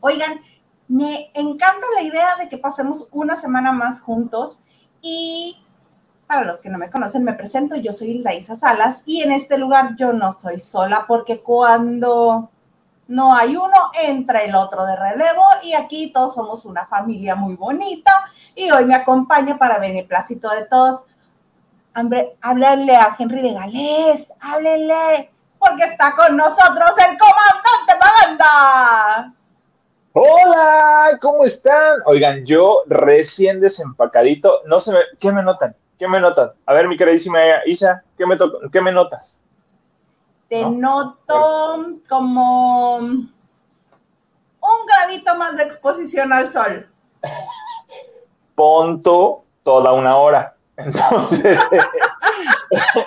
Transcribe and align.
Oigan, 0.00 0.40
me 0.88 1.30
encanta 1.34 1.86
la 1.94 2.02
idea 2.02 2.36
de 2.36 2.48
que 2.48 2.58
pasemos 2.58 3.08
una 3.12 3.36
semana 3.36 3.72
más 3.72 4.00
juntos 4.00 4.60
y 5.02 5.62
para 6.26 6.44
los 6.44 6.60
que 6.60 6.68
no 6.68 6.78
me 6.78 6.90
conocen, 6.90 7.24
me 7.24 7.32
presento, 7.32 7.76
yo 7.76 7.92
soy 7.92 8.18
Laisa 8.18 8.54
Salas 8.54 9.02
y 9.06 9.22
en 9.22 9.32
este 9.32 9.56
lugar 9.56 9.96
yo 9.96 10.12
no 10.12 10.32
soy 10.32 10.60
sola 10.60 11.06
porque 11.08 11.40
cuando 11.40 12.50
no 13.08 13.34
hay 13.34 13.56
uno, 13.56 13.90
entra 14.02 14.42
el 14.42 14.54
otro 14.54 14.84
de 14.84 14.94
relevo 14.94 15.42
y 15.62 15.72
aquí 15.72 16.12
todos 16.12 16.34
somos 16.34 16.66
una 16.66 16.86
familia 16.86 17.34
muy 17.34 17.56
bonita 17.56 18.12
y 18.54 18.70
hoy 18.70 18.84
me 18.84 18.94
acompaña 18.94 19.56
para 19.56 19.78
beneplácito 19.78 20.50
de 20.50 20.66
todos. 20.66 21.04
Háblale 21.94 22.94
a 22.94 23.16
Henry 23.18 23.40
de 23.40 23.54
Galés, 23.54 24.32
háblele, 24.38 25.30
porque 25.58 25.84
está 25.84 26.14
con 26.14 26.36
nosotros 26.36 26.90
el 26.98 27.18
comandante 27.18 27.94
Maganda. 27.98 29.37
Hola, 30.20 31.16
¿cómo 31.20 31.44
están? 31.44 32.00
Oigan, 32.04 32.44
yo 32.44 32.82
recién 32.88 33.60
desempacadito, 33.60 34.62
no 34.66 34.80
sé, 34.80 34.92
¿qué 35.20 35.30
me 35.30 35.44
notan? 35.44 35.76
¿Qué 35.96 36.08
me 36.08 36.18
notan? 36.18 36.50
A 36.66 36.74
ver, 36.74 36.88
mi 36.88 36.96
queridísima 36.96 37.38
Isa, 37.66 38.02
¿qué 38.16 38.26
me, 38.26 38.36
¿qué 38.72 38.80
me 38.80 38.90
notas? 38.90 39.40
Te 40.48 40.64
noto 40.64 42.00
como 42.08 42.96
un 42.96 43.32
gradito 44.88 45.36
más 45.36 45.56
de 45.56 45.62
exposición 45.62 46.32
al 46.32 46.50
sol. 46.50 46.88
Ponto 48.56 49.44
toda 49.62 49.92
una 49.92 50.16
hora. 50.16 50.56
Entonces, 50.76 51.60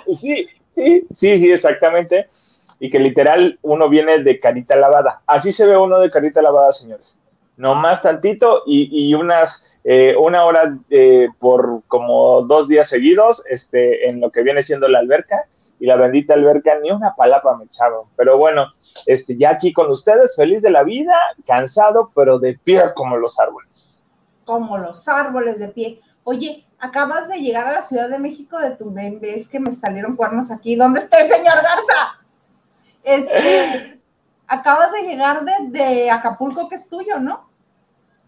sí, 0.18 0.48
sí, 0.70 1.06
sí, 1.10 1.36
sí, 1.36 1.52
exactamente. 1.52 2.26
Y 2.82 2.90
que 2.90 2.98
literal 2.98 3.60
uno 3.62 3.88
viene 3.88 4.18
de 4.18 4.38
carita 4.40 4.74
lavada. 4.74 5.22
Así 5.26 5.52
se 5.52 5.66
ve 5.66 5.76
uno 5.76 6.00
de 6.00 6.10
carita 6.10 6.42
lavada, 6.42 6.72
señores. 6.72 7.16
No 7.56 7.76
más 7.76 8.02
tantito 8.02 8.64
y, 8.66 8.88
y 8.90 9.14
unas 9.14 9.72
eh, 9.84 10.14
una 10.16 10.44
hora 10.44 10.78
eh, 10.90 11.28
por 11.40 11.82
como 11.88 12.42
dos 12.42 12.68
días 12.68 12.88
seguidos 12.88 13.42
este, 13.48 14.08
en 14.08 14.20
lo 14.20 14.30
que 14.30 14.42
viene 14.42 14.62
siendo 14.62 14.86
la 14.86 15.00
alberca 15.00 15.44
y 15.80 15.86
la 15.86 15.96
bendita 15.96 16.34
alberca 16.34 16.78
ni 16.80 16.92
una 16.92 17.14
palapa 17.16 17.56
me 17.56 17.64
echaron. 17.64 18.06
Pero 18.16 18.38
bueno, 18.38 18.68
este, 19.06 19.36
ya 19.36 19.50
aquí 19.50 19.72
con 19.72 19.90
ustedes, 19.90 20.36
feliz 20.36 20.62
de 20.62 20.70
la 20.70 20.84
vida, 20.84 21.14
cansado, 21.44 22.12
pero 22.14 22.38
de 22.38 22.56
pie 22.62 22.80
como 22.94 23.16
los 23.16 23.40
árboles. 23.40 24.04
Como 24.44 24.78
los 24.78 25.08
árboles 25.08 25.58
de 25.58 25.68
pie. 25.68 26.00
Oye, 26.22 26.64
acabas 26.78 27.28
de 27.28 27.38
llegar 27.38 27.66
a 27.66 27.72
la 27.72 27.82
Ciudad 27.82 28.08
de 28.08 28.20
México 28.20 28.58
de 28.60 28.76
tu 28.76 28.92
ves 28.92 29.48
que 29.48 29.58
me 29.58 29.72
salieron 29.72 30.14
cuernos 30.14 30.52
aquí. 30.52 30.76
¿Dónde 30.76 31.00
está 31.00 31.18
el 31.18 31.26
señor 31.26 31.56
Garza? 31.56 32.21
Este, 33.04 34.00
acabas 34.46 34.92
de 34.92 35.02
llegar 35.02 35.44
de, 35.44 36.10
Acapulco, 36.10 36.68
que 36.68 36.76
es 36.76 36.88
tuyo, 36.88 37.18
¿no? 37.18 37.48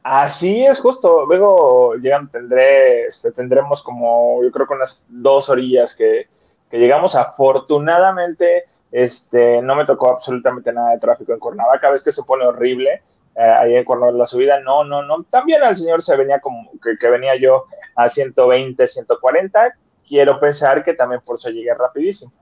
Así 0.02 0.64
es, 0.64 0.78
justo. 0.80 1.24
Luego 1.26 1.94
llegan, 1.94 2.28
tendré, 2.28 3.06
este, 3.06 3.30
tendremos 3.32 3.82
como, 3.82 4.42
yo 4.42 4.50
creo 4.50 4.66
que 4.66 4.74
unas 4.74 5.04
dos 5.08 5.48
orillas 5.48 5.94
que, 5.94 6.28
llegamos. 6.70 7.14
Afortunadamente, 7.14 8.64
este, 8.90 9.62
no 9.62 9.76
me 9.76 9.84
tocó 9.84 10.10
absolutamente 10.10 10.72
nada 10.72 10.90
de 10.90 10.98
tráfico 10.98 11.32
en 11.32 11.38
Cuernavaca. 11.38 11.90
Ves 11.90 12.02
que 12.02 12.10
se 12.10 12.22
pone 12.22 12.44
horrible 12.44 13.02
eh, 13.36 13.54
ahí 13.58 13.76
en 13.76 13.84
Cuernavaca 13.84 14.18
la 14.18 14.24
subida. 14.24 14.60
No, 14.60 14.84
no, 14.84 15.02
no. 15.02 15.22
También 15.24 15.62
al 15.62 15.74
señor 15.74 16.02
se 16.02 16.16
venía 16.16 16.40
como 16.40 16.70
que, 16.82 16.96
que, 17.00 17.08
venía 17.08 17.36
yo 17.36 17.64
a 17.94 18.08
120, 18.08 18.86
140. 18.86 19.74
Quiero 20.06 20.38
pensar 20.40 20.84
que 20.84 20.94
también 20.94 21.20
por 21.24 21.36
eso 21.36 21.48
llegué 21.48 21.72
rapidísimo. 21.72 22.32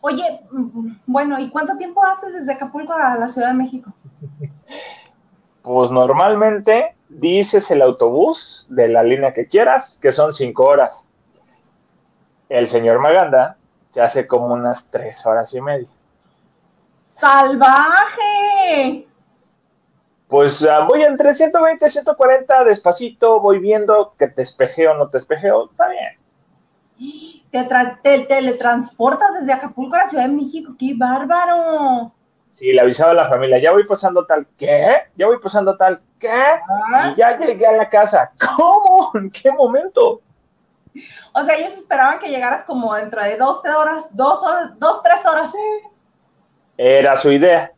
Oye, 0.00 0.40
mm, 0.50 0.92
bueno, 1.06 1.38
¿y 1.38 1.50
cuánto 1.50 1.76
tiempo 1.76 2.04
haces 2.04 2.34
desde 2.34 2.52
Acapulco 2.52 2.92
a 2.92 3.16
la 3.16 3.28
Ciudad 3.28 3.48
de 3.48 3.54
México? 3.54 3.92
Pues 5.62 5.90
normalmente 5.90 6.96
dices 7.08 7.70
el 7.70 7.82
autobús 7.82 8.66
de 8.70 8.88
la 8.88 9.02
línea 9.02 9.32
que 9.32 9.46
quieras, 9.46 9.98
que 10.00 10.10
son 10.10 10.32
cinco 10.32 10.64
horas. 10.64 11.06
El 12.48 12.66
señor 12.66 12.98
Maganda 12.98 13.58
se 13.88 14.00
hace 14.00 14.26
como 14.26 14.54
unas 14.54 14.88
tres 14.88 15.24
horas 15.26 15.52
y 15.52 15.60
media. 15.60 15.88
¡Salvaje! 17.02 19.06
Pues 20.28 20.62
uh, 20.62 20.86
voy 20.86 21.02
entre 21.02 21.34
120 21.34 21.84
y 21.84 21.88
140, 21.88 22.64
despacito, 22.64 23.40
voy 23.40 23.58
viendo 23.58 24.14
que 24.16 24.28
te 24.28 24.42
espejeo 24.42 24.92
o 24.92 24.94
no 24.94 25.08
te 25.08 25.18
espejeo, 25.18 25.70
está 25.70 25.88
bien. 25.88 26.19
Te, 27.50 27.68
te, 28.02 28.20
teletransportas 28.26 29.40
desde 29.40 29.52
Acapulco 29.52 29.96
a 29.96 30.00
la 30.00 30.06
Ciudad 30.06 30.28
de 30.28 30.32
México, 30.32 30.72
qué 30.78 30.94
bárbaro. 30.96 32.12
Sí, 32.50 32.72
le 32.72 32.80
avisaba 32.80 33.10
a 33.10 33.14
la 33.14 33.28
familia, 33.28 33.58
ya 33.58 33.72
voy 33.72 33.84
pasando 33.84 34.24
tal, 34.24 34.46
¿qué? 34.56 35.02
Ya 35.16 35.26
voy 35.26 35.38
pasando 35.42 35.74
tal, 35.74 36.00
¿qué? 36.20 36.28
Y 37.10 37.16
ya 37.16 37.36
llegué 37.36 37.66
a 37.66 37.72
la 37.72 37.88
casa. 37.88 38.30
¿Cómo? 38.56 39.10
¿En 39.14 39.30
qué 39.30 39.50
momento? 39.50 40.20
O 41.34 41.44
sea, 41.44 41.56
ellos 41.56 41.76
esperaban 41.76 42.20
que 42.20 42.28
llegaras 42.28 42.64
como 42.64 42.94
dentro 42.94 43.22
de 43.22 43.36
dos, 43.36 43.62
tres 43.62 43.74
horas, 43.74 44.16
dos, 44.16 44.44
horas, 44.44 44.78
dos 44.78 45.02
tres 45.02 45.26
horas. 45.26 45.52
Era 46.76 47.16
su 47.16 47.32
idea. 47.32 47.72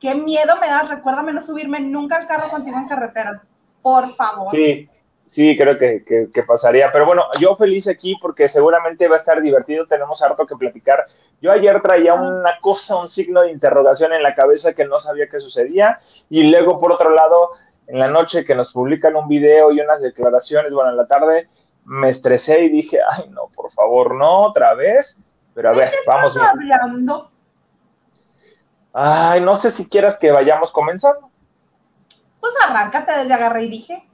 Qué 0.00 0.14
miedo 0.14 0.54
me 0.60 0.68
das. 0.68 0.88
Recuérdame 0.88 1.32
no 1.32 1.40
subirme 1.40 1.80
nunca 1.80 2.16
al 2.16 2.26
carro 2.26 2.48
contigo 2.50 2.76
en 2.76 2.88
carretera. 2.88 3.42
Por 3.82 4.14
favor. 4.14 4.48
Sí, 4.50 4.88
sí, 5.24 5.56
creo 5.56 5.76
que, 5.76 6.44
pasaría. 6.46 6.90
Pero 6.92 7.06
bueno, 7.06 7.24
yo 7.40 7.56
feliz 7.56 7.88
aquí 7.88 8.14
porque 8.20 8.46
seguramente 8.46 9.08
va 9.08 9.16
a 9.16 9.18
estar 9.18 9.40
divertido, 9.40 9.86
tenemos 9.86 10.22
harto 10.22 10.46
que 10.46 10.56
platicar. 10.56 11.04
Yo 11.40 11.50
ayer 11.50 11.80
traía 11.80 12.14
una 12.14 12.58
cosa, 12.60 12.96
un 12.96 13.08
signo 13.08 13.42
de 13.42 13.50
interrogación 13.50 14.12
en 14.12 14.22
la 14.22 14.34
cabeza 14.34 14.72
que 14.72 14.84
no 14.84 14.98
sabía 14.98 15.28
qué 15.28 15.40
sucedía 15.40 15.98
y 16.28 16.44
luego 16.44 16.78
por 16.78 16.92
otro 16.92 17.10
lado, 17.10 17.50
en 17.86 17.98
la 17.98 18.08
noche 18.08 18.44
que 18.44 18.54
nos 18.54 18.72
publican 18.72 19.16
un 19.16 19.28
video 19.28 19.72
y 19.72 19.80
unas 19.80 20.00
declaraciones, 20.00 20.72
bueno, 20.72 20.90
en 20.90 20.96
la 20.96 21.06
tarde 21.06 21.48
me 21.84 22.08
estresé 22.08 22.60
y 22.60 22.68
dije, 22.68 23.00
ay, 23.10 23.28
no, 23.30 23.48
por 23.54 23.70
favor, 23.70 24.14
no, 24.14 24.42
otra 24.42 24.74
vez. 24.74 25.36
Pero 25.54 25.70
a 25.70 25.72
ver, 25.72 25.90
qué 25.90 25.96
vamos. 26.06 26.34
Estás 26.34 26.50
hablando? 26.50 27.30
Ay, 28.92 29.40
no 29.40 29.54
sé 29.54 29.70
si 29.70 29.88
quieras 29.88 30.16
que 30.16 30.30
vayamos 30.30 30.70
comenzando. 30.70 31.30
Pues 32.40 32.54
arráncate 32.66 33.12
desde 33.18 33.34
agarré 33.34 33.64
y 33.64 33.68
dije 33.68 34.08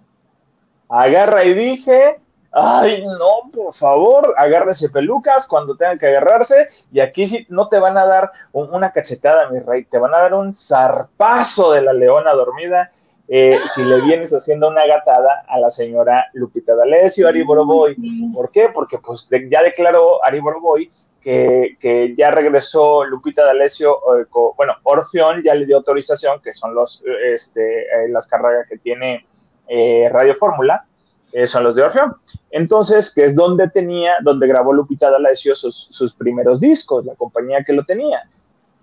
agarra 0.91 1.45
y 1.45 1.55
dije, 1.55 2.21
ay, 2.53 3.05
no, 3.05 3.51
por 3.55 3.73
favor, 3.73 4.35
agárrese 4.37 4.91
pelucas 4.91 5.47
cuando 5.47 5.77
tengan 5.77 5.99
que 5.99 6.09
agarrarse, 6.09 6.67
y 6.91 7.01
aquí 7.01 7.27
sí 7.27 7.47
no 7.49 7.69
te 7.69 7.79
van 7.79 7.97
a 7.97 8.07
dar 8.07 8.31
una 8.53 8.91
cachetada, 8.91 9.49
mi 9.51 9.61
rey, 9.61 9.85
te 9.85 9.99
van 9.99 10.15
a 10.15 10.19
dar 10.19 10.35
un 10.35 10.53
zarpazo 10.53 11.73
de 11.73 11.83
la 11.83 11.93
leona 11.93 12.33
dormida. 12.33 12.89
Eh, 13.33 13.61
si 13.73 13.85
le 13.85 14.03
vienes 14.03 14.33
haciendo 14.33 14.67
una 14.67 14.85
gatada 14.87 15.45
a 15.47 15.61
la 15.61 15.69
señora 15.69 16.27
Lupita 16.33 16.75
D'Alessio, 16.75 17.29
Ari 17.29 17.45
Boroboy. 17.45 17.95
¿Por 18.35 18.51
qué? 18.51 18.71
Porque 18.75 18.99
pues 18.99 19.29
ya 19.49 19.63
declaró 19.63 20.25
Ari 20.25 20.41
Boroboy 20.41 20.91
que, 21.21 21.77
que, 21.79 22.13
ya 22.17 22.33
regresó 22.33 23.05
Lupita 23.05 23.45
D'Alessio, 23.45 23.99
eh, 24.19 24.27
bueno, 24.57 24.75
Orfeón 24.83 25.43
ya 25.45 25.55
le 25.55 25.65
dio 25.65 25.77
autorización, 25.77 26.41
que 26.41 26.51
son 26.51 26.75
los, 26.75 27.05
este, 27.25 27.83
eh, 27.83 28.09
las 28.09 28.27
carreras 28.27 28.69
que 28.69 28.79
tiene 28.79 29.25
eh, 29.71 30.09
Radio 30.11 30.35
Fórmula, 30.35 30.85
eh, 31.33 31.47
son 31.47 31.63
los 31.63 31.77
de 31.77 31.83
Orfeón. 31.83 32.17
Entonces, 32.51 33.13
que 33.15 33.25
es 33.25 33.37
donde 33.37 33.69
tenía, 33.69 34.15
donde 34.23 34.49
grabó 34.49 34.73
Lupita 34.73 35.11
D'Alessio 35.11 35.55
sus, 35.55 36.13
primeros 36.15 36.61
discos, 36.61 37.05
la 37.05 37.15
compañía 37.15 37.63
que 37.65 37.73
lo 37.73 37.85
tenía. 37.85 38.21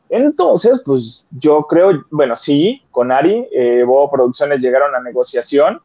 Entonces, 0.09 0.81
pues 0.85 1.25
yo 1.31 1.63
creo, 1.63 2.05
bueno, 2.09 2.35
sí, 2.35 2.81
con 2.91 3.11
Ari, 3.11 3.47
eh, 3.51 3.83
Bobo 3.85 4.09
Producciones 4.09 4.61
llegaron 4.61 4.95
a 4.95 5.01
negociación 5.01 5.81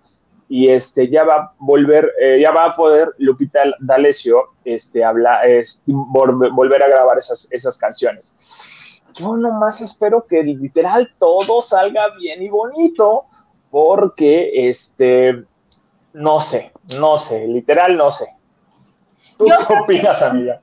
y 0.49 0.71
este 0.71 1.09
ya 1.09 1.25
va 1.25 1.35
a 1.35 1.55
volver, 1.59 2.13
eh, 2.21 2.39
ya 2.41 2.53
va 2.53 2.67
a 2.67 2.77
poder 2.77 3.09
Lupita 3.19 3.63
D'Alessio 3.81 4.51
este, 4.65 5.03
habla, 5.03 5.41
volver 5.87 6.83
a 6.83 6.89
grabar 6.89 7.19
esas, 7.19 7.49
esas 7.51 7.77
canciones. 7.77 9.01
Yo 9.19 9.37
nomás 9.37 9.81
espero 9.81 10.25
que 10.25 10.43
literal 10.43 11.13
todo 11.19 11.61
salga 11.61 12.09
bien 12.17 12.43
y 12.43 12.49
bonito, 12.49 13.25
porque 13.73 14.69
este, 14.69 15.47
no 16.13 16.39
sé, 16.39 16.73
no 16.95 17.17
sé, 17.17 17.49
literal 17.49 17.97
no 17.97 18.11
sé. 18.11 18.27
¿Tú 19.39 19.47
qué 19.47 19.75
opinas, 19.75 20.21
amiga? 20.21 20.61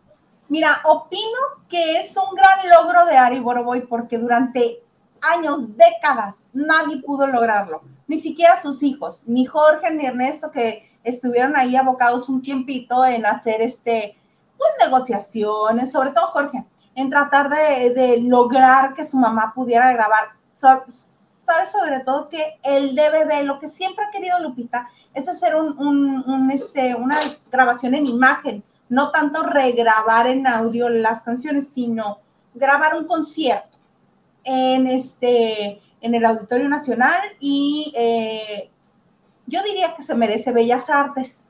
Mira, 0.48 0.80
opino 0.86 1.40
que 1.68 1.98
es 1.98 2.16
un 2.16 2.36
gran 2.36 2.70
logro 2.70 3.08
de 3.08 3.18
Ari 3.18 3.40
Boroboy 3.40 3.82
porque 3.88 4.20
durante 4.20 4.84
años, 5.22 5.76
décadas, 5.76 6.48
nadie 6.54 7.02
pudo 7.02 7.26
lograrlo. 7.26 7.82
Ni 8.08 8.18
siquiera 8.18 8.62
sus 8.62 8.84
hijos, 8.84 9.24
ni 9.26 9.44
Jorge 9.46 9.90
ni 9.90 10.06
Ernesto, 10.06 10.52
que 10.52 10.88
estuvieron 11.04 11.58
ahí 11.58 11.76
abocados 11.76 12.30
un 12.30 12.44
tiempito 12.44 13.04
en 13.06 13.26
hacer 13.26 13.64
este, 13.64 14.20
pues 14.56 14.70
negociaciones, 14.80 15.92
sobre 15.92 16.12
todo 16.12 16.28
Jorge, 16.28 16.64
en 16.94 17.10
tratar 17.10 17.50
de, 17.50 17.92
de 17.92 18.22
lograr 18.22 18.94
que 18.94 19.04
su 19.04 19.18
mamá 19.18 19.52
pudiera 19.56 19.92
grabar 19.94 20.30
sabe 21.50 21.66
sobre 21.66 22.00
todo 22.01 22.30
que 22.30 22.60
el 22.63 22.96
DVD, 22.96 23.44
lo 23.44 23.60
que 23.60 23.68
siempre 23.68 24.06
ha 24.06 24.12
querido 24.12 24.40
Lupita, 24.40 24.90
es 25.13 25.28
hacer 25.28 25.56
un, 25.56 26.51
este, 26.51 26.94
una 26.94 27.19
grabación 27.51 27.96
en 27.96 28.06
imagen, 28.06 28.63
no 28.88 29.12
tanto 29.12 29.42
regrabar 29.42 30.28
en 30.28 30.46
audio 30.46 30.90
las 30.90 31.24
canciones, 31.24 31.69
sino 31.69 32.19
grabar 32.54 32.96
un 32.96 33.07
concierto. 33.07 33.68
en, 34.44 34.88
este, 34.88 35.81
en 36.01 36.16
el 36.16 36.25
Auditorio 36.25 36.69
Nacional 36.69 37.19
y 37.40 37.92
eh, 37.96 38.69
yo 39.48 39.62
diría 39.63 39.96
que 39.96 40.04
se 40.04 40.16
merece 40.16 40.51
Bellas 40.54 40.90
Artes 40.90 41.46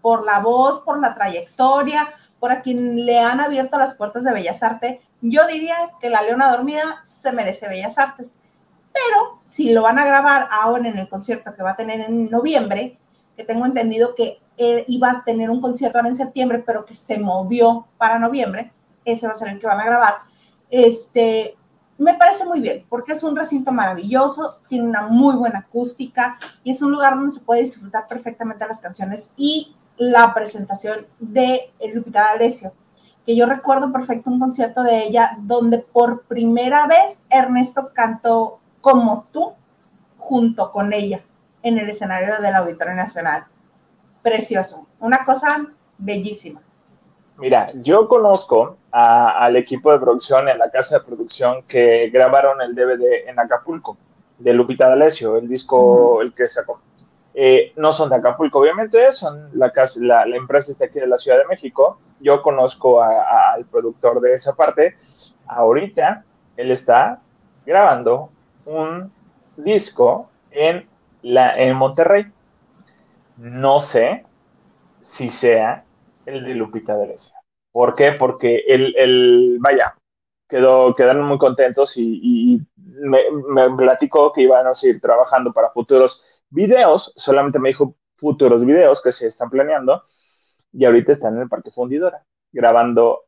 por 0.00 0.24
la 0.24 0.40
voz, 0.40 0.80
por 0.80 0.98
la 0.98 1.14
trayectoria, 1.14 2.08
por 2.40 2.50
a 2.50 2.62
quien 2.62 3.04
le 3.04 3.18
han 3.18 3.40
abierto 3.40 3.78
las 3.78 3.94
puertas 3.94 4.24
de 4.24 4.32
Bellas 4.32 4.62
Artes. 4.62 4.98
Yo 5.20 5.46
diría 5.46 5.76
que 6.00 6.10
La 6.10 6.22
Leona 6.22 6.50
Dormida 6.50 7.02
se 7.04 7.32
merece 7.32 7.68
Bellas 7.68 7.98
Artes. 7.98 8.38
Pero 8.92 9.40
si 9.44 9.72
lo 9.72 9.82
van 9.82 9.98
a 9.98 10.04
grabar 10.04 10.48
ahora 10.50 10.88
en 10.88 10.98
el 10.98 11.08
concierto 11.08 11.54
que 11.54 11.62
va 11.62 11.72
a 11.72 11.76
tener 11.76 12.00
en 12.00 12.30
noviembre, 12.30 12.98
que 13.36 13.44
tengo 13.44 13.66
entendido 13.66 14.14
que 14.14 14.40
iba 14.86 15.10
a 15.10 15.24
tener 15.24 15.50
un 15.50 15.60
concierto 15.60 15.98
en 16.00 16.16
septiembre, 16.16 16.62
pero 16.64 16.84
que 16.84 16.94
se 16.94 17.18
movió 17.18 17.86
para 17.98 18.18
noviembre, 18.18 18.72
ese 19.04 19.26
va 19.26 19.32
a 19.32 19.36
ser 19.36 19.48
el 19.48 19.58
que 19.58 19.66
van 19.66 19.80
a 19.80 19.84
grabar. 19.84 20.14
Este, 20.70 21.56
me 21.98 22.14
parece 22.14 22.44
muy 22.44 22.60
bien, 22.60 22.84
porque 22.88 23.12
es 23.12 23.22
un 23.22 23.36
recinto 23.36 23.72
maravilloso, 23.72 24.60
tiene 24.68 24.88
una 24.88 25.02
muy 25.08 25.36
buena 25.36 25.60
acústica 25.60 26.38
y 26.64 26.70
es 26.70 26.82
un 26.82 26.92
lugar 26.92 27.14
donde 27.14 27.32
se 27.32 27.40
puede 27.40 27.62
disfrutar 27.62 28.06
perfectamente 28.06 28.66
las 28.66 28.80
canciones 28.80 29.32
y 29.36 29.74
la 29.96 30.32
presentación 30.32 31.06
de 31.18 31.72
Lupita 31.92 32.24
D'Alessio, 32.24 32.72
que 33.24 33.36
yo 33.36 33.46
recuerdo 33.46 33.92
perfecto 33.92 34.30
un 34.30 34.40
concierto 34.40 34.82
de 34.82 35.04
ella 35.04 35.36
donde 35.40 35.78
por 35.78 36.22
primera 36.22 36.86
vez 36.86 37.22
Ernesto 37.30 37.90
cantó 37.94 38.60
como 38.82 39.26
tú 39.32 39.54
junto 40.18 40.70
con 40.70 40.92
ella 40.92 41.22
en 41.62 41.78
el 41.78 41.88
escenario 41.88 42.42
del 42.42 42.54
Auditorio 42.54 42.94
Nacional. 42.94 43.46
Precioso, 44.22 44.86
una 45.00 45.24
cosa 45.24 45.66
bellísima. 45.96 46.60
Mira, 47.38 47.66
yo 47.80 48.06
conozco 48.08 48.76
al 48.90 49.56
equipo 49.56 49.90
de 49.90 49.98
producción 49.98 50.48
en 50.48 50.58
la 50.58 50.70
casa 50.70 50.98
de 50.98 51.04
producción 51.04 51.62
que 51.62 52.10
grabaron 52.10 52.60
el 52.60 52.74
DVD 52.74 53.26
en 53.26 53.38
Acapulco 53.40 53.96
de 54.38 54.52
Lupita 54.52 54.88
D'Alessio, 54.88 55.38
el 55.38 55.48
disco, 55.48 56.20
el 56.20 56.34
que 56.34 56.46
sacó. 56.46 56.80
Eh, 57.34 57.72
no 57.76 57.90
son 57.90 58.10
de 58.10 58.16
Acapulco, 58.16 58.58
obviamente, 58.58 59.10
son 59.10 59.48
la, 59.54 59.70
casa, 59.70 59.98
la, 60.02 60.24
empresa 60.36 60.72
está 60.72 60.84
aquí 60.84 61.00
de 61.00 61.06
la 61.06 61.16
Ciudad 61.16 61.38
de 61.38 61.46
México. 61.46 61.98
Yo 62.20 62.42
conozco 62.42 63.02
al 63.02 63.64
productor 63.64 64.20
de 64.20 64.34
esa 64.34 64.54
parte. 64.54 64.94
Ahorita 65.46 66.24
él 66.56 66.70
está 66.70 67.20
grabando 67.64 68.30
un 68.64 69.12
disco 69.56 70.30
en 70.50 70.88
la, 71.22 71.56
en 71.56 71.76
Monterrey. 71.76 72.26
No 73.36 73.78
sé 73.78 74.24
si 74.98 75.28
sea 75.28 75.84
el 76.26 76.44
de 76.44 76.54
Lupita 76.54 76.96
D'Alessio. 76.96 77.34
¿Por 77.72 77.94
qué? 77.94 78.12
Porque 78.12 78.64
el, 78.68 79.58
vaya, 79.60 79.94
quedó, 80.48 80.94
quedaron 80.94 81.26
muy 81.26 81.38
contentos 81.38 81.94
y, 81.96 82.60
me, 82.76 83.20
me, 83.48 83.74
platicó 83.76 84.30
que 84.32 84.42
iban 84.42 84.66
a 84.66 84.72
seguir 84.72 85.00
trabajando 85.00 85.52
para 85.52 85.70
futuros 85.70 86.20
videos, 86.50 87.12
solamente 87.16 87.58
me 87.58 87.70
dijo 87.70 87.96
futuros 88.14 88.64
videos 88.64 89.00
que 89.02 89.10
se 89.10 89.26
están 89.26 89.48
planeando 89.48 90.02
y 90.72 90.84
ahorita 90.84 91.12
están 91.12 91.36
en 91.36 91.42
el 91.42 91.48
Parque 91.48 91.70
Fundidora 91.70 92.22
grabando 92.52 93.24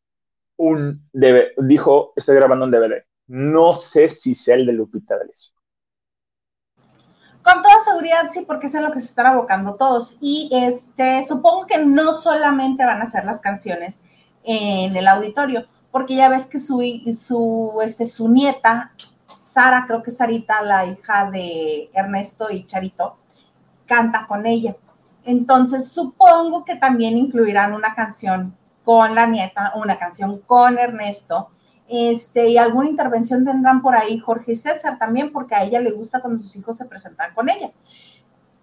un 0.56 1.08
DVD, 1.12 1.52
dijo, 1.58 2.12
estoy 2.14 2.36
grabando 2.36 2.66
un 2.66 2.70
DVD. 2.70 3.02
No 3.26 3.72
sé 3.72 4.08
si 4.08 4.34
sea 4.34 4.56
el 4.56 4.66
de 4.66 4.72
Lupita 4.72 5.16
D'Alessio. 5.16 5.52
Con 7.42 7.62
toda 7.62 7.78
seguridad 7.84 8.30
sí, 8.30 8.44
porque 8.46 8.68
es 8.68 8.74
en 8.74 8.84
lo 8.84 8.90
que 8.90 9.00
se 9.00 9.06
están 9.06 9.26
abocando 9.26 9.74
todos. 9.74 10.16
Y 10.20 10.48
este, 10.52 11.24
supongo 11.24 11.66
que 11.66 11.78
no 11.84 12.14
solamente 12.14 12.86
van 12.86 13.00
a 13.00 13.04
hacer 13.04 13.24
las 13.24 13.40
canciones 13.40 14.00
en 14.44 14.96
el 14.96 15.06
auditorio, 15.06 15.66
porque 15.90 16.16
ya 16.16 16.28
ves 16.28 16.46
que 16.46 16.58
su, 16.58 16.80
su, 17.14 17.80
este, 17.82 18.06
su 18.06 18.28
nieta, 18.28 18.92
Sara, 19.38 19.84
creo 19.86 20.02
que 20.02 20.10
es 20.10 20.16
Sarita, 20.16 20.62
la 20.62 20.86
hija 20.86 21.30
de 21.30 21.90
Ernesto 21.92 22.50
y 22.50 22.64
Charito, 22.64 23.18
canta 23.86 24.26
con 24.26 24.46
ella. 24.46 24.76
Entonces 25.24 25.92
supongo 25.92 26.64
que 26.64 26.76
también 26.76 27.16
incluirán 27.16 27.72
una 27.72 27.94
canción 27.94 28.56
con 28.84 29.14
la 29.14 29.26
nieta, 29.26 29.72
una 29.76 29.98
canción 29.98 30.40
con 30.40 30.78
Ernesto 30.78 31.50
este, 31.88 32.48
y 32.48 32.58
alguna 32.58 32.88
intervención 32.88 33.44
tendrán 33.44 33.82
por 33.82 33.94
ahí 33.94 34.18
Jorge 34.18 34.52
y 34.52 34.56
César 34.56 34.98
también, 34.98 35.32
porque 35.32 35.54
a 35.54 35.64
ella 35.64 35.80
le 35.80 35.92
gusta 35.92 36.20
cuando 36.20 36.40
sus 36.40 36.56
hijos 36.56 36.76
se 36.76 36.86
presentan 36.86 37.34
con 37.34 37.48
ella. 37.48 37.70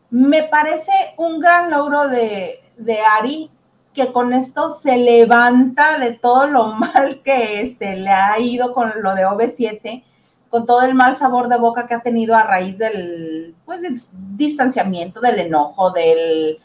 Me 0.10 0.44
parece 0.44 0.92
un 1.18 1.40
gran 1.40 1.70
logro 1.70 2.08
de, 2.08 2.60
de 2.78 3.00
Ari 3.00 3.52
que 3.94 4.12
con 4.12 4.34
esto 4.34 4.70
se 4.70 4.98
levanta 4.98 6.00
de 6.00 6.14
todo 6.14 6.48
lo 6.48 6.68
mal 6.74 7.22
que 7.24 7.62
este, 7.62 7.96
le 7.96 8.10
ha 8.10 8.40
ido 8.40 8.74
con 8.74 8.92
lo 9.02 9.16
de 9.16 9.26
OV7, 9.26 10.04
con 10.50 10.66
todo 10.66 10.82
el 10.82 10.94
mal 10.94 11.16
sabor 11.16 11.48
de 11.48 11.58
boca 11.58 11.88
que 11.88 11.94
ha 11.94 12.02
tenido 12.02 12.36
a 12.36 12.44
raíz 12.44 12.78
del, 12.78 13.56
pues, 13.66 14.12
distanciamiento, 14.36 15.22
del 15.22 15.40
enojo, 15.40 15.92
del, 15.92 16.60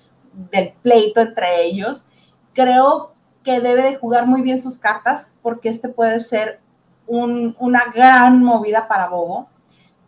del 0.50 0.72
pleito 0.82 1.20
entre 1.20 1.64
ellos. 1.64 2.08
Creo 2.52 3.15
que 3.46 3.60
debe 3.60 3.82
de 3.82 3.96
jugar 3.96 4.26
muy 4.26 4.42
bien 4.42 4.60
sus 4.60 4.76
cartas 4.76 5.38
porque 5.40 5.68
este 5.68 5.88
puede 5.88 6.18
ser 6.18 6.58
una 7.06 7.84
gran 7.94 8.42
movida 8.42 8.88
para 8.88 9.06
Bobo. 9.08 9.48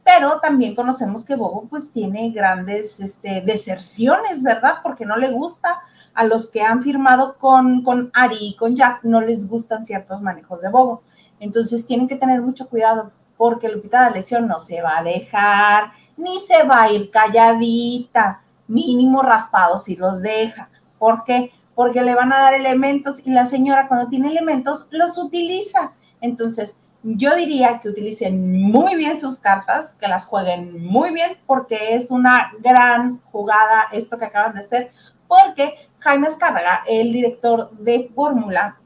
Pero 0.03 0.41
también 0.41 0.75
conocemos 0.75 1.25
que 1.25 1.37
Bobo 1.37 1.69
pues 1.71 1.93
tiene 1.93 2.31
grandes 2.31 2.99
este, 2.99 3.41
deserciones, 3.41 4.43
¿verdad? 4.43 4.79
Porque 4.83 5.07
no 5.07 5.17
le 5.17 5.31
gusta 5.31 5.83
a 6.15 6.25
los 6.25 6.51
que 6.51 6.63
han 6.63 6.83
firmado 6.83 7.37
con, 7.39 7.85
con 7.85 8.11
Ari 8.13 8.39
y 8.41 8.57
con 8.57 8.75
Jack, 8.75 9.05
no 9.05 9.21
les 9.21 9.49
gustan 9.49 9.85
ciertos 9.85 10.21
manejos 10.21 10.61
de 10.61 10.71
Bobo. 10.71 11.03
Entonces 11.39 11.87
tienen 11.87 12.09
que 12.09 12.17
tener 12.17 12.43
mucho 12.43 12.69
cuidado 12.69 13.13
porque 13.37 13.69
Lupita 13.69 14.07
de 14.07 14.17
Lesión 14.17 14.49
no 14.49 14.59
se 14.59 14.83
va 14.83 14.99
a 14.99 15.05
dejar, 15.05 15.93
ni 16.17 16.41
se 16.41 16.65
va 16.65 16.83
a 16.83 16.91
ir 16.91 17.13
calladita, 17.13 18.43
mínimo 18.67 19.23
raspado 19.23 19.79
si 19.79 19.95
los 19.95 20.21
deja. 20.21 20.69
¿Por 20.99 21.23
qué? 21.23 21.53
Porque 21.79 22.03
le 22.03 22.17
van 22.17 22.33
a 22.33 22.41
dar 22.41 22.55
elementos 22.55 23.25
y 23.25 23.31
la 23.31 23.45
señora 23.45 23.87
cuando 23.87 24.09
tiene 24.09 24.31
elementos 24.31 24.89
los 24.91 25.17
utiliza. 25.17 25.93
Entonces, 26.21 26.81
yo 27.05 27.37
diría 27.37 27.79
que 27.79 27.89
utilicen 27.89 28.61
muy 28.61 28.97
bien 28.97 29.17
sus 29.17 29.39
cartas, 29.39 29.95
que 29.95 30.09
las 30.09 30.27
jueguen 30.27 30.85
muy 30.85 31.13
bien, 31.13 31.39
porque 31.47 31.95
es 31.95 32.11
una 32.11 32.51
gran 32.59 33.21
jugada 33.31 33.85
esto 33.93 34.19
que 34.19 34.25
acaban 34.25 34.55
de 34.55 34.61
hacer, 34.63 34.91
porque 35.29 35.89
Jaime 36.01 36.27
Escárraga, 36.27 36.83
el 36.89 37.13
director 37.13 37.71
de 37.79 38.11
Fórmula, 38.13 38.81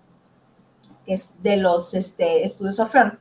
que 1.06 1.14
es 1.14 1.42
de 1.42 1.56
los 1.56 1.94
este, 1.94 2.44
estudios 2.44 2.78
Orfeón, 2.78 3.18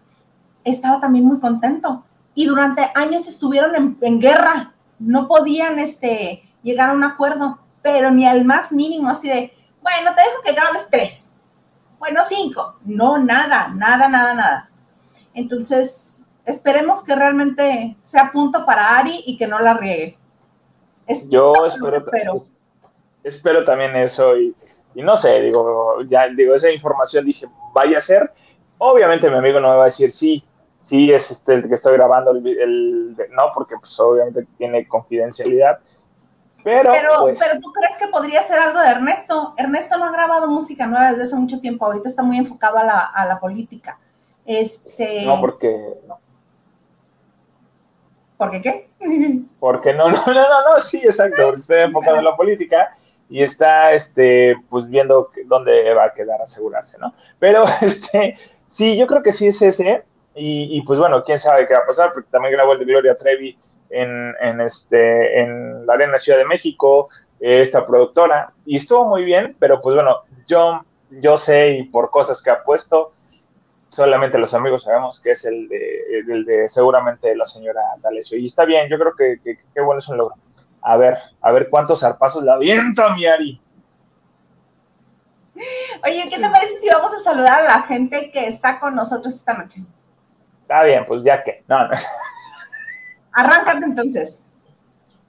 estaba 0.65 0.99
también 0.99 1.23
muy 1.23 1.39
contento. 1.39 2.03
Y 2.35 2.45
durante 2.45 2.91
años 2.93 3.25
estuvieron 3.25 3.73
en, 3.77 3.97
en 4.01 4.19
guerra, 4.19 4.73
no 4.99 5.29
podían 5.29 5.79
este, 5.79 6.43
llegar 6.61 6.89
a 6.89 6.93
un 6.93 7.05
acuerdo, 7.05 7.59
pero 7.81 8.11
ni 8.11 8.27
al 8.27 8.43
más 8.43 8.73
mínimo, 8.73 9.07
así 9.07 9.29
de, 9.29 9.53
bueno, 9.81 10.15
te 10.15 10.21
dejo 10.21 10.41
que 10.43 10.53
grabes 10.53 10.87
tres. 10.89 11.31
Bueno, 11.99 12.21
cinco. 12.27 12.75
No, 12.85 13.17
nada, 13.17 13.69
nada, 13.69 14.07
nada, 14.09 14.33
nada. 14.33 14.69
Entonces, 15.33 16.25
esperemos 16.45 17.03
que 17.03 17.15
realmente 17.15 17.95
sea 17.99 18.31
punto 18.31 18.65
para 18.65 18.97
Ari 18.97 19.23
y 19.25 19.37
que 19.37 19.47
no 19.47 19.59
la 19.59 19.75
riegue. 19.75 20.17
Yo 21.29 21.53
espero, 21.65 22.45
espero. 23.23 23.63
también 23.63 23.95
eso 23.95 24.37
y, 24.37 24.55
no 24.95 25.15
sé, 25.15 25.41
digo, 25.41 26.01
ya 26.03 26.27
digo, 26.27 26.53
esa 26.53 26.71
información 26.71 27.25
dije, 27.25 27.47
vaya 27.73 27.97
a 27.97 28.01
ser. 28.01 28.31
Obviamente 28.77 29.29
mi 29.29 29.37
amigo 29.37 29.59
no 29.59 29.69
me 29.69 29.75
va 29.75 29.81
a 29.83 29.85
decir 29.85 30.09
sí, 30.09 30.43
sí 30.79 31.11
es 31.11 31.29
este 31.31 31.55
el 31.55 31.67
que 31.67 31.75
estoy 31.75 31.93
grabando, 31.93 32.31
el, 32.31 33.15
no, 33.29 33.49
porque 33.53 33.75
pues 33.79 33.99
obviamente 33.99 34.47
tiene 34.57 34.87
confidencialidad 34.87 35.79
pero, 36.63 36.93
pues, 37.21 37.39
pero, 37.39 37.59
tú 37.59 37.71
crees 37.71 37.97
que 37.97 38.07
podría 38.07 38.41
ser 38.43 38.59
algo 38.59 38.79
de 38.79 38.89
Ernesto. 38.89 39.53
Ernesto 39.57 39.97
no 39.97 40.05
ha 40.05 40.11
grabado 40.11 40.47
música 40.47 40.87
nueva 40.87 41.11
desde 41.11 41.23
hace 41.23 41.35
mucho 41.35 41.59
tiempo. 41.59 41.85
Ahorita 41.85 42.07
está 42.07 42.23
muy 42.23 42.37
enfocado 42.37 42.77
a 42.77 42.83
la, 42.83 42.99
a 42.99 43.25
la 43.25 43.39
política. 43.39 43.99
Este... 44.45 45.25
No, 45.25 45.39
porque 45.39 45.97
no. 46.07 46.19
¿Por 48.37 48.51
qué 48.51 48.61
qué? 48.61 48.89
Porque 49.59 49.93
no, 49.93 50.09
no, 50.09 50.25
no, 50.25 50.33
no, 50.33 50.79
sí, 50.79 50.97
exacto. 50.97 51.53
Está 51.53 51.83
enfocado 51.83 52.17
en 52.17 52.25
la 52.25 52.35
política 52.35 52.95
y 53.29 53.43
está, 53.43 53.93
este, 53.93 54.55
pues 54.67 54.89
viendo 54.89 55.29
dónde 55.45 55.93
va 55.93 56.05
a 56.05 56.13
quedar 56.13 56.41
asegurarse, 56.41 56.97
¿no? 56.97 57.11
Pero, 57.37 57.63
este, 57.81 58.35
sí, 58.65 58.97
yo 58.97 59.05
creo 59.05 59.21
que 59.21 59.31
sí 59.31 59.47
es 59.47 59.61
ese. 59.61 60.03
Y, 60.33 60.75
y 60.75 60.81
pues 60.81 60.97
bueno, 60.97 61.23
quién 61.23 61.37
sabe 61.37 61.67
qué 61.67 61.73
va 61.73 61.81
a 61.81 61.85
pasar, 61.85 62.13
porque 62.13 62.31
también 62.31 62.53
grabó 62.53 62.73
el 62.73 62.79
de 62.79 62.85
Gloria 62.85 63.15
Trevi 63.15 63.55
en, 63.91 64.61
este, 64.61 65.41
en 65.41 65.85
la 65.85 65.93
Arena 65.93 66.17
Ciudad 66.17 66.37
de 66.37 66.45
México, 66.45 67.07
esta 67.39 67.85
productora, 67.85 68.53
y 68.65 68.77
estuvo 68.77 69.05
muy 69.05 69.23
bien, 69.23 69.55
pero 69.59 69.79
pues 69.79 69.95
bueno, 69.95 70.21
yo, 70.47 70.83
yo 71.09 71.35
sé 71.37 71.71
y 71.71 71.83
por 71.83 72.09
cosas 72.09 72.41
que 72.41 72.51
ha 72.51 72.63
puesto, 72.63 73.11
solamente 73.87 74.37
los 74.37 74.53
amigos 74.53 74.83
sabemos 74.83 75.19
que 75.19 75.31
es 75.31 75.45
el 75.45 75.67
de, 75.67 76.23
el 76.27 76.45
de 76.45 76.67
seguramente 76.67 77.35
la 77.35 77.43
señora 77.43 77.81
D'Alessio. 78.01 78.37
Y 78.37 78.45
está 78.45 78.65
bien, 78.65 78.87
yo 78.89 78.97
creo 78.97 79.13
que, 79.15 79.39
qué 79.43 79.81
bueno 79.81 79.99
es 79.99 80.07
un 80.07 80.17
logro. 80.17 80.35
A 80.81 80.97
ver, 80.97 81.17
a 81.41 81.51
ver 81.51 81.69
cuántos 81.69 81.99
zarpazos 81.99 82.43
la 82.43 82.53
avienta 82.53 83.13
mi 83.15 83.25
Ari. 83.25 83.61
Oye, 86.03 86.27
¿qué 86.29 86.37
te 86.37 86.49
parece 86.49 86.73
si 86.75 86.89
vamos 86.89 87.13
a 87.13 87.17
saludar 87.17 87.59
a 87.59 87.77
la 87.77 87.81
gente 87.83 88.31
que 88.31 88.47
está 88.47 88.79
con 88.79 88.95
nosotros 88.95 89.35
esta 89.35 89.53
noche? 89.53 89.81
Está 90.61 90.83
bien, 90.83 91.03
pues 91.05 91.23
ya 91.23 91.43
que. 91.43 91.63
No, 91.67 91.87
no. 91.87 91.91
Arráncate 93.33 93.85
entonces. 93.85 94.43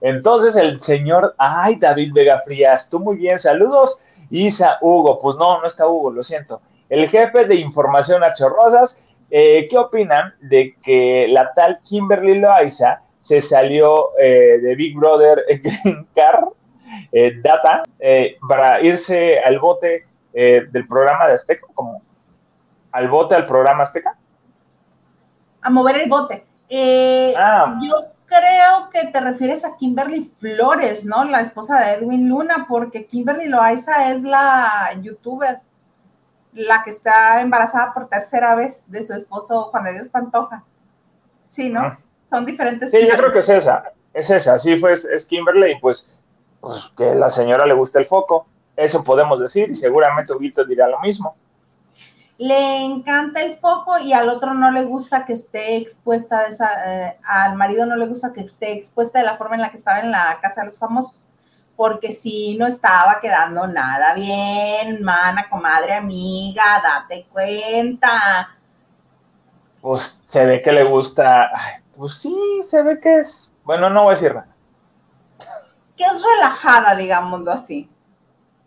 Entonces 0.03 0.57
el 0.57 0.81
señor, 0.81 1.35
ay, 1.39 1.77
David 1.77 2.13
Vega 2.13 2.43
Frías, 2.45 2.89
tú 2.89 2.99
muy 2.99 3.17
bien, 3.17 3.39
saludos. 3.39 3.99
Isa, 4.31 4.79
Hugo, 4.81 5.19
pues 5.21 5.37
no, 5.37 5.61
no 5.61 5.65
está 5.65 5.87
Hugo, 5.87 6.11
lo 6.11 6.23
siento. 6.23 6.61
El 6.89 7.09
jefe 7.09 7.45
de 7.45 7.55
información 7.55 8.21
Nacho 8.21 8.49
Rosas, 8.49 9.15
eh, 9.31 9.67
¿qué 9.71 9.79
opinan 9.79 10.35
de 10.41 10.75
que 10.85 11.29
la 11.29 11.53
tal 11.55 11.79
Kimberly 11.81 12.41
Loaiza 12.41 13.01
se 13.17 13.39
salió 13.39 14.19
eh, 14.19 14.59
de 14.61 14.75
Big 14.75 14.97
Brother 14.97 15.45
Green 15.63 16.07
Car 16.15 16.49
eh, 17.13 17.35
Data 17.41 17.85
para 18.49 18.83
irse 18.83 19.39
al 19.39 19.59
bote 19.61 20.05
del 20.33 20.85
programa 20.87 21.29
de 21.29 21.35
Azteca, 21.35 21.67
como 21.75 22.03
al 22.91 23.09
bote 23.09 23.35
al 23.35 23.45
programa 23.45 23.85
Azteca? 23.85 24.17
A 25.61 25.71
mover 25.71 26.01
el 26.01 26.09
bote. 26.09 26.45
Ah. 27.37 27.79
Yo 27.83 27.95
creo 28.27 28.91
que 28.91 29.09
te 29.09 29.21
refieres 29.21 29.65
a 29.65 29.77
Kimberly 29.77 30.31
Flores, 30.39 31.05
¿no? 31.05 31.25
La 31.25 31.41
esposa 31.41 31.79
de 31.81 31.95
Edwin 31.95 32.29
Luna, 32.29 32.67
porque 32.69 33.07
Kimberly 33.07 33.49
Loaiza 33.49 34.13
es 34.13 34.23
la 34.23 34.91
youtuber, 35.01 35.61
la 36.55 36.83
que 36.83 36.91
está 36.91 37.41
embarazada 37.41 37.93
por 37.93 38.09
tercera 38.09 38.55
vez 38.55 38.91
de 38.91 39.03
su 39.03 39.13
esposo 39.15 39.65
Juan 39.65 39.85
de 39.85 39.93
Dios 39.95 40.09
Pantoja. 40.09 40.65
Sí, 41.49 41.69
¿no? 41.69 41.81
Ah. 41.81 41.99
Son 42.29 42.47
diferentes. 42.47 42.91
Sí, 42.91 42.99
yo 43.07 43.17
creo 43.17 43.33
que 43.33 43.41
es 43.41 43.49
esa, 43.49 43.93
es 44.15 44.31
esa, 44.31 44.57
sí, 44.57 44.77
pues 44.77 45.05
es 45.05 45.25
Kimberly, 45.27 45.79
pues, 45.81 46.07
pues 46.61 46.91
que 46.97 47.15
la 47.15 47.29
señora 47.29 47.67
le 47.67 47.75
gusta 47.75 47.99
el 47.99 48.07
foco, 48.07 48.47
eso 48.75 49.05
podemos 49.05 49.39
decir, 49.39 49.69
y 49.69 49.75
seguramente 49.75 50.33
Huguito 50.33 50.65
dirá 50.65 50.89
lo 50.89 50.99
mismo 51.01 51.37
le 52.39 52.85
encanta 52.85 53.43
el 53.43 53.59
foco 53.59 53.99
y 53.99 54.13
al 54.13 54.29
otro 54.29 54.55
no 54.55 54.71
le 54.71 54.85
gusta 54.85 55.25
que 55.25 55.35
esté 55.35 55.77
expuesta, 55.77 56.43
de 56.43 56.51
esa, 56.51 56.71
eh, 56.87 57.19
al 57.25 57.57
marido 57.57 57.87
no 57.87 57.97
le 57.97 58.07
gusta 58.07 58.33
que 58.33 58.41
esté 58.41 58.73
expuesta 58.73 59.19
de 59.19 59.25
la 59.25 59.37
forma 59.37 59.55
en 59.55 59.63
la 59.63 59.71
que 59.71 59.77
estaba 59.77 60.01
en 60.01 60.11
la 60.11 60.39
casa 60.41 60.63
de 60.63 60.69
los 60.69 60.79
famosos, 60.79 61.25
porque 61.77 62.13
si 62.13 62.57
no 62.57 62.67
estaba 62.67 63.19
quedando 63.21 63.67
nada 63.67 64.15
bien, 64.15 65.03
mana, 65.03 65.49
comadre, 65.49 65.95
amiga, 65.95 66.83
date 66.83 67.27
cuenta. 67.31 68.57
Pues 69.81 70.21
se 70.25 70.47
ve 70.47 70.61
que 70.61 70.73
le 70.73 70.85
gusta, 70.85 71.51
pues 71.97 72.19
sí, 72.19 72.61
se 72.65 72.83
ve 72.83 72.99
que 72.99 73.19
es, 73.19 73.51
bueno, 73.65 73.91
no 73.91 74.05
voy 74.05 74.13
a 74.13 74.17
decir 74.17 74.35
nada. 74.35 74.49
Que 75.97 76.05
es 76.05 76.23
relajada, 76.23 76.95
digámoslo 76.95 77.53
así. 77.53 77.89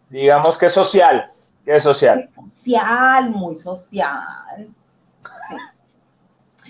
Digamos 0.09 0.57
que 0.57 0.67
es 0.67 0.73
social 0.73 1.31
¿Qué 1.34 1.34
es 1.65 1.83
social? 1.83 2.21
social, 2.21 3.29
muy 3.29 3.55
social. 3.55 4.69
Sí. 5.49 5.55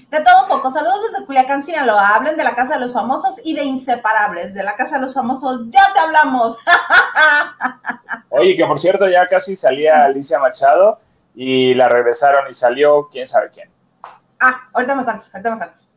De 0.10 0.22
todo 0.22 0.44
un 0.44 0.50
poco. 0.50 0.72
Saludos 0.72 1.12
desde 1.12 1.26
Culiacán, 1.26 1.64
Sinaloa. 1.64 2.16
Hablen 2.16 2.38
de 2.38 2.44
la 2.44 2.56
Casa 2.56 2.76
de 2.76 2.80
los 2.82 2.94
Famosos 2.94 3.40
y 3.44 3.56
de 3.56 3.64
Inseparables. 3.64 4.54
De 4.54 4.64
la 4.64 4.76
Casa 4.76 4.96
de 4.96 5.02
los 5.02 5.14
Famosos, 5.14 5.70
ya 5.70 5.92
te 5.94 6.00
hablamos. 6.00 6.58
Oye, 8.30 8.56
que 8.56 8.66
por 8.66 8.80
cierto, 8.80 9.08
ya 9.08 9.26
casi 9.26 9.56
salía 9.56 10.04
Alicia 10.04 10.40
Machado 10.40 11.00
y 11.34 11.74
la 11.74 11.90
regresaron 11.90 12.48
y 12.48 12.54
salió 12.54 13.08
quién 13.10 13.26
sabe 13.26 13.50
quién. 13.50 13.70
Ah, 14.40 14.70
ahorita 14.74 14.96
me 14.96 15.04
cuentas, 15.04 15.34
ahorita 15.34 15.52
me 15.52 15.58
cuentas. 15.58 15.90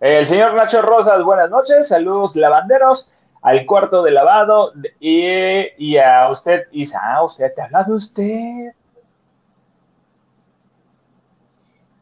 El 0.00 0.24
señor 0.24 0.54
Nacho 0.54 0.80
Rosas, 0.80 1.22
buenas 1.22 1.50
noches. 1.50 1.88
Saludos, 1.88 2.36
lavanderos 2.36 3.10
al 3.42 3.64
cuarto 3.66 4.02
de 4.02 4.10
lavado 4.10 4.72
y, 4.98 5.96
a 5.96 6.28
usted, 6.28 6.64
Isa, 6.72 7.00
ah, 7.02 7.22
usted, 7.22 7.52
¿te 7.54 7.62
ha 7.62 7.64
hablado 7.64 7.94
usted? 7.94 8.72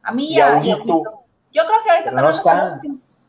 A 0.02 0.12
mí 0.12 0.34
ya. 0.34 0.60
Yo 0.62 0.82
creo 0.82 1.82
que 1.84 1.90
ahorita 1.90 2.10
no 2.12 2.30
está. 2.30 2.80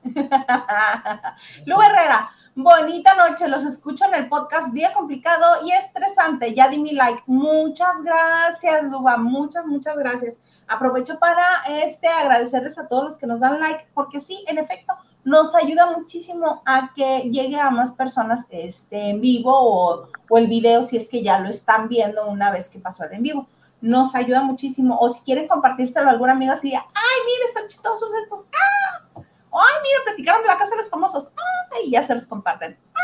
Lu 1.65 1.81
Herrera, 1.81 2.31
bonita 2.55 3.15
noche, 3.15 3.47
los 3.47 3.63
escucho 3.63 4.05
en 4.05 4.15
el 4.15 4.29
podcast 4.29 4.73
Día 4.73 4.93
Complicado 4.93 5.65
y 5.65 5.71
Estresante. 5.71 6.53
Ya 6.55 6.67
di 6.67 6.79
mi 6.79 6.93
like. 6.93 7.21
Muchas 7.27 8.01
gracias, 8.01 8.83
Luba, 8.83 9.17
muchas, 9.17 9.65
muchas 9.65 9.97
gracias. 9.97 10.39
Aprovecho 10.67 11.19
para 11.19 11.63
este 11.67 12.07
agradecerles 12.07 12.79
a 12.79 12.87
todos 12.87 13.09
los 13.09 13.17
que 13.19 13.27
nos 13.27 13.41
dan 13.41 13.59
like, 13.59 13.87
porque 13.93 14.19
sí, 14.19 14.43
en 14.47 14.57
efecto, 14.57 14.95
nos 15.29 15.53
ayuda 15.53 15.85
muchísimo 15.85 16.61
a 16.65 16.91
que 16.93 17.29
llegue 17.29 17.59
a 17.59 17.69
más 17.69 17.93
personas 17.93 18.47
este, 18.49 19.11
en 19.11 19.21
vivo 19.21 19.51
o, 19.53 20.07
el 20.37 20.47
video 20.47 20.83
si 20.83 20.97
es 20.97 21.07
que 21.07 21.21
ya 21.21 21.39
lo 21.39 21.49
están 21.49 21.87
viendo 21.87 22.27
una 22.27 22.51
vez 22.51 22.69
que 22.69 22.79
pasó 22.79 23.03
el 23.05 23.13
en 23.13 23.23
vivo. 23.23 23.47
Nos 23.81 24.15
ayuda 24.15 24.41
muchísimo. 24.41 24.97
O 24.99 25.09
si 25.09 25.21
quieren 25.21 25.47
compartírselo 25.47 26.07
a 26.07 26.11
alguna 26.11 26.33
amiga 26.33 26.53
así, 26.53 26.73
ay, 26.73 26.81
mire, 27.25 27.45
están 27.47 27.67
chistosos 27.67 28.09
estos. 28.23 28.45
¡Ah! 28.53 29.01
Ay, 29.15 29.75
mira, 29.83 29.99
platicaron 30.05 30.41
de 30.41 30.47
la 30.47 30.57
casa 30.57 30.71
de 30.71 30.81
los 30.81 30.89
famosos. 30.89 31.29
¡Ah! 31.37 31.77
Y 31.83 31.91
ya 31.91 32.03
se 32.03 32.15
los 32.15 32.27
comparten. 32.27 32.77
¡Ah! 32.93 32.99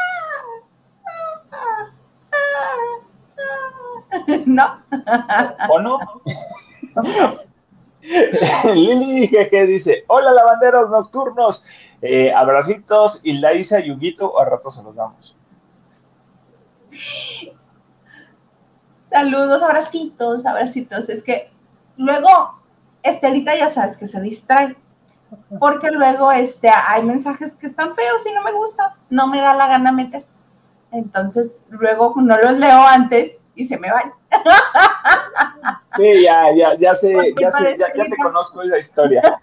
¿No? 4.46 4.84
¿O 5.70 5.80
no? 5.80 6.00
Lili 8.74 9.28
GG 9.28 9.68
dice, 9.68 10.04
hola 10.08 10.32
lavanderos 10.32 10.90
nocturnos, 10.90 11.64
eh, 12.02 12.32
abracitos 12.34 13.20
y 13.24 13.34
Laisa 13.34 13.80
y 13.80 13.92
Huguito, 13.92 14.40
a 14.40 14.46
rato 14.46 14.70
se 14.70 14.84
los 14.84 14.96
damos. 14.96 15.36
Saludos, 19.10 19.64
abracitos, 19.64 20.46
abracitos. 20.46 21.10
Es 21.10 21.24
que 21.24 21.52
luego 21.98 22.60
Estelita 23.02 23.56
ya 23.56 23.70
sabes 23.70 23.98
que 23.98 24.08
se 24.08 24.22
distrae. 24.22 24.76
Porque 25.60 25.92
luego 25.92 26.32
este, 26.32 26.70
hay 26.70 27.04
mensajes 27.04 27.56
que 27.56 27.68
están 27.68 27.96
feos 27.96 28.26
y 28.26 28.34
no 28.34 28.44
me 28.44 28.52
gusta, 28.52 28.96
no 29.10 29.28
me 29.28 29.42
da 29.42 29.54
la 29.54 29.68
gana 29.68 29.92
meter. 29.92 30.26
Entonces 30.92 31.64
luego 31.70 32.14
no 32.18 32.38
los 32.38 32.54
leo 32.54 32.86
antes 32.88 33.40
y 33.56 33.66
se 33.66 33.78
me 33.78 33.92
van. 33.92 34.14
Sí, 35.96 36.24
ya, 36.24 36.54
ya, 36.56 36.76
ya 36.78 36.96
sé, 36.96 37.34
ya, 37.40 37.52
sé, 37.52 37.76
ya, 37.78 37.88
ya 37.96 38.04
te 38.04 38.18
conozco 38.22 38.62
esa 38.62 38.78
historia. 38.78 39.22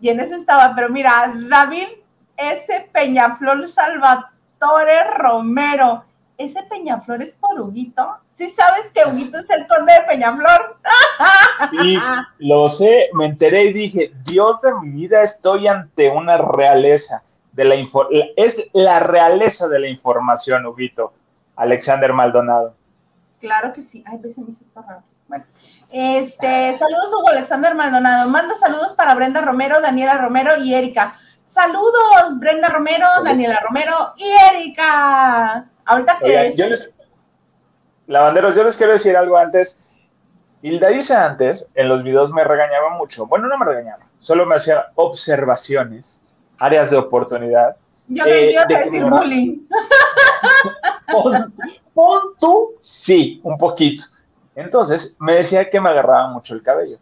y 0.00 0.08
en 0.08 0.20
eso 0.20 0.36
estaba, 0.36 0.74
pero 0.74 0.88
mira, 0.88 1.32
David, 1.34 1.88
ese 2.36 2.88
Peñaflor 2.92 3.68
Salvatore 3.68 5.04
Romero, 5.16 6.04
ese 6.38 6.62
Peñaflor 6.64 7.22
es 7.22 7.32
por 7.32 7.60
Huguito. 7.60 8.16
¿Sí 8.34 8.48
sabes 8.50 8.92
que 8.92 9.08
Huguito 9.08 9.38
es 9.38 9.48
el 9.50 9.66
conde 9.66 9.92
de 9.92 10.02
Peñaflor? 10.08 10.78
Sí, 11.70 11.98
lo 12.38 12.68
sé, 12.68 13.08
me 13.14 13.24
enteré 13.24 13.64
y 13.64 13.72
dije, 13.72 14.12
Dios 14.26 14.60
de 14.60 14.74
mi 14.74 14.90
vida, 14.90 15.22
estoy 15.22 15.66
ante 15.66 16.10
una 16.10 16.36
realeza 16.36 17.22
de 17.52 17.64
la 17.64 17.74
es 18.36 18.62
la 18.74 19.00
realeza 19.00 19.66
de 19.66 19.80
la 19.80 19.88
información, 19.88 20.66
Huguito, 20.66 21.14
Alexander 21.56 22.12
Maldonado. 22.12 22.74
Claro 23.40 23.72
que 23.72 23.82
sí. 23.82 24.02
Ay, 24.06 24.18
ves, 24.20 24.38
me 24.38 24.50
hizo 24.50 24.64
esto 24.64 24.82
raro. 24.82 25.02
Bueno, 25.28 25.44
este, 25.90 26.76
saludos 26.78 27.12
Hugo 27.12 27.28
Alexander 27.30 27.74
Maldonado. 27.74 28.28
Manda 28.28 28.54
saludos 28.54 28.92
para 28.94 29.14
Brenda 29.14 29.40
Romero, 29.40 29.80
Daniela 29.80 30.18
Romero 30.18 30.56
y 30.62 30.74
Erika. 30.74 31.18
Saludos, 31.44 32.38
Brenda 32.38 32.68
Romero, 32.68 33.06
Daniela 33.24 33.60
Romero 33.60 34.14
y 34.16 34.24
Erika. 34.52 35.68
Ahorita 35.84 36.18
que 36.18 36.52
yo 36.56 36.66
les, 36.66 36.92
Lavanderos, 38.06 38.54
yo 38.54 38.64
les 38.64 38.76
quiero 38.76 38.92
decir 38.92 39.16
algo 39.16 39.36
antes. 39.36 39.84
Hilda 40.62 40.88
dice 40.88 41.14
antes, 41.14 41.68
en 41.74 41.88
los 41.88 42.02
videos 42.02 42.32
me 42.32 42.42
regañaba 42.42 42.90
mucho. 42.90 43.26
Bueno, 43.26 43.46
no 43.46 43.58
me 43.58 43.64
regañaba, 43.64 44.02
solo 44.16 44.46
me 44.46 44.56
hacía 44.56 44.86
observaciones, 44.94 46.20
áreas 46.58 46.90
de 46.90 46.96
oportunidad. 46.96 47.76
Yo 48.08 48.24
le 48.24 48.50
eh, 48.50 48.58
a 48.58 48.64
decir 48.66 49.04
bullying. 49.04 49.66
Pon, 51.94 52.20
tú, 52.38 52.74
sí, 52.78 53.40
un 53.42 53.56
poquito. 53.56 54.04
Entonces, 54.54 55.16
me 55.18 55.34
decía 55.34 55.68
que 55.68 55.80
me 55.80 55.90
agarraba 55.90 56.28
mucho 56.28 56.54
el 56.54 56.62
cabello. 56.62 56.98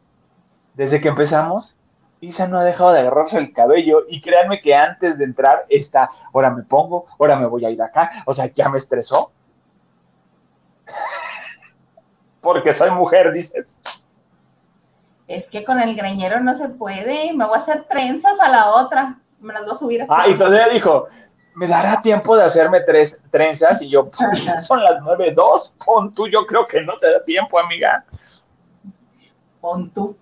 Desde 0.74 0.98
que 0.98 1.08
empezamos, 1.08 1.76
Isa 2.20 2.48
no 2.48 2.58
ha 2.58 2.64
dejado 2.64 2.92
de 2.92 3.00
agarrarse 3.00 3.38
el 3.38 3.52
cabello 3.52 4.02
y 4.08 4.20
créanme 4.20 4.58
que 4.58 4.74
antes 4.74 5.18
de 5.18 5.24
entrar 5.24 5.66
está, 5.68 6.08
ahora 6.32 6.50
me 6.50 6.62
pongo, 6.62 7.04
ahora 7.18 7.36
me 7.36 7.46
voy 7.46 7.64
a 7.64 7.70
ir 7.70 7.80
acá, 7.80 8.10
o 8.26 8.34
sea, 8.34 8.46
ya 8.46 8.68
me 8.68 8.78
estresó. 8.78 9.30
Porque 12.40 12.74
soy 12.74 12.90
mujer, 12.90 13.32
dices. 13.32 13.78
Es 15.26 15.48
que 15.48 15.64
con 15.64 15.80
el 15.80 15.94
greñero 15.96 16.40
no 16.40 16.54
se 16.54 16.68
puede, 16.68 17.32
me 17.32 17.46
voy 17.46 17.54
a 17.54 17.58
hacer 17.58 17.84
trenzas 17.88 18.38
a 18.40 18.50
la 18.50 18.72
otra, 18.72 19.20
me 19.40 19.52
las 19.52 19.62
voy 19.62 19.72
a 19.72 19.74
subir 19.74 20.02
así. 20.02 20.12
Ah, 20.14 20.28
y 20.28 20.34
todavía 20.34 20.68
dijo, 20.68 21.06
me 21.54 21.66
dará 21.66 22.00
tiempo 22.00 22.36
de 22.36 22.44
hacerme 22.44 22.80
tres 22.80 23.20
trenzas 23.30 23.80
y 23.82 23.88
yo, 23.88 24.08
pues, 24.08 24.66
son 24.66 24.82
las 24.82 25.00
nueve 25.02 25.32
dos, 25.34 25.72
pon 25.84 26.12
tú, 26.12 26.28
yo 26.28 26.44
creo 26.46 26.64
que 26.64 26.80
no 26.82 26.96
te 26.96 27.10
da 27.10 27.22
tiempo, 27.22 27.58
amiga. 27.58 28.04
Pon 29.60 29.90
tú, 29.90 30.16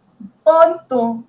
pon 0.44 0.80
tú. 0.88 1.24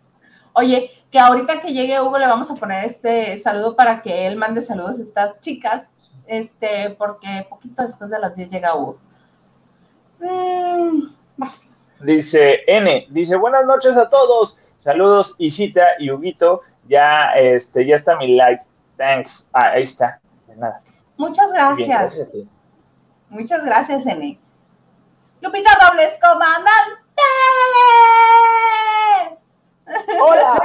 Oye, 0.53 0.91
que 1.09 1.19
ahorita 1.19 1.59
que 1.59 1.73
llegue 1.73 2.01
Hugo 2.01 2.17
le 2.17 2.27
vamos 2.27 2.49
a 2.51 2.55
poner 2.55 2.85
este 2.85 3.37
saludo 3.37 3.75
para 3.75 4.01
que 4.01 4.27
él 4.27 4.35
mande 4.35 4.61
saludos 4.61 4.99
a 4.99 5.03
estas 5.03 5.39
chicas, 5.39 5.89
este, 6.27 6.91
porque 6.97 7.45
poquito 7.49 7.81
después 7.81 8.09
de 8.09 8.19
las 8.19 8.35
10 8.35 8.49
llega 8.49 8.75
Hugo. 8.75 8.97
Mm, 10.19 11.13
Dice 11.99 12.61
N, 12.67 13.07
dice 13.09 13.35
buenas 13.35 13.65
noches 13.65 13.95
a 13.95 14.07
todos. 14.07 14.57
Saludos, 14.77 15.35
Isita 15.37 15.85
y 15.99 16.11
Huguito. 16.11 16.61
Ya, 16.87 17.31
este, 17.35 17.85
ya 17.85 17.95
está 17.95 18.17
mi 18.17 18.35
like. 18.35 18.61
Thanks. 19.03 19.49
Ah, 19.51 19.71
ahí 19.71 19.81
está. 19.81 20.21
De 20.47 20.55
nada. 20.55 20.81
Muchas 21.17 21.51
gracias. 21.51 22.29
Muchas 23.27 23.65
gracias, 23.65 24.05
N. 24.05 24.39
Lupita 25.41 25.71
Robles, 25.81 26.17
comandante. 26.21 26.71
Hola. 30.21 30.61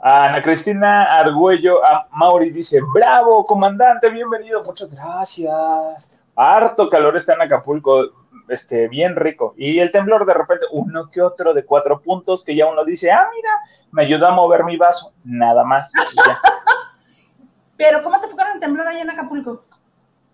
Ana 0.00 0.40
Cristina 0.40 1.04
Argüello, 1.18 1.84
a 1.86 2.08
Mauri 2.12 2.50
dice, 2.50 2.80
bravo, 2.94 3.44
comandante, 3.44 4.08
bienvenido, 4.08 4.62
muchas 4.64 4.92
gracias. 4.94 6.18
Harto 6.34 6.88
calor 6.88 7.14
está 7.14 7.34
en 7.34 7.42
Acapulco, 7.42 8.21
este, 8.48 8.88
bien 8.88 9.16
rico. 9.16 9.54
Y 9.56 9.78
el 9.78 9.90
temblor 9.90 10.24
de 10.26 10.34
repente, 10.34 10.64
uno 10.72 11.08
que 11.08 11.22
otro 11.22 11.54
de 11.54 11.64
cuatro 11.64 12.00
puntos 12.00 12.42
que 12.42 12.54
ya 12.54 12.66
uno 12.66 12.84
dice, 12.84 13.10
ah, 13.10 13.26
mira, 13.34 13.50
me 13.90 14.02
ayuda 14.02 14.28
a 14.28 14.32
mover 14.32 14.64
mi 14.64 14.76
vaso, 14.76 15.12
nada 15.24 15.64
más. 15.64 15.92
Pero, 17.76 18.02
¿cómo 18.02 18.20
te 18.20 18.28
fue 18.28 18.36
con 18.36 18.52
el 18.52 18.60
temblor 18.60 18.86
allá 18.86 19.02
en 19.02 19.10
Acapulco? 19.10 19.64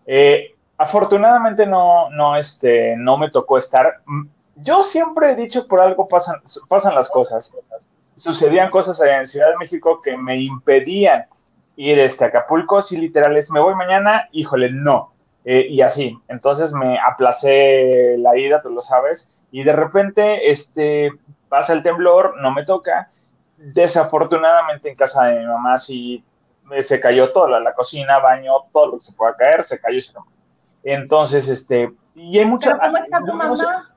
Eh, 0.06 0.54
afortunadamente 0.76 1.66
no, 1.66 2.10
no, 2.10 2.36
este, 2.36 2.94
no 2.96 3.16
me 3.16 3.30
tocó 3.30 3.56
estar. 3.56 4.00
Yo 4.56 4.82
siempre 4.82 5.30
he 5.30 5.34
dicho 5.34 5.66
por 5.66 5.80
algo 5.80 6.06
pasan, 6.06 6.36
pasan 6.68 6.94
las 6.94 7.08
cosas. 7.08 7.50
Sucedían 8.14 8.70
cosas 8.70 9.00
allá 9.00 9.20
en 9.20 9.26
Ciudad 9.26 9.50
de 9.50 9.58
México 9.58 10.00
que 10.00 10.16
me 10.16 10.36
impedían 10.40 11.26
ir 11.76 11.98
este, 11.98 12.24
a 12.24 12.28
Acapulco. 12.28 12.82
Si 12.82 12.96
literales, 12.96 13.50
me 13.50 13.60
voy 13.60 13.74
mañana, 13.74 14.28
híjole, 14.32 14.70
no. 14.70 15.12
Eh, 15.50 15.66
y 15.70 15.80
así. 15.80 16.14
Entonces 16.28 16.72
me 16.72 16.98
aplacé 17.00 18.16
la 18.18 18.36
ida, 18.36 18.60
tú 18.60 18.68
lo 18.68 18.80
sabes. 18.80 19.42
Y 19.50 19.62
de 19.62 19.72
repente, 19.72 20.50
este, 20.50 21.10
pasa 21.48 21.72
el 21.72 21.82
temblor, 21.82 22.34
no 22.42 22.52
me 22.52 22.66
toca. 22.66 23.08
Desafortunadamente 23.56 24.90
en 24.90 24.94
casa 24.94 25.24
de 25.24 25.40
mi 25.40 25.46
mamá 25.46 25.78
sí 25.78 26.22
se 26.80 27.00
cayó 27.00 27.30
todo, 27.30 27.48
la, 27.48 27.60
la 27.60 27.72
cocina, 27.72 28.18
baño, 28.18 28.52
todo 28.70 28.88
lo 28.88 28.92
que 28.92 29.00
se 29.00 29.12
pueda 29.14 29.34
caer, 29.36 29.62
se 29.62 29.80
cayó 29.80 29.98
se 29.98 30.12
rompió. 30.12 30.36
Entonces, 30.82 31.48
este, 31.48 31.94
y 32.14 32.38
hay 32.38 32.44
mucha... 32.44 32.72
¿Pero 32.72 32.80
cómo 32.80 32.96
está 32.98 33.18
tu 33.20 33.32
mamá? 33.32 33.94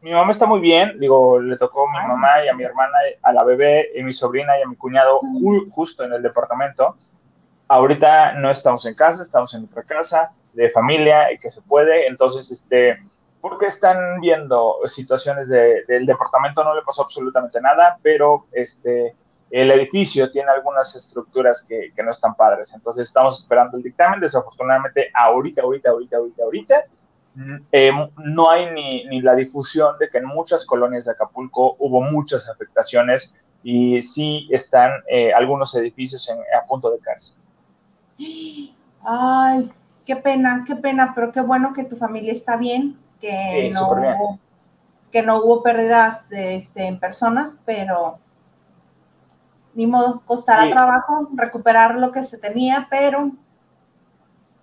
Mi 0.00 0.12
mamá 0.12 0.30
está 0.30 0.46
muy 0.46 0.60
bien, 0.60 0.98
digo, 0.98 1.38
le 1.38 1.58
tocó 1.58 1.90
a 1.90 1.92
mi 1.92 2.08
mamá 2.08 2.42
y 2.42 2.48
a 2.48 2.54
mi 2.54 2.64
hermana, 2.64 2.96
a 3.20 3.34
la 3.34 3.44
bebé, 3.44 3.90
y 3.94 4.02
mi 4.02 4.12
sobrina 4.12 4.58
y 4.58 4.62
a 4.62 4.66
mi 4.66 4.76
cuñado 4.76 5.20
justo 5.68 6.04
en 6.04 6.14
el 6.14 6.22
departamento. 6.22 6.94
Ahorita 7.68 8.32
no 8.32 8.48
estamos 8.48 8.86
en 8.86 8.94
casa, 8.94 9.20
estamos 9.20 9.52
en 9.52 9.64
otra 9.64 9.82
casa 9.82 10.32
de 10.52 10.70
familia 10.70 11.28
que 11.40 11.48
se 11.48 11.62
puede, 11.62 12.06
entonces, 12.06 12.50
este, 12.50 12.98
porque 13.40 13.66
están 13.66 14.20
viendo 14.20 14.76
situaciones 14.84 15.48
de, 15.48 15.84
del 15.88 16.06
departamento, 16.06 16.62
no 16.62 16.74
le 16.74 16.82
pasó 16.82 17.02
absolutamente 17.02 17.60
nada, 17.60 17.98
pero 18.02 18.46
este, 18.52 19.14
el 19.50 19.70
edificio 19.72 20.30
tiene 20.30 20.50
algunas 20.50 20.94
estructuras 20.94 21.64
que, 21.66 21.90
no 22.02 22.10
están 22.10 22.34
padres. 22.34 22.72
Entonces 22.72 23.08
estamos 23.08 23.40
esperando 23.40 23.76
el 23.76 23.82
dictamen. 23.82 24.20
Desafortunadamente, 24.20 25.10
ahorita, 25.12 25.62
ahorita, 25.62 25.90
ahorita, 25.90 26.16
ahorita, 26.16 26.42
ahorita, 26.44 26.84
eh, 27.72 27.90
no 28.18 28.50
hay 28.50 28.70
ni, 28.72 29.20
la 29.20 29.34
difusión 29.34 29.96
de 29.98 30.08
que 30.08 30.18
en 30.18 30.26
muchas 30.26 30.64
colonias 30.64 31.04
de 31.04 31.12
Acapulco 31.12 31.76
hubo 31.78 32.00
muchas 32.00 32.48
afectaciones 32.48 33.34
y 33.62 34.00
sí 34.00 34.48
están 34.50 34.90
eh, 35.08 35.32
algunos 35.32 35.74
edificios 35.74 36.28
a 36.30 36.64
punto 36.66 36.90
de 36.90 36.98
caerse. 37.00 37.34
Ay, 39.02 39.70
qué 40.10 40.16
pena, 40.16 40.64
qué 40.66 40.74
pena, 40.74 41.12
pero 41.14 41.30
qué 41.30 41.40
bueno 41.40 41.72
que 41.72 41.84
tu 41.84 41.94
familia 41.94 42.32
está 42.32 42.56
bien, 42.56 42.98
que, 43.20 43.70
no, 43.72 43.92
hubo, 43.92 44.40
que 45.12 45.22
no 45.22 45.36
hubo 45.38 45.62
pérdidas 45.62 46.32
este, 46.32 46.86
en 46.86 46.98
personas, 46.98 47.62
pero 47.64 48.18
ni 49.72 49.86
modo, 49.86 50.20
costará 50.26 50.68
trabajo 50.68 51.28
recuperar 51.34 51.94
lo 51.94 52.10
que 52.10 52.24
se 52.24 52.38
tenía, 52.38 52.88
pero 52.90 53.30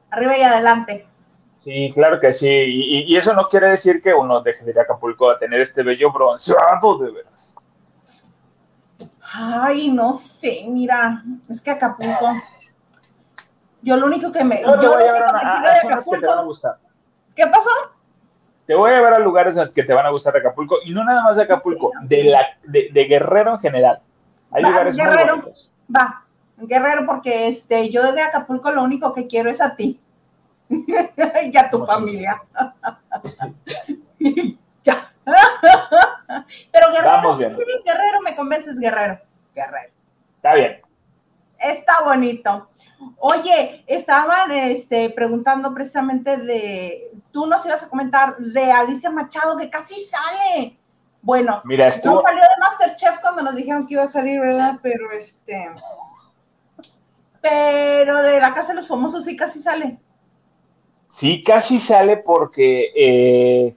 arriba 0.09 0.37
y 0.37 0.41
adelante. 0.41 1.07
Sí, 1.55 1.91
claro 1.93 2.19
que 2.19 2.31
sí, 2.31 2.49
y, 2.49 3.15
eso 3.15 3.33
no 3.33 3.47
quiere 3.47 3.69
decir 3.69 4.01
que 4.01 4.13
uno 4.13 4.41
deje 4.41 4.65
de 4.65 4.71
ir 4.71 4.79
a 4.79 4.81
Acapulco 4.81 5.29
a 5.29 5.39
tener 5.39 5.61
este 5.61 5.81
bello 5.81 6.11
bronceado, 6.11 6.97
de 6.97 7.11
veras. 7.11 7.55
Ay, 9.33 9.89
no 9.91 10.11
sé, 10.11 10.65
mira, 10.67 11.23
es 11.47 11.61
que 11.61 11.71
Acapulco, 11.71 12.33
yo 13.81 13.97
lo 13.97 14.05
único 14.05 14.31
que 14.31 14.43
me... 14.43 14.61
yo 14.61 14.75
voy 14.75 15.03
a 15.03 15.11
ver 15.11 15.23
a, 15.23 16.03
que 16.09 16.17
te 16.17 16.27
van 16.27 16.39
a 16.39 16.43
gustar. 16.43 16.77
¿Qué 17.35 17.47
pasó? 17.47 17.69
Te 18.65 18.75
voy 18.75 18.91
a 18.91 19.01
ver 19.01 19.13
a 19.13 19.19
lugares 19.19 19.57
que 19.73 19.83
te 19.83 19.93
van 19.93 20.05
a 20.05 20.09
gustar 20.09 20.33
de 20.33 20.39
Acapulco, 20.39 20.77
y 20.83 20.91
no 20.91 21.03
nada 21.03 21.23
más 21.23 21.37
de 21.37 21.43
Acapulco, 21.43 21.91
de, 22.01 22.25
la, 22.25 22.41
de 22.63 23.03
Guerrero 23.05 23.53
en 23.53 23.59
general. 23.59 24.01
Hay 24.51 24.63
va, 24.63 24.69
lugares 24.69 24.95
Guerrero, 24.95 25.41
Va, 25.95 26.25
Guerrero, 26.57 27.05
porque 27.05 27.47
este, 27.47 27.89
yo 27.89 28.11
de 28.11 28.21
Acapulco 28.21 28.71
lo 28.71 28.83
único 28.83 29.13
que 29.13 29.27
quiero 29.27 29.49
es 29.49 29.61
a 29.61 29.75
ti. 29.75 29.99
y 30.69 31.57
a 31.57 31.69
tu 31.69 31.85
familia. 31.85 32.43
ya. 34.83 35.13
Pero 36.71 36.91
Guerrero, 36.91 37.37
Guerrero, 37.37 38.21
me 38.23 38.35
convences, 38.35 38.79
Guerrero. 38.79 39.19
Guerrero. 39.55 39.91
Está 40.35 40.53
bien. 40.55 40.81
Está 41.57 42.03
bonito. 42.03 42.69
Oye, 43.19 43.83
estaban 43.87 44.51
este, 44.51 45.09
preguntando 45.09 45.73
precisamente 45.73 46.37
de, 46.37 47.11
tú 47.31 47.45
nos 47.45 47.65
ibas 47.65 47.83
a 47.83 47.89
comentar 47.89 48.37
de 48.37 48.71
Alicia 48.71 49.09
Machado, 49.09 49.57
que 49.57 49.69
casi 49.69 49.95
sale. 49.99 50.77
Bueno, 51.21 51.61
Mira, 51.65 51.87
no 52.05 52.21
salió 52.21 52.41
de 52.41 52.59
Masterchef 52.59 53.19
cuando 53.19 53.43
nos 53.43 53.55
dijeron 53.55 53.85
que 53.85 53.95
iba 53.95 54.03
a 54.03 54.07
salir, 54.07 54.39
¿verdad? 54.39 54.79
Pero 54.81 55.11
este. 55.11 55.69
Pero 57.41 58.21
de 58.21 58.39
la 58.39 58.53
Casa 58.53 58.69
de 58.69 58.75
los 58.75 58.87
Famosos 58.87 59.23
sí 59.23 59.35
casi 59.35 59.59
sale. 59.59 59.99
Sí, 61.07 61.41
casi 61.41 61.77
sale 61.77 62.17
porque 62.17 62.91
eh, 62.95 63.75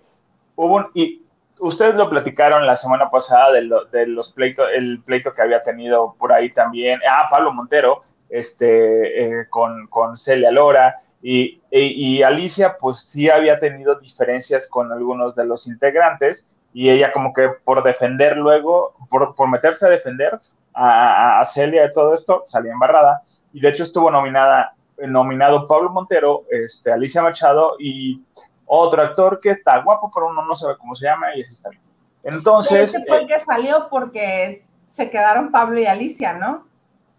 hubo 0.56 0.90
y 0.94 1.24
ustedes 1.60 1.94
lo 1.94 2.08
platicaron 2.08 2.66
la 2.66 2.74
semana 2.74 3.10
pasada 3.10 3.52
de, 3.52 3.68
de, 3.92 4.06
los 4.06 4.32
pleitos, 4.32 4.66
el 4.74 5.00
pleito 5.02 5.32
que 5.32 5.42
había 5.42 5.60
tenido 5.60 6.14
por 6.18 6.32
ahí 6.32 6.50
también, 6.50 6.98
ah, 7.08 7.26
Pablo 7.30 7.52
Montero, 7.52 8.02
este, 8.30 9.40
eh, 9.40 9.48
con, 9.48 9.86
con, 9.88 10.16
Celia 10.16 10.50
Lora, 10.50 10.96
y, 11.22 11.60
y, 11.70 12.22
Alicia, 12.22 12.76
pues 12.80 13.00
sí 13.00 13.28
había 13.28 13.58
tenido 13.58 13.96
diferencias 13.96 14.66
con 14.66 14.90
algunos 14.90 15.36
de 15.36 15.44
los 15.44 15.66
integrantes, 15.66 16.56
y 16.72 16.88
ella 16.88 17.12
como 17.12 17.32
que 17.32 17.48
por 17.64 17.82
defender 17.82 18.36
luego, 18.36 18.94
por, 19.10 19.34
por 19.34 19.48
meterse 19.48 19.86
a 19.86 19.90
defender 19.90 20.38
a, 20.72 21.40
a, 21.40 21.44
Celia 21.44 21.82
de 21.82 21.90
todo 21.90 22.12
esto, 22.12 22.42
salía 22.46 22.72
embarrada 22.72 23.20
y 23.52 23.60
de 23.60 23.68
hecho 23.68 23.82
estuvo 23.82 24.10
nominada, 24.10 24.74
nominado 24.98 25.66
Pablo 25.66 25.90
Montero, 25.90 26.44
este, 26.50 26.92
Alicia 26.92 27.22
Machado 27.22 27.74
y 27.78 28.22
otro 28.66 29.02
actor 29.02 29.38
que 29.40 29.50
está 29.50 29.82
guapo, 29.82 30.08
pero 30.14 30.28
uno 30.28 30.46
no 30.46 30.54
sabe 30.54 30.76
cómo 30.78 30.94
se 30.94 31.06
llama 31.06 31.34
y 31.34 31.40
ese 31.40 31.52
está 31.52 31.70
bien. 31.70 31.82
Entonces... 32.22 32.94
Ese 32.94 33.04
fue 33.04 33.18
el 33.18 33.24
eh, 33.24 33.26
que 33.26 33.38
salió 33.40 33.88
porque 33.90 34.64
se 34.88 35.10
quedaron 35.10 35.50
Pablo 35.50 35.80
y 35.80 35.86
Alicia, 35.86 36.34
¿no? 36.34 36.66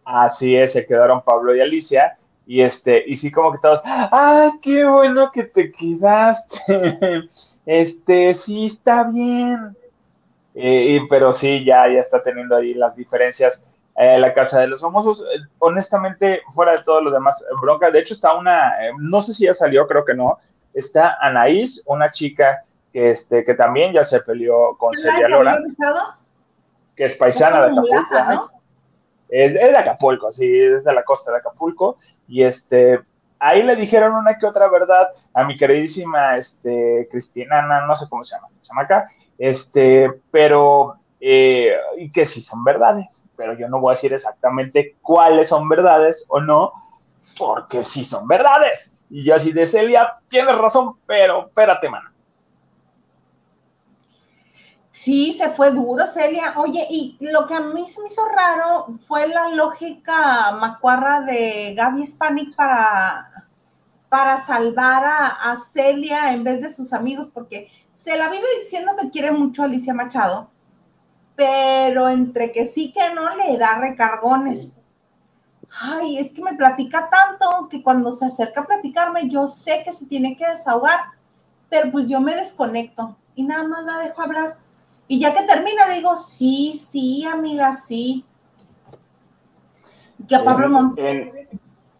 Así 0.04 0.56
es, 0.56 0.74
se 0.74 0.86
quedaron 0.86 1.22
Pablo 1.22 1.56
y 1.56 1.62
Alicia 1.62 2.18
y 2.46 2.62
este, 2.62 3.04
y 3.08 3.16
sí 3.16 3.32
como 3.32 3.52
que 3.52 3.60
todos, 3.60 3.82
¡ay, 3.86 4.52
qué 4.62 4.84
bueno 4.84 5.30
que 5.32 5.44
te 5.44 5.72
quedaste! 5.72 7.24
este, 7.66 8.34
sí, 8.34 8.66
está 8.66 9.04
bien. 9.04 9.76
Eh, 10.54 11.00
pero 11.10 11.32
sí, 11.32 11.64
ya, 11.64 11.88
ya 11.88 12.00
está 12.00 12.20
teniendo 12.20 12.56
ahí 12.56 12.74
las 12.74 12.96
diferencias. 12.96 13.66
Eh, 13.96 14.20
la 14.20 14.34
casa 14.34 14.60
de 14.60 14.68
los 14.68 14.82
famosos, 14.82 15.22
eh, 15.22 15.40
honestamente, 15.60 16.42
fuera 16.54 16.74
de 16.74 16.84
todo 16.84 17.02
lo 17.02 17.12
demás, 17.12 17.44
bronca. 17.62 17.92
De 17.92 18.00
hecho, 18.00 18.16
está 18.16 18.34
una, 18.34 18.74
no 18.98 19.22
sé 19.22 19.34
si 19.34 19.46
ya 19.46 19.54
salió, 19.54 19.88
creo 19.88 20.04
que 20.04 20.14
no. 20.14 20.38
Está 20.74 21.18
Anaís, 21.22 21.84
una 21.86 22.10
chica 22.10 22.60
que, 22.92 23.12
este, 23.12 23.44
que 23.44 23.54
también 23.54 23.94
ya 23.94 24.04
se 24.04 24.20
peleó 24.22 24.76
con 24.78 24.94
Celia 24.94 25.28
Lora. 25.28 25.58
Que 26.96 27.06
es 27.06 27.14
paisana 27.14 27.62
de 27.62 27.72
Acapulco. 27.72 28.52
Es, 29.32 29.54
de 29.54 29.78
Acapulco, 29.78 30.30
sí, 30.30 30.46
es 30.46 30.84
de 30.84 30.94
la 30.94 31.04
costa 31.04 31.32
de 31.32 31.38
Acapulco. 31.38 31.96
Y 32.28 32.44
este, 32.44 33.00
ahí 33.40 33.64
le 33.64 33.76
dijeron 33.76 34.14
una 34.14 34.38
que 34.38 34.46
otra 34.46 34.68
verdad 34.70 35.08
a 35.34 35.46
mi 35.46 35.56
queridísima 35.56 36.38
este, 36.38 37.08
Cristina, 37.10 37.62
no 37.88 37.94
sé 37.96 38.06
cómo 38.10 38.22
se 38.22 38.36
llama, 38.36 38.50
chamaca, 38.60 39.06
este, 39.38 40.22
pero, 40.32 40.96
eh, 41.20 41.74
y 41.98 42.12
que 42.12 42.26
sí 42.26 42.42
son 42.42 42.64
verdades, 42.64 43.30
pero 43.38 43.58
yo 43.58 43.68
no 43.70 43.80
voy 43.80 43.94
a 43.94 43.96
decir 43.96 44.14
exactamente 44.14 44.98
cuáles 45.02 45.48
son 45.48 45.68
verdades 45.70 46.26
o 46.28 46.42
no, 46.42 46.74
porque 47.38 47.82
sí 47.82 48.04
son 48.04 48.28
verdades. 48.28 49.02
Y 49.10 49.24
yo 49.24 49.34
así 49.34 49.52
de 49.52 49.66
Celia, 49.66 50.20
tienes 50.28 50.58
razón, 50.58 50.98
pero 51.08 51.48
espérate, 51.48 51.90
mano. 51.90 52.11
Sí, 54.92 55.34
se 55.34 55.50
fue 55.50 55.72
duro, 55.72 56.06
Celia. 56.06 56.54
Oye, 56.58 56.86
y 56.90 57.18
lo 57.22 57.48
que 57.48 57.56
a 57.56 57.62
mí 57.62 57.88
se 57.90 58.02
me 58.02 58.08
hizo 58.08 58.26
raro 58.26 58.88
fue 59.08 59.28
la 59.28 59.50
lógica 59.50 60.52
macuarra 60.52 61.22
de 61.22 61.74
Gaby 61.76 62.06
Spanik 62.06 62.56
para 62.56 63.32
para 64.12 64.36
salvar 64.36 65.06
a, 65.06 65.56
Celia 65.56 66.34
en 66.34 66.44
vez 66.44 66.62
de 66.62 66.74
sus 66.74 66.92
amigos, 66.92 67.30
porque 67.34 67.72
se 67.94 68.18
la 68.18 68.28
vive 68.30 68.44
diciendo 68.62 68.92
que 69.00 69.10
quiere 69.10 69.32
mucho 69.32 69.62
a 69.62 69.66
Alicia 69.66 69.94
Machado, 69.94 70.50
pero 71.34 72.10
entre 72.10 72.52
que 72.52 72.66
sí 72.66 72.92
que 72.92 73.14
no 73.14 73.34
le 73.38 73.58
da 73.58 73.80
recargones. 73.80 74.78
Ay, 75.80 76.18
es 76.18 76.34
que 76.34 76.42
me 76.42 76.56
platica 76.56 77.10
tanto 77.10 77.70
que 77.70 77.82
cuando 77.82 78.12
se 78.12 78.26
acerca 78.26 78.64
a 78.64 78.68
platicarme, 78.68 79.30
yo 79.30 79.48
sé 79.48 79.82
que 79.86 79.94
se 79.94 80.06
tiene 80.08 80.36
que 80.36 80.46
desahogar, 80.46 81.00
pero 81.70 81.90
pues 81.90 82.10
yo 82.10 82.20
me 82.20 82.36
desconecto 82.36 83.16
y 83.34 83.44
nada 83.44 83.64
más 83.64 83.86
la 83.86 84.00
dejo 84.00 84.22
hablar. 84.22 84.58
Y 85.12 85.20
ya 85.20 85.34
que 85.34 85.44
termina, 85.44 85.90
le 85.90 85.96
digo, 85.96 86.16
sí, 86.16 86.74
sí, 86.74 87.26
amiga, 87.26 87.74
sí. 87.74 88.24
Ya 90.20 90.42
Pablo 90.42 90.70
Montes. 90.70 91.28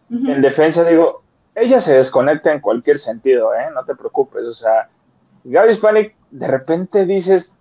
En, 0.08 0.40
defensa 0.40 0.82
digo, 0.82 1.22
ella 1.54 1.78
se 1.78 1.92
desconecta 1.92 2.50
en 2.50 2.60
cualquier 2.60 2.96
sentido, 2.96 3.52
¿eh? 3.52 3.66
No 3.74 3.84
te 3.84 3.94
preocupes. 3.94 4.44
O 4.44 4.52
sea, 4.52 4.88
Gaby 5.44 5.74
Spanik, 5.74 6.14
de 6.30 6.46
repente 6.46 7.04
dices, 7.04 7.54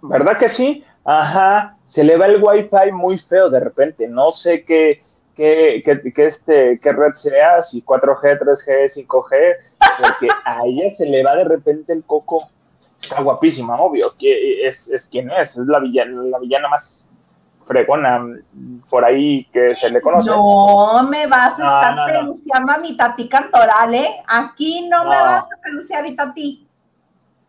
¿verdad 0.00 0.38
que 0.38 0.48
sí? 0.48 0.82
Ajá, 1.04 1.76
se 1.84 2.02
le 2.02 2.16
va 2.16 2.24
el 2.24 2.42
wifi 2.42 2.90
muy 2.90 3.18
feo 3.18 3.50
de 3.50 3.60
repente. 3.60 4.08
No 4.08 4.30
sé 4.30 4.62
qué, 4.62 4.98
qué, 5.36 5.82
qué, 5.84 6.24
este, 6.24 6.78
qué 6.78 6.92
red 6.94 7.12
sea, 7.12 7.60
si 7.60 7.82
4G, 7.82 8.38
3G, 8.38 9.06
5G, 9.06 9.56
porque 9.98 10.28
a 10.46 10.64
ella 10.64 10.90
se 10.94 11.04
le 11.04 11.22
va 11.22 11.36
de 11.36 11.44
repente 11.44 11.92
el 11.92 12.02
coco. 12.02 12.48
Está 13.00 13.22
guapísima, 13.22 13.76
obvio, 13.76 14.14
que 14.18 14.66
es, 14.66 14.90
es 14.90 15.06
quien 15.06 15.30
es, 15.30 15.56
es 15.56 15.66
la 15.66 15.78
villana, 15.80 16.22
la 16.22 16.38
villana 16.38 16.68
más 16.68 17.08
fregona 17.64 18.26
por 18.88 19.04
ahí 19.04 19.44
que 19.52 19.74
se 19.74 19.90
le 19.90 20.00
conoce. 20.00 20.28
No 20.28 21.02
me 21.08 21.26
vas 21.26 21.58
a 21.60 21.62
estar 21.62 22.06
peluciando 22.06 22.72
a 22.72 22.78
mi 22.78 22.96
tati 22.96 23.28
cantoral, 23.28 23.94
¿eh? 23.94 24.22
Aquí 24.26 24.88
no, 24.88 25.04
me 25.04 25.16
vas 25.16 25.44
a 25.44 25.60
peluciar 25.62 26.04
a 26.04 26.16
tati. 26.16 26.66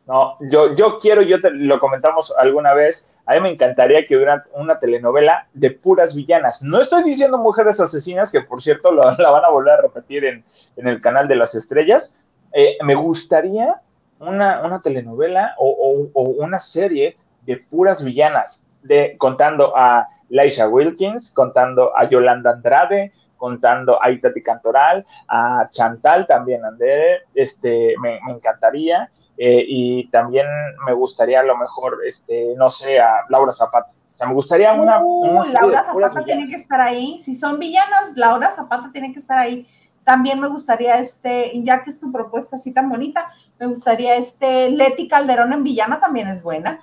No, 0.07 0.37
yo, 0.41 0.73
yo 0.73 0.97
quiero, 0.97 1.21
yo 1.21 1.39
te 1.39 1.51
lo 1.51 1.79
comentamos 1.79 2.33
alguna 2.37 2.73
vez, 2.73 3.11
a 3.25 3.33
mí 3.33 3.41
me 3.41 3.51
encantaría 3.51 4.05
que 4.05 4.15
hubiera 4.15 4.43
una 4.53 4.77
telenovela 4.77 5.47
de 5.53 5.71
puras 5.71 6.13
villanas. 6.13 6.61
No 6.61 6.79
estoy 6.79 7.03
diciendo 7.03 7.37
mujeres 7.37 7.79
asesinas, 7.79 8.31
que 8.31 8.41
por 8.41 8.61
cierto 8.61 8.91
la, 8.91 9.15
van 9.15 9.45
a 9.45 9.49
volver 9.49 9.73
a 9.73 9.81
repetir 9.81 10.25
en, 10.25 10.43
el 10.75 10.99
canal 10.99 11.27
de 11.27 11.35
las 11.35 11.55
estrellas. 11.55 12.15
Eh, 12.53 12.77
me 12.83 12.95
gustaría 12.95 13.81
una, 14.21 14.61
una 14.65 14.79
telenovela 14.79 15.55
o, 15.57 16.09
o, 16.13 16.21
una 16.21 16.59
serie 16.59 17.17
de 17.43 17.57
puras 17.57 18.03
villanas 18.03 18.65
de, 18.83 19.15
contando 19.17 19.75
a 19.75 20.07
Laisha 20.29 20.67
Wilkins, 20.67 21.31
contando 21.33 21.95
a 21.97 22.07
Yolanda 22.07 22.51
Andrade, 22.51 23.11
contando 23.37 24.01
a 24.01 24.11
Itati 24.11 24.41
Cantoral, 24.41 25.03
a 25.27 25.67
Chantal 25.69 26.27
también, 26.27 26.63
Andere, 26.63 27.23
este, 27.33 27.95
me, 27.99 28.19
encantaría, 28.29 29.09
eh, 29.37 29.63
y 29.67 30.07
también 30.09 30.45
me 30.85 30.93
gustaría 30.93 31.39
a 31.39 31.43
lo 31.43 31.57
mejor, 31.57 31.99
este, 32.05 32.53
no 32.55 32.69
sé, 32.69 32.99
a 32.99 33.25
Laura 33.29 33.51
Zapata. 33.51 33.89
O 34.11 34.13
sea, 34.13 34.27
me 34.27 34.33
gustaría 34.33 34.73
una... 34.73 35.01
Uh, 35.01 35.41
Laura 35.51 35.83
Zapata 35.83 36.23
tiene 36.23 36.45
que 36.45 36.55
estar 36.55 36.79
ahí. 36.79 37.17
Si 37.19 37.33
son 37.33 37.57
villanas, 37.57 38.13
Laura 38.15 38.49
Zapata 38.49 38.91
tiene 38.91 39.11
que 39.11 39.19
estar 39.19 39.39
ahí. 39.39 39.67
También 40.03 40.39
me 40.39 40.47
gustaría, 40.47 40.97
este, 40.97 41.51
ya 41.63 41.81
que 41.81 41.89
es 41.89 41.99
tu 41.99 42.11
propuesta 42.11 42.57
así 42.57 42.71
tan 42.71 42.89
bonita, 42.89 43.31
me 43.61 43.67
gustaría, 43.67 44.15
este, 44.15 44.71
Leti 44.71 45.07
Calderón 45.07 45.53
en 45.53 45.63
villana 45.63 45.99
también 45.99 46.27
es 46.27 46.41
buena. 46.41 46.81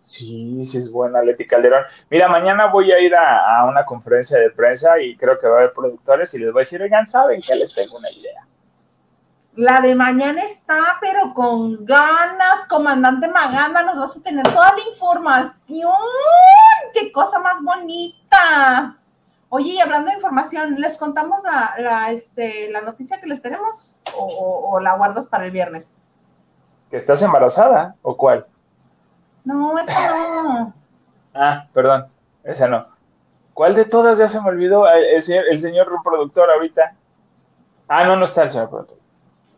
Sí, 0.00 0.64
sí 0.64 0.78
es 0.78 0.90
buena 0.90 1.22
Leti 1.22 1.46
Calderón. 1.46 1.84
Mira, 2.10 2.26
mañana 2.26 2.66
voy 2.66 2.90
a 2.90 2.98
ir 2.98 3.14
a, 3.14 3.64
una 3.66 3.84
conferencia 3.84 4.36
de 4.36 4.50
prensa 4.50 5.00
y 5.00 5.16
creo 5.16 5.38
que 5.38 5.46
va 5.46 5.54
a 5.54 5.60
haber 5.60 5.72
productores 5.72 6.34
y 6.34 6.40
les 6.40 6.52
voy 6.52 6.58
a 6.58 6.64
decir, 6.64 6.82
oigan, 6.82 7.06
¿saben 7.06 7.40
que 7.40 7.54
les 7.54 7.72
tengo 7.72 7.98
una 7.98 8.10
idea? 8.10 8.44
La 9.54 9.80
de 9.80 9.94
mañana 9.94 10.42
está, 10.42 10.98
pero 11.00 11.32
con 11.34 11.84
ganas, 11.84 12.64
comandante 12.68 13.28
Maganda, 13.28 13.84
nos 13.84 14.00
vas 14.00 14.16
a 14.16 14.22
tener 14.22 14.42
toda 14.42 14.72
la 14.72 14.88
información. 14.90 15.92
¡Qué 16.92 17.12
cosa 17.12 17.38
más 17.38 17.62
bonita! 17.62 18.96
Oye, 19.50 19.74
y 19.74 19.80
hablando 19.80 20.10
de 20.10 20.16
información, 20.16 20.80
¿les 20.80 20.96
contamos 20.96 21.44
la, 21.44 22.10
este, 22.10 22.72
la 22.72 22.80
noticia 22.80 23.20
que 23.20 23.28
les 23.28 23.40
tenemos 23.40 24.02
o, 24.16 24.70
o 24.72 24.80
la 24.80 24.96
guardas 24.96 25.28
para 25.28 25.44
el 25.44 25.52
viernes? 25.52 25.96
¿Que 26.90 26.96
estás 26.96 27.20
embarazada 27.22 27.94
o 28.02 28.16
cuál? 28.16 28.46
No, 29.44 29.78
esa 29.78 30.42
no. 30.42 30.74
ah, 31.34 31.66
perdón, 31.72 32.06
esa 32.44 32.68
no. 32.68 32.86
¿Cuál 33.54 33.74
de 33.74 33.84
todas 33.84 34.18
ya 34.18 34.26
se 34.26 34.40
me 34.40 34.48
olvidó? 34.48 34.88
El 34.88 35.20
señor, 35.20 35.44
el 35.50 35.58
señor 35.58 35.88
productor 36.02 36.50
ahorita. 36.50 36.94
Ah, 37.88 38.04
no, 38.04 38.16
no 38.16 38.24
está 38.24 38.42
el 38.42 38.48
señor 38.50 38.70
productor. 38.70 38.98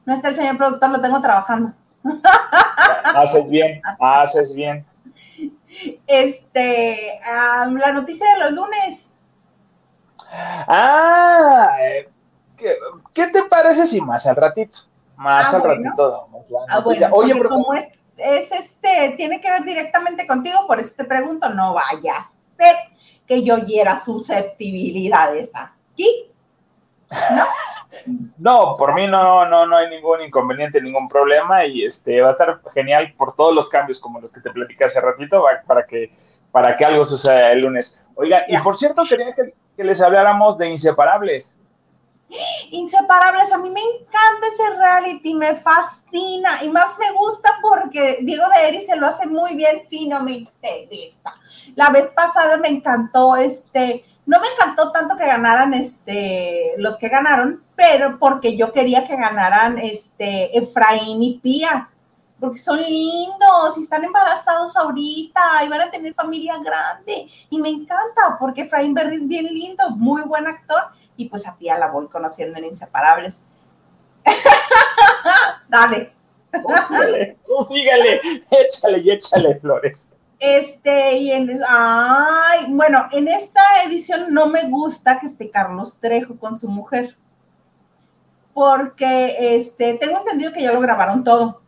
No 0.06 0.14
está 0.14 0.28
el 0.28 0.36
señor 0.36 0.56
productor, 0.56 0.90
lo 0.90 1.00
tengo 1.00 1.20
trabajando. 1.20 1.72
Haces 3.04 3.48
bien, 3.48 3.82
haces 3.98 4.54
bien. 4.54 4.86
Este, 6.06 7.20
la 7.24 7.92
noticia 7.92 8.32
de 8.34 8.40
los 8.40 8.52
lunes. 8.52 9.12
Ah, 10.32 11.76
eh, 11.80 12.08
¿qué, 12.56 13.26
te 13.26 13.42
parece 13.44 13.86
si 13.86 14.00
más 14.00 14.26
al 14.26 14.36
ratito? 14.36 14.78
Más 15.20 15.52
ah, 15.52 15.56
al 15.56 15.62
ratito 15.62 16.28
ah, 16.70 16.82
Oye, 17.12 17.34
pero 17.34 17.50
como 17.50 17.74
es 17.74 17.92
es 18.16 18.52
este, 18.52 19.14
tiene 19.16 19.40
que 19.40 19.50
ver 19.50 19.64
directamente 19.64 20.26
contigo, 20.26 20.66
por 20.66 20.78
eso 20.78 20.94
te 20.96 21.04
pregunto, 21.04 21.48
no 21.50 21.74
vayas 21.74 22.26
que 23.26 23.42
yo 23.42 23.58
hiera 23.58 23.96
susceptibilidades 23.96 25.50
aquí. 25.54 26.30
¿No? 27.10 27.44
No, 28.38 28.76
por 28.78 28.94
mí 28.94 29.08
no, 29.08 29.44
no, 29.46 29.66
no 29.66 29.76
hay 29.76 29.90
ningún 29.90 30.22
inconveniente, 30.22 30.80
ningún 30.80 31.08
problema 31.08 31.66
y 31.66 31.84
este 31.84 32.20
va 32.20 32.28
a 32.28 32.32
estar 32.32 32.60
genial 32.72 33.12
por 33.16 33.34
todos 33.34 33.52
los 33.52 33.68
cambios 33.68 33.98
como 33.98 34.20
los 34.20 34.30
que 34.30 34.40
te 34.40 34.48
platicé 34.50 34.84
hace 34.84 35.00
ratito 35.00 35.44
para 35.66 35.84
que, 35.84 36.08
para 36.52 36.76
que 36.76 36.84
algo 36.84 37.04
suceda 37.04 37.50
el 37.50 37.62
lunes. 37.62 38.00
Oigan, 38.14 38.42
y 38.46 38.56
por 38.58 38.76
cierto, 38.76 39.02
quería 39.08 39.34
que, 39.34 39.54
que 39.76 39.82
les 39.82 40.00
habláramos 40.00 40.56
de 40.56 40.68
inseparables. 40.68 41.58
Inseparables, 42.70 43.52
a 43.52 43.58
mí 43.58 43.70
me 43.70 43.80
encanta 43.80 44.46
ese 44.52 44.76
reality, 44.76 45.34
me 45.34 45.56
fascina. 45.56 46.62
Y 46.62 46.68
más 46.68 46.98
me 46.98 47.12
gusta 47.12 47.50
porque 47.60 48.18
Diego 48.22 48.44
de 48.48 48.68
Eri 48.68 48.80
se 48.80 48.96
lo 48.96 49.06
hace 49.06 49.26
muy 49.26 49.56
bien, 49.56 49.82
si 49.88 50.08
no 50.08 50.22
me 50.22 50.32
interesa. 50.32 51.34
La 51.74 51.90
vez 51.90 52.06
pasada 52.08 52.56
me 52.56 52.68
encantó 52.68 53.36
este, 53.36 54.04
no 54.26 54.38
me 54.40 54.46
encantó 54.48 54.92
tanto 54.92 55.16
que 55.16 55.26
ganaran 55.26 55.74
este, 55.74 56.74
los 56.78 56.96
que 56.98 57.08
ganaron, 57.08 57.64
pero 57.74 58.18
porque 58.18 58.56
yo 58.56 58.72
quería 58.72 59.06
que 59.06 59.16
ganaran 59.16 59.78
este, 59.78 60.56
Efraín 60.56 61.22
y 61.22 61.38
Pía, 61.38 61.88
porque 62.38 62.58
son 62.58 62.80
lindos 62.80 63.76
y 63.76 63.80
están 63.80 64.04
embarazados 64.04 64.76
ahorita 64.76 65.64
y 65.64 65.68
van 65.68 65.80
a 65.80 65.90
tener 65.90 66.14
familia 66.14 66.54
grande. 66.58 67.28
Y 67.50 67.60
me 67.60 67.70
encanta 67.70 68.36
porque 68.38 68.62
Efraín 68.62 68.94
Berry 68.94 69.16
es 69.16 69.26
bien 69.26 69.46
lindo, 69.46 69.90
muy 69.96 70.22
buen 70.22 70.46
actor 70.46 70.80
y 71.20 71.28
pues 71.28 71.46
a 71.46 71.54
Pía 71.54 71.78
la 71.78 71.88
voy 71.88 72.08
conociendo 72.08 72.58
en 72.58 72.64
Inseparables. 72.64 73.42
Dale. 75.68 76.14
Tú 76.50 77.64
sígale, 77.68 78.20
échale 78.50 79.00
y 79.00 79.10
échale 79.10 79.60
flores. 79.60 80.08
Este, 80.38 81.18
y 81.18 81.30
en, 81.32 81.60
ay, 81.68 82.64
bueno, 82.70 83.06
en 83.12 83.28
esta 83.28 83.60
edición 83.84 84.32
no 84.32 84.46
me 84.46 84.70
gusta 84.70 85.20
que 85.20 85.26
esté 85.26 85.50
Carlos 85.50 85.98
Trejo 86.00 86.38
con 86.38 86.58
su 86.58 86.70
mujer, 86.70 87.14
porque 88.54 89.56
este, 89.56 89.94
tengo 89.98 90.20
entendido 90.20 90.52
que 90.52 90.62
ya 90.62 90.72
lo 90.72 90.80
grabaron 90.80 91.22
todo. 91.22 91.60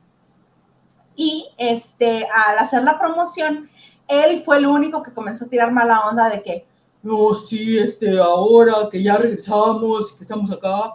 Y 1.14 1.50
este, 1.58 2.26
al 2.34 2.58
hacer 2.58 2.82
la 2.84 2.98
promoción, 2.98 3.68
él 4.08 4.42
fue 4.42 4.56
el 4.56 4.66
único 4.66 5.02
que 5.02 5.12
comenzó 5.12 5.44
a 5.44 5.48
tirar 5.48 5.70
mala 5.70 6.08
onda 6.08 6.30
de 6.30 6.42
que, 6.42 6.66
no, 7.02 7.34
sí, 7.34 7.78
este, 7.78 8.18
ahora 8.18 8.88
que 8.90 9.02
ya 9.02 9.16
regresamos 9.16 10.12
que 10.12 10.22
estamos 10.22 10.50
acá, 10.52 10.94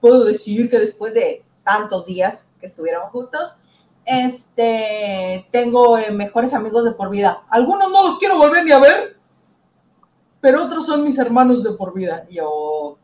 puedo 0.00 0.24
decir 0.24 0.68
que 0.68 0.78
después 0.78 1.14
de 1.14 1.42
tantos 1.64 2.04
días 2.04 2.48
que 2.60 2.66
estuvieron 2.66 3.08
juntos, 3.10 3.54
este, 4.04 5.46
tengo 5.50 5.98
eh, 5.98 6.10
mejores 6.10 6.54
amigos 6.54 6.84
de 6.84 6.92
por 6.92 7.10
vida. 7.10 7.44
Algunos 7.48 7.90
no 7.90 8.04
los 8.04 8.18
quiero 8.18 8.38
volver 8.38 8.64
ni 8.64 8.72
a 8.72 8.78
ver, 8.78 9.18
pero 10.40 10.64
otros 10.64 10.86
son 10.86 11.04
mis 11.04 11.18
hermanos 11.18 11.62
de 11.62 11.72
por 11.72 11.94
vida. 11.94 12.26
Yo, 12.30 12.98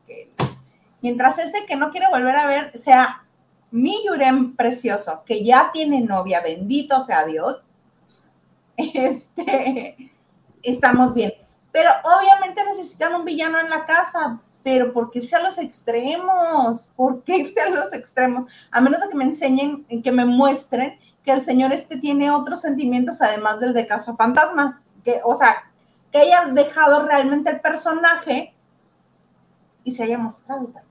mientras 1.01 1.39
ese 1.39 1.67
que 1.67 1.77
no 1.77 1.91
quiere 1.91 2.07
volver 2.11 2.37
a 2.37 2.47
ver 2.47 2.79
sea 2.79 3.27
mi 3.71 4.05
Yurem 4.07 4.55
precioso, 4.55 5.23
que 5.27 5.45
ya 5.45 5.71
tiene 5.73 6.01
novia, 6.01 6.41
bendito 6.41 7.03
sea 7.03 7.25
Dios, 7.27 7.65
este, 8.77 10.13
estamos 10.63 11.13
bien. 11.13 11.44
Pero 11.75 11.91
obviamente 12.05 12.65
necesitan 12.65 13.17
un 13.17 13.25
villano 13.25 13.59
en 13.59 13.69
la 13.69 13.85
casa, 13.85 14.39
pero 14.63 14.93
¿por 14.93 15.11
qué 15.11 15.19
irse 15.19 15.35
a 15.35 15.43
los 15.43 15.59
extremos? 15.59 16.93
¿Por 16.95 17.25
qué 17.25 17.39
irse 17.39 17.61
a 17.61 17.71
los 17.71 17.93
extremos? 17.93 18.45
A 18.71 18.81
menos 18.81 19.03
que 19.11 19.17
me 19.17 19.25
enseñen, 19.25 19.85
que 19.85 20.13
me 20.13 20.25
muestren 20.25 20.97
que 21.25 21.33
el 21.33 21.41
señor 21.41 21.73
este 21.73 21.97
tiene 21.97 22.31
otros 22.31 22.61
sentimientos 22.61 23.21
además 23.21 23.59
del 23.59 23.75
de 23.75 23.89
Casa 23.89 24.15
Fantasmas, 24.15 24.85
que, 25.03 25.21
o 25.25 25.35
sea, 25.35 25.69
que 26.13 26.19
haya 26.19 26.45
dejado 26.45 27.09
realmente 27.09 27.51
el 27.51 27.61
personaje 27.61 28.55
y 29.83 29.91
se 29.91 30.05
haya 30.05 30.17
mostrado 30.17 30.67
tal. 30.67 30.85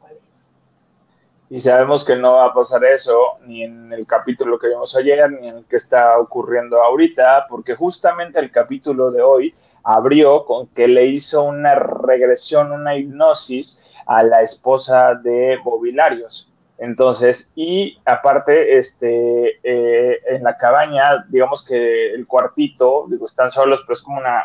Y 1.54 1.60
sabemos 1.60 2.04
que 2.04 2.16
no 2.16 2.32
va 2.32 2.46
a 2.46 2.54
pasar 2.56 2.84
eso 2.84 3.38
ni 3.46 3.62
en 3.62 3.94
el 3.94 4.08
capítulo 4.08 4.58
que 4.58 4.70
vimos 4.70 4.96
ayer, 4.96 5.30
ni 5.30 5.50
en 5.50 5.58
el 5.58 5.66
que 5.66 5.76
está 5.76 6.18
ocurriendo 6.18 6.82
ahorita, 6.82 7.46
porque 7.48 7.76
justamente 7.76 8.39
el 8.39 8.50
capítulo 8.50 9.12
de 9.12 9.22
hoy 9.22 9.54
abrió 9.84 10.46
con 10.46 10.66
que 10.66 10.88
le 10.88 11.06
hizo 11.06 11.44
una 11.44 11.76
regresión, 11.76 12.72
una 12.72 12.96
hipnosis 12.96 13.96
a 14.08 14.24
la 14.24 14.42
esposa 14.42 15.13
de 15.13 15.60
Bobilarios. 15.63 16.52
Entonces, 16.80 17.52
y 17.54 18.00
aparte, 18.04 18.76
este, 18.76 19.60
eh, 19.62 20.22
en 20.30 20.42
la 20.42 20.56
cabaña, 20.56 21.24
digamos 21.30 21.63
que 21.63 22.16
el 22.16 22.26
cuartito, 22.26 23.06
digo, 23.08 23.28
están 23.28 23.52
solos, 23.52 23.82
pero 23.82 23.94
es 23.94 24.02
como 24.02 24.18
una, 24.18 24.44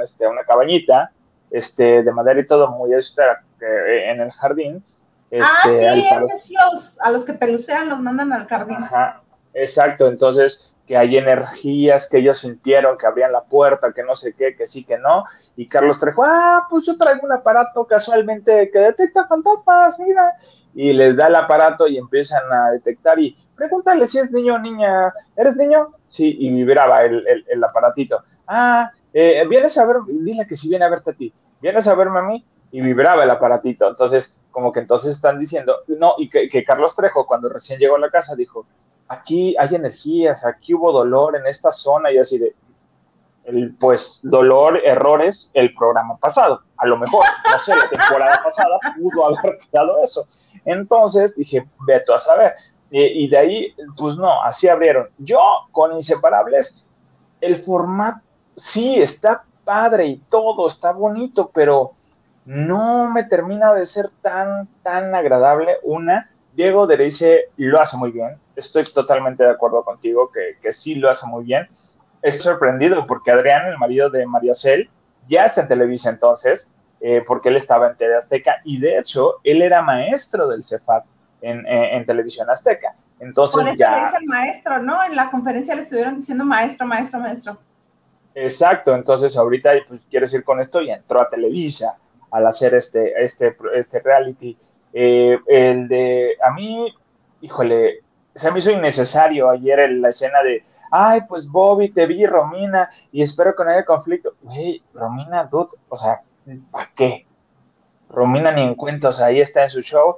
este, 0.00 0.28
una 0.28 0.44
cabañita, 0.44 1.10
este, 1.50 2.04
de 2.04 2.12
madera 2.12 2.38
y 2.38 2.46
todo, 2.46 2.68
muy 2.68 2.92
extra 2.92 3.42
eh, 3.60 4.12
en 4.12 4.20
el 4.20 4.30
jardín. 4.30 4.84
Ah, 5.32 5.62
este, 5.64 5.94
sí, 5.94 6.06
esos 6.06 6.50
los, 6.72 7.00
a 7.00 7.10
los 7.10 7.24
que 7.24 7.34
pelucean 7.34 7.88
los 7.88 8.00
mandan 8.00 8.32
al 8.32 8.46
jardín. 8.46 8.76
Ajá, 8.76 9.22
exacto, 9.52 10.08
entonces 10.08 10.70
que 10.86 10.96
hay 10.96 11.16
energías 11.16 12.08
que 12.08 12.18
ellos 12.18 12.38
sintieron, 12.38 12.96
que 12.96 13.06
abrían 13.06 13.32
la 13.32 13.42
puerta, 13.42 13.92
que 13.92 14.02
no 14.02 14.14
sé 14.14 14.34
qué, 14.34 14.54
que 14.54 14.66
sí, 14.66 14.84
que 14.84 14.98
no. 14.98 15.24
Y 15.56 15.66
Carlos 15.66 15.98
trajo, 15.98 16.22
ah, 16.24 16.66
pues 16.68 16.84
yo 16.86 16.96
traigo 16.96 17.20
un 17.24 17.32
aparato 17.32 17.84
casualmente 17.86 18.70
que 18.70 18.78
detecta 18.78 19.26
fantasmas, 19.26 19.98
mira. 19.98 20.34
Y 20.74 20.92
les 20.92 21.16
da 21.16 21.28
el 21.28 21.36
aparato 21.36 21.86
y 21.86 21.96
empiezan 21.96 22.42
a 22.52 22.72
detectar 22.72 23.18
y 23.18 23.34
pregúntale 23.54 24.06
si 24.06 24.18
es 24.18 24.30
niño 24.30 24.56
o 24.56 24.58
niña. 24.58 25.12
¿Eres 25.36 25.56
niño? 25.56 25.92
Sí, 26.04 26.36
y 26.38 26.52
vibraba 26.52 27.04
el, 27.04 27.24
el, 27.46 27.64
aparatito. 27.64 28.22
Ah, 28.46 28.90
eh, 29.12 29.46
vienes 29.48 29.78
a 29.78 29.86
ver, 29.86 29.98
dile 30.06 30.44
que 30.46 30.56
si 30.56 30.68
viene 30.68 30.84
a 30.84 30.90
verte 30.90 31.12
a 31.12 31.14
ti. 31.14 31.32
¿Vienes 31.62 31.86
a 31.86 31.94
verme 31.94 32.18
a 32.18 32.22
mí? 32.22 32.44
Y 32.72 32.80
vibraba 32.80 33.22
el 33.22 33.30
aparatito. 33.30 33.88
Entonces, 33.88 34.38
como 34.54 34.70
que 34.70 34.78
entonces 34.78 35.16
están 35.16 35.40
diciendo, 35.40 35.78
no, 35.88 36.14
y 36.16 36.28
que, 36.28 36.46
que 36.48 36.62
Carlos 36.62 36.94
Trejo, 36.94 37.26
cuando 37.26 37.48
recién 37.48 37.80
llegó 37.80 37.96
a 37.96 37.98
la 37.98 38.08
casa, 38.08 38.36
dijo, 38.36 38.64
aquí 39.08 39.56
hay 39.58 39.74
energías, 39.74 40.46
aquí 40.46 40.72
hubo 40.74 40.92
dolor 40.92 41.34
en 41.34 41.44
esta 41.44 41.72
zona 41.72 42.12
y 42.12 42.18
así 42.18 42.38
de, 42.38 42.54
el, 43.46 43.74
pues 43.80 44.20
dolor, 44.22 44.80
errores, 44.84 45.50
el 45.54 45.72
programa 45.72 46.16
pasado. 46.18 46.62
A 46.76 46.86
lo 46.86 46.96
mejor, 46.96 47.24
no 47.50 47.58
sé, 47.58 47.74
la 47.74 47.88
temporada 47.88 48.40
pasada 48.44 48.78
pudo 48.96 49.26
haber 49.26 49.58
quedado 49.58 50.00
eso. 50.00 50.24
Entonces 50.64 51.34
dije, 51.34 51.68
veto 51.80 52.14
a 52.14 52.18
saber. 52.18 52.54
y 52.90 53.26
de 53.26 53.36
ahí, 53.36 53.74
pues 53.98 54.16
no, 54.16 54.40
así 54.44 54.68
abrieron. 54.68 55.08
Yo 55.18 55.40
con 55.72 55.92
Inseparables, 55.94 56.86
el 57.40 57.60
formato, 57.60 58.20
sí, 58.54 59.00
está 59.00 59.42
padre 59.64 60.06
y 60.06 60.16
todo, 60.28 60.66
está 60.66 60.92
bonito, 60.92 61.50
pero 61.52 61.90
no 62.44 63.10
me 63.10 63.24
termina 63.24 63.72
de 63.72 63.84
ser 63.84 64.08
tan, 64.20 64.68
tan 64.82 65.14
agradable. 65.14 65.76
Una, 65.82 66.30
Diego 66.54 66.86
Dereice 66.86 67.48
lo 67.56 67.80
hace 67.80 67.96
muy 67.96 68.10
bien. 68.10 68.38
Estoy 68.56 68.82
totalmente 68.82 69.42
de 69.42 69.50
acuerdo 69.50 69.82
contigo 69.82 70.30
que, 70.32 70.56
que 70.60 70.72
sí 70.72 70.94
lo 70.96 71.10
hace 71.10 71.26
muy 71.26 71.44
bien. 71.44 71.66
Estoy 72.22 72.42
sorprendido 72.42 73.04
porque 73.06 73.30
Adrián, 73.30 73.66
el 73.66 73.78
marido 73.78 74.10
de 74.10 74.26
María 74.26 74.52
Cel, 74.52 74.88
ya 75.26 75.44
está 75.44 75.62
en 75.62 75.68
Televisa 75.68 76.10
entonces, 76.10 76.72
eh, 77.00 77.22
porque 77.26 77.48
él 77.48 77.56
estaba 77.56 77.88
en 77.88 77.96
TV 77.96 78.16
Azteca 78.16 78.56
y 78.64 78.78
de 78.78 78.98
hecho 78.98 79.34
él 79.42 79.62
era 79.62 79.82
maestro 79.82 80.48
del 80.48 80.62
CEFAT 80.62 81.04
en, 81.40 81.66
en, 81.66 82.04
Televisión 82.06 82.48
Azteca. 82.48 82.94
Entonces 83.20 83.54
Por 83.54 83.68
eso 83.68 83.78
ya... 83.78 83.94
le 83.94 84.00
dice 84.00 84.16
maestro, 84.26 84.82
¿no? 84.82 85.04
En 85.04 85.14
la 85.14 85.30
conferencia 85.30 85.74
le 85.74 85.82
estuvieron 85.82 86.16
diciendo 86.16 86.44
maestro, 86.44 86.86
maestro, 86.86 87.20
maestro. 87.20 87.58
Exacto, 88.34 88.94
entonces 88.94 89.36
ahorita 89.36 89.72
pues, 89.86 90.02
quieres 90.10 90.32
ir 90.32 90.42
con 90.44 90.60
esto 90.60 90.80
y 90.80 90.90
entró 90.90 91.20
a 91.20 91.28
Televisa 91.28 91.96
al 92.34 92.46
hacer 92.48 92.74
este, 92.74 93.12
este, 93.22 93.54
este 93.74 94.00
reality. 94.00 94.56
Eh, 94.92 95.38
el 95.46 95.86
de, 95.86 96.36
a 96.42 96.50
mí, 96.50 96.92
híjole, 97.40 98.00
se 98.34 98.50
me 98.50 98.58
hizo 98.58 98.72
innecesario 98.72 99.48
ayer 99.48 99.78
en 99.78 100.02
la 100.02 100.08
escena 100.08 100.42
de, 100.42 100.64
ay, 100.90 101.20
pues 101.28 101.46
Bobby, 101.46 101.90
te 101.90 102.06
vi, 102.06 102.26
Romina, 102.26 102.88
y 103.12 103.22
espero 103.22 103.54
que 103.54 103.62
no 103.62 103.70
haya 103.70 103.84
conflicto. 103.84 104.34
Güey, 104.42 104.82
Romina, 104.92 105.44
dude, 105.44 105.74
o 105.88 105.94
sea, 105.94 106.22
¿para 106.72 106.90
qué? 106.96 107.24
Romina 108.08 108.50
ni 108.50 108.62
en 108.62 108.74
cuenta, 108.74 109.08
o 109.08 109.12
sea, 109.12 109.26
ahí 109.26 109.38
está 109.38 109.62
en 109.62 109.68
su 109.68 109.80
show. 109.80 110.16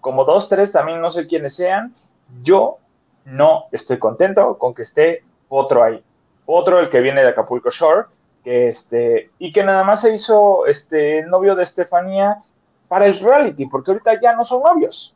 Como 0.00 0.24
dos, 0.24 0.48
tres, 0.48 0.70
también 0.70 1.00
no 1.00 1.08
sé 1.08 1.26
quiénes 1.26 1.56
sean. 1.56 1.92
Yo 2.40 2.78
no 3.24 3.64
estoy 3.72 3.98
contento 3.98 4.56
con 4.56 4.72
que 4.72 4.82
esté 4.82 5.24
otro 5.48 5.82
ahí. 5.82 6.00
Otro, 6.44 6.78
el 6.78 6.88
que 6.88 7.00
viene 7.00 7.22
de 7.22 7.30
Acapulco 7.30 7.70
Shore, 7.70 8.06
este, 8.46 9.32
y 9.40 9.50
que 9.50 9.64
nada 9.64 9.82
más 9.82 10.02
se 10.02 10.12
hizo 10.12 10.66
este 10.66 11.22
novio 11.22 11.56
de 11.56 11.64
Estefanía 11.64 12.38
para 12.86 13.06
el 13.06 13.18
reality, 13.18 13.66
porque 13.66 13.90
ahorita 13.90 14.20
ya 14.20 14.36
no 14.36 14.44
son 14.44 14.62
novios. 14.62 15.12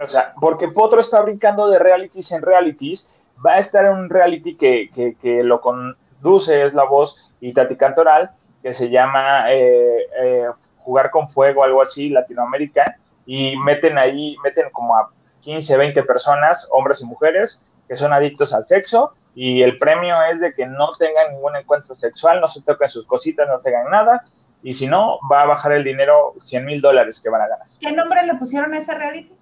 O 0.00 0.06
sea, 0.06 0.32
porque 0.40 0.68
Potro 0.68 0.98
está 0.98 1.20
brincando 1.20 1.68
de 1.68 1.78
realities 1.78 2.32
en 2.32 2.40
realities, 2.40 3.06
va 3.44 3.52
a 3.52 3.58
estar 3.58 3.84
en 3.84 3.92
un 3.92 4.08
reality 4.08 4.56
que, 4.56 4.88
que, 5.20 5.42
lo 5.42 5.60
conduce, 5.60 6.62
es 6.62 6.72
la 6.72 6.84
voz 6.84 7.30
y 7.38 7.52
Tati 7.52 7.76
Cantoral, 7.76 8.30
que 8.62 8.72
se 8.72 8.88
llama 8.88 9.52
eh, 9.52 10.06
eh, 10.22 10.46
Jugar 10.78 11.10
con 11.10 11.28
Fuego, 11.28 11.64
algo 11.64 11.82
así, 11.82 12.08
Latinoamérica, 12.08 12.96
y 13.26 13.58
meten 13.58 13.98
ahí, 13.98 14.36
meten 14.42 14.70
como 14.72 14.96
a 14.96 15.10
15, 15.40 15.76
20 15.76 16.02
personas, 16.04 16.66
hombres 16.72 17.02
y 17.02 17.04
mujeres, 17.04 17.70
que 17.86 17.94
son 17.94 18.14
adictos 18.14 18.54
al 18.54 18.64
sexo, 18.64 19.12
y 19.34 19.62
el 19.62 19.76
premio 19.76 20.14
es 20.30 20.40
de 20.40 20.52
que 20.52 20.66
no 20.66 20.90
tengan 20.98 21.32
ningún 21.32 21.56
encuentro 21.56 21.94
sexual, 21.94 22.40
no 22.40 22.46
se 22.46 22.62
toquen 22.62 22.88
sus 22.88 23.06
cositas, 23.06 23.48
no 23.48 23.58
tengan 23.58 23.90
nada, 23.90 24.22
y 24.62 24.72
si 24.72 24.86
no, 24.86 25.18
va 25.30 25.42
a 25.42 25.46
bajar 25.46 25.72
el 25.72 25.84
dinero 25.84 26.34
100 26.36 26.64
mil 26.64 26.80
dólares 26.80 27.20
que 27.22 27.30
van 27.30 27.42
a 27.42 27.48
ganar. 27.48 27.66
¿Qué 27.80 27.92
nombre 27.92 28.24
le 28.24 28.34
pusieron 28.34 28.72
a 28.74 28.78
ese 28.78 28.94
reality? 28.94 29.34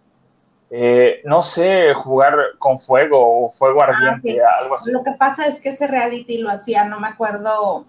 Eh, 0.70 1.20
no 1.24 1.40
sé, 1.40 1.92
jugar 1.94 2.36
con 2.58 2.78
fuego 2.78 3.44
o 3.44 3.48
fuego 3.48 3.82
ah, 3.82 3.86
ardiente, 3.86 4.40
algo 4.60 4.76
así. 4.76 4.92
Lo 4.92 5.02
que 5.02 5.12
pasa 5.12 5.46
es 5.46 5.60
que 5.60 5.70
ese 5.70 5.88
reality 5.88 6.38
lo 6.38 6.48
hacía, 6.48 6.84
no 6.84 7.00
me 7.00 7.08
acuerdo, 7.08 7.86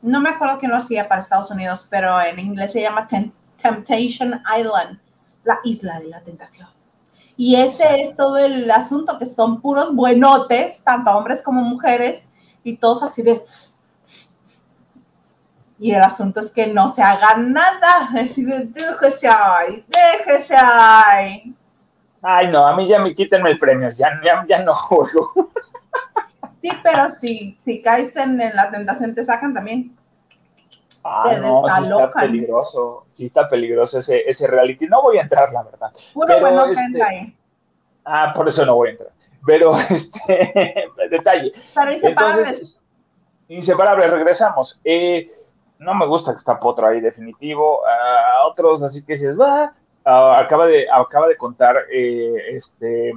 no 0.00 0.20
me 0.20 0.30
acuerdo 0.30 0.58
quién 0.58 0.70
lo 0.70 0.78
hacía 0.78 1.08
para 1.08 1.20
Estados 1.20 1.50
Unidos, 1.50 1.86
pero 1.90 2.20
en 2.22 2.38
inglés 2.38 2.72
se 2.72 2.80
llama 2.80 3.06
Temptation 3.60 4.42
Island, 4.58 4.98
la 5.44 5.60
isla 5.62 6.00
de 6.00 6.06
la 6.06 6.22
tentación. 6.22 6.68
Y 7.38 7.54
ese 7.54 8.02
es 8.02 8.14
todo 8.14 8.36
el 8.36 8.70
asunto, 8.70 9.18
que 9.18 9.24
son 9.24 9.62
puros 9.62 9.94
buenotes, 9.94 10.82
tanto 10.82 11.10
hombres 11.12 11.42
como 11.42 11.62
mujeres, 11.62 12.28
y 12.62 12.76
todos 12.76 13.02
así 13.02 13.22
de 13.22 13.42
y 15.80 15.92
el 15.92 16.02
asunto 16.02 16.40
es 16.40 16.50
que 16.50 16.66
no 16.66 16.90
se 16.90 17.02
haga 17.02 17.36
nada. 17.36 18.10
Es 18.16 18.36
decir, 18.36 18.68
déjese 18.70 19.28
ahí, 19.28 19.84
déjese 19.88 20.56
ahí. 20.56 21.54
Ay, 22.20 22.48
no, 22.48 22.66
a 22.66 22.74
mí 22.74 22.88
ya 22.88 22.98
me 22.98 23.14
quítenme 23.14 23.50
el 23.50 23.56
premio, 23.56 23.90
ya, 23.90 24.08
ya, 24.46 24.62
no 24.62 24.74
juego. 24.74 25.32
Sí, 26.60 26.70
pero 26.82 27.08
si, 27.08 27.56
si 27.60 27.80
caes 27.80 28.16
en, 28.16 28.36
la 28.36 28.68
tentación, 28.68 29.14
te 29.14 29.22
sacan 29.22 29.54
también. 29.54 29.96
Ah, 31.10 31.36
no, 31.40 31.64
sí 31.66 31.82
está 31.82 32.10
peligroso, 32.10 33.04
sí 33.08 33.26
está 33.26 33.46
peligroso 33.46 33.98
ese, 33.98 34.22
ese 34.28 34.46
reality. 34.46 34.86
No 34.86 35.02
voy 35.02 35.18
a 35.18 35.22
entrar, 35.22 35.52
la 35.52 35.62
verdad. 35.62 35.90
Puro 36.12 36.40
bueno 36.40 36.66
este, 36.66 36.84
entra 36.84 37.08
ahí. 37.08 37.36
Ah, 38.04 38.32
por 38.34 38.48
eso 38.48 38.64
no 38.66 38.74
voy 38.76 38.88
a 38.88 38.90
entrar. 38.92 39.10
Pero, 39.46 39.72
este, 39.90 40.74
detalle. 41.10 41.52
Pero 41.74 41.92
inseparables. 41.92 42.80
inseparables, 43.48 44.10
regresamos. 44.10 44.78
Eh, 44.84 45.26
no 45.78 45.94
me 45.94 46.06
gusta 46.06 46.32
que 46.32 46.38
está 46.38 46.58
Potro 46.58 46.86
ahí 46.86 47.00
definitivo. 47.00 47.86
A 47.86 48.46
otros, 48.46 48.82
así 48.82 49.04
que 49.04 49.14
dices, 49.14 49.38
va. 49.38 49.72
acaba, 50.04 50.66
de, 50.66 50.86
acaba 50.90 51.28
de 51.28 51.36
contar 51.36 51.76
eh, 51.92 52.54
este, 52.54 53.12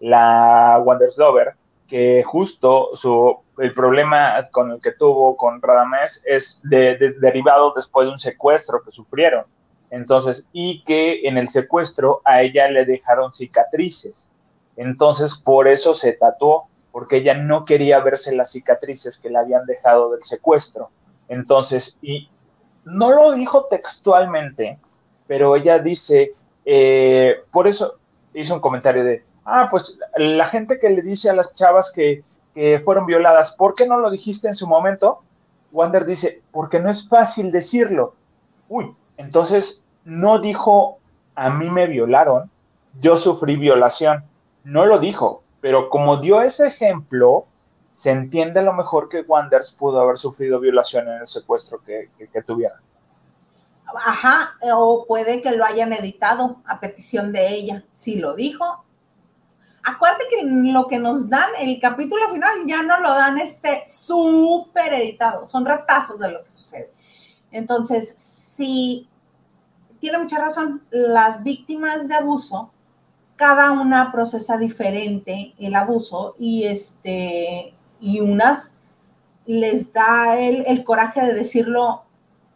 la 0.00 0.80
Wanderslover 0.82 1.54
que 1.88 2.22
justo 2.22 2.90
su, 2.92 3.38
el 3.58 3.72
problema 3.72 4.40
con 4.52 4.72
el 4.72 4.80
que 4.80 4.92
tuvo 4.92 5.36
con 5.36 5.60
Radamés 5.62 6.22
es 6.26 6.60
derivado 6.62 7.72
después 7.74 8.06
de 8.06 8.10
un 8.10 8.18
secuestro 8.18 8.82
que 8.82 8.90
sufrieron. 8.90 9.44
Entonces, 9.90 10.48
y 10.52 10.84
que 10.84 11.26
en 11.26 11.38
el 11.38 11.48
secuestro 11.48 12.20
a 12.24 12.42
ella 12.42 12.68
le 12.68 12.84
dejaron 12.84 13.32
cicatrices. 13.32 14.30
Entonces, 14.76 15.34
por 15.34 15.66
eso 15.66 15.94
se 15.94 16.12
tatuó, 16.12 16.68
porque 16.92 17.16
ella 17.16 17.34
no 17.34 17.64
quería 17.64 18.00
verse 18.00 18.36
las 18.36 18.52
cicatrices 18.52 19.18
que 19.18 19.30
le 19.30 19.38
habían 19.38 19.64
dejado 19.64 20.10
del 20.10 20.20
secuestro. 20.20 20.90
Entonces, 21.28 21.98
y 22.02 22.28
no 22.84 23.12
lo 23.12 23.32
dijo 23.32 23.64
textualmente, 23.64 24.78
pero 25.26 25.56
ella 25.56 25.78
dice, 25.78 26.32
eh, 26.64 27.36
por 27.50 27.66
eso 27.66 27.98
hizo 28.34 28.54
un 28.54 28.60
comentario 28.60 29.04
de, 29.04 29.24
ah, 29.48 29.66
pues 29.70 29.98
la 30.16 30.44
gente 30.44 30.78
que 30.78 30.90
le 30.90 31.02
dice 31.02 31.30
a 31.30 31.34
las 31.34 31.52
chavas 31.52 31.90
que, 31.92 32.22
fueron 32.84 33.06
violadas, 33.06 33.52
¿por 33.52 33.72
qué 33.72 33.86
no 33.86 33.98
lo 33.98 34.10
dijiste 34.10 34.48
en 34.48 34.54
su 34.54 34.66
momento? 34.66 35.22
Wander 35.70 36.04
dice, 36.04 36.42
porque 36.50 36.80
no 36.80 36.90
es 36.90 37.08
fácil 37.08 37.52
decirlo. 37.52 38.14
Uy, 38.68 38.96
entonces 39.16 39.84
no 40.04 40.40
dijo, 40.40 40.98
a 41.36 41.50
mí 41.50 41.70
me 41.70 41.86
violaron, 41.86 42.50
yo 42.98 43.14
sufrí 43.14 43.54
violación. 43.54 44.24
No 44.64 44.86
lo 44.86 44.98
dijo, 44.98 45.44
pero 45.60 45.88
como 45.88 46.16
dio 46.16 46.42
ese 46.42 46.66
ejemplo, 46.66 47.46
se 47.92 48.10
entiende 48.10 48.60
lo 48.62 48.72
mejor 48.72 49.08
que 49.08 49.20
Wanders 49.20 49.70
pudo 49.70 50.00
haber 50.00 50.16
sufrido 50.16 50.58
violación 50.58 51.06
en 51.06 51.20
el 51.20 51.26
secuestro 51.26 51.80
que, 51.80 52.10
que, 52.32 52.42
tuvieron. 52.42 52.78
Ajá, 53.86 54.56
o 54.72 55.04
puede 55.06 55.42
que 55.42 55.52
lo 55.52 55.64
hayan 55.64 55.92
editado 55.92 56.56
a 56.66 56.80
petición 56.80 57.32
de 57.32 57.48
ella. 57.50 57.84
Si 57.92 58.16
lo 58.16 58.34
dijo, 58.34 58.84
acuérdate 59.88 60.24
que 60.30 60.44
lo 60.44 60.86
que 60.86 60.98
nos 60.98 61.28
dan, 61.28 61.48
el 61.58 61.80
capítulo 61.80 62.28
final, 62.32 62.50
ya 62.66 62.82
no 62.82 63.00
lo 63.00 63.10
dan 63.10 63.38
este 63.38 63.84
súper 63.88 64.92
editado, 64.92 65.46
son 65.46 65.64
retazos 65.64 66.18
de 66.18 66.30
lo 66.32 66.44
que 66.44 66.50
sucede. 66.50 66.92
Entonces, 67.50 68.14
si 68.18 69.08
tiene 70.00 70.18
mucha 70.18 70.38
razón, 70.38 70.82
las 70.90 71.42
víctimas 71.42 72.08
de 72.08 72.14
abuso, 72.14 72.70
cada 73.36 73.72
una 73.72 74.10
procesa 74.12 74.56
diferente 74.56 75.54
el 75.58 75.74
abuso 75.74 76.34
y 76.38 76.64
este, 76.64 77.74
y 78.00 78.20
unas 78.20 78.76
les 79.46 79.92
da 79.92 80.38
el, 80.38 80.64
el 80.66 80.84
coraje 80.84 81.22
de 81.24 81.34
decirlo 81.34 82.02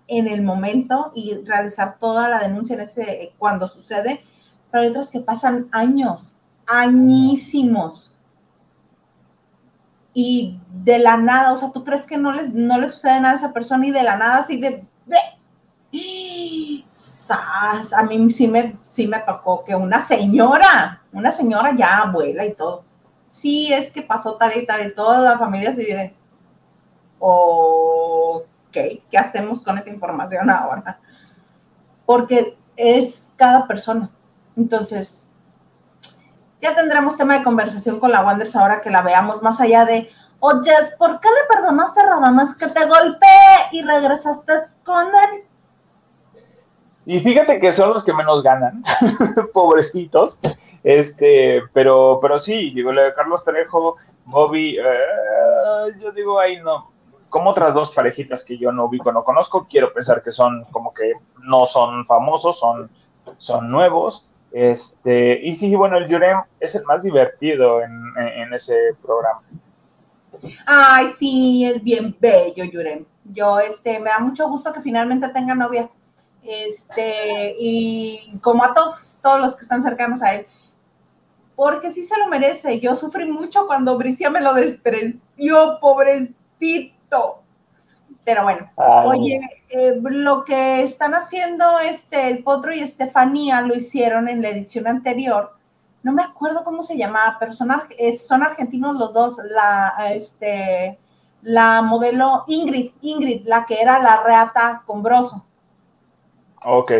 en 0.08 0.28
el 0.28 0.42
momento 0.42 1.12
y 1.14 1.34
realizar 1.44 1.96
toda 1.98 2.28
la 2.28 2.40
denuncia 2.40 2.74
en 2.74 2.82
ese, 2.82 3.32
cuando 3.38 3.66
sucede, 3.66 4.24
pero 4.70 4.82
hay 4.82 4.90
otras 4.90 5.10
que 5.10 5.20
pasan 5.20 5.68
años, 5.72 6.36
añísimos. 6.66 8.16
Y 10.14 10.60
de 10.70 10.98
la 10.98 11.16
nada, 11.16 11.52
o 11.52 11.56
sea, 11.56 11.70
tú 11.72 11.84
crees 11.84 12.06
que 12.06 12.18
no 12.18 12.32
les, 12.32 12.52
no 12.52 12.78
les 12.78 12.94
sucede 12.94 13.20
nada 13.20 13.34
a 13.34 13.36
esa 13.36 13.52
persona 13.52 13.86
y 13.86 13.90
de 13.90 14.02
la 14.02 14.16
nada 14.16 14.38
así 14.38 14.60
de... 14.60 14.86
A 17.40 18.02
mí 18.04 18.30
sí 18.30 18.48
me, 18.48 18.78
sí 18.84 19.06
me 19.06 19.20
tocó 19.20 19.64
que 19.64 19.74
una 19.74 20.00
señora, 20.00 21.02
una 21.12 21.32
señora 21.32 21.74
ya 21.76 21.98
abuela 21.98 22.44
y 22.44 22.54
todo, 22.54 22.84
sí 23.30 23.72
es 23.72 23.90
que 23.90 24.02
pasó 24.02 24.36
tal 24.36 24.56
y 24.56 24.66
tal 24.66 24.86
y 24.86 24.94
toda 24.94 25.18
la 25.18 25.38
familia 25.38 25.74
se 25.74 25.80
dice, 25.80 26.14
ok, 27.18 28.44
¿qué 29.10 29.18
hacemos 29.18 29.62
con 29.62 29.78
esa 29.78 29.90
información 29.90 30.50
ahora? 30.50 31.00
Porque 32.04 32.56
es 32.76 33.32
cada 33.36 33.66
persona. 33.66 34.10
Entonces, 34.56 35.31
ya 36.62 36.76
tendremos 36.76 37.16
tema 37.16 37.36
de 37.36 37.44
conversación 37.44 37.98
con 37.98 38.12
la 38.12 38.24
Wanders 38.24 38.54
ahora 38.54 38.80
que 38.80 38.88
la 38.88 39.02
veamos 39.02 39.42
más 39.42 39.60
allá 39.60 39.84
de, 39.84 40.08
oye, 40.38 40.72
¿por 40.96 41.18
qué 41.18 41.28
le 41.28 41.54
perdonaste 41.54 42.00
a 42.00 42.06
Radamas 42.06 42.56
que 42.56 42.68
te 42.68 42.86
golpee 42.86 43.68
y 43.72 43.82
regresaste 43.82 44.52
con 44.84 45.08
él? 45.08 45.44
Y 47.04 47.18
fíjate 47.18 47.58
que 47.58 47.72
son 47.72 47.88
los 47.88 48.04
que 48.04 48.14
menos 48.14 48.44
ganan, 48.44 48.80
pobrecitos. 49.52 50.38
Este, 50.84 51.62
pero, 51.72 52.18
pero 52.22 52.38
sí, 52.38 52.70
digo, 52.70 52.92
lo 52.92 53.02
de 53.02 53.12
Carlos 53.12 53.42
Trejo, 53.42 53.96
Bobby, 54.24 54.78
eh, 54.78 55.94
yo 56.00 56.12
digo, 56.12 56.38
ahí 56.38 56.60
no. 56.62 56.92
Como 57.28 57.50
otras 57.50 57.74
dos 57.74 57.90
parejitas 57.90 58.44
que 58.44 58.56
yo 58.56 58.70
no 58.70 58.84
ubico, 58.84 59.10
no 59.10 59.24
conozco, 59.24 59.66
quiero 59.68 59.92
pensar 59.92 60.22
que 60.22 60.30
son 60.30 60.64
como 60.70 60.92
que 60.92 61.12
no 61.40 61.64
son 61.64 62.04
famosos, 62.04 62.56
son, 62.58 62.88
son 63.36 63.68
nuevos. 63.68 64.28
Este, 64.52 65.40
y 65.42 65.52
sí, 65.52 65.74
bueno, 65.74 65.96
el 65.96 66.06
Yurem 66.06 66.42
es 66.60 66.74
el 66.74 66.84
más 66.84 67.02
divertido 67.02 67.80
en, 67.82 68.52
ese 68.52 68.94
programa. 69.02 69.42
Ay, 70.66 71.10
sí, 71.18 71.64
es 71.64 71.82
bien 71.82 72.14
bello, 72.20 72.64
Yurem. 72.64 73.04
Yo, 73.24 73.58
este, 73.58 73.98
me 73.98 74.10
da 74.10 74.18
mucho 74.18 74.48
gusto 74.48 74.72
que 74.72 74.82
finalmente 74.82 75.28
tenga 75.28 75.54
novia. 75.54 75.88
Este, 76.42 77.54
y 77.58 78.38
como 78.40 78.64
a 78.64 78.74
todos, 78.74 79.20
todos 79.22 79.40
los 79.40 79.56
que 79.56 79.62
están 79.62 79.80
cercanos 79.80 80.22
a 80.22 80.34
él, 80.34 80.46
porque 81.54 81.92
sí 81.92 82.04
se 82.04 82.18
lo 82.18 82.26
merece. 82.26 82.80
Yo 82.80 82.96
sufrí 82.96 83.30
mucho 83.30 83.66
cuando 83.66 83.96
Bricia 83.96 84.28
me 84.30 84.40
lo 84.40 84.52
despreció, 84.52 85.78
pobrecito. 85.80 87.41
Pero 88.24 88.44
bueno, 88.44 88.70
oye, 88.76 89.40
eh, 89.68 89.98
lo 90.00 90.44
que 90.44 90.82
están 90.82 91.14
haciendo 91.14 91.80
este, 91.80 92.28
el 92.28 92.44
Potro 92.44 92.72
y 92.72 92.80
Estefanía 92.80 93.62
lo 93.62 93.74
hicieron 93.74 94.28
en 94.28 94.42
la 94.42 94.50
edición 94.50 94.86
anterior. 94.86 95.56
No 96.04 96.12
me 96.12 96.22
acuerdo 96.22 96.62
cómo 96.62 96.82
se 96.82 96.96
llamaba, 96.96 97.36
pero 97.40 97.52
son, 97.52 97.70
son 98.18 98.42
argentinos 98.42 98.96
los 98.96 99.12
dos. 99.12 99.38
La, 99.50 99.94
este, 100.10 100.98
la 101.42 101.82
modelo 101.82 102.44
Ingrid, 102.46 102.92
Ingrid, 103.02 103.46
la 103.46 103.66
que 103.66 103.80
era 103.80 103.98
la 104.00 104.22
reata 104.22 104.82
con 104.86 105.02
Broso. 105.02 105.44
Ok. 106.64 106.92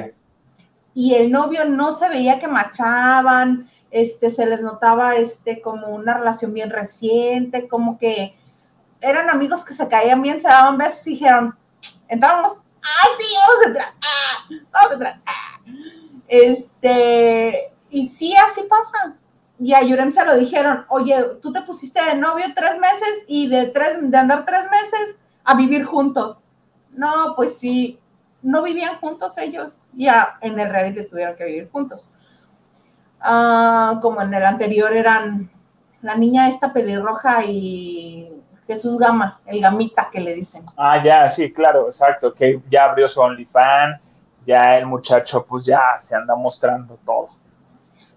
Y 0.94 1.14
el 1.14 1.30
novio 1.30 1.64
no 1.64 1.92
se 1.92 2.08
veía 2.08 2.38
que 2.38 2.48
machaban, 2.48 3.70
este, 3.90 4.30
se 4.30 4.46
les 4.46 4.62
notaba 4.62 5.16
este, 5.16 5.60
como 5.60 5.88
una 5.88 6.14
relación 6.14 6.52
bien 6.52 6.70
reciente, 6.70 7.68
como 7.68 7.98
que 7.98 8.36
eran 9.02 9.28
amigos 9.28 9.64
que 9.64 9.74
se 9.74 9.88
caían 9.88 10.22
bien, 10.22 10.40
se 10.40 10.48
daban 10.48 10.78
besos 10.78 11.06
y 11.06 11.10
dijeron, 11.10 11.56
entramos, 12.08 12.58
¡ay, 12.80 13.10
sí, 13.18 13.34
vamos 13.38 13.56
a 13.62 13.68
entrar! 13.68 13.88
¡Ah! 14.00 14.44
¡Vamos 14.70 14.90
a 14.90 14.94
entrar! 14.94 15.20
¡Ah! 15.26 15.60
Este, 16.28 17.72
y 17.90 18.08
sí, 18.08 18.34
así 18.36 18.62
pasa. 18.62 19.16
Y 19.58 19.74
a 19.74 19.82
Yurem 19.82 20.10
se 20.10 20.24
lo 20.24 20.36
dijeron, 20.36 20.86
oye, 20.88 21.16
tú 21.42 21.52
te 21.52 21.62
pusiste 21.62 22.02
de 22.02 22.14
novio 22.14 22.46
tres 22.54 22.78
meses 22.78 23.24
y 23.28 23.48
de, 23.48 23.66
tres, 23.66 23.98
de 24.00 24.16
andar 24.16 24.46
tres 24.46 24.64
meses 24.70 25.18
a 25.44 25.54
vivir 25.54 25.84
juntos. 25.84 26.44
No, 26.92 27.34
pues 27.36 27.58
sí, 27.58 28.00
no 28.40 28.62
vivían 28.62 28.98
juntos 28.98 29.36
ellos, 29.38 29.84
ya 29.92 30.38
en 30.40 30.58
el 30.58 30.68
reality 30.68 31.04
tuvieron 31.08 31.36
que 31.36 31.44
vivir 31.44 31.70
juntos. 31.70 32.06
Ah, 33.20 33.98
como 34.02 34.20
en 34.22 34.34
el 34.34 34.44
anterior 34.44 34.92
eran 34.92 35.50
la 36.02 36.16
niña 36.16 36.48
esta 36.48 36.72
pelirroja 36.72 37.44
y 37.44 38.41
Jesús 38.66 38.98
Gama, 38.98 39.40
el 39.46 39.60
gamita 39.60 40.08
que 40.10 40.20
le 40.20 40.34
dicen. 40.34 40.64
Ah, 40.76 41.02
ya, 41.02 41.28
sí, 41.28 41.52
claro, 41.52 41.86
exacto, 41.86 42.32
que 42.32 42.60
ya 42.68 42.84
abrió 42.84 43.06
su 43.06 43.20
OnlyFans, 43.20 44.24
ya 44.42 44.78
el 44.78 44.86
muchacho 44.86 45.44
pues 45.44 45.64
ya 45.64 45.80
se 46.00 46.14
anda 46.14 46.34
mostrando 46.34 46.98
todo. 47.04 47.28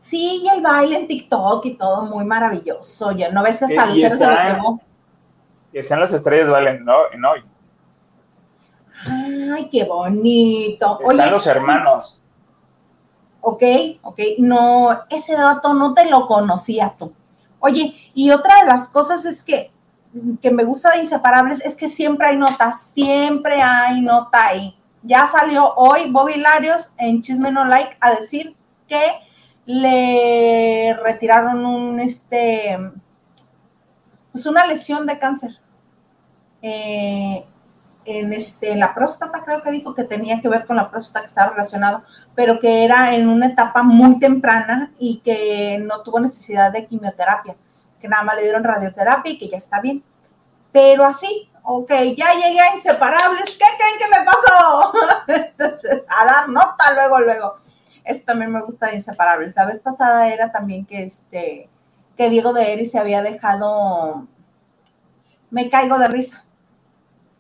Sí, 0.01 0.43
y 0.43 0.47
el 0.47 0.62
baile 0.62 0.99
en 0.99 1.08
TikTok 1.08 1.65
y 1.65 1.77
todo 1.77 2.03
muy 2.03 2.25
maravilloso, 2.25 3.12
ya 3.12 3.31
no 3.31 3.41
ves 3.41 3.60
que 3.60 3.65
hasta 3.65 3.86
Lucero 3.88 4.17
se 4.17 4.25
lo 4.27 4.79
Que 5.71 5.79
están 5.79 5.99
las 5.99 6.12
estrellas 6.12 6.47
bailen 6.47 6.86
¿no? 6.86 7.12
en 7.12 7.25
hoy. 7.25 7.43
Ay, 9.08 9.69
qué 9.69 9.84
bonito. 9.84 10.99
Están 11.10 11.31
los 11.31 11.47
hermanos. 11.47 12.21
Ok, 13.41 13.63
ok. 14.01 14.19
No, 14.39 15.05
ese 15.09 15.34
dato 15.34 15.74
no 15.74 15.93
te 15.93 16.09
lo 16.09 16.28
conocía 16.28 16.95
tú. 16.97 17.13
Oye, 17.59 17.95
y 18.13 18.32
otra 18.32 18.59
de 18.61 18.65
las 18.65 18.88
cosas 18.89 19.26
es 19.26 19.43
que, 19.43 19.72
que 20.41 20.51
me 20.51 20.63
gusta 20.63 20.91
de 20.91 20.99
Inseparables 20.99 21.63
es 21.66 21.76
que 21.76 21.88
siempre 21.88 22.28
hay 22.28 22.38
nota, 22.38 22.74
siempre 22.74 23.61
hay 23.61 24.01
nota 24.01 24.47
ahí. 24.47 24.78
Ya 25.03 25.26
salió 25.28 25.74
hoy 25.76 26.11
Bobby 26.11 26.38
Larios 26.38 26.93
en 26.97 27.22
Chisme 27.22 27.51
No 27.51 27.66
Like 27.66 27.97
a 27.99 28.16
decir 28.16 28.55
que 28.88 29.20
le 29.66 30.95
retiraron 31.03 31.66
un, 31.66 31.99
este, 31.99 32.78
pues 34.32 34.45
una 34.45 34.66
lesión 34.66 35.05
de 35.05 35.20
cáncer. 35.20 35.59
Eh, 36.61 37.45
en, 38.05 38.34
este, 38.34 38.76
la 38.76 38.93
próstata, 38.93 39.43
creo 39.43 39.63
que 39.63 39.72
dijo 39.72 39.93
que 39.93 40.03
tenía 40.03 40.39
que 40.39 40.47
ver 40.49 40.66
con 40.66 40.76
la 40.76 40.89
próstata 40.89 41.22
que 41.22 41.28
estaba 41.28 41.51
relacionado, 41.51 42.03
pero 42.36 42.59
que 42.59 42.86
era 42.86 43.16
en 43.16 43.28
una 43.28 43.47
etapa 43.47 43.84
muy 43.84 44.20
temprana 44.20 44.91
y 44.99 45.18
que 45.20 45.80
no 45.80 46.01
tuvo 46.01 46.20
necesidad 46.20 46.72
de 46.72 46.86
quimioterapia, 46.86 47.55
nada 48.08 48.24
más 48.24 48.36
le 48.36 48.43
dieron 48.43 48.64
radioterapia 48.64 49.32
y 49.32 49.38
que 49.38 49.49
ya 49.49 49.58
está 49.58 49.82
bien. 49.82 50.03
Pero 50.72 51.06
así, 51.06 51.49
ok, 51.64 51.89
ya 52.16 52.34
llegué 52.34 52.60
a 52.60 52.76
inseparables, 52.76 53.58
¿qué 53.58 53.66
creen 53.78 53.97
que 53.97 54.20
me 54.20 54.26
pasó? 54.26 54.93
Entonces, 55.28 56.03
a 56.08 56.26
dar 56.26 56.49
nota 56.49 56.93
luego, 56.93 57.20
luego. 57.22 57.58
Eso 58.03 58.24
también 58.26 58.51
me 58.51 58.62
gusta 58.62 58.88
de 58.88 58.95
inseparables. 58.95 59.56
La 59.56 59.66
vez 59.66 59.80
pasada 59.80 60.28
era 60.30 60.51
también 60.51 60.86
que 60.86 61.03
este, 61.03 61.70
que 62.16 62.30
Diego 62.30 62.53
de 62.53 62.74
Eri 62.74 62.86
se 62.86 62.99
había 62.99 63.22
dejado, 63.22 64.28
me 65.49 65.70
caigo 65.70 65.97
de 65.97 66.08
risa 66.08 66.45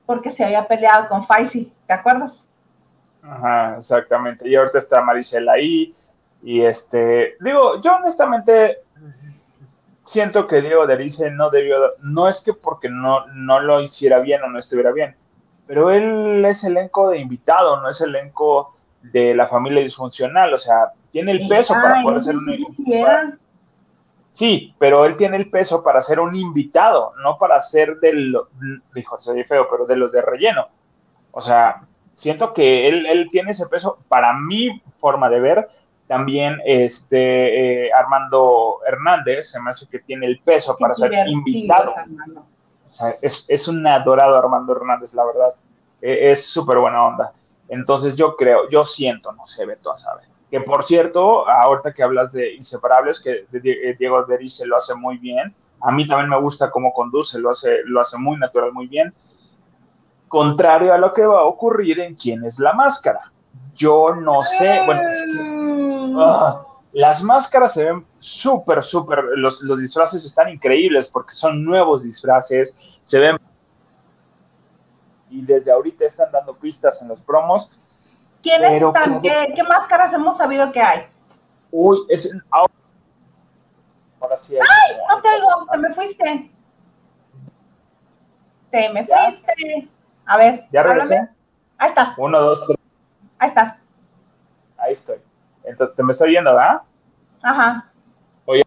porque 0.05 0.29
se 0.29 0.43
había 0.43 0.67
peleado 0.67 1.07
con 1.09 1.23
Faisy, 1.23 1.71
¿te 1.87 1.93
acuerdas? 1.93 2.47
Ajá, 3.21 3.75
exactamente. 3.77 4.47
Y 4.47 4.55
ahorita 4.55 4.77
está 4.77 5.01
Maricela 5.01 5.53
ahí. 5.53 5.93
Y 6.43 6.63
este, 6.63 7.35
digo, 7.39 7.79
yo 7.81 7.95
honestamente 7.95 8.83
siento 10.05 10.45
que 10.47 10.61
Diego 10.61 10.85
Derice 10.85 11.31
no 11.31 11.49
debió, 11.49 11.93
no 12.01 12.27
es 12.27 12.41
que 12.41 12.53
porque 12.53 12.89
no, 12.89 13.25
no 13.33 13.59
lo 13.59 13.81
hiciera 13.81 14.19
bien 14.19 14.43
o 14.43 14.47
no 14.47 14.57
estuviera 14.57 14.91
bien, 14.91 15.15
pero 15.67 15.91
él 15.91 16.45
es 16.45 16.63
elenco 16.63 17.09
de 17.09 17.17
invitado, 17.17 17.81
no 17.81 17.89
es 17.89 17.99
elenco 17.99 18.71
de 19.01 19.35
la 19.35 19.47
familia 19.47 19.81
disfuncional, 19.81 20.53
o 20.53 20.57
sea, 20.57 20.91
tiene 21.09 21.31
el 21.31 21.47
peso 21.47 21.73
para 21.73 22.01
poder 22.03 22.21
ser 22.21 22.35
un... 22.35 23.39
Sí, 24.29 24.75
pero 24.77 25.05
él 25.05 25.15
tiene 25.15 25.37
el 25.37 25.49
peso 25.49 25.81
para 25.81 26.01
ser 26.01 26.19
un 26.19 26.35
invitado, 26.35 27.13
no 27.23 27.37
para 27.37 27.59
ser 27.61 27.97
del, 27.99 28.35
dijo, 28.93 29.17
soy 29.17 29.43
feo, 29.43 29.67
pero 29.71 29.85
de 29.85 29.95
los 29.95 30.11
de 30.11 30.21
relleno. 30.21 30.67
O 31.31 31.39
sea, 31.39 31.83
siento 32.11 32.51
que 32.51 32.87
él, 32.87 33.05
él 33.05 33.27
tiene 33.29 33.51
ese 33.51 33.65
peso, 33.67 33.99
para 34.09 34.33
mi 34.33 34.81
forma 34.97 35.29
de 35.29 35.39
ver, 35.39 35.67
también 36.07 36.59
este 36.65 37.87
eh, 37.87 37.91
Armando 37.93 38.79
Hernández, 38.85 39.49
se 39.51 39.59
me 39.59 39.69
hace 39.69 39.87
que 39.89 39.99
tiene 39.99 40.27
el 40.27 40.39
peso 40.39 40.77
para 40.77 40.93
ser 40.93 41.11
invitado. 41.27 41.93
O 42.83 42.87
sea, 42.87 43.17
es, 43.21 43.45
es, 43.47 43.67
un 43.67 43.85
adorado 43.87 44.37
Armando 44.37 44.75
Hernández, 44.75 45.13
la 45.15 45.25
verdad. 45.25 45.55
E, 46.01 46.29
es 46.29 46.45
súper 46.45 46.77
buena 46.77 47.03
onda. 47.03 47.33
Entonces 47.67 48.15
yo 48.15 48.35
creo, 48.35 48.69
yo 48.69 48.83
siento, 48.83 49.31
no 49.31 49.43
sé, 49.43 49.65
Beto 49.65 49.91
a 49.91 49.95
saber. 49.95 50.27
Que 50.51 50.61
por 50.61 50.83
cierto, 50.83 51.49
ahorita 51.49 51.91
que 51.91 52.03
hablas 52.03 52.31
de 52.33 52.53
Inseparables, 52.53 53.19
que 53.19 53.45
eh, 53.51 53.95
Diego 53.97 54.23
Derice 54.25 54.65
lo 54.67 54.75
hace 54.75 54.93
muy 54.93 55.17
bien, 55.17 55.55
a 55.81 55.91
mí 55.91 56.05
también 56.05 56.29
me 56.29 56.39
gusta 56.39 56.69
cómo 56.69 56.93
conduce, 56.93 57.39
lo 57.39 57.49
hace, 57.49 57.79
lo 57.85 58.01
hace 58.01 58.17
muy 58.17 58.37
natural, 58.37 58.71
muy 58.71 58.87
bien. 58.87 59.13
Contrario 60.27 60.93
a 60.93 60.97
lo 60.97 61.11
que 61.11 61.25
va 61.25 61.39
a 61.39 61.45
ocurrir 61.45 61.99
en 61.99 62.13
Quién 62.15 62.43
es 62.43 62.59
la 62.59 62.73
Máscara. 62.73 63.31
Yo 63.73 64.15
no 64.15 64.41
sé, 64.41 64.81
bueno, 64.85 65.01
ah, 66.15 66.61
las 66.93 67.21
máscaras 67.21 67.73
se 67.73 67.83
ven 67.85 68.05
súper, 68.15 68.81
súper, 68.81 69.23
los, 69.35 69.61
los 69.61 69.79
disfraces 69.79 70.23
están 70.25 70.49
increíbles 70.49 71.05
porque 71.05 71.31
son 71.31 71.63
nuevos 71.63 72.03
disfraces, 72.03 72.73
se 73.01 73.19
ven 73.19 73.37
y 75.29 75.41
desde 75.41 75.71
ahorita 75.71 76.05
están 76.05 76.31
dando 76.31 76.55
pistas 76.55 77.01
en 77.01 77.09
los 77.09 77.19
promos. 77.19 78.31
¿Quiénes 78.41 78.81
están? 78.81 79.21
¿Qué, 79.21 79.63
máscaras 79.67 80.13
hemos 80.13 80.37
sabido 80.37 80.71
que 80.71 80.81
hay? 80.81 81.07
Uy, 81.71 82.05
es 82.09 82.31
ahora, 82.49 82.71
sí 84.39 84.55
¡Ay! 84.55 84.97
No 85.09 85.21
te 85.21 85.27
oigo, 85.27 85.49
te 85.71 85.77
me 85.77 85.93
fuiste. 85.93 86.51
Te 88.71 88.89
me 88.93 89.05
fuiste. 89.05 89.89
A 90.25 90.37
ver, 90.37 90.67
¿Ya 90.71 90.83
regresé? 90.83 91.29
Ahí 91.77 91.89
estás. 91.89 92.17
Uno, 92.17 92.39
dos, 92.39 92.65
tres. 92.65 92.77
Ahí 93.39 93.49
estás. 93.49 93.77
Ahí 94.77 94.93
estoy. 94.93 95.17
Entonces, 95.67 95.95
te 95.95 96.03
me 96.03 96.13
estoy 96.13 96.33
yendo, 96.33 96.53
¿verdad? 96.53 96.81
Ajá. 97.41 97.91
Oye. 98.45 98.63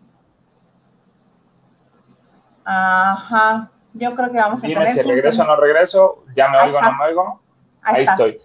Ajá. 2.64 3.70
Yo 3.94 4.14
creo 4.14 4.30
que 4.30 4.38
vamos 4.38 4.62
a 4.62 4.66
Dime 4.66 4.86
si 4.86 5.02
regreso 5.02 5.42
o 5.42 5.46
no 5.46 5.56
regreso, 5.56 6.24
ya 6.34 6.48
me 6.48 6.58
oigo 6.58 6.78
o 6.78 6.80
no 6.80 6.92
me 6.92 7.04
oigo. 7.04 7.40
Ahí, 7.82 8.02
estoy. 8.02 8.40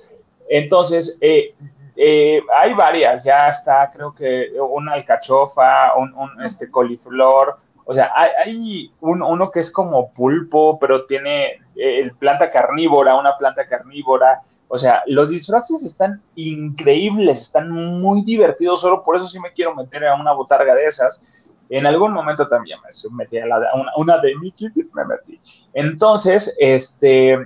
Entonces, 0.49 1.17
eh, 1.21 1.55
eh, 1.95 2.41
hay 2.59 2.73
varias, 2.73 3.23
ya 3.23 3.47
está, 3.47 3.91
creo 3.93 4.13
que 4.13 4.51
una 4.59 4.93
alcachofa, 4.93 5.95
un, 5.95 6.41
este 6.43 6.69
coliflor, 6.71 7.59
o 7.85 7.93
sea, 7.93 8.11
hay, 8.15 8.91
uno 9.01 9.49
que 9.49 9.59
es 9.59 9.71
como 9.71 10.11
pulpo, 10.11 10.77
pero 10.79 11.03
tiene 11.03 11.59
eh, 11.75 12.11
planta 12.17 12.47
carnívora, 12.47 13.15
una 13.15 13.37
planta 13.37 13.67
carnívora. 13.67 14.41
O 14.69 14.77
sea, 14.77 15.03
los 15.07 15.29
disfraces 15.29 15.83
están 15.83 16.21
increíbles, 16.35 17.39
están 17.39 17.69
muy 17.69 18.23
divertidos, 18.23 18.79
solo 18.79 19.03
por 19.03 19.17
eso 19.17 19.27
sí 19.27 19.39
me 19.39 19.51
quiero 19.51 19.75
meter 19.75 20.05
a 20.05 20.15
una 20.15 20.31
botarga 20.31 20.73
de 20.75 20.85
esas. 20.85 21.49
En 21.69 21.85
algún 21.85 22.13
momento 22.13 22.47
también 22.47 22.79
me 22.81 23.17
metí 23.17 23.37
a 23.37 23.45
la, 23.45 23.57
una, 23.73 23.91
una 23.97 24.17
de 24.19 24.35
Mickey 24.37 24.69
me 24.93 25.05
metí. 25.05 25.39
Entonces, 25.73 26.55
este, 26.59 27.37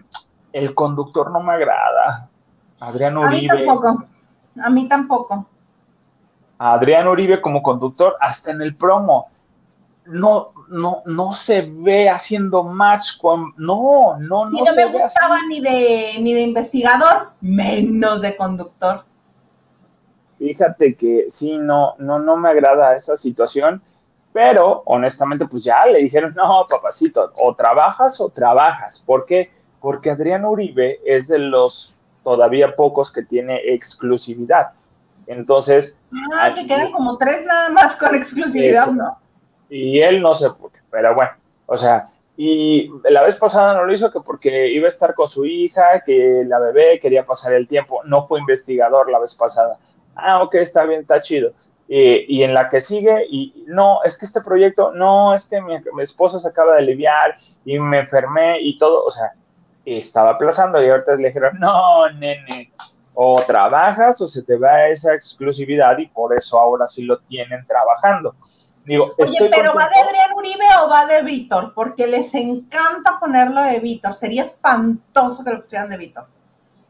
el 0.53 0.73
conductor 0.75 1.31
no 1.31 1.41
me 1.41 1.53
agrada. 1.53 2.29
Adrián 2.79 3.17
Uribe. 3.17 3.51
A 3.51 3.55
mí 3.55 3.65
tampoco. 3.65 4.05
A 4.61 4.69
mí 4.69 4.87
tampoco. 4.87 5.47
Adrián 6.59 7.07
Uribe 7.07 7.41
como 7.41 7.61
conductor, 7.63 8.15
hasta 8.19 8.51
en 8.51 8.61
el 8.61 8.75
promo 8.75 9.27
no, 10.07 10.53
no, 10.69 11.01
no 11.05 11.31
se 11.31 11.61
ve 11.61 12.09
haciendo 12.09 12.63
match 12.63 13.17
con. 13.19 13.53
No, 13.57 14.17
no, 14.19 14.45
no. 14.45 14.49
Si 14.49 14.61
no 14.61 14.73
me 14.75 14.85
gustaba 14.85 15.39
ni 15.47 15.61
de, 15.61 16.15
ni 16.19 16.33
de 16.33 16.41
investigador, 16.41 17.31
menos 17.41 18.21
de 18.21 18.35
conductor. 18.35 19.03
Fíjate 20.37 20.95
que 20.95 21.25
sí, 21.29 21.57
no, 21.57 21.95
no, 21.97 22.19
no 22.19 22.37
me 22.37 22.49
agrada 22.49 22.95
esa 22.95 23.15
situación, 23.15 23.81
pero 24.31 24.83
honestamente, 24.85 25.45
pues 25.45 25.63
ya 25.63 25.85
le 25.85 25.99
dijeron, 25.99 26.33
no, 26.35 26.65
papacito, 26.69 27.31
o 27.41 27.55
trabajas 27.55 28.19
o 28.21 28.29
trabajas. 28.29 29.03
¿Por 29.03 29.25
qué? 29.25 29.49
Porque 29.79 30.11
Adrián 30.11 30.45
Uribe 30.45 30.99
es 31.05 31.27
de 31.27 31.39
los 31.39 31.99
todavía 32.23 32.73
pocos 32.73 33.11
que 33.11 33.23
tiene 33.23 33.57
exclusividad. 33.73 34.71
Entonces. 35.25 35.97
Ah, 36.33 36.53
que 36.53 36.65
quedan 36.67 36.91
como 36.91 37.17
tres 37.17 37.45
nada 37.45 37.69
más 37.69 37.95
con 37.95 38.15
exclusividad, 38.15 38.87
¿no? 38.87 39.17
Y 39.69 39.99
él 39.99 40.21
no 40.21 40.33
sé 40.33 40.49
por 40.51 40.71
qué, 40.71 40.79
pero 40.89 41.13
bueno, 41.15 41.31
o 41.65 41.75
sea, 41.75 42.09
y 42.35 42.89
la 43.09 43.23
vez 43.23 43.35
pasada 43.35 43.73
no 43.73 43.85
lo 43.85 43.91
hizo 43.91 44.11
que 44.11 44.19
porque 44.19 44.67
iba 44.67 44.85
a 44.85 44.89
estar 44.89 45.15
con 45.15 45.27
su 45.27 45.45
hija, 45.45 46.01
que 46.05 46.43
la 46.45 46.59
bebé 46.59 46.99
quería 46.99 47.23
pasar 47.23 47.53
el 47.53 47.67
tiempo, 47.67 48.01
no 48.05 48.27
fue 48.27 48.39
investigador 48.39 49.11
la 49.11 49.19
vez 49.19 49.33
pasada. 49.33 49.77
Ah, 50.15 50.43
ok, 50.43 50.55
está 50.55 50.83
bien, 50.85 51.01
está 51.01 51.19
chido. 51.19 51.51
y 51.87 52.43
en 52.43 52.53
la 52.53 52.67
que 52.67 52.79
sigue, 52.79 53.25
y 53.29 53.65
no, 53.67 54.03
es 54.03 54.17
que 54.17 54.25
este 54.25 54.41
proyecto, 54.41 54.91
no, 54.91 55.33
es 55.33 55.45
que 55.45 55.61
mi, 55.61 55.77
mi 55.93 56.03
esposa 56.03 56.37
se 56.37 56.47
acaba 56.49 56.73
de 56.73 56.79
aliviar 56.79 57.33
y 57.65 57.79
me 57.79 57.99
enfermé 57.99 58.61
y 58.61 58.77
todo, 58.77 59.03
o 59.05 59.09
sea, 59.09 59.33
estaba 59.95 60.31
aplazando 60.31 60.83
y 60.83 60.89
ahorita 60.89 61.15
le 61.15 61.27
dijeron, 61.27 61.57
no, 61.59 62.09
nene, 62.11 62.71
o 63.13 63.41
trabajas 63.47 64.19
o 64.21 64.27
se 64.27 64.43
te 64.43 64.57
va 64.57 64.87
esa 64.87 65.13
exclusividad 65.13 65.97
y 65.97 66.07
por 66.07 66.35
eso 66.35 66.59
ahora 66.59 66.85
sí 66.85 67.03
lo 67.03 67.19
tienen 67.19 67.65
trabajando. 67.65 68.35
Oye, 68.87 69.49
pero 69.51 69.73
¿va 69.73 69.89
de 69.89 69.99
Adrián 69.99 70.33
Uribe 70.35 70.65
o 70.81 70.89
va 70.89 71.05
de 71.05 71.21
Víctor? 71.21 71.73
Porque 71.73 72.07
les 72.07 72.33
encanta 72.35 73.19
ponerlo 73.19 73.61
de 73.61 73.79
Víctor. 73.79 74.13
Sería 74.13 74.43
espantoso 74.43 75.43
que 75.43 75.51
lo 75.51 75.61
pusieran 75.61 75.89
de 75.89 75.97
Víctor. 75.97 76.25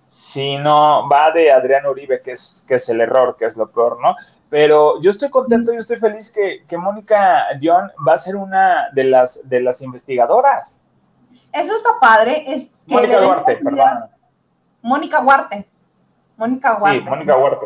Si 0.05 0.57
no, 0.57 1.09
va 1.09 1.31
de 1.31 1.51
Adrián 1.51 1.85
Uribe, 1.87 2.21
que 2.21 2.31
es, 2.31 2.63
que 2.67 2.75
es 2.75 2.87
el 2.89 3.01
error, 3.01 3.35
que 3.37 3.45
es 3.45 3.57
lo 3.57 3.69
peor, 3.71 3.99
¿no? 4.01 4.15
Pero 4.49 4.99
yo 5.01 5.11
estoy 5.11 5.29
contento, 5.29 5.71
yo 5.71 5.79
estoy 5.79 5.97
feliz 5.97 6.31
que, 6.31 6.63
que 6.67 6.77
Mónica 6.77 7.47
John 7.61 7.91
va 8.07 8.13
a 8.13 8.17
ser 8.17 8.35
una 8.35 8.89
de 8.93 9.03
las, 9.03 9.47
de 9.47 9.61
las 9.61 9.81
investigadoras. 9.81 10.81
Eso 11.51 11.73
está 11.73 11.89
padre. 11.99 12.43
Es 12.47 12.71
Mónica 12.85 13.19
Duarte, 13.19 13.55
perdón. 13.57 14.09
Mónica 14.81 15.19
Huarte. 15.21 15.67
Mónica 16.37 16.77
Huarte. 16.77 16.99
Sí, 16.99 17.09
Mónica 17.09 17.37
Huarte. 17.37 17.65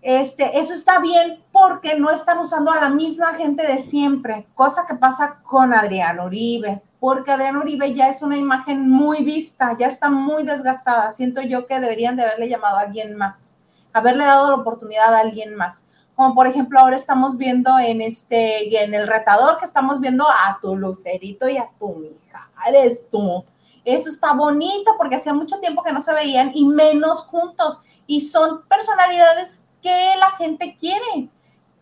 Este, 0.00 0.58
eso 0.58 0.74
está 0.74 1.00
bien 1.00 1.42
porque 1.50 1.98
no 1.98 2.10
están 2.10 2.38
usando 2.38 2.70
a 2.70 2.80
la 2.80 2.88
misma 2.88 3.34
gente 3.34 3.66
de 3.66 3.78
siempre, 3.78 4.46
cosa 4.54 4.86
que 4.86 4.94
pasa 4.94 5.40
con 5.42 5.74
Adrián 5.74 6.20
Uribe, 6.20 6.82
porque 7.00 7.32
Adrián 7.32 7.56
Uribe 7.56 7.94
ya 7.94 8.08
es 8.08 8.22
una 8.22 8.36
imagen 8.36 8.88
muy 8.88 9.24
vista, 9.24 9.76
ya 9.78 9.86
está 9.86 10.08
muy 10.08 10.44
desgastada. 10.44 11.10
Siento 11.10 11.42
yo 11.42 11.66
que 11.66 11.80
deberían 11.80 12.16
de 12.16 12.24
haberle 12.24 12.48
llamado 12.48 12.76
a 12.76 12.82
alguien 12.82 13.16
más, 13.16 13.54
haberle 13.92 14.24
dado 14.24 14.50
la 14.50 14.56
oportunidad 14.56 15.14
a 15.14 15.20
alguien 15.20 15.54
más. 15.54 15.84
Como 16.14 16.34
por 16.34 16.46
ejemplo 16.46 16.80
ahora 16.80 16.96
estamos 16.96 17.36
viendo 17.36 17.78
en 17.78 18.00
este, 18.00 18.82
en 18.82 18.94
el 18.94 19.06
retador 19.06 19.58
que 19.58 19.64
estamos 19.64 20.00
viendo 20.00 20.26
a 20.28 20.58
tu 20.60 20.76
lucerito 20.76 21.48
y 21.48 21.56
a 21.56 21.68
tu 21.78 22.02
hija, 22.04 22.50
eres 22.66 23.08
tú. 23.10 23.44
Eso 23.84 24.10
está 24.10 24.32
bonito 24.32 24.96
porque 24.98 25.16
hacía 25.16 25.32
mucho 25.32 25.58
tiempo 25.60 25.82
que 25.82 25.92
no 25.92 26.00
se 26.00 26.12
veían 26.12 26.50
y 26.54 26.66
menos 26.66 27.22
juntos. 27.26 27.80
Y 28.06 28.20
son 28.20 28.62
personalidades 28.68 29.64
que 29.82 30.14
la 30.18 30.30
gente 30.32 30.76
quiere. 30.78 31.28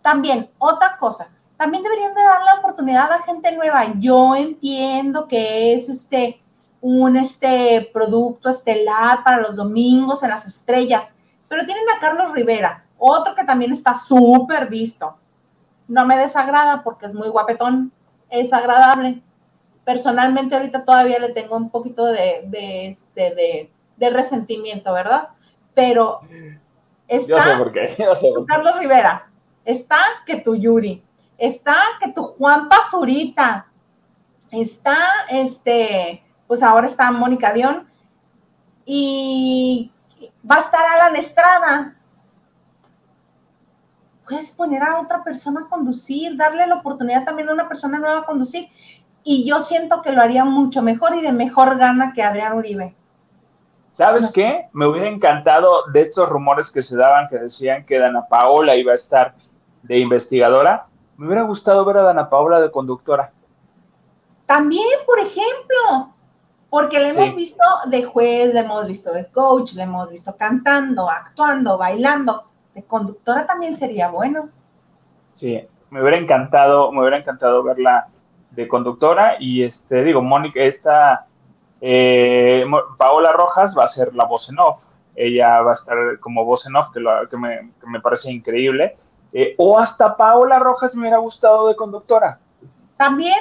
También, 0.03 0.51
otra 0.59 0.97
cosa, 0.99 1.31
también 1.57 1.83
deberían 1.83 2.15
de 2.15 2.23
dar 2.23 2.43
la 2.43 2.55
oportunidad 2.57 3.11
a 3.13 3.23
gente 3.23 3.51
nueva. 3.53 3.93
Yo 3.99 4.37
entiendo 4.37 5.27
que 5.27 5.75
es 5.75 5.89
este 5.89 6.41
un 6.81 7.17
este 7.17 7.91
producto 7.93 8.49
estelar 8.49 9.25
para 9.25 9.41
los 9.41 9.57
domingos 9.57 10.23
en 10.23 10.31
las 10.31 10.47
estrellas, 10.47 11.17
pero 11.49 11.65
tienen 11.65 11.85
a 11.89 11.99
Carlos 11.99 12.33
Rivera, 12.33 12.85
otro 12.99 13.35
que 13.35 13.45
también 13.45 13.73
está 13.73 13.95
súper 13.95 14.69
visto. 14.69 15.17
No 15.89 16.07
me 16.07 16.17
desagrada 16.17 16.85
porque 16.85 17.07
es 17.07 17.15
muy 17.15 17.29
guapetón, 17.29 17.93
es 18.29 18.53
agradable. 18.53 19.23
Personalmente 19.85 20.55
ahorita 20.55 20.85
todavía 20.85 21.19
le 21.19 21.31
tengo 21.31 21.57
un 21.57 21.71
poquito 21.71 22.05
de, 22.05 22.45
de, 22.47 22.89
este, 22.89 23.35
de, 23.35 23.71
de 23.97 24.11
resentimiento, 24.11 24.93
¿verdad? 24.93 25.29
Pero 25.75 26.21
Está 27.09 27.45
sé 27.45 27.57
por 27.57 27.71
qué. 27.73 27.97
Carlos 28.47 28.79
Rivera. 28.79 29.29
Está 29.65 29.99
que 30.25 30.37
tu 30.37 30.55
Yuri. 30.55 31.03
Está 31.39 31.77
que 32.01 32.13
tu 32.13 32.23
Juan 32.23 32.69
Pazurita. 32.69 33.67
Está 34.51 34.99
este, 35.31 36.23
pues 36.47 36.63
ahora 36.63 36.87
está 36.87 37.11
Mónica 37.11 37.53
Dion. 37.53 37.89
Y 38.85 39.93
va 40.49 40.57
a 40.57 40.61
estar 40.61 40.81
Alan 40.87 41.17
Estrada. 41.17 41.97
Puedes 44.29 44.51
poner 44.53 44.83
a 44.83 45.01
otra 45.01 45.23
persona 45.23 45.63
a 45.63 45.69
conducir, 45.69 46.37
darle 46.37 46.67
la 46.67 46.77
oportunidad 46.77 47.25
también 47.25 47.49
a 47.49 47.53
una 47.53 47.69
persona 47.69 47.99
nueva 47.99 48.21
a 48.21 48.27
conducir. 48.27 48.69
Y 49.23 49.45
yo 49.45 49.61
siento 49.61 50.03
que 50.03 50.13
lo 50.13 50.23
haría 50.23 50.45
mucho 50.45 50.83
mejor 50.83 51.17
y 51.17 51.21
de 51.21 51.33
mejor 51.33 51.79
gana 51.79 52.13
que 52.13 52.23
Adrián 52.23 52.55
Uribe. 52.55 52.95
¿Sabes 53.97 54.31
qué? 54.31 54.69
Me 54.75 54.87
hubiera 54.87 55.09
encantado 55.09 55.87
de 55.91 56.03
estos 56.03 56.29
rumores 56.29 56.71
que 56.71 56.83
se 56.83 56.99
daban 56.99 57.29
que 57.29 57.39
decían 57.39 57.83
que 57.83 57.99
Dana 57.99 58.27
Paola 58.29 58.77
iba 58.77 58.93
a 58.93 58.95
estar 58.95 59.35
de 59.85 59.99
investigadora. 59.99 60.85
Me 61.17 61.27
hubiera 61.27 61.45
gustado 61.45 61.83
ver 61.87 61.97
a 61.97 62.03
Dana 62.03 62.29
Paola 62.29 62.61
de 62.61 62.71
conductora. 62.71 63.33
También, 64.45 64.85
por 65.07 65.19
ejemplo, 65.19 66.13
porque 66.69 67.01
le 67.01 67.09
hemos 67.09 67.35
visto 67.35 67.65
de 67.87 68.03
juez, 68.03 68.53
le 68.53 68.61
hemos 68.61 68.87
visto 68.87 69.15
de 69.15 69.29
coach, 69.29 69.73
le 69.73 69.85
hemos 69.85 70.11
visto 70.11 70.37
cantando, 70.37 71.09
actuando, 71.09 71.79
bailando. 71.79 72.45
De 72.75 72.83
conductora 72.83 73.47
también 73.47 73.79
sería 73.79 74.09
bueno. 74.09 74.51
Sí, 75.31 75.67
me 75.89 76.03
hubiera 76.03 76.19
encantado, 76.19 76.93
me 76.93 77.01
hubiera 77.01 77.17
encantado 77.17 77.63
verla 77.63 78.09
de 78.51 78.69
conductora 78.69 79.37
y 79.41 79.63
este, 79.63 80.05
digo, 80.05 80.21
Mónica, 80.21 80.61
esta 80.61 81.25
eh, 81.81 82.65
Paola 82.97 83.33
Rojas 83.33 83.75
va 83.77 83.85
a 83.85 83.89
ser 83.89 84.15
la 84.15 84.25
voz 84.25 84.49
en 84.49 84.59
off. 84.59 84.85
ella 85.15 85.61
va 85.63 85.71
a 85.71 85.75
estar 85.75 85.97
como 86.21 86.45
voz 86.45 86.67
en 86.67 86.77
off, 86.77 86.89
que, 86.93 87.03
que, 87.31 87.37
me, 87.37 88.01
parece 88.01 88.31
increíble. 88.31 88.95
Eh, 89.33 89.55
o 89.59 89.79
hasta 89.79 90.15
Paola 90.15 90.59
Rojas 90.59 90.95
me 90.95 91.03
hubiera 91.03 91.19
gustado 91.19 91.69
de 91.69 91.77
conductora. 91.77 92.39
También, 92.97 93.39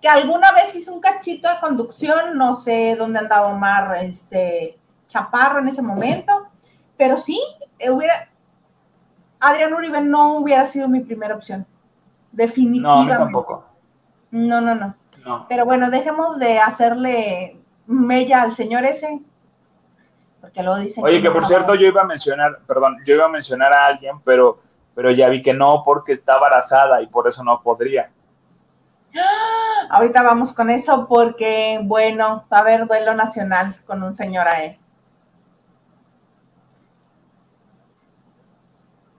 que 0.00 0.08
alguna 0.08 0.52
vez 0.52 0.74
hizo 0.74 0.92
un 0.92 1.00
cachito 1.00 1.48
de 1.48 1.60
conducción, 1.60 2.36
no 2.36 2.54
sé 2.54 2.96
dónde 2.96 3.20
andaba 3.20 3.48
Omar 3.48 3.98
este, 4.02 4.78
Chaparro 5.06 5.60
en 5.60 5.68
ese 5.68 5.82
momento, 5.82 6.48
pero 6.96 7.18
sí, 7.18 7.40
eh, 7.78 7.90
hubiera, 7.90 8.28
Adrián 9.38 9.72
Uribe 9.72 10.00
no 10.00 10.34
hubiera 10.34 10.64
sido 10.64 10.88
mi 10.88 11.00
primera 11.00 11.34
opción, 11.34 11.66
definitivamente. 12.32 13.12
No, 13.12 13.18
tampoco. 13.18 13.64
No, 14.30 14.60
no, 14.60 14.74
no, 14.74 14.94
no. 15.24 15.46
Pero 15.48 15.64
bueno, 15.64 15.90
dejemos 15.90 16.38
de 16.38 16.58
hacerle 16.58 17.60
mella 17.86 18.42
al 18.42 18.52
señor 18.52 18.84
ese, 18.84 19.20
porque 20.40 20.62
luego 20.62 20.78
dicen... 20.78 21.04
Oye, 21.04 21.20
que, 21.20 21.30
por 21.30 21.44
cierto 21.44 21.74
yo 21.74 21.86
iba 21.86 22.02
a 22.02 22.06
mencionar, 22.06 22.60
perdón, 22.66 22.98
yo 23.04 23.14
iba 23.14 23.26
a 23.26 23.28
mencionar 23.28 23.72
a 23.72 23.86
alguien, 23.86 24.20
pero, 24.24 24.60
pero 24.94 25.10
ya 25.10 25.28
vi 25.28 25.40
que 25.40 25.52
no, 25.52 25.82
porque 25.84 26.12
está 26.12 26.34
embarazada 26.34 27.02
y 27.02 27.06
por 27.06 27.26
eso 27.28 27.44
no 27.44 27.60
podría. 27.62 28.10
Ahorita 29.90 30.22
vamos 30.22 30.52
con 30.52 30.70
eso 30.70 31.06
porque, 31.08 31.80
bueno, 31.82 32.44
va 32.52 32.58
a 32.58 32.60
haber 32.60 32.86
duelo 32.86 33.14
nacional 33.14 33.76
con 33.86 34.02
un 34.02 34.14
señor 34.14 34.46
a 34.46 34.64
él. 34.64 34.78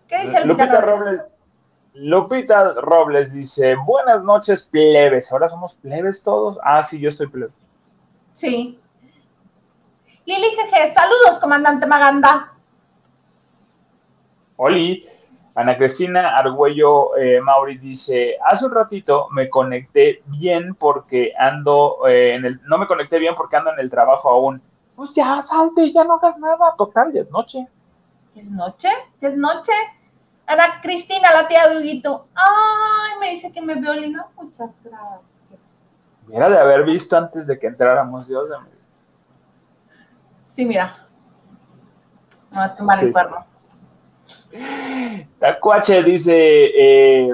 ¿Qué 0.07 0.19
dice 0.19 0.45
Lupita 0.45 0.79
Robles? 0.79 1.21
Lupita 1.93 2.73
Robles 2.73 3.33
dice, 3.33 3.75
buenas 3.85 4.23
noches, 4.23 4.61
plebes. 4.61 5.31
Ahora 5.31 5.47
somos 5.47 5.73
plebes 5.75 6.21
todos. 6.23 6.57
Ah, 6.63 6.81
sí, 6.83 6.99
yo 6.99 7.09
soy 7.09 7.27
plebe. 7.27 7.51
Sí. 8.33 8.79
Lili 10.25 10.49
Jeje, 10.51 10.91
saludos, 10.93 11.39
comandante 11.39 11.85
Maganda. 11.85 12.53
Oli. 14.55 15.05
Ana 15.53 15.77
Cristina 15.77 16.37
Argüello 16.37 17.17
eh, 17.17 17.41
Mauri 17.41 17.77
dice, 17.77 18.37
hace 18.45 18.65
un 18.65 18.71
ratito 18.71 19.27
me 19.31 19.49
conecté 19.49 20.23
bien 20.27 20.75
porque 20.75 21.33
ando 21.37 22.07
eh, 22.07 22.35
en 22.35 22.45
el, 22.45 22.61
no 22.67 22.77
me 22.77 22.87
conecté 22.87 23.19
bien 23.19 23.35
porque 23.35 23.57
ando 23.57 23.73
en 23.73 23.79
el 23.79 23.89
trabajo 23.89 24.29
aún. 24.29 24.61
Pues 24.95 25.13
ya 25.13 25.41
salte, 25.41 25.91
ya 25.91 26.05
no 26.05 26.13
hagas 26.13 26.37
nada, 26.37 26.73
total, 26.77 27.11
ya 27.11 27.19
es 27.19 27.29
noche. 27.29 27.67
¿Es 28.33 28.49
noche? 28.51 28.87
¿Ya 29.19 29.27
es 29.27 29.35
noche? 29.35 29.73
Ana 30.51 30.81
Cristina, 30.81 31.31
la 31.31 31.47
tía 31.47 31.67
de 31.69 31.77
Huguito. 31.77 32.27
Ay, 32.35 33.19
me 33.21 33.29
dice 33.29 33.53
que 33.53 33.61
me 33.61 33.79
veo 33.79 33.93
linda. 33.93 34.27
Muchas 34.35 34.69
gracias. 34.83 35.21
Mira 36.27 36.49
de 36.49 36.59
haber 36.59 36.83
visto 36.83 37.15
antes 37.15 37.47
de 37.47 37.57
que 37.57 37.67
entráramos, 37.67 38.27
Dios 38.27 38.49
de. 38.49 38.57
Sí, 40.43 40.65
mira. 40.65 41.07
Me 42.49 42.57
va 42.57 42.63
a 42.65 42.75
tomar 42.75 43.01
el 43.01 43.13
cuerno. 43.13 43.45
Tacuache 45.39 46.03
dice, 46.03 46.35
eh, 46.35 47.33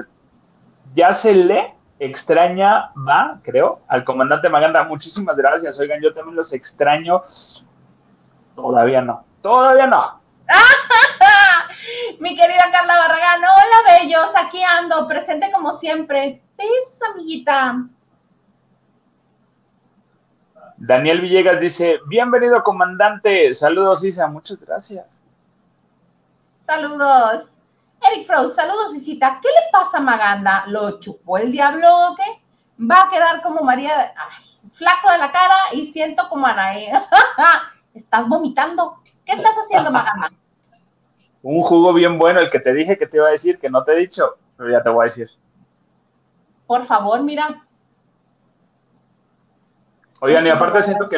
ya 0.92 1.10
se 1.10 1.34
le 1.34 1.74
extraña, 1.98 2.92
va, 2.96 3.40
creo, 3.42 3.80
al 3.88 4.04
comandante 4.04 4.48
Maganda. 4.48 4.84
Muchísimas 4.84 5.36
gracias. 5.36 5.76
Oigan, 5.80 6.00
yo 6.00 6.14
también 6.14 6.36
los 6.36 6.52
extraño. 6.52 7.18
Todavía 8.54 9.02
no. 9.02 9.24
Todavía 9.40 9.88
no. 9.88 10.20
Mi 12.20 12.34
querida 12.34 12.70
Carla 12.72 12.98
Barragán, 12.98 13.40
hola 13.40 13.98
bellos, 14.00 14.30
aquí 14.36 14.62
ando, 14.62 15.06
presente 15.06 15.50
como 15.52 15.72
siempre. 15.72 16.42
Besos, 16.56 17.00
amiguita. 17.12 17.84
Daniel 20.76 21.20
Villegas 21.20 21.60
dice, 21.60 21.98
bienvenido 22.06 22.62
comandante, 22.62 23.52
saludos 23.52 24.02
Isa, 24.04 24.26
muchas 24.26 24.62
gracias. 24.62 25.20
Saludos. 26.62 27.56
Eric 28.00 28.26
Frost, 28.26 28.56
saludos 28.56 28.94
Isita. 28.94 29.40
¿Qué 29.42 29.48
le 29.48 29.70
pasa 29.72 29.98
a 29.98 30.00
Maganda? 30.00 30.64
¿Lo 30.68 31.00
chupó 31.00 31.38
el 31.38 31.50
diablo 31.50 31.88
o 32.10 32.16
qué? 32.16 32.42
Va 32.80 33.02
a 33.02 33.10
quedar 33.10 33.42
como 33.42 33.62
María, 33.62 34.14
flaco 34.72 35.10
de 35.12 35.18
la 35.18 35.32
cara 35.32 35.56
y 35.72 35.84
siento 35.84 36.28
como 36.28 36.46
Anae. 36.46 36.92
Estás 37.94 38.28
vomitando. 38.28 39.02
¿Qué 39.24 39.32
estás 39.32 39.56
haciendo, 39.56 39.90
Maganda? 39.92 40.30
Un 41.50 41.62
jugo 41.62 41.94
bien 41.94 42.18
bueno, 42.18 42.40
el 42.40 42.50
que 42.50 42.60
te 42.60 42.74
dije 42.74 42.94
que 42.98 43.06
te 43.06 43.16
iba 43.16 43.28
a 43.28 43.30
decir, 43.30 43.58
que 43.58 43.70
no 43.70 43.82
te 43.82 43.92
he 43.92 43.96
dicho, 43.96 44.36
pero 44.54 44.70
ya 44.70 44.82
te 44.82 44.90
voy 44.90 45.04
a 45.04 45.04
decir. 45.04 45.30
Por 46.66 46.84
favor, 46.84 47.22
mira, 47.22 47.62
Oigan, 50.20 50.46
y 50.46 50.50
aparte 50.50 50.82
siento 50.82 51.06
que, 51.06 51.16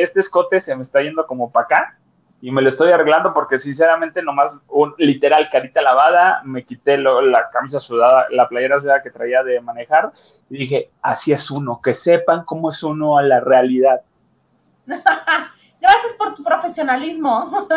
este 0.00 0.20
escote 0.20 0.60
se 0.60 0.72
me 0.76 0.82
está 0.82 1.02
yendo 1.02 1.26
como 1.26 1.50
para 1.50 1.64
acá 1.64 1.98
y 2.40 2.52
me 2.52 2.62
lo 2.62 2.68
estoy 2.68 2.92
arreglando 2.92 3.32
porque 3.32 3.58
sinceramente 3.58 4.22
nomás 4.22 4.56
un 4.68 4.94
literal 4.98 5.48
carita 5.50 5.82
lavada, 5.82 6.42
me 6.44 6.62
quité 6.62 6.96
la 6.96 7.48
camisa 7.50 7.80
sudada, 7.80 8.26
la 8.30 8.46
playera 8.46 8.78
sudada 8.78 9.02
que 9.02 9.10
traía 9.10 9.42
de 9.42 9.60
manejar 9.60 10.12
y 10.48 10.58
dije, 10.58 10.90
así 11.02 11.32
es 11.32 11.50
uno, 11.50 11.80
que 11.82 11.92
sepan 11.92 12.44
cómo 12.44 12.68
es 12.68 12.84
uno 12.84 13.18
a 13.18 13.22
la 13.22 13.40
realidad. 13.40 14.00
Gracias 14.86 16.12
por 16.16 16.36
tu 16.36 16.44
profesionalismo. 16.44 17.66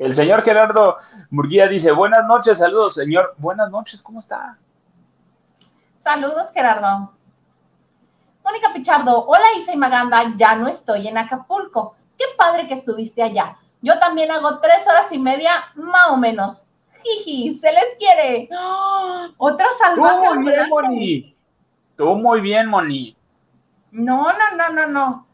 El 0.00 0.14
señor 0.14 0.42
Gerardo 0.42 0.96
Murguía 1.28 1.68
dice, 1.68 1.92
buenas 1.92 2.26
noches, 2.26 2.56
saludos, 2.56 2.94
señor. 2.94 3.34
Buenas 3.36 3.70
noches, 3.70 4.02
¿cómo 4.02 4.18
está? 4.18 4.56
Saludos, 5.98 6.50
Gerardo. 6.54 7.12
Mónica 8.42 8.72
Pichardo, 8.72 9.26
hola 9.26 9.44
Isa 9.58 9.74
y 9.74 9.76
Maganda, 9.76 10.32
ya 10.38 10.56
no 10.56 10.68
estoy 10.68 11.06
en 11.06 11.18
Acapulco. 11.18 11.96
Qué 12.16 12.24
padre 12.38 12.66
que 12.66 12.72
estuviste 12.72 13.22
allá. 13.22 13.58
Yo 13.82 13.98
también 13.98 14.30
hago 14.30 14.58
tres 14.60 14.88
horas 14.88 15.12
y 15.12 15.18
media, 15.18 15.64
más 15.74 16.08
o 16.08 16.16
menos. 16.16 16.64
Jiji, 17.02 17.52
se 17.58 17.70
les 17.70 17.96
quiere. 17.98 18.48
Otra 19.36 19.66
salvaje. 19.78 20.28
Tú 20.28 20.34
muy 20.34 20.50
bien, 20.50 20.68
Moni. 20.70 21.36
Tú 21.98 22.06
muy 22.14 22.40
bien, 22.40 22.66
Moni. 22.68 23.16
No, 23.90 24.32
no, 24.32 24.56
no, 24.56 24.70
no, 24.70 24.86
no. 24.86 25.26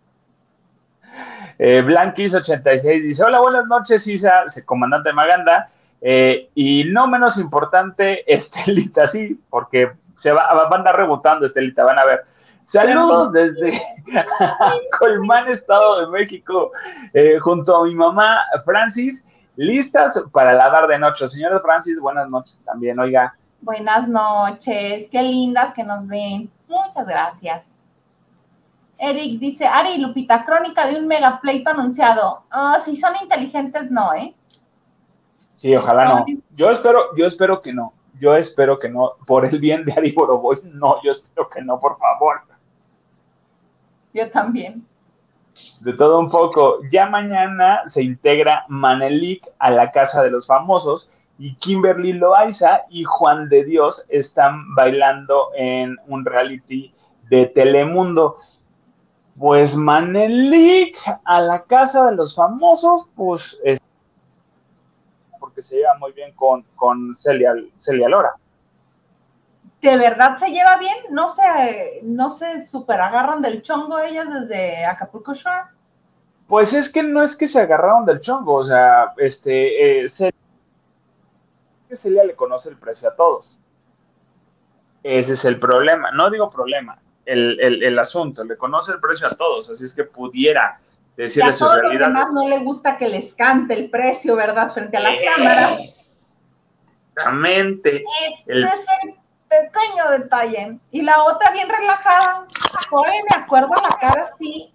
Eh, 1.58 1.82
Blanquis86 1.82 3.02
dice: 3.02 3.24
Hola, 3.24 3.40
buenas 3.40 3.66
noches, 3.66 4.06
Isa, 4.06 4.44
comandante 4.64 5.12
Maganda. 5.12 5.68
Eh, 6.00 6.50
y 6.54 6.84
no 6.84 7.06
menos 7.06 7.38
importante, 7.38 8.22
Estelita, 8.32 9.06
sí, 9.06 9.40
porque 9.48 9.92
se 10.12 10.30
va, 10.32 10.52
va 10.54 10.68
a 10.70 10.74
andar 10.74 10.96
rebotando, 10.96 11.46
Estelita, 11.46 11.84
van 11.84 11.98
a 11.98 12.04
ver. 12.04 12.22
Saludos 12.62 13.32
desde 13.32 13.80
Colmán, 14.98 15.48
Estado 15.48 16.00
de 16.00 16.06
México, 16.08 16.72
eh, 17.14 17.38
junto 17.38 17.76
a 17.76 17.84
mi 17.84 17.94
mamá 17.94 18.40
Francis, 18.64 19.24
listas 19.54 20.20
para 20.32 20.52
lavar 20.52 20.88
de 20.88 20.98
noche. 20.98 21.28
Señora 21.28 21.60
Francis, 21.60 22.00
buenas 22.00 22.28
noches 22.28 22.60
también, 22.64 22.98
oiga. 22.98 23.36
Buenas 23.60 24.08
noches, 24.08 25.08
qué 25.12 25.22
lindas 25.22 25.72
que 25.72 25.84
nos 25.84 26.08
ven. 26.08 26.50
Muchas 26.66 27.06
gracias. 27.06 27.75
Eric 28.98 29.38
dice, 29.38 29.66
Ari 29.66 29.98
Lupita, 29.98 30.44
crónica 30.44 30.86
de 30.86 30.98
un 30.98 31.06
mega 31.06 31.40
pleito 31.40 31.70
anunciado. 31.70 32.42
Ah, 32.50 32.78
si 32.84 32.96
son 32.96 33.14
inteligentes, 33.22 33.90
no, 33.90 34.14
¿eh? 34.14 34.34
Sí, 35.52 35.74
ojalá 35.74 36.04
no. 36.04 36.24
Yo 36.54 36.70
espero, 36.70 37.16
yo 37.16 37.26
espero 37.26 37.60
que 37.60 37.72
no. 37.72 37.92
Yo 38.18 38.34
espero 38.34 38.78
que 38.78 38.88
no. 38.88 39.12
Por 39.26 39.44
el 39.44 39.58
bien 39.58 39.84
de 39.84 39.92
Ari 39.92 40.12
Boroboy, 40.12 40.60
no, 40.64 41.02
yo 41.02 41.10
espero 41.10 41.48
que 41.48 41.62
no, 41.62 41.78
por 41.78 41.98
favor. 41.98 42.40
Yo 44.12 44.30
también. 44.30 44.86
De 45.80 45.92
todo 45.92 46.18
un 46.18 46.28
poco. 46.28 46.78
Ya 46.90 47.06
mañana 47.06 47.82
se 47.84 48.02
integra 48.02 48.64
Manelik 48.68 49.46
a 49.58 49.70
la 49.70 49.90
Casa 49.90 50.22
de 50.22 50.30
los 50.30 50.46
Famosos 50.46 51.10
y 51.38 51.54
Kimberly 51.56 52.14
Loaiza 52.14 52.82
y 52.88 53.04
Juan 53.04 53.48
de 53.50 53.64
Dios 53.64 54.04
están 54.08 54.74
bailando 54.74 55.48
en 55.54 55.96
un 56.06 56.24
reality 56.24 56.90
de 57.28 57.46
Telemundo. 57.46 58.36
Pues 59.38 59.74
Manelik 59.74 60.96
a 61.24 61.40
la 61.40 61.62
Casa 61.64 62.06
de 62.06 62.16
los 62.16 62.34
Famosos, 62.34 63.06
pues 63.14 63.60
porque 65.38 65.62
se 65.62 65.76
lleva 65.76 65.96
muy 65.98 66.12
bien 66.12 66.32
con, 66.34 66.62
con 66.74 67.14
Celia, 67.14 67.52
Celia 67.74 68.08
Lora. 68.08 68.34
¿De 69.82 69.96
verdad 69.96 70.36
se 70.36 70.50
lleva 70.50 70.78
bien? 70.78 70.96
¿No 71.10 71.28
se, 71.28 72.00
no 72.02 72.30
se 72.30 72.66
super 72.66 73.00
agarran 73.00 73.42
del 73.42 73.62
chongo 73.62 73.98
ellas 73.98 74.26
desde 74.32 74.84
Acapulco 74.84 75.34
Shore? 75.34 75.64
Pues 76.48 76.72
es 76.72 76.88
que 76.90 77.02
no 77.02 77.22
es 77.22 77.36
que 77.36 77.46
se 77.46 77.60
agarraron 77.60 78.04
del 78.04 78.20
chongo, 78.20 78.54
o 78.54 78.62
sea, 78.62 79.12
este, 79.18 80.02
eh, 80.02 80.32
Celia 81.94 82.24
le 82.24 82.34
conoce 82.34 82.68
el 82.68 82.76
precio 82.76 83.08
a 83.08 83.14
todos. 83.14 83.56
Ese 85.02 85.32
es 85.32 85.44
el 85.44 85.58
problema. 85.58 86.10
No 86.10 86.30
digo 86.30 86.48
problema, 86.48 86.98
el, 87.26 87.82
el, 87.82 87.98
asunto, 87.98 88.44
le 88.44 88.56
conoce 88.56 88.92
el 88.92 88.98
precio 88.98 89.26
a 89.26 89.30
todos, 89.30 89.68
así 89.68 89.84
es 89.84 89.92
que 89.92 90.04
pudiera 90.04 90.80
decirle 91.16 91.52
su 91.52 91.68
realidad. 91.68 92.08
A 92.08 92.08
los 92.08 92.18
demás 92.18 92.32
no 92.32 92.48
le 92.48 92.58
gusta 92.60 92.96
que 92.96 93.08
les 93.08 93.34
cante 93.34 93.74
el 93.74 93.90
precio, 93.90 94.36
¿verdad? 94.36 94.72
Frente 94.72 94.96
a 94.96 95.00
las 95.00 95.16
cámaras. 95.18 96.24
Exactamente. 97.14 98.04
Este 98.28 98.52
el... 98.52 98.64
es 98.64 98.86
el 99.02 99.14
pequeño 99.48 100.10
detalle. 100.10 100.78
Y 100.90 101.02
la 101.02 101.24
otra 101.24 101.50
bien 101.50 101.68
relajada. 101.68 102.46
Joder, 102.90 103.22
me 103.30 103.42
acuerdo 103.42 103.70
la 103.74 103.98
cara 103.98 104.28
sí. 104.38 104.72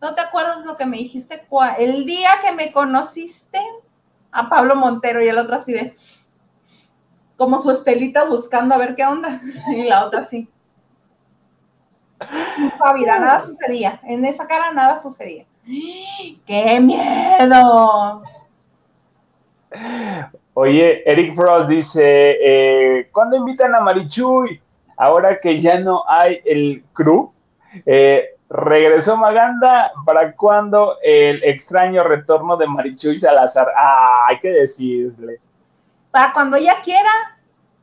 ¿No 0.00 0.14
te 0.14 0.20
acuerdas 0.20 0.64
lo 0.64 0.76
que 0.76 0.86
me 0.86 0.98
dijiste? 0.98 1.46
El 1.78 2.04
día 2.04 2.30
que 2.42 2.52
me 2.52 2.70
conociste 2.72 3.60
a 4.30 4.48
Pablo 4.48 4.76
Montero 4.76 5.24
y 5.24 5.28
el 5.28 5.38
otro 5.38 5.56
así 5.56 5.72
de 5.72 5.96
como 7.36 7.60
su 7.60 7.70
estelita 7.70 8.24
buscando 8.24 8.74
a 8.74 8.78
ver 8.78 8.94
qué 8.94 9.04
onda 9.04 9.40
y 9.68 9.84
la 9.84 10.06
otra 10.06 10.20
así. 10.20 10.48
Pávida, 12.78 13.18
nada 13.18 13.40
sucedía. 13.40 14.00
En 14.04 14.24
esa 14.24 14.46
cara 14.46 14.72
nada 14.72 15.00
sucedía. 15.00 15.44
¡Qué 16.46 16.80
miedo! 16.80 18.22
Oye, 20.54 21.02
Eric 21.10 21.34
Frost 21.34 21.68
dice, 21.68 22.36
eh, 22.40 23.10
¿cuándo 23.12 23.36
invitan 23.36 23.74
a 23.74 23.80
Marichuy? 23.80 24.60
Ahora 24.96 25.38
que 25.38 25.58
ya 25.58 25.78
no 25.80 26.02
hay 26.08 26.40
el 26.46 26.82
crew, 26.94 27.30
eh, 27.84 28.30
regresó 28.48 29.18
Maganda, 29.18 29.92
¿para 30.06 30.34
cuándo 30.34 30.96
el 31.02 31.44
extraño 31.44 32.04
retorno 32.04 32.56
de 32.56 32.66
Marichuy 32.66 33.16
Salazar? 33.16 33.68
Ah, 33.76 34.28
hay 34.28 34.38
que 34.38 34.48
decirle. 34.48 35.40
Para 36.16 36.32
cuando 36.32 36.56
ella 36.56 36.80
quiera, 36.82 37.36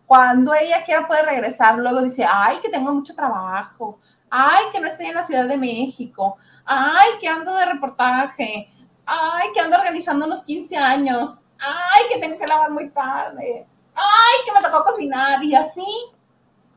cuando 0.08 0.56
ella 0.56 0.84
quiera 0.84 1.08
puede 1.08 1.22
regresar. 1.22 1.78
Luego 1.78 2.02
dice, 2.02 2.26
ay, 2.28 2.58
que 2.64 2.70
tengo 2.70 2.92
mucho 2.92 3.14
trabajo, 3.14 4.00
ay, 4.28 4.66
que 4.72 4.80
no 4.80 4.88
estoy 4.88 5.06
en 5.06 5.14
la 5.14 5.22
Ciudad 5.22 5.48
de 5.48 5.56
México, 5.56 6.38
ay, 6.66 7.12
que 7.22 7.28
ando 7.28 7.56
de 7.56 7.66
reportaje, 7.66 8.74
ay, 9.06 9.50
que 9.54 9.60
ando 9.60 9.78
organizando 9.78 10.26
unos 10.26 10.44
15 10.46 10.76
años, 10.76 11.44
ay, 11.60 12.06
que 12.12 12.18
tengo 12.18 12.40
que 12.40 12.48
lavar 12.48 12.72
muy 12.72 12.90
tarde, 12.90 13.68
ay, 13.94 14.36
que 14.44 14.52
me 14.52 14.68
tocó 14.68 14.84
cocinar 14.84 15.44
y 15.44 15.54
así. 15.54 15.86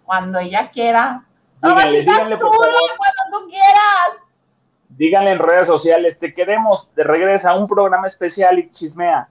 Cuando 0.05 0.39
ella 0.39 0.71
quiera. 0.71 1.25
Díganle, 1.63 2.01
díganle, 2.01 2.37
cuando 2.39 2.69
tú 3.33 3.49
quieras. 3.49 4.11
Díganle 4.91 5.31
en 5.31 5.39
redes 5.39 5.67
sociales, 5.67 6.19
te 6.19 6.35
queremos 6.35 6.95
de 6.95 7.03
regreso 7.03 7.49
a 7.49 7.57
un 7.57 7.67
programa 7.67 8.09
especial 8.09 8.59
y 8.59 8.71
chismea. 8.71 9.31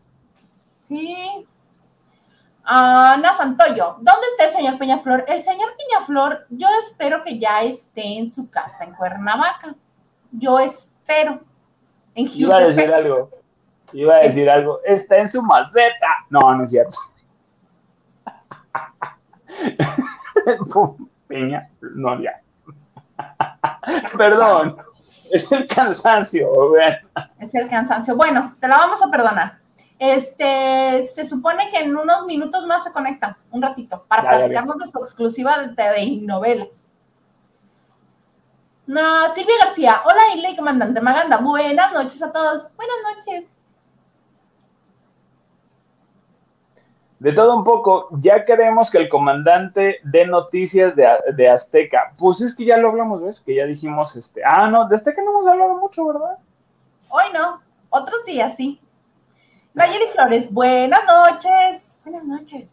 Sí. 0.79 1.45
Ana 2.67 3.31
Santoyo, 3.33 3.97
¿dónde 3.99 4.27
está 4.31 4.45
el 4.45 4.49
señor 4.49 4.77
Peñaflor? 4.79 5.23
El 5.27 5.41
señor 5.41 5.69
Peñaflor, 5.77 6.47
yo 6.49 6.67
espero 6.79 7.23
que 7.23 7.37
ya 7.37 7.61
esté 7.61 8.17
en 8.17 8.29
su 8.29 8.49
casa 8.49 8.83
en 8.83 8.93
Cuernavaca. 8.93 9.75
Yo 10.31 10.59
espero. 10.59 11.41
En 12.15 12.27
Iba 12.33 12.57
a 12.57 12.65
decir 12.65 12.91
algo. 12.91 13.29
Iba 13.93 14.15
a 14.15 14.19
decir 14.19 14.49
algo. 14.49 14.79
Está 14.83 15.17
en 15.17 15.27
su 15.27 15.43
maceta. 15.43 16.07
No, 16.29 16.55
no 16.55 16.63
es 16.63 16.71
cierto. 16.71 16.97
Peña, 21.27 21.69
no, 21.81 22.19
ya. 22.19 22.41
Perdón. 24.17 24.77
Es 24.99 25.51
el 25.51 25.67
cansancio. 25.67 26.49
Es 27.39 27.53
el 27.53 27.69
cansancio. 27.69 28.15
Bueno, 28.15 28.55
te 28.59 28.67
la 28.67 28.77
vamos 28.77 29.03
a 29.03 29.11
perdonar. 29.11 29.64
Este, 29.97 31.05
se 31.07 31.23
supone 31.23 31.69
que 31.71 31.79
en 31.79 31.95
unos 31.95 32.25
minutos 32.25 32.65
más 32.65 32.83
se 32.83 32.91
conecta, 32.91 33.37
un 33.51 33.61
ratito, 33.61 34.03
para 34.07 34.29
platicarnos 34.29 34.77
de 34.77 34.87
su 34.87 34.99
exclusiva 34.99 35.59
de 35.59 35.69
TV 35.69 36.03
y 36.03 36.21
novelas. 36.21 36.91
No, 38.87 39.33
Silvia 39.33 39.55
García. 39.59 40.01
Hola, 40.05 40.35
Ile, 40.35 40.55
comandante 40.55 41.01
Maganda. 41.01 41.37
Buenas 41.37 41.91
noches 41.93 42.21
a 42.21 42.31
todos. 42.31 42.69
Buenas 42.75 42.95
noches. 43.15 43.59
De 47.17 47.31
todo 47.31 47.55
un 47.55 47.63
poco, 47.63 48.09
ya 48.19 48.43
queremos 48.43 48.89
que 48.91 48.99
el 48.99 49.09
comandante 49.09 49.97
dé 50.03 50.27
noticias 50.27 50.93
de, 50.95 51.49
Azteca. 51.49 52.13
Pues 52.19 52.41
es 52.41 52.55
que 52.55 52.65
ya 52.65 52.77
lo 52.77 52.89
hablamos, 52.89 53.21
¿ves? 53.21 53.39
Que 53.39 53.55
ya 53.55 53.65
dijimos, 53.65 54.15
este, 54.15 54.41
ah, 54.45 54.69
no, 54.69 54.87
de 54.87 54.97
Azteca 54.97 55.21
no 55.23 55.31
hemos 55.31 55.47
hablado 55.47 55.77
mucho, 55.77 56.05
¿verdad? 56.05 56.37
Hoy 57.09 57.23
no, 57.33 57.61
otros 57.89 58.25
días 58.25 58.55
sí. 58.55 58.79
Nayeli 59.75 60.05
Flores, 60.13 60.53
buenas 60.53 61.01
noches. 61.05 61.91
Buenas 62.05 62.23
noches. 62.23 62.69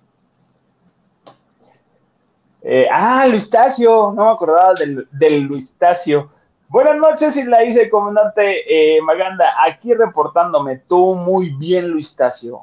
Eh, 2.62 2.86
ah, 2.92 3.26
Luistacio, 3.26 4.12
no 4.14 4.26
me 4.26 4.30
acordaba 4.30 4.74
del, 4.74 5.09
del 5.11 5.42
Luistacio. 5.42 6.30
Buenas 6.68 6.96
noches, 6.96 7.36
y 7.36 7.42
la 7.42 7.64
hice, 7.64 7.90
comandante 7.90 8.96
eh, 8.96 9.03
Maganda, 9.03 9.53
aquí 9.66 9.92
reportándome. 9.94 10.78
Tú 10.78 11.16
muy 11.16 11.50
bien, 11.50 11.88
Luistacio. 11.88 12.61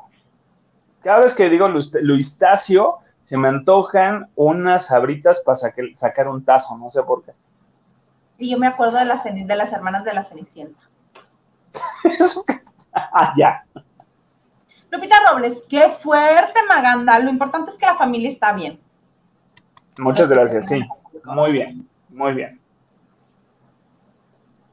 Cada 1.03 1.19
vez 1.19 1.33
que 1.33 1.49
digo 1.49 1.67
Luistacio, 1.67 2.95
se 3.19 3.37
me 3.37 3.49
antojan 3.49 4.29
unas 4.35 4.85
sabritas 4.85 5.41
para 5.45 5.57
sacar 5.95 6.29
un 6.29 6.43
tazo, 6.45 6.77
no 6.77 6.87
sé 6.87 7.03
por 7.03 7.23
qué. 7.23 7.33
Y 8.37 8.51
yo 8.51 8.57
me 8.57 8.67
acuerdo 8.67 8.97
de 8.97 9.05
las, 9.05 9.25
de 9.25 9.55
las 9.55 9.73
hermanas 9.73 10.05
de 10.05 10.13
la 10.13 10.23
Cenicienta. 10.23 10.79
ah, 12.93 13.33
ya. 13.37 13.65
Lupita 14.91 15.15
Robles, 15.29 15.65
qué 15.69 15.89
fuerte, 15.89 16.59
Maganda. 16.67 17.19
Lo 17.19 17.29
importante 17.29 17.71
es 17.71 17.77
que 17.77 17.85
la 17.85 17.95
familia 17.95 18.29
está 18.29 18.53
bien. 18.53 18.79
Muchas 19.97 20.29
gracias, 20.29 20.67
sí. 20.67 20.81
Muy 21.25 21.51
bien, 21.51 21.87
muy 22.09 22.33
bien. 22.33 22.59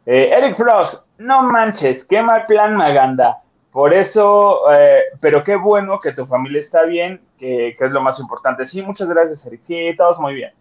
Eh, 0.07 0.31
Eric 0.33 0.57
Frost, 0.57 1.07
no 1.19 1.43
manches, 1.43 2.05
qué 2.05 2.23
mal 2.23 2.45
plan, 2.45 2.77
Maganda. 2.77 3.43
Por 3.73 3.93
eso, 3.93 4.73
eh, 4.73 5.03
pero 5.21 5.43
qué 5.43 5.57
bueno 5.57 5.99
que 5.99 6.12
tu 6.12 6.25
familia 6.25 6.61
está 6.61 6.85
bien, 6.85 7.21
que, 7.37 7.77
es 7.79 7.93
lo 7.93 8.01
más 8.01 8.19
importante. 8.19 8.64
Sí, 8.64 8.81
muchas 8.81 9.09
gracias, 9.09 9.45
Eric. 9.45 9.61
Sí, 9.61 9.95
todos 9.99 10.19
muy 10.19 10.35
bien. 10.35 10.53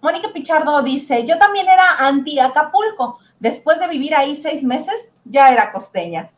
Mónica 0.00 0.28
Pichardo 0.32 0.82
dice, 0.82 1.26
yo 1.26 1.36
también 1.36 1.68
era 1.68 1.96
anti 1.98 2.38
Acapulco. 2.38 3.18
Después 3.38 3.78
de 3.78 3.88
vivir 3.88 4.14
ahí 4.14 4.34
seis 4.34 4.62
meses, 4.62 5.12
ya 5.24 5.52
era 5.52 5.72
costeña. 5.72 6.30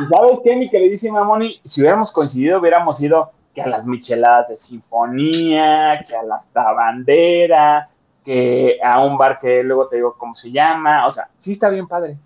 ¿Y 0.00 0.04
sabes 0.06 0.38
qué, 0.42 0.56
mi 0.56 0.68
queridísima 0.68 1.24
Moni? 1.24 1.60
Si 1.62 1.80
hubiéramos 1.80 2.10
coincidido, 2.10 2.60
hubiéramos 2.60 3.00
ido 3.00 3.32
que 3.54 3.62
a 3.62 3.68
las 3.68 3.86
micheladas 3.86 4.48
de 4.48 4.56
sinfonía, 4.56 6.02
que 6.06 6.16
a 6.16 6.22
la 6.24 6.72
bandera, 6.72 7.88
que 8.24 8.78
a 8.82 9.00
un 9.00 9.16
bar 9.16 9.38
que 9.38 9.62
luego 9.62 9.86
te 9.86 9.96
digo 9.96 10.16
cómo 10.18 10.34
se 10.34 10.50
llama. 10.50 11.06
O 11.06 11.10
sea, 11.10 11.28
sí 11.36 11.52
está 11.52 11.68
bien 11.68 11.86
padre. 11.86 12.18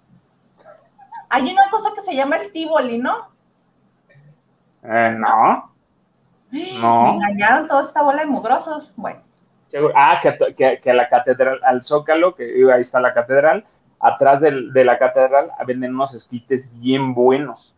Hay 1.28 1.42
una 1.42 1.70
cosa 1.70 1.90
que 1.94 2.00
se 2.00 2.14
llama 2.14 2.36
el 2.36 2.50
Tivoli, 2.52 2.98
¿no? 2.98 3.28
Eh, 4.82 5.14
no. 5.18 5.70
No. 6.50 7.02
Me 7.02 7.10
engañaron 7.10 7.68
toda 7.68 7.82
esta 7.82 8.02
bola 8.02 8.22
de 8.22 8.26
mugrosos. 8.26 8.94
Bueno. 8.96 9.27
Ah, 9.94 10.18
que, 10.22 10.78
que, 10.78 10.90
a 10.90 10.94
la 10.94 11.08
catedral, 11.08 11.60
al 11.62 11.82
Zócalo, 11.82 12.34
que 12.34 12.44
ahí 12.72 12.80
está 12.80 13.00
la 13.00 13.12
catedral, 13.12 13.64
atrás 14.00 14.40
de 14.40 14.84
la 14.84 14.98
catedral 14.98 15.50
venden 15.66 15.94
unos 15.94 16.14
esquites 16.14 16.70
bien 16.80 17.14
buenos. 17.14 17.74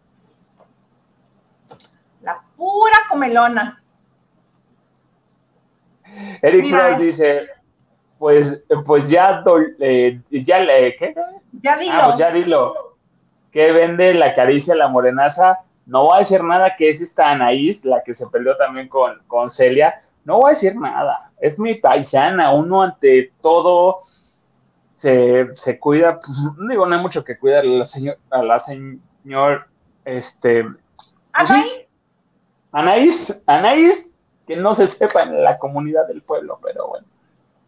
La 2.22 2.40
pura 2.56 2.96
comelona. 3.08 3.82
Eric 6.42 6.68
Frost 6.68 6.98
dice, 7.00 7.48
pues, 8.18 8.62
pues 8.86 9.08
ya, 9.08 9.42
eh, 9.78 10.20
ya, 10.30 10.58
¿qué? 10.98 11.14
Ya 11.52 11.76
dilo. 11.76 11.92
Ah, 11.94 12.04
pues 12.06 12.18
ya 12.18 12.30
dilo. 12.30 12.96
¿Qué 13.50 13.72
vende 13.72 14.14
la 14.14 14.34
caricia 14.34 14.74
la 14.74 14.88
morenaza? 14.88 15.58
No 15.86 16.04
voy 16.04 16.16
a 16.16 16.18
decir 16.18 16.42
nada 16.44 16.76
que 16.76 16.88
es 16.88 17.00
esta 17.00 17.30
Anaís, 17.30 17.84
la 17.84 18.00
que 18.02 18.12
se 18.12 18.26
peleó 18.28 18.56
también 18.56 18.88
con, 18.88 19.20
con 19.26 19.48
Celia. 19.48 20.02
No 20.24 20.38
voy 20.38 20.50
a 20.50 20.54
decir 20.54 20.76
nada. 20.76 21.32
Es 21.40 21.58
mi 21.58 21.76
paisana. 21.76 22.52
Uno 22.52 22.82
ante 22.82 23.32
todo 23.40 23.96
se, 24.92 25.48
se 25.52 25.78
cuida. 25.78 26.18
Pues, 26.18 26.36
no 26.56 26.68
digo, 26.68 26.86
no 26.86 26.96
hay 26.96 27.02
mucho 27.02 27.24
que 27.24 27.38
cuidar 27.38 27.64
a 27.64 27.68
la 27.68 27.84
señor, 27.86 28.18
a 28.30 28.42
la 28.42 28.58
señor, 28.58 29.66
este. 30.04 30.64
Pues 30.64 31.50
¿Anaís? 31.50 31.86
Anaís, 32.72 33.42
Anaís, 33.46 34.10
que 34.46 34.56
no 34.56 34.72
se 34.72 34.86
sepa 34.86 35.22
en 35.22 35.42
la 35.42 35.58
comunidad 35.58 36.06
del 36.06 36.22
pueblo, 36.22 36.58
pero 36.62 36.88
bueno. 36.88 37.06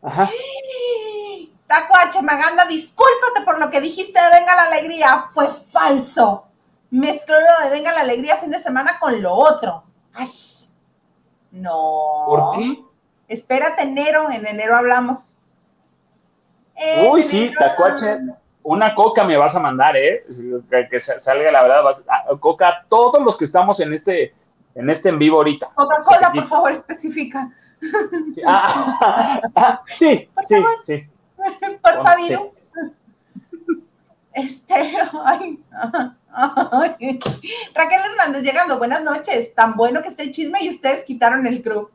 Ajá. 0.02 0.28
Tacuache, 1.66 2.20
Maganda, 2.20 2.66
discúlpate 2.66 3.44
por 3.46 3.58
lo 3.58 3.70
que 3.70 3.80
dijiste 3.80 4.20
de 4.20 4.28
Venga 4.28 4.54
la 4.54 4.64
Alegría. 4.64 5.26
Fue 5.32 5.48
falso. 5.48 6.44
Mezcló 6.90 7.36
lo 7.40 7.64
de 7.64 7.70
Venga 7.70 7.92
la 7.92 8.02
Alegría 8.02 8.36
fin 8.36 8.50
de 8.50 8.58
semana 8.58 8.98
con 9.00 9.22
lo 9.22 9.32
otro. 9.32 9.84
No. 11.52 12.24
¿Por 12.26 12.56
qué? 12.56 12.82
Espérate 13.28 13.82
enero, 13.82 14.30
en 14.30 14.46
enero 14.46 14.74
hablamos. 14.76 15.38
Uy, 17.10 17.22
sí, 17.22 17.52
Tacuache 17.56 18.18
una 18.64 18.94
coca 18.94 19.24
me 19.24 19.36
vas 19.36 19.54
a 19.54 19.60
mandar, 19.60 19.96
¿eh? 19.96 20.24
Que, 20.90 21.00
salga 21.00 21.50
la 21.50 21.62
verdad, 21.62 21.82
vas, 21.82 22.04
coca 22.40 22.84
todos 22.88 23.22
los 23.22 23.36
que 23.36 23.46
estamos 23.46 23.80
en 23.80 23.92
este 23.92 24.34
en 24.74 24.88
este 24.88 25.10
en 25.10 25.18
vivo 25.18 25.38
ahorita. 25.38 25.68
Coca-Cola, 25.74 26.32
por 26.32 26.48
favor, 26.48 26.72
especifica. 26.72 27.50
Sí, 27.80 28.42
ah, 28.46 29.40
ah, 29.56 29.82
sí, 29.86 30.28
sí, 30.46 30.56
sí. 30.84 31.06
Por 31.82 32.02
favor. 32.02 32.52
Este, 34.34 34.74
ay, 35.24 35.62
Raquel 37.74 38.00
Hernández 38.10 38.42
llegando, 38.42 38.78
buenas 38.78 39.02
noches. 39.02 39.54
Tan 39.54 39.76
bueno 39.76 40.02
que 40.02 40.08
esté 40.08 40.22
el 40.22 40.32
chisme 40.32 40.62
y 40.62 40.70
ustedes 40.70 41.04
quitaron 41.04 41.46
el 41.46 41.62
crew. 41.62 41.90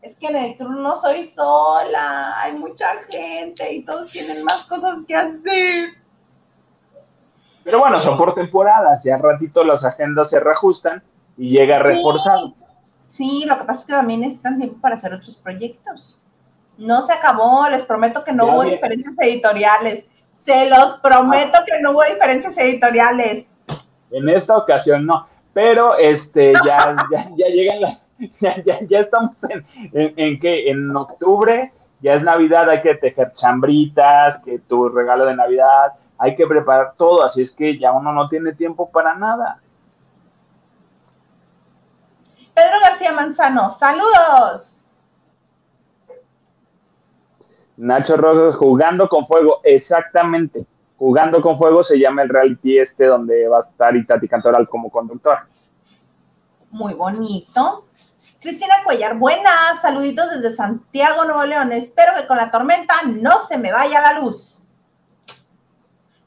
es 0.00 0.16
que 0.16 0.26
en 0.26 0.36
el 0.36 0.56
club 0.56 0.70
no 0.70 0.96
soy 0.96 1.24
sola, 1.24 2.38
hay 2.38 2.54
mucha 2.56 2.86
gente 3.08 3.72
y 3.72 3.84
todos 3.84 4.10
tienen 4.10 4.44
más 4.44 4.64
cosas 4.64 5.02
que 5.06 5.16
hacer. 5.16 5.94
Pero 7.64 7.78
bueno, 7.78 7.98
son 7.98 8.18
por 8.18 8.34
temporadas, 8.34 9.02
ya 9.02 9.16
ratito 9.16 9.64
las 9.64 9.82
agendas 9.82 10.28
se 10.28 10.38
reajustan 10.38 11.02
y 11.38 11.48
llega 11.48 11.78
reforzado. 11.78 12.52
Sí, 13.06 13.44
lo 13.46 13.58
que 13.58 13.64
pasa 13.64 13.80
es 13.80 13.86
que 13.86 13.92
también 13.92 14.20
necesitan 14.20 14.58
tiempo 14.58 14.78
para 14.80 14.96
hacer 14.96 15.14
otros 15.14 15.36
proyectos. 15.36 16.18
No 16.76 17.00
se 17.00 17.12
acabó, 17.12 17.68
les 17.68 17.84
prometo 17.84 18.24
que 18.24 18.32
no 18.32 18.46
hubo 18.46 18.64
diferencias 18.64 19.14
editoriales. 19.18 20.08
Se 20.44 20.68
los 20.68 20.98
prometo 20.98 21.58
que 21.66 21.80
no 21.80 21.92
hubo 21.92 22.02
diferencias 22.04 22.56
editoriales. 22.58 23.46
En 24.10 24.28
esta 24.28 24.56
ocasión 24.58 25.06
no, 25.06 25.26
pero 25.54 25.96
este 25.96 26.52
ya, 26.64 26.94
ya, 27.36 27.46
llegan 27.46 27.80
las, 27.80 28.10
ya, 28.18 28.62
ya, 28.62 28.98
estamos 28.98 29.42
en, 29.44 29.64
en, 29.92 30.38
que 30.38 30.68
en 30.68 30.94
octubre 30.94 31.70
ya 32.00 32.14
es 32.14 32.22
Navidad, 32.22 32.68
hay 32.68 32.82
que 32.82 32.94
tejer 32.96 33.32
chambritas, 33.32 34.36
que 34.44 34.58
tu 34.58 34.88
regalo 34.88 35.24
de 35.24 35.34
Navidad, 35.34 35.92
hay 36.18 36.34
que 36.34 36.46
preparar 36.46 36.92
todo, 36.94 37.22
así 37.24 37.40
es 37.40 37.50
que 37.50 37.78
ya 37.78 37.92
uno 37.92 38.12
no 38.12 38.26
tiene 38.26 38.52
tiempo 38.52 38.90
para 38.90 39.14
nada. 39.14 39.58
Pedro 42.52 42.80
García 42.82 43.12
Manzano, 43.12 43.70
saludos. 43.70 44.73
Nacho 47.76 48.16
Rosas, 48.16 48.56
jugando 48.56 49.08
con 49.08 49.26
fuego, 49.26 49.60
exactamente. 49.64 50.66
Jugando 50.96 51.42
con 51.42 51.56
fuego 51.56 51.82
se 51.82 51.98
llama 51.98 52.22
el 52.22 52.28
reality 52.28 52.78
este 52.78 53.06
donde 53.06 53.48
va 53.48 53.58
a 53.58 53.60
estar 53.60 53.96
Itati 53.96 54.28
Cantoral 54.28 54.68
como 54.68 54.90
conductor. 54.90 55.38
Muy 56.70 56.94
bonito. 56.94 57.86
Cristina 58.40 58.74
Cuellar, 58.84 59.18
buenas, 59.18 59.80
saluditos 59.80 60.30
desde 60.30 60.50
Santiago, 60.50 61.24
Nuevo 61.24 61.44
León. 61.44 61.72
Espero 61.72 62.12
que 62.16 62.26
con 62.26 62.36
la 62.36 62.50
tormenta 62.50 62.94
no 63.06 63.38
se 63.38 63.58
me 63.58 63.72
vaya 63.72 64.00
la 64.00 64.20
luz. 64.20 64.66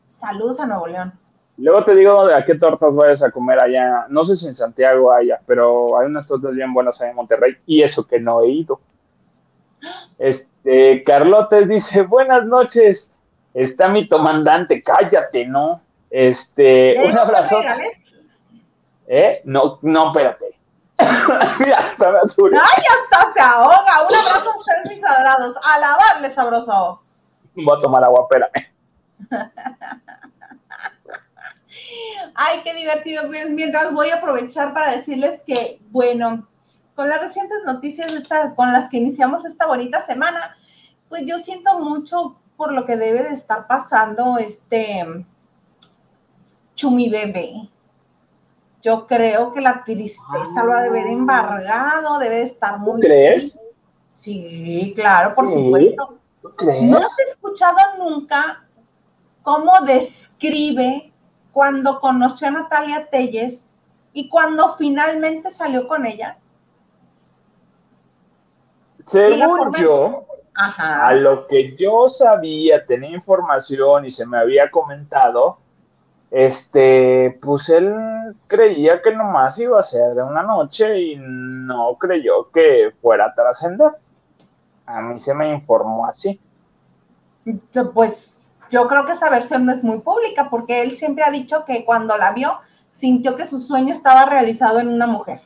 Saludos 0.05 0.59
a 0.59 0.65
Nuevo 0.65 0.87
León. 0.87 1.13
Luego 1.57 1.83
te 1.83 1.95
digo 1.95 2.21
a 2.21 2.43
qué 2.43 2.55
tortas 2.55 2.95
vayas 2.95 3.21
a 3.21 3.31
comer 3.31 3.59
allá. 3.59 4.05
No 4.09 4.23
sé 4.23 4.35
si 4.35 4.45
en 4.45 4.53
Santiago 4.53 5.11
haya, 5.11 5.39
pero 5.45 5.97
hay 5.97 6.07
unas 6.07 6.27
tortas 6.27 6.53
bien 6.53 6.73
buenas 6.73 6.99
allá 6.99 7.11
en 7.11 7.15
Monterrey 7.15 7.57
y 7.65 7.81
eso 7.81 8.05
que 8.05 8.19
no 8.19 8.41
he 8.41 8.49
ido. 8.49 8.79
Este, 10.17 10.47
Carlotes 11.05 11.67
dice, 11.67 12.01
buenas 12.03 12.45
noches. 12.45 13.11
Está 13.53 13.87
mi 13.87 14.07
comandante, 14.07 14.81
cállate, 14.81 15.45
¿no? 15.45 15.81
Este, 16.09 17.01
un 17.03 17.17
abrazo. 17.17 17.59
¿Eh? 19.07 19.41
No, 19.45 19.77
no, 19.81 20.09
espérate. 20.09 20.45
Mira, 21.59 21.77
¡Ay, 21.79 21.95
hasta 21.97 23.31
se 23.33 23.39
ahoga! 23.39 24.07
Un 24.09 24.15
abrazo 24.15 24.51
a 24.51 24.57
ustedes, 24.57 24.89
mis 24.89 25.05
adorados. 25.05 25.55
A 25.63 25.79
lavarle 25.79 26.29
sabroso. 26.29 27.01
Voy 27.55 27.75
a 27.75 27.79
tomar 27.79 28.03
agua, 28.03 28.27
espérame. 28.29 28.67
Ay, 32.35 32.61
qué 32.63 32.73
divertido. 32.73 33.23
Mientras 33.27 33.93
voy 33.93 34.09
a 34.09 34.15
aprovechar 34.15 34.73
para 34.73 34.91
decirles 34.91 35.41
que, 35.43 35.79
bueno, 35.89 36.47
con 36.97 37.07
las 37.07 37.21
recientes 37.21 37.59
noticias 37.63 38.11
esta, 38.11 38.55
con 38.55 38.73
las 38.73 38.89
que 38.89 38.97
iniciamos 38.97 39.45
esta 39.45 39.67
bonita 39.67 40.03
semana, 40.03 40.57
pues 41.07 41.25
yo 41.27 41.37
siento 41.37 41.79
mucho 41.79 42.39
por 42.57 42.73
lo 42.73 42.87
que 42.87 42.97
debe 42.97 43.21
de 43.21 43.35
estar 43.35 43.67
pasando 43.67 44.39
este 44.39 45.05
Chumi 46.73 47.07
Bebé. 47.07 47.69
Yo 48.81 49.05
creo 49.05 49.53
que 49.53 49.61
la 49.61 49.83
tristeza 49.83 50.63
lo 50.63 50.73
ha 50.73 50.81
de 50.81 50.87
haber 50.87 51.05
embargado, 51.05 52.17
debe 52.17 52.37
de 52.37 52.43
estar 52.43 52.79
muy... 52.79 52.99
crees? 52.99 53.59
Sí, 54.09 54.91
claro, 54.95 55.35
por 55.35 55.47
supuesto. 55.47 56.17
No 56.81 56.97
has 56.97 57.19
escuchado 57.19 57.77
nunca 57.99 58.65
cómo 59.43 59.71
describe 59.85 61.13
cuando 61.53 61.99
conoció 61.99 62.47
a 62.47 62.51
Natalia 62.51 63.07
Telles 63.07 63.67
y 64.13 64.29
cuando 64.29 64.75
finalmente 64.77 65.51
salió 65.51 65.87
con 65.87 66.07
ella? 66.07 66.39
Según 69.07 69.73
yo, 69.79 70.25
a 70.53 71.13
lo 71.13 71.47
que 71.47 71.73
yo 71.77 72.07
sabía, 72.07 72.83
tenía 72.83 73.11
información 73.11 74.03
y 74.03 74.09
se 74.09 74.25
me 74.25 74.37
había 74.37 74.69
comentado, 74.69 75.59
este, 76.29 77.39
pues 77.41 77.69
él 77.69 78.35
creía 78.47 79.01
que 79.01 79.15
nomás 79.15 79.57
iba 79.59 79.79
a 79.79 79.81
ser 79.81 80.13
de 80.13 80.23
una 80.23 80.43
noche 80.43 80.99
y 80.99 81.15
no 81.17 81.95
creyó 81.97 82.51
que 82.51 82.91
fuera 83.01 83.27
a 83.27 83.33
trascender. 83.33 83.91
A 84.85 85.01
mí 85.01 85.17
se 85.19 85.33
me 85.33 85.53
informó 85.53 86.05
así. 86.05 86.37
Pues 87.93 88.37
yo 88.69 88.89
creo 88.89 89.05
que 89.05 89.13
esa 89.13 89.29
versión 89.29 89.65
no 89.65 89.71
es 89.71 89.85
muy 89.85 89.99
pública 89.99 90.49
porque 90.49 90.81
él 90.81 90.97
siempre 90.97 91.23
ha 91.23 91.31
dicho 91.31 91.63
que 91.63 91.85
cuando 91.85 92.17
la 92.17 92.33
vio 92.33 92.59
sintió 92.91 93.37
que 93.37 93.45
su 93.45 93.57
sueño 93.57 93.93
estaba 93.93 94.25
realizado 94.25 94.81
en 94.81 94.89
una 94.89 95.07
mujer 95.07 95.39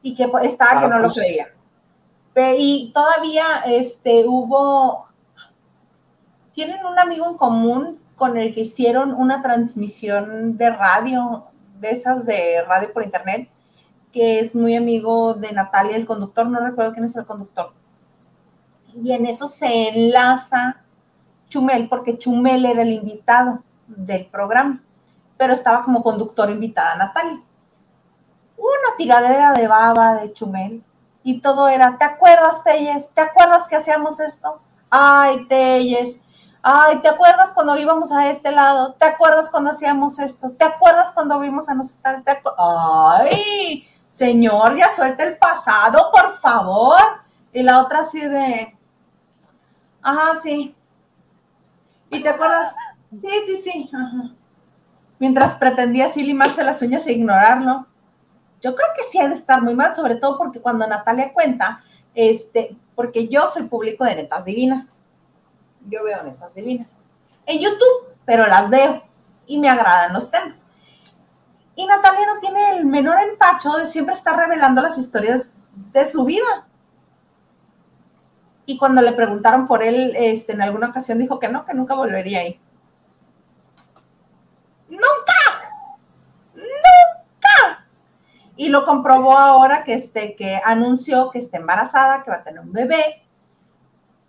y 0.00 0.14
que 0.14 0.30
estaba 0.44 0.80
que 0.80 0.88
no 0.88 0.98
lo 0.98 1.08
pues. 1.08 1.18
creía. 1.18 1.48
Y 2.36 2.92
todavía 2.94 3.44
este, 3.66 4.24
hubo, 4.26 5.06
tienen 6.52 6.84
un 6.86 6.98
amigo 6.98 7.28
en 7.28 7.36
común 7.36 7.98
con 8.16 8.36
el 8.36 8.54
que 8.54 8.60
hicieron 8.60 9.12
una 9.14 9.42
transmisión 9.42 10.56
de 10.56 10.70
radio, 10.70 11.46
de 11.80 11.90
esas 11.90 12.24
de 12.24 12.62
radio 12.62 12.92
por 12.92 13.02
internet, 13.02 13.48
que 14.12 14.40
es 14.40 14.54
muy 14.54 14.76
amigo 14.76 15.34
de 15.34 15.52
Natalia, 15.52 15.96
el 15.96 16.06
conductor, 16.06 16.46
no 16.46 16.60
recuerdo 16.60 16.92
quién 16.92 17.04
es 17.04 17.16
el 17.16 17.26
conductor. 17.26 17.72
Y 18.94 19.12
en 19.12 19.26
eso 19.26 19.46
se 19.46 19.88
enlaza 19.88 20.82
Chumel, 21.48 21.88
porque 21.88 22.18
Chumel 22.18 22.64
era 22.64 22.82
el 22.82 22.92
invitado 22.92 23.62
del 23.86 24.26
programa, 24.26 24.82
pero 25.36 25.52
estaba 25.52 25.82
como 25.82 26.02
conductor 26.02 26.50
invitada 26.50 26.96
Natalia. 26.96 27.40
Una 28.56 28.96
tiradera 28.96 29.52
de 29.52 29.66
baba 29.66 30.16
de 30.16 30.32
Chumel 30.32 30.82
y 31.22 31.40
todo 31.40 31.68
era, 31.68 31.98
¿te 31.98 32.04
acuerdas, 32.04 32.64
Telles? 32.64 33.12
¿Te 33.14 33.20
acuerdas 33.20 33.68
que 33.68 33.76
hacíamos 33.76 34.20
esto? 34.20 34.60
Ay, 34.88 35.46
Telles. 35.46 36.20
Ay, 36.62 36.98
¿te 37.00 37.08
acuerdas 37.08 37.52
cuando 37.52 37.76
íbamos 37.76 38.12
a 38.12 38.28
este 38.30 38.52
lado? 38.52 38.94
¿Te 38.94 39.06
acuerdas 39.06 39.48
cuando 39.50 39.70
hacíamos 39.70 40.18
esto? 40.18 40.50
¿Te 40.50 40.64
acuerdas 40.64 41.12
cuando 41.12 41.40
vimos 41.40 41.68
a 41.68 41.74
nosotros? 41.74 42.22
Ay, 42.58 43.88
señor, 44.08 44.76
ya 44.76 44.90
suelta 44.90 45.24
el 45.24 45.38
pasado, 45.38 46.10
por 46.10 46.38
favor. 46.38 47.00
Y 47.52 47.62
la 47.62 47.80
otra 47.80 48.00
así 48.00 48.20
de, 48.20 48.76
ajá, 50.02 50.34
sí, 50.40 50.76
¿Y 52.10 52.22
te 52.22 52.28
acuerdas? 52.28 52.74
Sí, 53.12 53.28
sí, 53.46 53.56
sí. 53.56 53.90
Mientras 55.18 55.54
pretendía 55.54 56.06
así 56.06 56.22
limarse 56.22 56.64
las 56.64 56.82
uñas 56.82 57.06
e 57.06 57.12
ignorarlo. 57.12 57.86
Yo 58.62 58.74
creo 58.74 58.88
que 58.96 59.04
sí 59.04 59.18
ha 59.18 59.28
de 59.28 59.34
estar 59.34 59.62
muy 59.62 59.74
mal, 59.74 59.94
sobre 59.96 60.16
todo 60.16 60.36
porque 60.36 60.60
cuando 60.60 60.86
Natalia 60.86 61.32
cuenta, 61.32 61.82
este, 62.14 62.76
porque 62.94 63.28
yo 63.28 63.48
soy 63.48 63.64
público 63.64 64.04
de 64.04 64.16
netas 64.16 64.44
divinas. 64.44 64.98
Yo 65.88 66.04
veo 66.04 66.22
netas 66.22 66.54
divinas. 66.54 67.04
En 67.46 67.58
YouTube, 67.58 68.14
pero 68.24 68.46
las 68.46 68.68
veo 68.68 69.02
y 69.46 69.58
me 69.58 69.68
agradan 69.68 70.12
los 70.12 70.30
temas. 70.30 70.66
Y 71.74 71.86
Natalia 71.86 72.26
no 72.26 72.40
tiene 72.40 72.76
el 72.76 72.84
menor 72.84 73.18
empacho 73.22 73.72
de 73.78 73.86
siempre 73.86 74.14
estar 74.14 74.36
revelando 74.36 74.82
las 74.82 74.98
historias 74.98 75.54
de 75.92 76.04
su 76.04 76.24
vida. 76.24 76.66
Y 78.66 78.76
cuando 78.76 79.00
le 79.02 79.12
preguntaron 79.12 79.66
por 79.66 79.82
él, 79.82 80.14
este, 80.16 80.52
en 80.52 80.60
alguna 80.60 80.90
ocasión 80.90 81.18
dijo 81.18 81.38
que 81.38 81.48
no, 81.48 81.64
que 81.64 81.74
nunca 81.74 81.94
volvería 81.94 82.40
ahí. 82.40 82.60
¡Nunca! 84.88 85.34
¡Nunca! 86.54 87.86
Y 88.60 88.68
lo 88.68 88.84
comprobó 88.84 89.38
ahora 89.38 89.84
que, 89.84 89.94
este, 89.94 90.36
que 90.36 90.60
anunció 90.62 91.30
que 91.30 91.38
está 91.38 91.56
embarazada, 91.56 92.22
que 92.22 92.30
va 92.30 92.36
a 92.36 92.44
tener 92.44 92.60
un 92.60 92.74
bebé, 92.74 93.22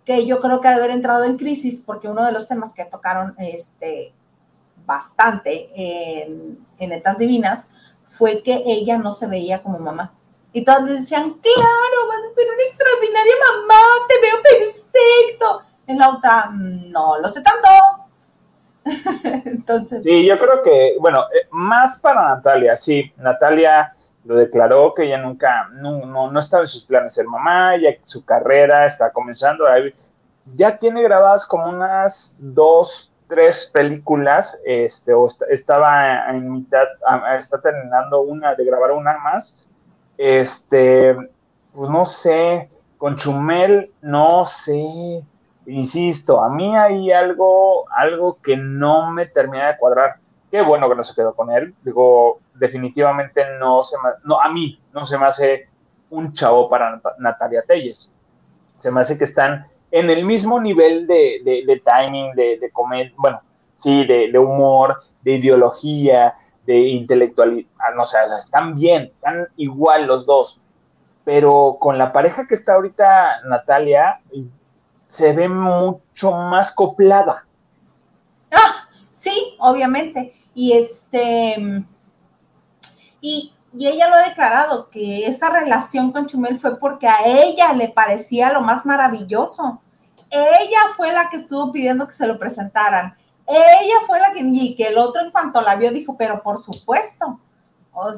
que 0.06 0.24
yo 0.24 0.40
creo 0.40 0.58
que 0.58 0.68
ha 0.68 0.70
de 0.70 0.78
haber 0.78 0.90
entrado 0.90 1.24
en 1.24 1.36
crisis 1.36 1.82
porque 1.84 2.08
uno 2.08 2.24
de 2.24 2.32
los 2.32 2.48
temas 2.48 2.72
que 2.72 2.86
tocaron 2.86 3.34
este, 3.36 4.14
bastante 4.86 5.68
en, 5.74 6.66
en 6.78 6.88
Netas 6.88 7.18
Divinas 7.18 7.66
fue 8.08 8.42
que 8.42 8.62
ella 8.64 8.96
no 8.96 9.12
se 9.12 9.26
veía 9.26 9.62
como 9.62 9.78
mamá. 9.78 10.14
Y 10.54 10.64
todos 10.64 10.86
decían, 10.86 11.24
claro, 11.24 12.08
vas 12.08 12.22
a 12.30 12.34
ser 12.34 12.46
una 12.54 12.64
extraordinaria 12.70 13.34
mamá, 13.50 13.82
te 14.08 14.14
veo 14.22 14.36
perfecto. 14.42 15.62
En 15.86 15.98
la 15.98 16.08
otra, 16.08 16.48
no 16.54 17.18
lo 17.18 17.28
sé 17.28 17.42
tanto. 17.42 17.68
Entonces. 19.44 20.02
Sí, 20.02 20.24
yo 20.24 20.38
creo 20.38 20.62
que, 20.62 20.96
bueno, 20.98 21.20
eh, 21.24 21.48
más 21.50 22.00
para 22.00 22.34
Natalia, 22.36 22.74
sí. 22.76 23.12
Natalia 23.18 23.92
lo 24.24 24.36
declaró 24.36 24.94
que 24.94 25.04
ella 25.04 25.18
nunca, 25.18 25.68
no, 25.72 26.06
no, 26.06 26.30
no 26.30 26.38
estaba 26.38 26.62
en 26.62 26.68
sus 26.68 26.84
planes 26.84 27.14
ser 27.14 27.26
mamá, 27.26 27.76
ya 27.76 27.90
su 28.04 28.24
carrera 28.24 28.86
está 28.86 29.10
comenzando. 29.10 29.64
Ya 30.54 30.76
tiene 30.76 31.02
grabadas 31.02 31.46
como 31.46 31.68
unas 31.68 32.36
dos, 32.38 33.10
tres 33.28 33.70
películas, 33.72 34.60
este, 34.64 35.12
o 35.14 35.26
estaba 35.50 36.30
en 36.30 36.52
mitad, 36.52 36.84
está 37.36 37.60
terminando 37.60 38.20
una 38.22 38.54
de 38.54 38.64
grabar 38.64 38.92
una 38.92 39.18
más 39.18 39.62
este, 40.18 41.16
pues 41.74 41.90
no 41.90 42.04
sé, 42.04 42.70
con 42.98 43.16
Chumel, 43.16 43.92
no 44.02 44.44
sé, 44.44 45.24
insisto, 45.66 46.42
a 46.42 46.48
mí 46.48 46.76
hay 46.76 47.10
algo, 47.10 47.86
algo 47.90 48.38
que 48.42 48.56
no 48.56 49.10
me 49.10 49.26
termina 49.26 49.68
de 49.68 49.78
cuadrar. 49.78 50.16
Qué 50.50 50.62
bueno 50.62 50.88
que 50.88 50.94
no 50.94 51.02
se 51.02 51.14
quedó 51.14 51.34
con 51.34 51.50
él. 51.50 51.74
Digo, 51.82 52.40
definitivamente 52.54 53.42
no 53.58 53.82
se 53.82 53.96
me, 53.98 54.10
no, 54.24 54.40
a 54.40 54.48
mí 54.50 54.80
no 54.92 55.04
se 55.04 55.18
me 55.18 55.26
hace 55.26 55.68
un 56.10 56.32
chavo 56.32 56.68
para 56.68 57.00
Natalia 57.18 57.62
Telles. 57.62 58.12
Se 58.76 58.90
me 58.90 59.00
hace 59.00 59.16
que 59.16 59.24
están 59.24 59.66
en 59.90 60.10
el 60.10 60.24
mismo 60.24 60.60
nivel 60.60 61.06
de, 61.06 61.40
de, 61.44 61.82
timing, 61.84 62.32
de, 62.34 62.58
de 62.58 62.70
comer, 62.70 63.12
bueno, 63.16 63.40
sí, 63.74 64.04
de, 64.06 64.36
humor, 64.38 64.96
de 65.22 65.32
ideología, 65.32 66.34
de 66.66 66.78
intelectualidad, 66.78 67.68
ah, 67.78 67.94
no 67.96 68.04
sé, 68.04 68.16
están 68.42 68.74
bien, 68.74 69.04
están 69.04 69.48
igual 69.56 70.06
los 70.06 70.24
dos, 70.24 70.60
pero 71.24 71.76
con 71.80 71.98
la 71.98 72.10
pareja 72.10 72.46
que 72.46 72.54
está 72.54 72.74
ahorita 72.74 73.42
Natalia, 73.44 74.20
se 75.06 75.32
ve 75.32 75.48
mucho 75.48 76.32
más 76.32 76.70
coplada. 76.74 77.44
Ah, 78.50 78.88
sí, 79.12 79.56
obviamente. 79.58 80.34
Y 80.54 80.72
este, 80.72 81.84
y, 83.22 83.54
y, 83.72 83.86
ella 83.86 84.08
lo 84.08 84.16
ha 84.16 84.28
declarado, 84.28 84.90
que 84.90 85.26
esa 85.26 85.48
relación 85.48 86.12
con 86.12 86.26
Chumel 86.26 86.60
fue 86.60 86.78
porque 86.78 87.08
a 87.08 87.24
ella 87.24 87.72
le 87.72 87.88
parecía 87.88 88.52
lo 88.52 88.60
más 88.60 88.84
maravilloso. 88.84 89.80
Ella 90.28 90.78
fue 90.96 91.12
la 91.12 91.30
que 91.30 91.38
estuvo 91.38 91.72
pidiendo 91.72 92.06
que 92.06 92.12
se 92.12 92.26
lo 92.26 92.38
presentaran. 92.38 93.14
Ella 93.46 93.94
fue 94.06 94.20
la 94.20 94.32
que, 94.32 94.40
y 94.40 94.74
que 94.76 94.88
el 94.88 94.98
otro 94.98 95.22
en 95.22 95.30
cuanto 95.30 95.60
la 95.62 95.76
vio 95.76 95.90
dijo, 95.90 96.16
pero 96.18 96.42
por 96.42 96.58
supuesto. 96.58 97.40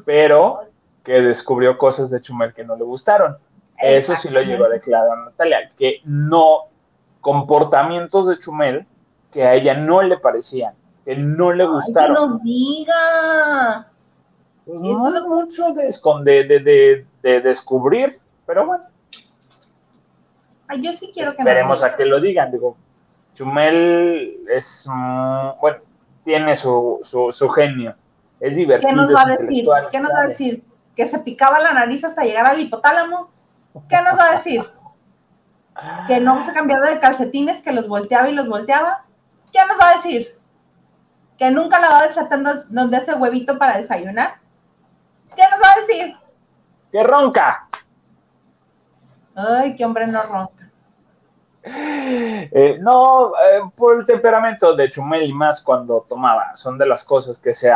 pero 0.04 0.62
que 1.04 1.20
descubrió 1.20 1.76
cosas 1.76 2.10
de 2.10 2.20
Chumel 2.20 2.54
que 2.54 2.64
no 2.64 2.76
le 2.76 2.84
gustaron. 2.84 3.36
Eso 3.78 4.14
sí 4.14 4.28
lo 4.28 4.40
llegó 4.40 4.64
a 4.64 4.68
declarar 4.68 5.18
Natalia, 5.18 5.70
que 5.76 6.00
no, 6.04 6.68
comportamientos 7.20 8.26
de 8.26 8.38
Chumel 8.38 8.86
que 9.32 9.42
a 9.42 9.54
ella 9.54 9.74
no 9.74 10.00
le 10.00 10.16
parecían, 10.16 10.74
que 11.04 11.16
no 11.16 11.52
le 11.52 11.66
gustaron. 11.66 12.14
que 12.14 12.22
nos 12.22 12.42
diga. 12.42 13.88
Eso 14.66 15.14
es 15.14 15.22
mucho 15.22 15.74
de, 16.22 16.44
de, 16.44 17.06
de, 17.22 17.40
descubrir, 17.42 18.18
pero 18.46 18.66
bueno. 18.66 18.84
Ay, 20.66 20.80
yo 20.80 20.92
sí 20.94 21.10
quiero 21.12 21.32
que 21.32 21.42
Esperemos 21.42 21.82
a 21.82 21.94
que 21.94 22.06
lo 22.06 22.18
digan, 22.18 22.50
digo, 22.50 22.76
Chumel 23.34 24.38
es, 24.48 24.86
mm, 24.88 25.60
bueno, 25.60 25.78
tiene 26.24 26.54
su, 26.54 26.98
su, 27.30 27.48
genio, 27.50 27.94
es 28.40 28.56
divertido. 28.56 28.88
¿Qué 28.88 28.96
nos 28.96 29.14
va 29.14 29.22
a 29.22 29.36
decir? 29.36 29.66
¿Qué 29.92 30.00
nos 30.00 30.12
va 30.12 30.20
a 30.20 30.26
decir? 30.28 30.64
¿Que 30.96 31.04
se 31.04 31.18
picaba 31.18 31.60
la 31.60 31.74
nariz 31.74 32.02
hasta 32.04 32.24
llegar 32.24 32.46
al 32.46 32.60
hipotálamo? 32.60 33.28
¿Qué 33.88 33.96
nos 34.00 34.18
va 34.18 34.30
a 34.30 34.36
decir? 34.36 34.62
¿Que 36.06 36.20
no 36.20 36.42
se 36.42 36.54
cambiaba 36.54 36.86
de 36.88 37.00
calcetines, 37.00 37.62
que 37.62 37.72
los 37.72 37.86
volteaba 37.86 38.30
y 38.30 38.32
los 38.32 38.48
volteaba? 38.48 39.04
¿Qué 39.52 39.58
nos 39.68 39.78
va 39.78 39.90
a 39.90 39.94
decir? 39.94 40.38
¿Que 41.36 41.50
nunca 41.50 41.80
lavaba 41.80 42.06
el 42.06 42.14
sartén 42.14 42.44
donde 42.70 42.96
hace 42.96 43.12
huevito 43.14 43.58
para 43.58 43.76
desayunar? 43.76 44.43
¿Qué 45.34 45.42
nos 45.50 45.60
va 45.60 45.72
a 45.72 45.80
decir? 45.80 46.16
Que 46.90 47.02
ronca. 47.02 47.66
Ay, 49.34 49.74
qué 49.76 49.84
hombre 49.84 50.06
no 50.06 50.22
ronca. 50.22 50.64
Eh, 51.66 52.78
no, 52.80 53.30
eh, 53.30 53.62
por 53.74 53.98
el 53.98 54.04
temperamento 54.04 54.76
de 54.76 54.88
Chumel 54.90 55.22
y 55.22 55.32
más 55.32 55.62
cuando 55.62 56.04
tomaba, 56.06 56.54
son 56.54 56.76
de 56.76 56.86
las 56.86 57.04
cosas 57.04 57.38
que 57.38 57.52
se, 57.52 57.72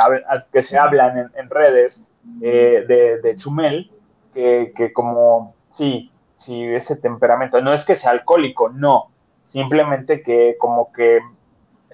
que 0.52 0.61
se 0.61 0.78
hablan 0.78 1.30
en, 1.34 1.50
redes 1.50 2.04
eh, 2.42 2.84
de, 3.22 3.34
Chumel, 3.34 3.90
que, 4.34 4.92
como, 4.94 5.54
sí, 5.70 6.12
sí, 6.36 6.64
ese 6.66 6.96
temperamento, 6.96 7.61
no 7.62 7.72
es 7.72 7.82
que 7.82 7.94
sea 7.94 8.11
alcohólico, 8.11 8.68
no, 8.68 9.11
simplemente 9.42 10.22
que 10.22 10.56
como 10.61 10.92
que... 10.92 11.20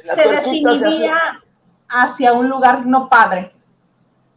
Se 0.03 0.29
desinhibía 0.29 1.17
hacia 1.89 2.33
un 2.33 2.49
lugar 2.49 2.85
no 2.85 3.09
padre. 3.09 3.53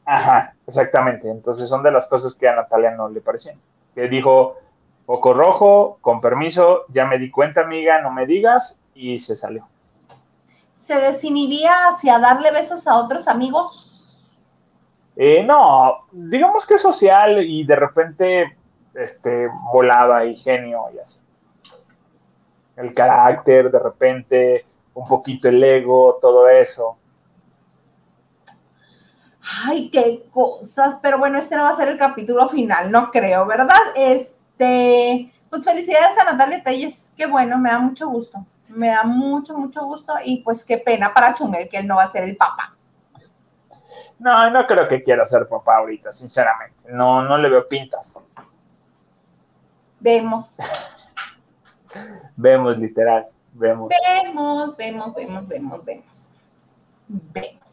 Ajá, 0.05 0.53
exactamente, 0.67 1.29
entonces 1.29 1.67
son 1.67 1.81
de 1.81 1.91
las 1.91 2.05
cosas 2.05 2.35
que 2.35 2.47
a 2.47 2.55
Natalia 2.55 2.91
no 2.91 3.09
le 3.09 3.21
parecían, 3.21 3.59
que 3.95 4.07
dijo 4.07 4.57
poco 5.05 5.33
rojo, 5.33 5.97
con 6.01 6.19
permiso, 6.19 6.85
ya 6.89 7.05
me 7.05 7.17
di 7.17 7.31
cuenta, 7.31 7.61
amiga, 7.61 8.01
no 8.01 8.11
me 8.11 8.25
digas, 8.25 8.77
y 8.93 9.17
se 9.17 9.35
salió. 9.35 9.65
¿Se 10.73 10.95
desinhibía 10.99 11.87
hacia 11.87 12.19
darle 12.19 12.51
besos 12.51 12.85
a 12.87 12.97
otros 12.97 13.27
amigos? 13.27 14.37
Eh, 15.15 15.43
no, 15.43 16.05
digamos 16.11 16.65
que 16.65 16.77
social 16.77 17.43
y 17.43 17.65
de 17.65 17.75
repente 17.75 18.57
este, 18.93 19.47
volaba 19.71 20.25
y 20.25 20.35
genio 20.35 20.85
y 20.93 20.99
así. 20.99 21.17
El 22.75 22.93
carácter, 22.93 23.71
de 23.71 23.79
repente, 23.79 24.65
un 24.93 25.07
poquito 25.07 25.47
el 25.47 25.63
ego, 25.63 26.17
todo 26.21 26.47
eso. 26.47 26.97
Ay, 29.65 29.89
qué 29.89 30.25
cosas, 30.31 30.99
pero 31.01 31.17
bueno, 31.17 31.37
este 31.37 31.55
no 31.55 31.63
va 31.63 31.69
a 31.69 31.75
ser 31.75 31.87
el 31.87 31.97
capítulo 31.97 32.47
final, 32.49 32.91
no 32.91 33.11
creo, 33.11 33.45
¿verdad? 33.45 33.77
Es 33.95 34.39
este, 34.57 35.31
pues 35.51 35.63
felicidades 35.63 36.17
a 36.17 36.23
Natalia 36.23 36.63
Telles, 36.63 37.13
qué 37.15 37.27
bueno, 37.27 37.59
me 37.59 37.69
da 37.69 37.77
mucho 37.77 38.09
gusto, 38.09 38.43
me 38.69 38.89
da 38.89 39.03
mucho, 39.03 39.55
mucho 39.55 39.85
gusto 39.85 40.13
y 40.23 40.41
pues 40.41 40.65
qué 40.65 40.79
pena 40.79 41.13
para 41.13 41.35
Chumel 41.35 41.69
que 41.69 41.77
él 41.77 41.87
no 41.87 41.97
va 41.97 42.03
a 42.05 42.11
ser 42.11 42.23
el 42.23 42.35
papá. 42.35 42.75
No, 44.17 44.49
no 44.49 44.65
creo 44.65 44.87
que 44.87 45.01
quiera 45.01 45.23
ser 45.25 45.47
papá 45.47 45.77
ahorita, 45.77 46.11
sinceramente, 46.11 46.91
no, 46.91 47.21
no 47.21 47.37
le 47.37 47.49
veo 47.49 47.67
pintas. 47.67 48.19
Vemos. 49.99 50.57
vemos, 52.35 52.79
literal, 52.79 53.27
vemos. 53.53 53.89
Vemos, 53.89 54.75
vemos, 54.75 55.15
vemos, 55.15 55.47
vemos, 55.47 55.85
vemos. 55.85 56.31
Vemos. 57.07 57.66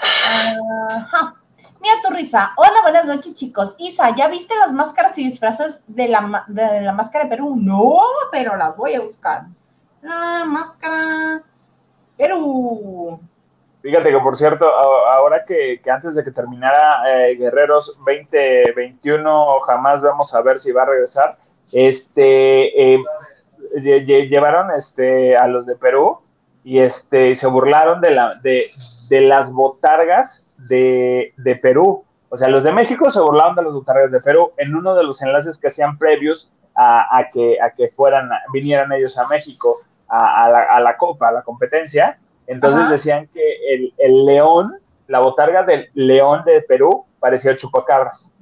Ajá. 0.00 1.34
Mira 1.80 1.94
tu 2.02 2.12
risa. 2.12 2.52
Hola, 2.56 2.82
buenas 2.82 3.06
noches, 3.06 3.34
chicos. 3.34 3.76
Isa, 3.78 4.14
¿ya 4.16 4.28
viste 4.28 4.56
las 4.56 4.72
máscaras 4.72 5.16
y 5.18 5.24
disfraces 5.24 5.84
de 5.86 6.08
la, 6.08 6.44
de 6.48 6.80
la 6.80 6.92
máscara 6.92 7.24
de 7.24 7.30
Perú? 7.30 7.56
No, 7.56 8.00
pero 8.32 8.56
las 8.56 8.76
voy 8.76 8.94
a 8.94 9.00
buscar. 9.00 9.42
La 10.02 10.44
máscara 10.44 11.42
Perú. 12.16 13.20
Fíjate 13.80 14.10
que, 14.10 14.18
por 14.18 14.36
cierto, 14.36 14.68
ahora 14.68 15.44
que, 15.46 15.80
antes 15.90 16.16
de 16.16 16.24
que 16.24 16.32
terminara 16.32 17.28
eh, 17.28 17.36
Guerreros 17.36 17.96
2021, 17.98 19.60
jamás 19.60 20.00
vamos 20.00 20.34
a 20.34 20.42
ver 20.42 20.58
si 20.58 20.72
va 20.72 20.82
a 20.82 20.86
regresar, 20.86 21.38
este, 21.72 22.94
eh, 22.94 22.98
llevaron 23.80 24.72
este, 24.72 25.36
a 25.36 25.46
los 25.46 25.64
de 25.64 25.76
Perú 25.76 26.18
y 26.64 26.80
este, 26.80 27.34
se 27.36 27.46
burlaron 27.46 28.00
de, 28.00 28.10
la, 28.10 28.34
de, 28.34 28.64
de 29.08 29.22
las 29.22 29.52
botargas 29.52 30.44
de, 30.68 31.32
Perú. 31.62 32.04
O 32.28 32.36
sea, 32.36 32.48
los 32.48 32.62
de 32.62 32.72
México 32.72 33.08
se 33.08 33.20
burlaban 33.20 33.54
de 33.56 33.62
los 33.62 33.74
botargas 33.74 34.10
de 34.10 34.20
Perú 34.20 34.52
en 34.56 34.74
uno 34.74 34.94
de 34.94 35.04
los 35.04 35.20
enlaces 35.22 35.56
que 35.56 35.68
hacían 35.68 35.96
previos 35.96 36.50
a, 36.74 37.26
que, 37.32 37.60
a 37.60 37.70
que 37.70 37.88
fueran, 37.88 38.30
vinieran 38.52 38.92
ellos 38.92 39.18
a 39.18 39.26
México 39.26 39.76
a, 40.08 40.80
la, 40.80 40.96
Copa, 40.96 41.28
a 41.28 41.32
la 41.32 41.42
competencia. 41.42 42.18
Entonces 42.46 42.88
decían 42.88 43.28
que 43.28 43.74
el, 43.74 43.94
el, 43.98 44.24
león, 44.24 44.72
la 45.06 45.18
botarga 45.18 45.64
del 45.64 45.90
león 45.94 46.44
de 46.44 46.62
Perú 46.62 47.04
parecía 47.18 47.54
chupacabras. 47.54 48.32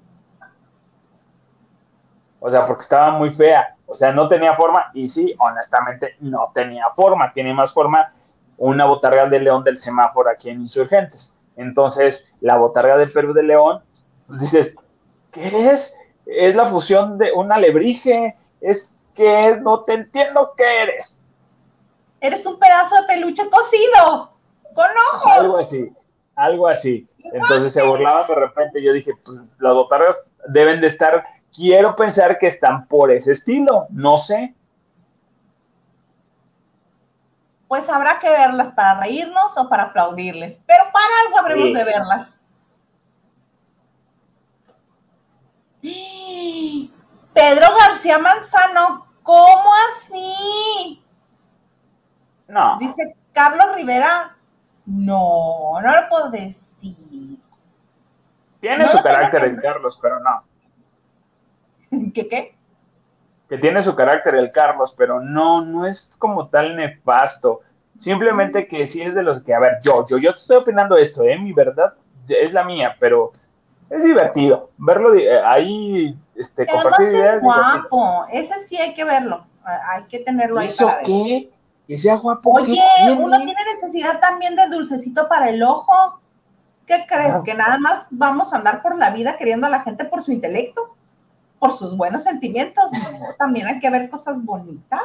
O 2.41 2.51
sea, 2.51 2.67
porque 2.67 2.83
estaba 2.83 3.13
muy 3.13 3.31
fea. 3.31 3.75
O 3.87 3.95
sea, 3.95 4.13
no 4.13 4.29
tenía 4.29 4.55
forma. 4.55 4.91
Y 4.95 5.07
sí, 5.07 5.35
honestamente, 5.39 6.17
no 6.21 6.51
tenía 6.55 6.85
forma. 6.95 7.31
Tiene 7.33 7.55
más 7.55 7.73
forma 7.73 8.13
una 8.59 8.85
botarga 8.87 9.29
de 9.29 9.41
león 9.41 9.65
del 9.65 9.79
semáforo 9.79 10.31
aquí 10.31 10.51
en 10.51 10.61
Insurgentes. 10.61 11.37
Entonces, 11.57 12.33
la 12.41 12.57
botarga 12.57 12.97
de 12.99 13.07
Perú 13.07 13.33
de 13.33 13.43
León, 13.43 13.83
pues 14.27 14.41
dices, 14.41 14.75
¿qué 15.33 15.71
es? 15.71 15.95
Es 16.27 16.55
la 16.55 16.67
fusión 16.67 17.19
de 17.19 17.33
un 17.33 17.53
alebrije, 17.53 18.37
es 18.61 18.99
que 19.15 19.57
no 19.57 19.83
te 19.83 19.95
entiendo 19.95 20.53
qué 20.57 20.83
eres. 20.83 21.23
Eres 22.21 22.45
un 22.47 22.59
pedazo 22.59 22.97
de 23.01 23.07
peluche 23.07 23.49
cocido, 23.49 24.33
con 24.75 24.87
ojos. 25.15 25.33
Algo 25.33 25.59
así, 25.59 25.93
algo 26.35 26.69
así. 26.69 27.09
Entonces 27.33 27.73
se 27.73 27.83
burlaba 27.87 28.27
de 28.27 28.35
repente, 28.35 28.83
yo 28.83 28.93
dije, 28.93 29.13
pues 29.25 29.39
las 29.59 29.75
botargas 29.75 30.17
deben 30.49 30.81
de 30.81 30.89
estar, 30.89 31.25
quiero 31.55 31.95
pensar 31.95 32.39
que 32.39 32.47
están 32.47 32.87
por 32.87 33.11
ese 33.11 33.33
estilo, 33.33 33.87
no 33.91 34.17
sé. 34.17 34.55
Pues 37.69 37.89
habrá 37.89 38.19
que 38.19 38.31
verlas 38.31 38.73
para 38.73 39.01
reírnos 39.01 39.57
o 39.59 39.69
para 39.69 39.85
aplaudirles, 39.85 40.63
pero 40.67 40.85
para 40.93 41.07
algo 41.27 41.39
habremos 41.39 41.73
de 41.73 41.85
verlas. 41.85 42.41
Pedro 47.33 47.67
García 47.79 48.19
Manzano, 48.19 49.07
¿cómo 49.23 49.71
así? 49.89 51.03
No. 52.49 52.77
Dice 52.79 53.17
Carlos 53.33 53.75
Rivera, 53.75 54.37
no, 54.87 55.81
no 55.83 56.01
lo 56.01 56.09
puedo 56.09 56.31
decir. 56.31 57.39
Tiene 58.61 58.89
su 58.89 59.03
carácter 59.03 59.45
en 59.45 59.57
Carlos, 59.57 59.99
pero 60.01 60.19
no. 60.21 60.45
¿Qué 62.15 62.29
qué? 62.29 62.56
Que 63.49 63.59
tiene 63.59 63.81
su 63.81 63.95
carácter 63.95 64.35
el 64.35 64.51
Carlos, 64.51 64.95
pero 64.97 65.21
no, 65.21 65.61
no 65.61 65.87
es 65.87 66.17
como 66.19 66.49
tal 66.49 66.77
nefasto. 66.77 67.61
Simplemente 67.95 68.67
que 68.67 68.87
sí 68.87 69.03
es 69.03 69.15
de 69.15 69.23
los 69.23 69.43
que, 69.43 69.55
a 69.55 69.61
ver, 69.61 69.79
yo, 69.83 70.05
yo, 70.09 70.19
yo 70.19 70.31
estoy 70.31 70.57
opinando 70.57 70.97
esto, 70.97 71.23
¿eh? 71.23 71.39
Mi 71.39 71.53
verdad 71.53 71.95
es 72.29 72.53
la 72.53 72.65
mía, 72.65 72.97
pero 72.99 73.31
es 73.91 74.03
divertido 74.03 74.71
verlo 74.79 75.15
eh, 75.15 75.41
ahí, 75.45 76.17
este, 76.35 76.67
compartir 76.67 77.25
Es 77.25 77.41
guapo, 77.41 78.25
ese 78.33 78.59
sí 78.59 78.77
hay 78.77 78.95
que 78.95 79.05
verlo, 79.05 79.47
hay 79.65 80.05
que 80.05 80.21
tenerlo 80.21 80.59
ahí 80.59 80.67
¿Eso 80.67 80.93
qué? 81.05 81.51
Que 81.87 81.95
sea 81.95 82.17
guapo. 82.17 82.51
Oye, 82.51 82.83
uno 83.17 83.37
tiene 83.37 83.65
necesidad 83.73 84.19
también 84.19 84.57
de 84.57 84.67
dulcecito 84.69 85.29
para 85.29 85.51
el 85.51 85.63
ojo. 85.63 86.21
¿Qué 86.85 87.05
crees? 87.09 87.37
¿Que 87.45 87.55
nada 87.55 87.79
más 87.79 88.09
vamos 88.11 88.53
a 88.53 88.57
andar 88.57 88.83
por 88.83 88.97
la 88.97 89.11
vida 89.11 89.37
queriendo 89.39 89.69
a 89.69 89.71
la 89.71 89.83
gente 89.83 90.05
por 90.05 90.21
su 90.21 90.33
intelecto? 90.33 90.96
¿Por 91.59 91.73
sus 91.73 91.97
buenos 91.97 92.25
sentimientos? 92.25 92.91
No, 92.93 93.35
también 93.39 93.67
hay 93.67 93.79
que 93.79 93.91
ver 93.91 94.11
cosas 94.11 94.43
bonitas. 94.45 95.01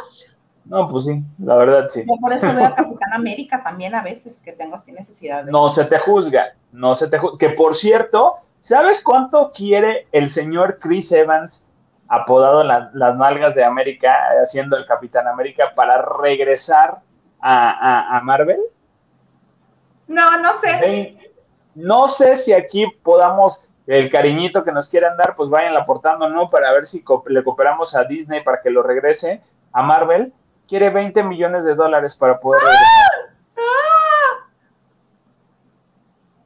No, 0.66 0.88
pues 0.89 1.06
sí, 1.06 1.24
la 1.39 1.56
verdad 1.56 1.88
sí. 1.88 2.04
Yo 2.08 2.16
por 2.20 2.34
eso 2.34 2.54
veo 2.54 2.66
a 2.66 2.76
Capitán 2.76 3.14
América 3.14 3.64
también 3.64 3.95
a 3.95 4.02
veces 4.02 4.41
que 4.41 4.54
tengo 4.54 4.76
así 4.76 4.91
necesidad 4.91 5.45
de... 5.45 5.52
No 5.52 5.70
se 5.70 5.86
te 5.86 5.97
juzga, 5.99 6.54
no 6.72 6.93
se 6.93 7.08
te 7.08 7.18
juzga. 7.18 7.38
Que 7.38 7.49
por 7.49 7.74
cierto, 7.74 8.38
¿sabes 8.60 9.02
cuánto 9.02 9.49
quiere 9.49 10.08
el 10.12 10.28
señor 10.28 10.78
Chris 10.80 11.12
Evans, 11.12 11.66
apodado 12.08 12.64
las 12.64 13.18
nalgas 13.18 13.56
de 13.56 13.64
América, 13.64 14.14
haciendo 14.41 14.78
el 14.78 14.86
Capitán 14.86 15.28
América, 15.28 15.72
para 15.76 16.02
regresar 16.22 16.99
a, 17.41 18.22
Marvel? 18.24 18.60
No, 20.08 20.39
no 20.39 20.60
sé. 20.60 21.18
No 21.74 22.08
sé 22.08 22.36
si 22.36 22.54
aquí 22.54 22.86
podamos 23.02 23.66
el 23.88 24.11
cariñito 24.11 24.63
que 24.63 24.71
nos 24.71 24.88
quieran 24.88 25.17
dar, 25.17 25.36
pues 25.36 25.49
vayan 25.49 25.75
aportando, 25.75 26.29
¿no? 26.29 26.47
Para 26.47 26.71
ver 26.71 26.86
si 26.86 27.03
le 27.27 27.43
cooperamos 27.43 27.95
a 27.95 28.03
Disney 28.03 28.43
para 28.43 28.61
que 28.61 28.69
lo 28.69 28.84
regrese 28.84 29.41
a 29.73 29.82
Marvel 29.82 30.34
quiere 30.71 30.89
20 30.89 31.23
millones 31.23 31.65
de 31.65 31.75
dólares 31.75 32.15
para 32.15 32.38
poder 32.38 32.61
regresar. 32.61 33.11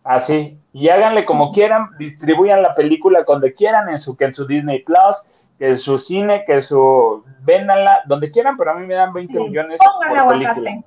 Así. 0.04 0.60
Y 0.74 0.90
háganle 0.90 1.26
como 1.26 1.52
quieran, 1.52 1.90
distribuyan 2.00 2.64
la 2.64 2.74
película 2.74 3.24
donde 3.26 3.54
quieran, 3.54 3.88
en 3.90 3.98
su, 3.98 4.18
que 4.18 4.26
en 4.26 4.34
su 4.34 4.48
Disney 4.48 4.84
Plus, 4.84 5.48
que 5.60 5.68
en 5.68 5.78
su 5.78 5.96
cine, 5.96 6.44
que 6.46 6.54
en 6.54 6.62
su. 6.62 7.24
Véndanla 7.42 8.02
donde 8.06 8.30
quieran, 8.30 8.58
pero 8.58 8.72
a 8.72 8.74
mí 8.76 8.88
me 8.88 8.96
dan 8.96 9.14
20 9.14 9.40
millones 9.42 9.80
por 9.80 10.28
película. 10.28 10.84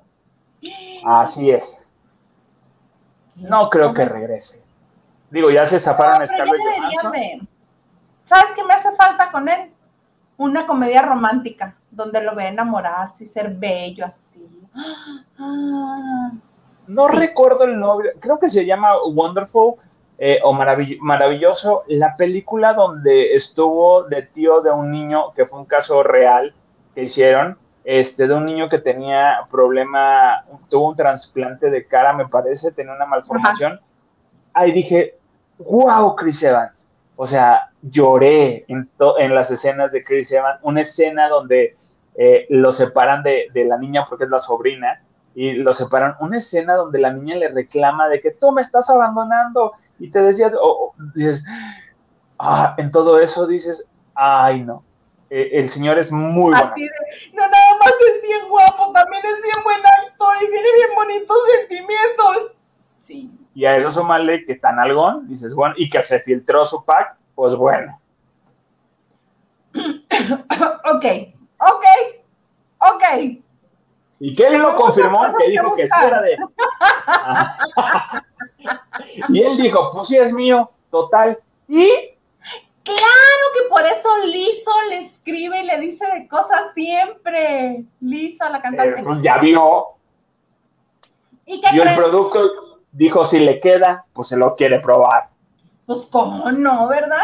Así 1.05 1.51
es. 1.51 1.89
No 3.35 3.69
creo 3.69 3.93
que 3.93 4.03
regrese. 4.03 4.61
Digo, 5.31 5.49
ya 5.51 5.65
se 5.65 5.79
zafaron 5.79 6.19
no, 6.19 6.25
Scarlett 6.25 7.47
¿Sabes 8.23 8.51
qué 8.55 8.63
me 8.63 8.73
hace 8.73 8.91
falta 8.95 9.31
con 9.31 9.47
él? 9.49 9.71
Una 10.37 10.65
comedia 10.65 11.01
romántica 11.01 11.75
donde 11.89 12.23
lo 12.23 12.35
ve 12.35 12.47
enamorarse 12.47 13.23
y 13.23 13.27
ser 13.27 13.51
bello 13.51 14.05
así. 14.05 14.47
No 16.87 17.07
recuerdo 17.07 17.65
el 17.65 17.79
nombre, 17.79 18.13
creo 18.19 18.39
que 18.39 18.47
se 18.47 18.65
llama 18.65 18.93
Wonderful 19.03 19.75
eh, 20.17 20.39
o 20.43 20.53
Maravilloso, 20.53 21.83
la 21.87 22.15
película 22.15 22.73
donde 22.73 23.31
estuvo 23.35 24.05
de 24.05 24.23
tío 24.23 24.61
de 24.61 24.71
un 24.71 24.89
niño, 24.89 25.31
que 25.33 25.45
fue 25.45 25.59
un 25.59 25.65
caso 25.65 26.01
real 26.01 26.51
que 26.95 27.03
hicieron, 27.03 27.59
este, 27.83 28.27
de 28.27 28.33
un 28.33 28.45
niño 28.45 28.67
que 28.67 28.79
tenía 28.79 29.45
problema, 29.51 30.43
tuvo 30.67 30.89
un 30.89 30.95
trasplante 30.95 31.69
de 31.69 31.85
cara, 31.85 32.11
me 32.11 32.27
parece, 32.27 32.71
tenía 32.71 32.93
una 32.93 33.05
malformación. 33.05 33.79
Ahí 34.53 34.71
dije, 34.71 35.18
wow, 35.59 36.15
Chris 36.15 36.41
Evans. 36.43 36.87
O 37.15 37.25
sea, 37.25 37.69
lloré 37.81 38.65
en, 38.67 38.89
en 39.17 39.35
las 39.35 39.51
escenas 39.51 39.91
de 39.91 40.03
Chris 40.03 40.31
Evans, 40.31 40.59
una 40.63 40.81
escena 40.81 41.27
donde 41.27 41.75
eh, 42.15 42.47
lo 42.49 42.71
separan 42.71 43.23
de, 43.23 43.49
la 43.53 43.77
niña 43.77 44.03
porque 44.07 44.25
es 44.25 44.29
la 44.29 44.39
sobrina 44.39 45.01
y 45.35 45.53
lo 45.53 45.71
separan. 45.71 46.15
Una 46.19 46.37
escena 46.37 46.75
donde 46.75 46.99
la 46.99 47.13
niña 47.13 47.35
le 47.35 47.49
reclama 47.49 48.09
de 48.09 48.19
que 48.19 48.31
tú 48.31 48.51
me 48.51 48.61
estás 48.61 48.89
abandonando 48.89 49.73
y 49.99 50.09
te 50.09 50.21
decías, 50.21 50.53
o 50.59 50.93
dices, 51.15 51.45
ah, 52.39 52.75
en 52.77 52.89
todo 52.89 53.19
eso 53.19 53.47
dices, 53.47 53.89
ay 54.15 54.63
no, 54.63 54.83
eh, 55.29 55.49
el 55.53 55.69
señor 55.69 55.97
es 55.99 56.11
muy 56.11 56.51
bueno. 56.51 56.57
Así 56.57 56.81
de, 56.81 56.89
no 57.33 57.41
nada 57.41 57.77
más 57.79 57.93
es 58.13 58.21
bien 58.21 58.49
guapo, 58.49 58.91
también 58.91 59.23
es 59.25 59.41
bien 59.41 59.63
buen 59.63 59.79
actor 59.79 60.35
y 60.41 60.51
tiene 60.51 60.67
bien 60.73 60.89
bonitos 60.95 61.37
sentimientos. 61.57 62.51
Sí. 62.99 63.31
Y 63.59 63.65
a 63.65 63.75
eso 63.75 63.91
sumarle 63.91 64.45
que 64.45 64.55
tan 64.55 64.79
algón, 64.79 65.27
dices, 65.27 65.53
bueno, 65.53 65.75
y 65.77 65.89
que 65.89 66.01
se 66.01 66.21
filtró 66.21 66.63
su 66.63 66.81
pack, 66.81 67.17
pues 67.35 67.53
bueno. 67.53 67.99
ok, 69.73 71.05
ok, 71.59 71.85
ok. 72.77 73.03
Y 74.21 74.33
que 74.33 74.47
él 74.47 74.59
lo 74.59 74.77
confirmó, 74.77 75.25
que 75.37 75.49
dijo 75.49 75.75
que 75.75 75.87
sí 75.87 76.05
era 76.07 76.21
de... 76.21 76.37
y 79.27 79.43
él 79.43 79.57
dijo, 79.57 79.89
pues 79.91 80.07
sí 80.07 80.15
es 80.15 80.31
mío, 80.31 80.71
total. 80.89 81.37
Y... 81.67 82.15
Claro 82.81 83.45
que 83.55 83.67
por 83.69 83.85
eso 83.85 84.07
Lizo 84.23 84.71
le 84.87 84.99
escribe 84.99 85.59
y 85.59 85.65
le 85.65 85.81
dice 85.81 86.07
de 86.13 86.29
cosas 86.29 86.73
siempre. 86.73 87.83
Lizo, 87.99 88.47
la 88.47 88.61
cantante. 88.61 89.03
Pues 89.03 89.21
ya 89.21 89.37
vio. 89.37 89.87
¿Y, 91.45 91.59
qué 91.59 91.75
y 91.75 91.79
el 91.81 91.93
producto 91.95 92.68
dijo, 92.91 93.23
si 93.23 93.39
le 93.39 93.59
queda, 93.59 94.05
pues 94.13 94.27
se 94.29 94.37
lo 94.37 94.55
quiere 94.55 94.79
probar. 94.79 95.29
Pues 95.85 96.07
cómo 96.11 96.51
no, 96.51 96.87
¿verdad? 96.87 97.17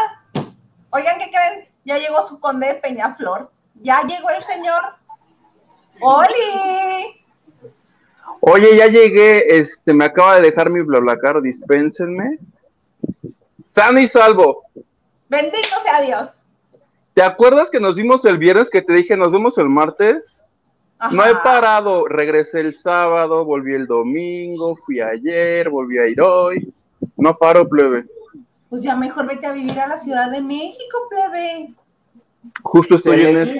Oigan, 0.90 1.18
¿qué 1.18 1.30
creen? 1.30 1.68
Ya 1.84 1.98
llegó 1.98 2.26
su 2.26 2.40
conde 2.40 2.66
de 2.68 2.74
Peñaflor. 2.74 3.50
Ya 3.82 4.02
llegó 4.02 4.30
el 4.30 4.42
señor. 4.42 4.82
¡Oli! 6.00 7.22
Oye, 8.40 8.76
ya 8.76 8.86
llegué, 8.86 9.58
este, 9.58 9.94
me 9.94 10.04
acaba 10.04 10.36
de 10.36 10.42
dejar 10.42 10.70
mi 10.70 10.82
BlaBlaCar, 10.82 11.40
dispénsenme. 11.40 12.38
Sano 13.66 14.00
y 14.00 14.06
salvo. 14.06 14.64
Bendito 15.28 15.68
sea 15.82 16.00
Dios. 16.00 16.40
¿Te 17.14 17.22
acuerdas 17.22 17.70
que 17.70 17.80
nos 17.80 17.94
vimos 17.94 18.24
el 18.24 18.38
viernes 18.38 18.70
que 18.70 18.82
te 18.82 18.92
dije 18.92 19.16
nos 19.16 19.32
vemos 19.32 19.58
el 19.58 19.68
martes? 19.68 20.40
No 21.10 21.24
he 21.24 21.34
parado, 21.36 22.06
regresé 22.06 22.60
el 22.60 22.72
sábado, 22.72 23.44
volví 23.44 23.74
el 23.74 23.86
domingo, 23.86 24.76
fui 24.76 25.00
ayer, 25.00 25.68
volví 25.68 25.98
a 25.98 26.06
ir 26.06 26.20
hoy. 26.20 26.72
No 27.16 27.36
paro, 27.36 27.68
plebe. 27.68 28.06
Pues 28.70 28.82
ya 28.82 28.96
mejor 28.96 29.26
vete 29.26 29.46
a 29.46 29.52
vivir 29.52 29.78
a 29.78 29.86
la 29.86 29.96
Ciudad 29.96 30.30
de 30.30 30.40
México, 30.40 30.98
plebe. 31.08 31.74
Justo 32.62 32.94
estoy 32.94 33.22
en 33.22 33.36
eso. 33.36 33.58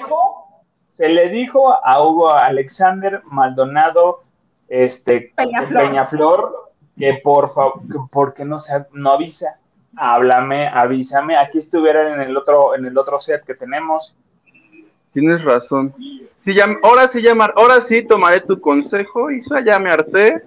se 0.91 1.09
le 1.09 1.29
dijo 1.29 1.73
a 1.73 2.03
Hugo 2.03 2.29
Alexander 2.29 3.21
Maldonado 3.25 4.23
este, 4.67 5.33
Peñaflor, 5.35 6.71
que 6.97 7.19
por 7.23 7.53
favor, 7.53 7.81
porque 8.11 8.43
no, 8.43 8.57
se, 8.57 8.85
no 8.93 9.11
avisa, 9.11 9.59
háblame, 9.95 10.67
avísame, 10.67 11.37
aquí 11.37 11.59
estuvieran 11.59 12.13
en 12.13 12.21
el 12.21 12.35
otro, 12.35 12.75
en 12.75 12.85
el 12.85 12.97
otro 12.97 13.17
set 13.17 13.45
que 13.45 13.53
tenemos. 13.53 14.15
Tienes 15.17 15.43
razón. 15.43 15.95
Sí, 16.35 16.53
ya, 16.53 16.67
ahora 16.83 17.07
sí 17.07 17.23
llamar, 17.23 17.51
ahora 17.57 17.81
sí 17.81 18.03
tomaré 18.03 18.39
tu 18.39 18.61
consejo, 18.61 19.31
Isa, 19.31 19.61
ya 19.61 19.79
me 19.79 19.89
harté. 19.89 20.43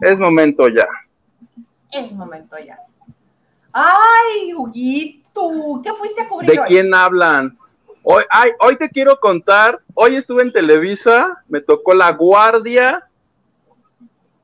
Es 0.00 0.18
momento 0.18 0.66
ya. 0.68 0.88
Es 1.92 2.12
momento 2.12 2.56
ya. 2.58 2.78
Ay, 3.74 4.54
Huguito, 4.54 5.82
¿qué 5.84 5.92
fuiste 5.92 6.22
a 6.22 6.28
cubrir 6.30 6.50
¿De 6.50 6.60
quién 6.66 6.94
hablan? 6.94 7.58
Hoy, 8.02 8.24
hoy 8.60 8.78
te 8.78 8.88
quiero 8.88 9.20
contar, 9.20 9.82
hoy 9.92 10.16
estuve 10.16 10.42
en 10.42 10.50
Televisa, 10.50 11.44
me 11.46 11.60
tocó 11.60 11.92
La 11.92 12.12
Guardia, 12.12 13.06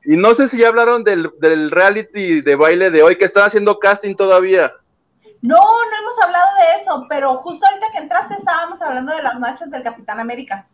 y 0.05 0.17
no 0.17 0.35
sé 0.35 0.49
si 0.49 0.59
ya 0.59 0.67
hablaron 0.67 1.03
del, 1.03 1.31
reality 1.71 2.41
de 2.41 2.55
baile 2.55 2.91
de 2.91 3.01
hoy, 3.01 3.15
que 3.15 3.25
están 3.25 3.45
haciendo 3.45 3.79
casting 3.79 4.13
todavía. 4.13 4.71
No, 5.43 5.57
no 5.57 5.97
hemos 5.99 6.21
hablado 6.23 6.47
de 6.55 6.81
eso, 6.81 7.05
pero 7.09 7.35
justo 7.39 7.65
ahorita 7.67 7.87
que 7.91 7.97
entraste 7.97 8.35
estábamos 8.35 8.81
hablando 8.81 9.13
de 9.13 9.21
las 9.21 9.37
nachas 9.37 9.69
del 9.69 9.83
Capitán 9.83 10.21
América. 10.21 10.65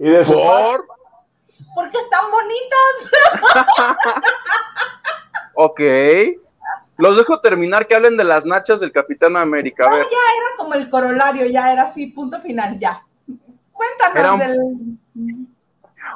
¿Y 0.00 0.10
de 0.10 0.24
su 0.24 0.32
¿Por? 0.32 0.88
Porque 1.72 1.98
están 1.98 2.24
bonitas. 2.32 3.76
ok. 5.54 5.80
Los 6.96 7.16
dejo 7.16 7.40
terminar 7.40 7.86
que 7.86 7.94
hablen 7.94 8.16
de 8.16 8.24
las 8.24 8.44
nachas 8.44 8.80
del 8.80 8.90
Capitán 8.90 9.36
América. 9.36 9.88
No, 9.88 9.98
ya 9.98 10.02
era 10.02 10.56
como 10.56 10.74
el 10.74 10.90
corolario, 10.90 11.46
ya 11.46 11.72
era 11.72 11.84
así, 11.84 12.08
punto 12.08 12.40
final, 12.40 12.76
ya. 12.80 13.04
Cuéntanos 13.70 14.38
del. 14.40 14.98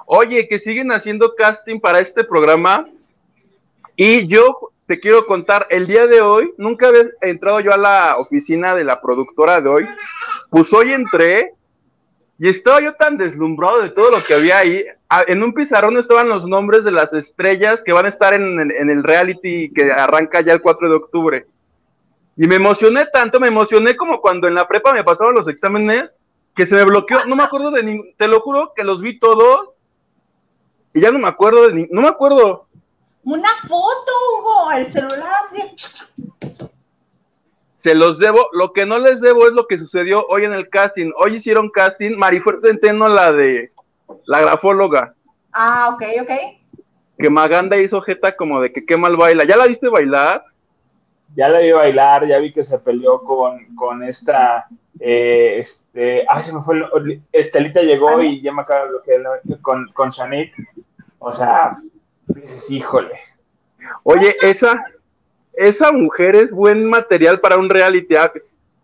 Oye, 0.07 0.49
que 0.49 0.59
siguen 0.59 0.91
haciendo 0.91 1.37
casting 1.37 1.79
para 1.79 2.01
este 2.01 2.25
programa. 2.25 2.89
Y 3.95 4.27
yo 4.27 4.73
te 4.87 5.01
quiero 5.01 5.27
contar, 5.27 5.67
el 5.71 5.87
día 5.87 6.07
de 6.07 6.21
hoy, 6.21 6.53
nunca 6.59 6.89
había 6.89 7.05
entrado 7.21 7.61
yo 7.61 7.73
a 7.73 7.79
la 7.79 8.17
oficina 8.19 8.75
de 8.75 8.85
la 8.85 9.01
productora 9.01 9.61
de 9.61 9.69
hoy. 9.69 9.89
Pues 10.49 10.73
hoy 10.73 10.93
entré 10.93 11.55
y 12.39 12.49
estaba 12.49 12.81
yo 12.81 12.95
tan 12.95 13.17
deslumbrado 13.17 13.83
de 13.83 13.91
todo 13.91 14.11
lo 14.11 14.23
que 14.23 14.35
había 14.35 14.59
ahí. 14.59 14.85
Ah, 15.09 15.25
en 15.27 15.43
un 15.43 15.53
pizarrón 15.53 15.97
estaban 15.97 16.29
los 16.29 16.47
nombres 16.47 16.85
de 16.85 16.93
las 16.93 17.13
estrellas 17.15 17.83
que 17.83 17.93
van 17.93 18.07
a 18.07 18.11
estar 18.11 18.35
en, 18.35 18.61
el 18.61 19.03
reality 19.03 19.73
que 19.73 19.91
arranca 19.91 20.41
ya 20.41 20.53
el 20.53 20.63
4 20.63 20.89
de 20.89 20.95
octubre. 20.95 21.47
Y 22.37 22.47
me 22.47 22.57
emocioné 22.57 23.07
tanto, 23.13 23.41
me 23.41 23.49
emocioné 23.49 23.97
como 23.97 24.21
cuando 24.21 24.47
en 24.47 24.55
la 24.55 24.69
prepa 24.69 24.93
me 24.93 25.03
pasaban 25.03 25.35
los 25.35 25.49
exámenes, 25.49 26.21
que 26.55 26.67
se 26.67 26.77
me 26.77 26.85
bloqueó, 26.85 27.25
no 27.27 27.35
me 27.35 27.43
acuerdo 27.43 27.71
de 27.71 27.83
ni, 27.83 28.13
te 28.15 28.29
lo 28.29 28.41
juro 28.41 28.73
que 28.75 28.85
los 28.85 29.01
vi 29.01 29.19
todos 29.19 29.77
y 30.95 31.01
ya 31.01 31.11
no 31.11 31.19
me 31.19 31.29
acuerdo 31.29 31.69
de 31.69 31.75
ni, 31.75 31.87
no 31.91 32.03
me 32.03 32.09
acuerdo. 32.09 32.66
Una 33.27 33.49
foto, 33.69 34.13
Hugo, 34.33 34.73
el 34.73 34.91
celular 34.91 35.33
así. 35.45 35.77
Se 37.75 37.95
los 37.95 38.19
debo, 38.19 38.49
lo 38.53 38.73
que 38.73 38.87
no 38.87 38.99
les 38.99 39.21
debo 39.21 39.47
es 39.47 39.53
lo 39.53 39.67
que 39.67 39.79
sucedió 39.79 40.25
hoy 40.29 40.45
en 40.45 40.53
el 40.53 40.71
casting. 40.71 41.13
Hoy 41.19 41.35
hicieron 41.35 41.69
casting, 41.69 42.17
Marifer 42.17 42.59
Centeno, 42.61 43.09
la 43.09 43.33
de 43.33 43.73
la 44.25 44.41
grafóloga. 44.41 45.15
Ah, 45.53 45.91
ok, 45.93 46.23
ok. 46.23 46.81
Que 47.19 47.29
Maganda 47.29 47.77
hizo 47.77 48.01
jeta 48.01 48.35
como 48.35 48.61
de 48.61 48.73
que 48.73 48.87
qué 48.87 48.97
mal 48.97 49.17
baila. 49.17 49.45
¿Ya 49.45 49.57
la 49.57 49.67
viste 49.67 49.89
bailar? 49.89 50.45
ya 51.35 51.49
la 51.49 51.61
vi 51.61 51.73
bailar, 51.73 52.27
ya 52.27 52.39
vi 52.39 52.53
que 52.53 52.63
se 52.63 52.79
peleó 52.79 53.23
con, 53.23 53.75
con 53.75 54.03
esta, 54.03 54.67
eh, 55.01 55.57
este, 55.59 56.25
ah, 56.29 56.41
se 56.41 56.53
me 56.53 56.61
fue, 56.61 56.81
Estelita 57.33 57.83
llegó 57.83 58.23
y 58.23 58.41
ya 58.41 58.53
me 58.53 58.63
acabo 58.63 58.87
de 59.05 59.61
con, 59.61 59.87
con 59.93 60.09
Shanik, 60.09 60.55
o 61.19 61.31
sea, 61.31 61.79
dices, 62.27 62.71
híjole. 62.71 63.19
Oye, 64.03 64.37
esa, 64.43 64.85
esa 65.53 65.93
mujer 65.93 66.37
es 66.37 66.53
buen 66.53 66.85
material 66.85 67.41
para 67.41 67.57
un 67.57 67.71
reality. 67.71 68.15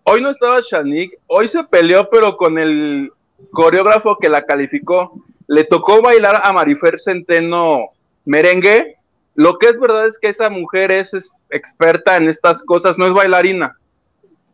Hoy 0.05 0.23
no 0.23 0.31
estaba 0.31 0.61
Shanik, 0.61 1.19
hoy 1.27 1.49
se 1.49 1.63
peleó, 1.65 2.09
pero 2.11 2.37
con 2.37 2.59
el 2.59 3.13
coreógrafo 3.53 4.19
que 4.19 4.29
la 4.29 4.45
calificó. 4.45 5.13
Le 5.47 5.65
tocó 5.65 6.01
bailar 6.01 6.41
a 6.45 6.53
Marifer 6.53 6.99
Centeno 7.01 7.91
merengue. 8.25 8.97
Lo 9.35 9.59
que 9.59 9.69
es 9.69 9.79
verdad 9.79 10.07
es 10.07 10.19
que 10.19 10.29
esa 10.29 10.51
mujer 10.51 10.93
es 10.93 11.13
experta 11.51 12.17
en 12.17 12.29
estas 12.29 12.63
cosas, 12.63 12.99
no 12.99 13.07
es 13.07 13.13
bailarina. 13.13 13.77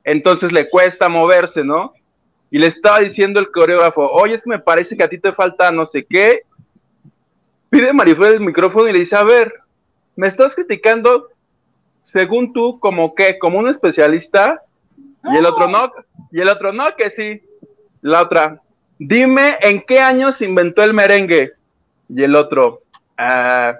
Entonces 0.04 0.52
le 0.52 0.68
cuesta 0.68 1.08
moverse, 1.08 1.64
¿no? 1.64 1.92
Y 2.50 2.58
le 2.58 2.66
estaba 2.66 3.00
diciendo 3.00 3.40
el 3.40 3.50
coreógrafo, 3.50 4.08
oye, 4.10 4.34
es 4.34 4.42
que 4.42 4.50
me 4.50 4.58
parece 4.58 4.96
que 4.96 5.04
a 5.04 5.08
ti 5.08 5.18
te 5.18 5.32
falta 5.32 5.70
no 5.70 5.86
sé 5.86 6.04
qué. 6.04 6.42
Pide 7.70 7.92
Marifel 7.92 8.34
el 8.34 8.40
micrófono 8.40 8.88
y 8.88 8.92
le 8.92 9.00
dice, 9.00 9.16
a 9.16 9.22
ver, 9.22 9.52
me 10.16 10.26
estás 10.28 10.54
criticando 10.54 11.28
según 12.02 12.52
tú 12.52 12.78
como 12.80 13.14
qué, 13.14 13.38
como 13.38 13.58
un 13.58 13.68
especialista. 13.68 14.62
Y 15.24 15.36
el 15.36 15.46
otro 15.46 15.68
no, 15.68 15.92
y 16.30 16.40
el 16.40 16.48
otro 16.48 16.72
no, 16.72 16.94
que 16.96 17.10
sí. 17.10 17.42
La 18.00 18.22
otra, 18.22 18.62
dime 18.98 19.56
en 19.60 19.82
qué 19.82 20.00
año 20.00 20.32
se 20.32 20.44
inventó 20.44 20.82
el 20.82 20.94
merengue. 20.94 21.52
Y 22.08 22.22
el 22.22 22.34
otro, 22.34 22.82
ah, 23.18 23.74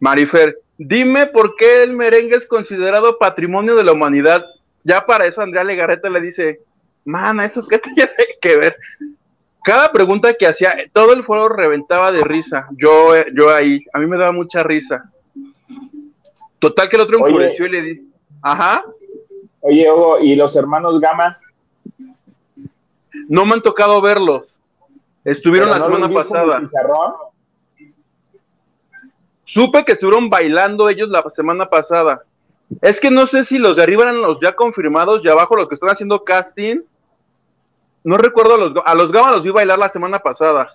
Marifer, 0.00 0.56
Dime 0.78 1.26
por 1.26 1.56
qué 1.56 1.82
el 1.82 1.92
merengue 1.92 2.36
es 2.36 2.46
considerado 2.46 3.18
patrimonio 3.18 3.74
de 3.74 3.82
la 3.82 3.92
humanidad. 3.92 4.44
Ya 4.84 5.04
para 5.04 5.26
eso 5.26 5.40
Andrea 5.40 5.64
Legarreta 5.64 6.08
le 6.08 6.20
dice, 6.20 6.60
mana, 7.04 7.44
¿eso 7.44 7.66
qué 7.66 7.78
tiene 7.78 8.12
que 8.40 8.56
ver? 8.56 8.76
Cada 9.68 9.92
pregunta 9.92 10.32
que 10.32 10.46
hacía, 10.46 10.74
todo 10.94 11.12
el 11.12 11.22
foro 11.22 11.50
reventaba 11.50 12.10
de 12.10 12.24
risa. 12.24 12.68
Yo, 12.70 13.12
yo 13.34 13.54
ahí, 13.54 13.84
a 13.92 13.98
mí 13.98 14.06
me 14.06 14.16
daba 14.16 14.32
mucha 14.32 14.62
risa. 14.62 15.12
Total 16.58 16.88
que 16.88 16.96
el 16.96 17.02
otro 17.02 17.18
enfureció 17.18 17.66
y 17.66 17.68
le 17.68 17.82
di, 17.82 18.10
ajá. 18.40 18.82
Oye, 19.60 19.92
Hugo, 19.92 20.20
¿y 20.20 20.36
los 20.36 20.56
hermanos 20.56 20.98
Gama? 20.98 21.38
No 23.28 23.44
me 23.44 23.52
han 23.52 23.60
tocado 23.60 24.00
verlos. 24.00 24.58
Estuvieron 25.22 25.68
la 25.68 25.80
semana 25.80 26.08
pasada. 26.08 26.62
Supe 29.44 29.84
que 29.84 29.92
estuvieron 29.92 30.30
bailando 30.30 30.88
ellos 30.88 31.10
la 31.10 31.22
semana 31.28 31.68
pasada. 31.68 32.24
Es 32.80 32.98
que 32.98 33.10
no 33.10 33.26
sé 33.26 33.44
si 33.44 33.58
los 33.58 33.76
de 33.76 33.82
arriba 33.82 34.04
eran 34.04 34.22
los 34.22 34.40
ya 34.40 34.52
confirmados 34.56 35.22
y 35.22 35.28
abajo 35.28 35.56
los 35.56 35.68
que 35.68 35.74
están 35.74 35.90
haciendo 35.90 36.24
casting. 36.24 36.80
No 38.08 38.16
recuerdo 38.16 38.54
a 38.54 38.56
los, 38.56 38.72
a 38.86 38.94
los 38.94 39.12
Gama 39.12 39.32
los 39.32 39.42
vi 39.42 39.50
bailar 39.50 39.78
la 39.78 39.90
semana 39.90 40.18
pasada. 40.18 40.70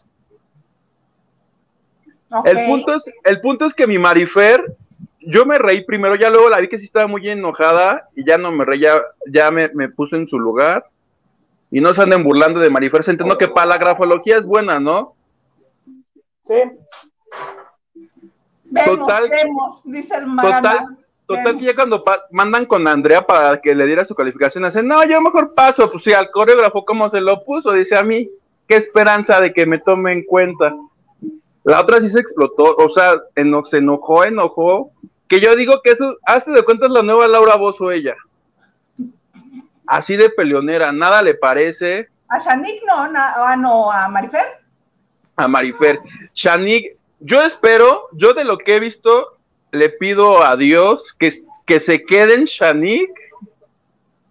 El, 2.45 2.67
punto 2.67 2.93
es, 2.93 3.05
el 3.23 3.41
punto 3.41 3.65
es 3.65 3.73
que 3.73 3.87
mi 3.87 3.97
Marifer, 3.97 4.75
yo 5.19 5.43
me 5.43 5.57
reí 5.57 5.83
primero, 5.83 6.13
ya 6.15 6.29
luego 6.29 6.47
la 6.47 6.59
vi 6.59 6.67
que 6.67 6.77
sí 6.77 6.85
estaba 6.85 7.07
muy 7.07 7.27
enojada 7.27 8.07
y 8.15 8.23
ya 8.23 8.37
no 8.37 8.51
me 8.51 8.65
reí, 8.65 8.83
ya, 9.25 9.49
me, 9.49 9.69
me 9.69 9.89
puse 9.89 10.15
en 10.15 10.27
su 10.27 10.37
lugar. 10.37 10.85
Y 11.71 11.81
no 11.81 11.91
se 11.95 12.03
anden 12.03 12.23
burlando 12.23 12.59
de 12.59 12.69
Marifer, 12.69 13.01
entiendo 13.07 13.35
que 13.35 13.47
para 13.47 13.65
la 13.65 13.77
grafología 13.79 14.37
es 14.37 14.45
buena, 14.45 14.79
¿no? 14.79 15.15
Sí, 16.43 16.61
total, 18.85 19.31
dice 19.85 20.17
el 20.17 20.25
Total, 20.35 20.97
total 21.25 21.57
que 21.57 21.65
ya 21.65 21.75
cuando 21.75 22.03
mandan 22.31 22.65
con 22.65 22.87
Andrea 22.87 23.25
para 23.25 23.59
que 23.61 23.75
le 23.75 23.85
diera 23.85 24.05
su 24.05 24.15
calificación, 24.15 24.65
hacen, 24.65 24.87
no, 24.87 25.03
yo 25.05 25.21
mejor 25.21 25.53
paso, 25.53 25.89
pues 25.89 26.03
sí, 26.03 26.13
al 26.13 26.31
coreógrafo 26.31 26.85
cómo 26.85 27.09
se 27.09 27.21
lo 27.21 27.43
puso, 27.43 27.71
dice 27.71 27.97
a 27.97 28.03
mí, 28.03 28.29
qué 28.67 28.75
esperanza 28.75 29.39
de 29.39 29.53
que 29.53 29.65
me 29.65 29.79
tome 29.79 30.11
en 30.11 30.23
cuenta. 30.23 30.75
La 31.63 31.79
otra 31.79 32.01
sí 32.01 32.09
se 32.09 32.19
explotó, 32.19 32.75
o 32.75 32.89
sea, 32.89 33.15
se 33.35 33.77
enojó, 33.77 34.23
enojó, 34.25 34.91
que 35.27 35.39
yo 35.39 35.55
digo 35.55 35.81
que 35.83 35.91
eso, 35.91 36.17
hace 36.25 36.51
de 36.51 36.63
cuenta 36.63 36.85
es 36.85 36.91
la 36.91 37.03
nueva 37.03 37.27
Laura 37.27 37.55
Bozo 37.55 37.91
ella. 37.91 38.15
Así 39.87 40.15
de 40.15 40.29
peleonera, 40.29 40.91
nada 40.91 41.21
le 41.21 41.35
parece. 41.35 42.09
A 42.29 42.39
Shanik 42.39 42.83
no, 42.85 43.09
ah, 43.15 43.55
no, 43.57 43.91
a 43.91 44.07
Marifer. 44.09 44.45
A 45.35 45.47
Marifer. 45.47 45.99
Shanik, 46.33 46.97
yo 47.19 47.41
espero, 47.41 48.09
yo 48.13 48.33
de 48.33 48.43
lo 48.43 48.57
que 48.57 48.75
he 48.75 48.79
visto, 48.79 49.37
le 49.73 49.89
pido 49.89 50.43
a 50.43 50.55
Dios 50.55 51.15
que, 51.17 51.33
que 51.65 51.79
se 51.79 52.05
queden 52.05 52.45
Shanik 52.45 53.09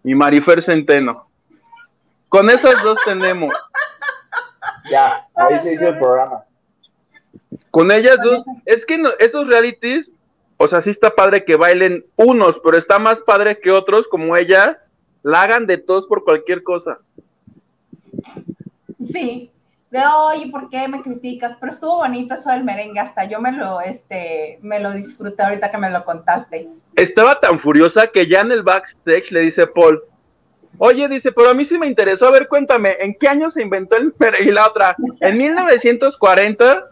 y 0.05 0.15
Marifer 0.15 0.63
Centeno. 0.63 1.29
Con 2.29 2.49
esas 2.49 2.81
dos 2.83 2.97
tenemos. 3.05 3.53
Ya, 4.89 5.27
ahí 5.35 5.59
se 5.59 5.75
hizo 5.75 5.89
el 5.89 5.99
programa. 5.99 6.45
Con 7.73 7.91
ellas 7.91 8.19
dos, 8.23 8.45
es 8.65 8.87
que 8.87 9.03
esos 9.19 9.49
realities, 9.49 10.13
o 10.59 10.69
sea, 10.69 10.81
sí 10.81 10.91
está 10.91 11.11
padre 11.11 11.45
que 11.45 11.57
bailen 11.57 12.07
unos, 12.15 12.61
pero 12.63 12.79
está 12.79 13.01
más 13.01 13.21
padre 13.21 13.59
que 13.59 13.73
otros, 13.73 14.07
como 14.07 14.37
ellas, 14.37 14.89
la 15.25 15.43
hagan 15.43 15.67
de 15.67 15.77
todos 15.77 16.07
por 16.07 16.23
cualquier 16.23 16.63
cosa. 16.63 17.01
Sí, 19.05 19.51
de 19.93 20.01
oye, 20.07 20.51
¿por 20.51 20.71
qué 20.71 20.89
me 20.89 21.03
criticas? 21.03 21.55
Pero 21.61 21.71
estuvo 21.71 21.99
bonito 21.99 22.35
eso 22.35 22.51
del 22.51 22.65
merengue, 22.65 22.99
hasta 22.99 23.27
yo 23.27 23.41
me 23.41 23.53
lo, 23.53 23.83
este, 23.83 24.59
me 24.63 24.81
lo 24.81 24.91
disfruté 24.93 25.43
ahorita 25.43 25.71
que 25.71 25.77
me 25.77 25.91
lo 25.91 26.03
contaste. 26.03 26.71
Estaba 26.97 27.39
tan 27.39 27.59
furiosa 27.59 28.07
que 28.07 28.27
ya 28.27 28.41
en 28.41 28.53
el 28.53 28.63
backstage 28.63 29.31
le 29.31 29.41
dice 29.41 29.67
Paul, 29.67 30.03
oye, 30.79 31.07
dice, 31.09 31.31
pero 31.31 31.51
a 31.51 31.55
mí 31.55 31.67
sí 31.67 31.79
me 31.79 31.87
interesó, 31.87 32.27
a 32.27 32.31
ver, 32.31 32.49
cuéntame, 32.49 32.97
¿en 33.01 33.15
qué 33.21 33.29
año 33.29 33.51
se 33.51 33.61
inventó 33.61 33.99
el 33.99 34.15
merengue? 34.19 34.51
Y 34.51 34.55
la 34.55 34.67
otra, 34.67 34.97
en 35.21 35.37
1940, 35.37 36.87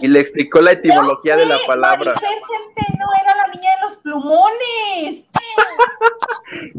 y 0.00 0.08
le 0.08 0.18
explicó 0.18 0.62
la 0.62 0.72
etimología 0.72 1.36
de 1.36 1.44
la 1.44 1.58
palabra. 1.66 2.14
no 2.14 3.06
era 3.22 3.36
la 3.36 3.48
niña 3.54 3.70
de 3.76 3.82
los 3.82 3.96
plumones. 3.98 5.28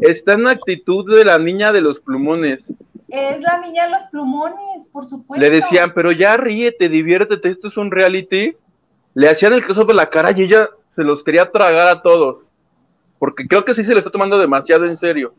Está 0.00 0.32
en 0.32 0.42
la 0.42 0.50
actitud 0.50 1.16
de 1.16 1.24
la 1.24 1.38
niña 1.38 1.70
de 1.70 1.82
los 1.82 2.00
plumones. 2.00 2.72
Es 3.08 3.40
la 3.40 3.58
niña 3.60 3.86
de 3.86 3.92
los 3.92 4.02
plumones, 4.10 4.86
por 4.92 5.06
supuesto. 5.06 5.40
Le 5.40 5.50
decían, 5.50 5.92
pero 5.94 6.12
ya 6.12 6.36
ríete, 6.36 6.90
diviértete, 6.90 7.48
esto 7.48 7.68
es 7.68 7.76
un 7.78 7.90
reality. 7.90 8.54
Le 9.14 9.28
hacían 9.30 9.54
el 9.54 9.66
caso 9.66 9.84
de 9.84 9.94
la 9.94 10.10
cara 10.10 10.32
y 10.32 10.42
ella 10.42 10.68
se 10.90 11.02
los 11.02 11.24
quería 11.24 11.50
tragar 11.50 11.88
a 11.88 12.02
todos. 12.02 12.44
Porque 13.18 13.48
creo 13.48 13.64
que 13.64 13.74
sí 13.74 13.82
se 13.82 13.94
le 13.94 14.00
está 14.00 14.10
tomando 14.10 14.38
demasiado 14.38 14.84
en 14.84 14.96
serio. 14.96 15.34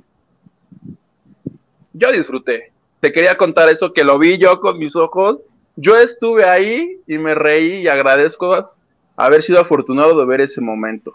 Yo 1.94 2.12
disfruté. 2.12 2.72
Te 3.00 3.14
quería 3.14 3.38
contar 3.38 3.70
eso, 3.70 3.94
que 3.94 4.04
lo 4.04 4.18
vi 4.18 4.38
yo 4.38 4.60
con 4.60 4.80
mis 4.80 4.96
ojos. 4.96 5.38
Yo 5.76 5.96
estuve 5.96 6.50
ahí 6.50 7.00
y 7.08 7.18
me 7.18 7.36
reí 7.36 7.84
y 7.84 7.88
agradezco 7.88 8.72
haber 9.16 9.44
sido 9.44 9.62
afortunado 9.62 10.20
de 10.20 10.26
ver 10.26 10.41
ese 10.41 10.60
momento. 10.60 11.14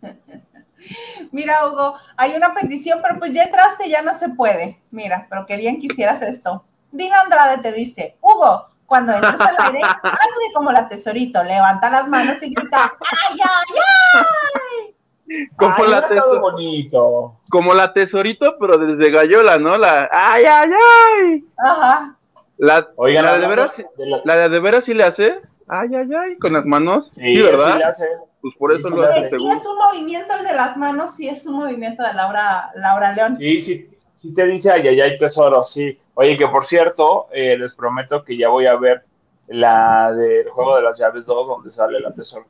Mira, 1.32 1.66
Hugo, 1.66 1.96
hay 2.16 2.34
una 2.34 2.54
petición, 2.54 3.00
pero 3.02 3.18
pues 3.18 3.32
ya 3.32 3.44
entraste, 3.44 3.88
ya 3.88 4.02
no 4.02 4.12
se 4.14 4.30
puede. 4.30 4.80
Mira, 4.90 5.26
pero 5.30 5.46
querían 5.46 5.80
que 5.80 5.86
hicieras 5.86 6.22
esto. 6.22 6.64
Dina 6.90 7.20
Andrade 7.20 7.62
te 7.62 7.72
dice, 7.72 8.16
Hugo, 8.20 8.68
cuando 8.86 9.12
entres 9.12 9.40
al 9.40 9.56
aire, 9.58 9.80
hazle 9.84 10.52
como 10.52 10.72
la 10.72 10.88
tesorito, 10.88 11.42
levanta 11.44 11.88
las 11.90 12.08
manos 12.08 12.42
y 12.42 12.52
grita, 12.52 12.92
¡ay, 13.00 13.38
ay, 13.40 13.76
ay! 14.16 15.48
Como 15.56 15.84
la 15.84 16.02
tesorito. 16.02 17.36
Como 17.48 17.74
la 17.74 17.92
tesorito, 17.92 18.56
pero 18.58 18.78
desde 18.78 19.12
Gallola, 19.12 19.58
¿no? 19.58 19.78
La 19.78 20.08
¡ay, 20.10 20.44
ay, 20.44 20.70
ay! 20.72 21.44
Ajá. 21.56 22.16
La, 22.56 22.88
la, 22.98 23.38
de, 23.38 23.46
veras, 23.46 23.82
la 24.24 24.36
de, 24.36 24.48
de 24.48 24.60
veras 24.60 24.84
sí 24.84 24.92
le 24.92 25.04
hace, 25.04 25.40
¡ay, 25.68 25.94
ay, 25.94 26.10
ay! 26.12 26.36
Con 26.38 26.54
las 26.54 26.66
manos. 26.66 27.12
Sí, 27.14 27.40
¿verdad? 27.40 27.72
Sí 27.72 27.78
le 27.78 27.84
hace. 27.84 28.08
Pues 28.40 28.54
por 28.54 28.72
eso 28.72 28.88
lo 28.88 29.02
hace. 29.02 29.28
Sí, 29.28 29.36
es 29.36 29.66
un 29.66 29.78
movimiento 29.78 30.34
el 30.34 30.44
de 30.44 30.54
las 30.54 30.76
manos, 30.76 31.14
sí 31.14 31.28
es 31.28 31.44
un 31.46 31.56
movimiento 31.56 32.02
de 32.02 32.14
Laura, 32.14 32.70
Laura 32.74 33.12
León. 33.12 33.36
Sí, 33.38 33.60
sí, 33.60 33.90
sí 34.14 34.32
te 34.32 34.46
dice, 34.46 34.70
ay, 34.70 34.88
ay, 34.88 35.00
ay, 35.00 35.16
tesoro, 35.18 35.62
sí. 35.62 35.98
Oye, 36.14 36.36
que 36.36 36.48
por 36.48 36.64
cierto, 36.64 37.28
eh, 37.32 37.56
les 37.58 37.74
prometo 37.74 38.24
que 38.24 38.36
ya 38.36 38.48
voy 38.48 38.66
a 38.66 38.76
ver 38.76 39.04
la 39.48 40.12
del 40.12 40.48
juego 40.48 40.76
de 40.76 40.82
las 40.82 40.98
llaves 40.98 41.26
2 41.26 41.46
donde 41.46 41.70
sale 41.70 42.00
la 42.00 42.12
tesoro. 42.12 42.46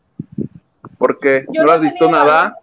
¿Por 0.98 1.18
qué? 1.18 1.46
¿No 1.48 1.72
has 1.72 1.80
visto 1.80 2.10
nada? 2.10 2.56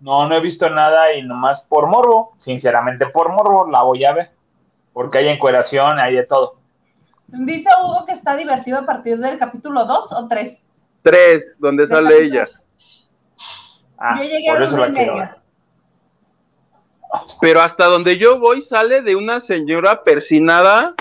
No, 0.00 0.28
no 0.28 0.34
he 0.36 0.40
visto 0.40 0.70
nada 0.70 1.12
y 1.12 1.22
nomás 1.22 1.60
por 1.62 1.88
morbo, 1.88 2.32
sinceramente 2.36 3.06
por 3.06 3.30
morbo, 3.30 3.68
la 3.68 3.82
voy 3.82 4.04
a 4.04 4.12
ver. 4.12 4.30
Porque 4.92 5.18
hay 5.18 5.28
encueración, 5.28 5.98
hay 5.98 6.14
de 6.14 6.24
todo. 6.24 6.56
Dice 7.26 7.68
Hugo 7.82 8.06
que 8.06 8.12
está 8.12 8.36
divertido 8.36 8.78
a 8.78 8.86
partir 8.86 9.18
del 9.18 9.38
capítulo 9.38 9.84
2 9.84 10.12
o 10.12 10.28
3. 10.28 10.67
3, 11.08 11.56
donde 11.58 11.86
sale 11.86 12.22
ella. 12.22 12.48
Ah, 13.96 14.18
yo 14.18 14.28
llegué 14.28 14.50
a 14.50 14.60
la. 14.60 15.38
Pero 17.40 17.62
hasta 17.62 17.86
donde 17.86 18.18
yo 18.18 18.38
voy 18.38 18.60
sale 18.60 19.00
de 19.00 19.16
una 19.16 19.40
señora 19.40 20.04
persinada 20.04 20.94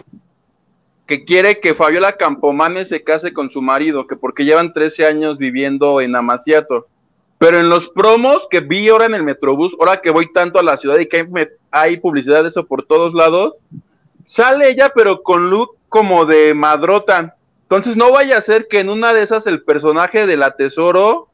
que 1.05 1.25
quiere 1.25 1.59
que 1.59 1.73
Fabiola 1.73 2.13
Campomane 2.13 2.85
se 2.85 3.03
case 3.03 3.33
con 3.33 3.49
su 3.49 3.61
marido, 3.61 4.07
que 4.07 4.15
porque 4.15 4.45
llevan 4.45 4.71
13 4.71 5.05
años 5.05 5.37
viviendo 5.37 5.99
en 5.99 6.15
Amaciato. 6.15 6.87
Pero 7.37 7.59
en 7.59 7.69
los 7.69 7.89
promos 7.89 8.47
que 8.49 8.61
vi 8.61 8.87
ahora 8.87 9.05
en 9.05 9.13
el 9.13 9.23
Metrobús, 9.23 9.75
ahora 9.79 9.97
que 10.01 10.09
voy 10.09 10.31
tanto 10.31 10.57
a 10.57 10.63
la 10.63 10.77
ciudad 10.77 10.97
y 10.99 11.07
que 11.07 11.17
hay, 11.17 11.47
hay 11.71 11.97
publicidad 11.97 12.43
de 12.43 12.49
eso 12.49 12.65
por 12.65 12.85
todos 12.85 13.13
lados, 13.13 13.55
sale 14.23 14.69
ella 14.69 14.91
pero 14.95 15.21
con 15.21 15.49
look 15.49 15.77
como 15.89 16.25
de 16.25 16.53
madrota. 16.53 17.36
Entonces 17.69 17.97
no 17.97 18.13
vaya 18.13 18.37
a 18.37 18.41
ser 18.41 18.69
que 18.69 18.79
en 18.79 18.89
una 18.89 19.11
de 19.11 19.23
esas 19.23 19.45
el 19.45 19.61
personaje 19.61 20.25
de 20.25 20.37
la 20.37 20.55
tesoro 20.55 21.27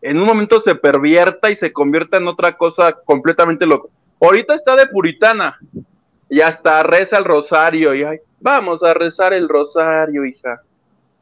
en 0.00 0.18
un 0.18 0.26
momento 0.26 0.60
se 0.60 0.74
pervierta 0.74 1.50
y 1.50 1.56
se 1.56 1.72
convierta 1.72 2.16
en 2.16 2.26
otra 2.26 2.56
cosa 2.56 2.92
completamente 2.92 3.64
loca. 3.64 3.88
Ahorita 4.20 4.56
está 4.56 4.74
de 4.74 4.88
puritana 4.88 5.56
y 6.28 6.40
hasta 6.40 6.82
reza 6.82 7.18
el 7.18 7.24
rosario 7.24 7.94
y 7.94 8.02
ay, 8.02 8.18
vamos 8.40 8.82
a 8.82 8.92
rezar 8.92 9.32
el 9.32 9.48
rosario, 9.48 10.24
hija. 10.24 10.60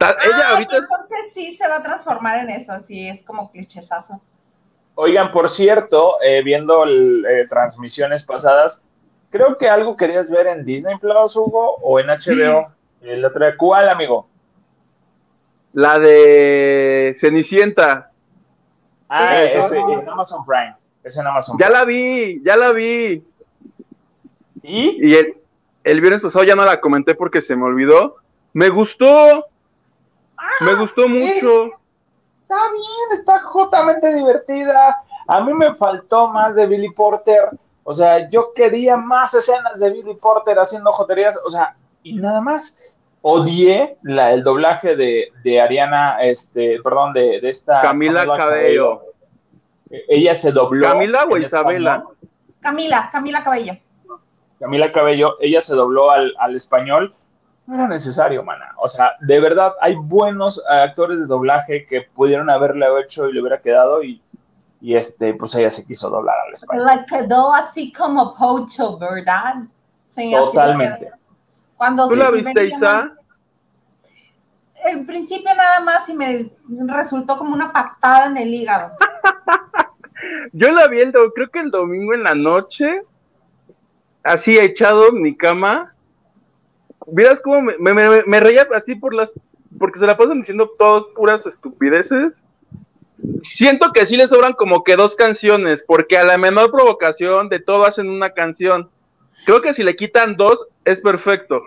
ella 0.00 0.48
ahorita 0.50 0.76
entonces 0.78 1.32
sí 1.34 1.52
se 1.52 1.68
va 1.68 1.76
a 1.76 1.82
transformar 1.82 2.40
en 2.40 2.50
eso, 2.50 2.72
sí, 2.80 3.06
es 3.06 3.22
como 3.24 3.50
clichesazo. 3.50 4.22
Oigan, 4.94 5.30
por 5.30 5.50
cierto, 5.50 6.16
eh, 6.22 6.42
viendo 6.42 6.86
eh, 6.86 7.46
transmisiones 7.46 8.24
pasadas, 8.24 8.82
creo 9.28 9.54
que 9.58 9.68
algo 9.68 9.94
querías 9.94 10.30
ver 10.30 10.46
en 10.46 10.64
Disney 10.64 10.96
Plus, 10.96 11.36
Hugo, 11.36 11.76
o 11.82 12.00
en 12.00 12.06
HBO. 12.06 12.72
El 13.02 13.22
otro 13.22 13.44
de 13.44 13.54
¿cuál, 13.58 13.90
amigo? 13.90 14.26
La 15.76 15.98
de 15.98 17.14
Cenicienta. 17.18 18.10
Ah, 19.10 19.42
ese, 19.42 19.76
en 19.76 20.08
Amazon 20.08 20.42
Prime. 20.46 20.74
Es 21.04 21.14
en 21.18 21.26
Amazon 21.26 21.58
Ya 21.58 21.68
la 21.68 21.84
vi, 21.84 22.42
ya 22.42 22.56
la 22.56 22.72
vi. 22.72 23.22
¿Y? 24.62 25.06
Y 25.06 25.14
el, 25.16 25.36
el 25.84 26.00
viernes 26.00 26.22
pasado 26.22 26.46
ya 26.46 26.56
no 26.56 26.64
la 26.64 26.80
comenté 26.80 27.14
porque 27.14 27.42
se 27.42 27.54
me 27.56 27.64
olvidó. 27.64 28.16
Me 28.54 28.70
gustó. 28.70 29.48
me 30.62 30.70
ah, 30.70 30.74
gustó 30.78 31.10
mucho. 31.10 31.66
Está 32.40 32.72
bien, 32.72 33.20
está 33.20 33.42
justamente 33.42 34.14
divertida. 34.14 34.96
A 35.28 35.42
mí 35.42 35.52
me 35.52 35.74
faltó 35.74 36.28
más 36.28 36.56
de 36.56 36.66
Billy 36.66 36.90
Porter. 36.90 37.50
O 37.84 37.92
sea, 37.92 38.26
yo 38.28 38.50
quería 38.54 38.96
más 38.96 39.34
escenas 39.34 39.78
de 39.78 39.90
Billy 39.90 40.14
Porter 40.14 40.58
haciendo 40.58 40.90
joterías. 40.90 41.38
O 41.44 41.50
sea, 41.50 41.76
y 42.02 42.14
nada 42.14 42.40
más. 42.40 42.74
Odié 43.28 43.98
la, 44.04 44.30
el 44.30 44.44
doblaje 44.44 44.94
de, 44.94 45.32
de 45.42 45.60
Ariana, 45.60 46.22
este, 46.22 46.78
perdón, 46.80 47.12
de, 47.12 47.40
de 47.40 47.48
esta. 47.48 47.80
Camila 47.80 48.24
Cabello. 48.24 49.02
Ella 49.90 50.32
se 50.32 50.52
dobló. 50.52 50.86
¿Camila 50.86 51.24
o 51.28 51.36
Isabela? 51.36 52.04
Camila, 52.60 53.08
Camila 53.10 53.42
Cabello. 53.42 53.76
Camila 54.60 54.92
Cabello, 54.92 55.34
ella 55.40 55.60
se 55.60 55.74
dobló 55.74 56.12
al, 56.12 56.54
español. 56.54 57.12
No 57.66 57.74
era 57.74 57.88
necesario, 57.88 58.44
mana. 58.44 58.72
O 58.76 58.86
sea, 58.86 59.16
de 59.18 59.40
verdad, 59.40 59.72
hay 59.80 59.96
buenos 59.96 60.62
actores 60.68 61.18
de 61.18 61.26
doblaje 61.26 61.84
que 61.84 62.02
pudieron 62.02 62.48
haberle 62.48 62.86
hecho 63.02 63.28
y 63.28 63.32
le 63.32 63.40
hubiera 63.40 63.60
quedado 63.60 64.04
y, 64.04 64.22
y 64.80 64.94
este, 64.94 65.34
pues 65.34 65.52
ella 65.56 65.68
se 65.68 65.84
quiso 65.84 66.08
doblar 66.10 66.36
al 66.46 66.52
español. 66.52 66.86
Le 66.86 67.06
quedó 67.06 67.52
así 67.52 67.92
como 67.92 68.36
Pocho, 68.36 68.96
¿verdad? 68.98 69.56
Totalmente. 70.14 71.10
Cuando 71.76 72.08
¿Tú 72.08 72.14
la 72.14 72.30
viste, 72.30 72.66
Isa? 72.66 73.15
En 74.86 75.04
principio 75.04 75.52
nada 75.54 75.80
más 75.80 76.08
y 76.08 76.14
me 76.14 76.50
resultó 76.86 77.36
como 77.36 77.54
una 77.54 77.72
patada 77.72 78.26
en 78.26 78.36
el 78.36 78.54
hígado. 78.54 78.92
Yo 80.52 80.70
la 80.70 80.86
vi, 80.88 81.00
el, 81.00 81.12
creo 81.12 81.50
que 81.50 81.58
el 81.58 81.70
domingo 81.70 82.14
en 82.14 82.22
la 82.22 82.34
noche, 82.34 83.02
así 84.22 84.58
echado 84.58 85.08
en 85.08 85.22
mi 85.22 85.36
cama. 85.36 85.94
Miras 87.06 87.40
cómo 87.40 87.62
me, 87.62 88.40
reía 88.40 88.66
así 88.74 88.94
por 88.94 89.14
las. 89.14 89.32
Porque 89.78 89.98
se 89.98 90.06
la 90.06 90.16
pasan 90.16 90.38
diciendo 90.38 90.70
todas 90.78 91.04
puras 91.14 91.46
estupideces. 91.46 92.40
Siento 93.42 93.92
que 93.92 94.06
sí 94.06 94.16
le 94.16 94.28
sobran 94.28 94.52
como 94.52 94.84
que 94.84 94.96
dos 94.96 95.16
canciones, 95.16 95.84
porque 95.86 96.18
a 96.18 96.24
la 96.24 96.38
menor 96.38 96.70
provocación 96.70 97.48
de 97.48 97.60
todo 97.60 97.84
hacen 97.84 98.08
una 98.08 98.30
canción. 98.30 98.90
Creo 99.44 99.62
que 99.62 99.74
si 99.74 99.82
le 99.82 99.96
quitan 99.96 100.36
dos, 100.36 100.66
es 100.84 101.00
perfecto. 101.00 101.62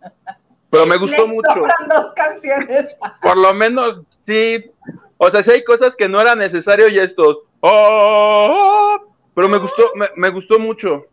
Pero 0.70 0.86
me 0.86 0.96
gustó 0.96 1.26
mucho. 1.26 1.66
dos 1.88 2.12
canciones. 2.14 2.94
Por 3.22 3.36
lo 3.36 3.54
menos, 3.54 4.00
sí. 4.20 4.70
O 5.16 5.30
sea, 5.30 5.42
si 5.42 5.50
hay 5.50 5.64
cosas 5.64 5.96
que 5.96 6.08
no 6.08 6.20
era 6.20 6.34
necesario 6.34 6.88
y 6.88 6.98
estos. 6.98 7.38
Oh, 7.60 8.98
pero 9.34 9.48
me 9.48 9.58
gustó, 9.58 9.90
me, 10.16 10.28
gustó 10.30 10.58
mucho. 10.58 11.06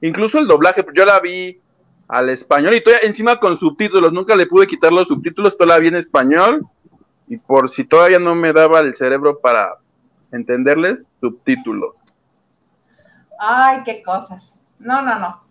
Incluso 0.00 0.38
el 0.38 0.48
doblaje, 0.48 0.84
yo 0.94 1.04
la 1.04 1.20
vi 1.20 1.60
al 2.08 2.30
español 2.30 2.74
y 2.74 2.82
todavía 2.82 3.06
encima 3.06 3.38
con 3.38 3.58
subtítulos. 3.58 4.12
Nunca 4.12 4.34
le 4.34 4.46
pude 4.46 4.66
quitar 4.66 4.92
los 4.92 5.08
subtítulos, 5.08 5.56
toda 5.56 5.74
la 5.74 5.78
vi 5.78 5.88
en 5.88 5.96
español. 5.96 6.66
Y 7.28 7.36
por 7.36 7.70
si 7.70 7.84
todavía 7.84 8.18
no 8.18 8.34
me 8.34 8.52
daba 8.52 8.80
el 8.80 8.96
cerebro 8.96 9.38
para 9.38 9.76
entenderles, 10.32 11.08
subtítulos. 11.20 11.94
Ay, 13.38 13.82
qué 13.84 14.02
cosas. 14.02 14.58
No, 14.78 15.02
no, 15.02 15.18
no. 15.18 15.47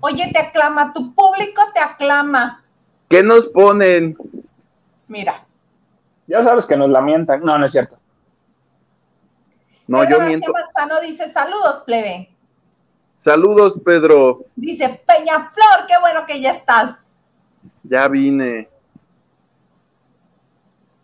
Oye, 0.00 0.30
te 0.32 0.38
aclama, 0.38 0.92
tu 0.92 1.14
público 1.14 1.62
te 1.74 1.80
aclama. 1.80 2.62
¿Qué 3.08 3.22
nos 3.22 3.48
ponen? 3.48 4.16
Mira. 5.08 5.44
Ya 6.26 6.44
sabes 6.44 6.66
que 6.66 6.76
nos 6.76 6.90
lamentan. 6.90 7.40
No, 7.42 7.58
no 7.58 7.64
es 7.64 7.72
cierto. 7.72 7.98
No, 9.86 10.08
yo 10.08 10.20
miento. 10.20 10.52
Manzano 10.52 11.00
dice 11.00 11.26
saludos, 11.26 11.82
plebe. 11.86 12.30
Saludos, 13.14 13.80
Pedro. 13.84 14.44
Dice 14.54 15.00
Peñaflor, 15.06 15.86
qué 15.88 15.94
bueno 16.00 16.24
que 16.26 16.40
ya 16.40 16.50
estás. 16.50 17.08
Ya 17.82 18.06
vine. 18.06 18.68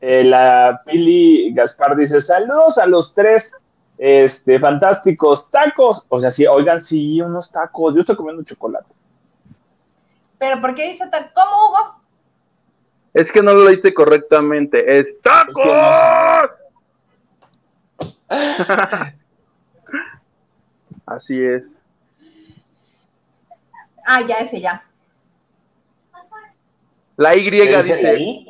Eh, 0.01 0.23
la 0.23 0.83
Pili 0.85 1.53
Gaspar 1.55 1.97
dice 1.97 2.21
saludos 2.21 2.77
a 2.77 2.87
los 2.87 3.15
tres 3.15 3.53
este, 3.99 4.59
fantásticos 4.59 5.49
tacos. 5.49 6.05
O 6.09 6.19
sea, 6.19 6.31
sí, 6.31 6.47
oigan, 6.47 6.81
sí, 6.81 7.21
unos 7.21 7.51
tacos. 7.51 7.95
Yo 7.95 8.01
estoy 8.01 8.17
comiendo 8.17 8.43
chocolate. 8.43 8.95
¿Pero 10.39 10.61
por 10.61 10.75
qué 10.75 10.89
dice 10.89 11.07
tacos? 11.09 11.31
¿Cómo, 11.35 11.69
Hugo? 11.69 12.01
Es 13.13 13.31
que 13.31 13.43
no 13.43 13.53
lo 13.55 13.65
leíste 13.65 13.95
correctamente. 13.95 14.99
¡Es 14.99 15.21
tacos! 15.21 16.51
Así 21.07 21.43
es. 21.43 21.79
Ah, 24.07 24.21
ya, 24.23 24.37
ese 24.37 24.61
ya. 24.61 24.85
La 27.17 27.37
Y 27.37 27.49
dice, 27.49 28.43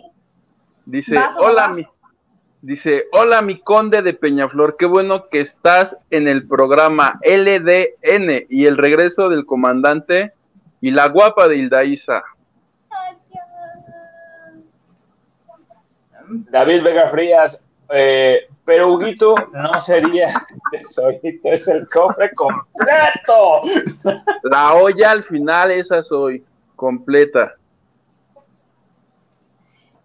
dice, 0.86 1.18
hola, 1.38 1.68
mi, 1.68 1.86
Dice, 2.65 3.09
hola 3.12 3.43
mi 3.43 3.61
conde 3.61 4.01
de 4.01 4.15
Peñaflor, 4.15 4.78
qué 4.78 4.86
bueno 4.86 5.28
que 5.28 5.43
estás 5.43 5.99
en 6.09 6.27
el 6.27 6.49
programa 6.49 7.20
LDN 7.23 8.47
y 8.49 8.65
el 8.65 8.78
regreso 8.78 9.28
del 9.28 9.45
comandante 9.45 10.32
y 10.81 10.91
la 10.91 11.09
guapa 11.09 11.47
de 11.47 11.57
Hildaísa. 11.57 12.24
David 16.27 16.82
Vega 16.85 17.09
Frías, 17.09 17.62
eh, 17.91 18.49
pero 18.65 18.95
Huguito 18.95 19.35
no 19.53 19.78
sería 19.78 20.47
tesorito, 20.70 21.51
es 21.51 21.69
el 21.69 21.86
cofre 21.86 22.32
completo. 22.32 23.61
La 24.43 24.73
olla 24.73 25.11
al 25.11 25.23
final, 25.23 25.70
esa 25.70 26.03
soy, 26.03 26.43
completa. 26.77 27.57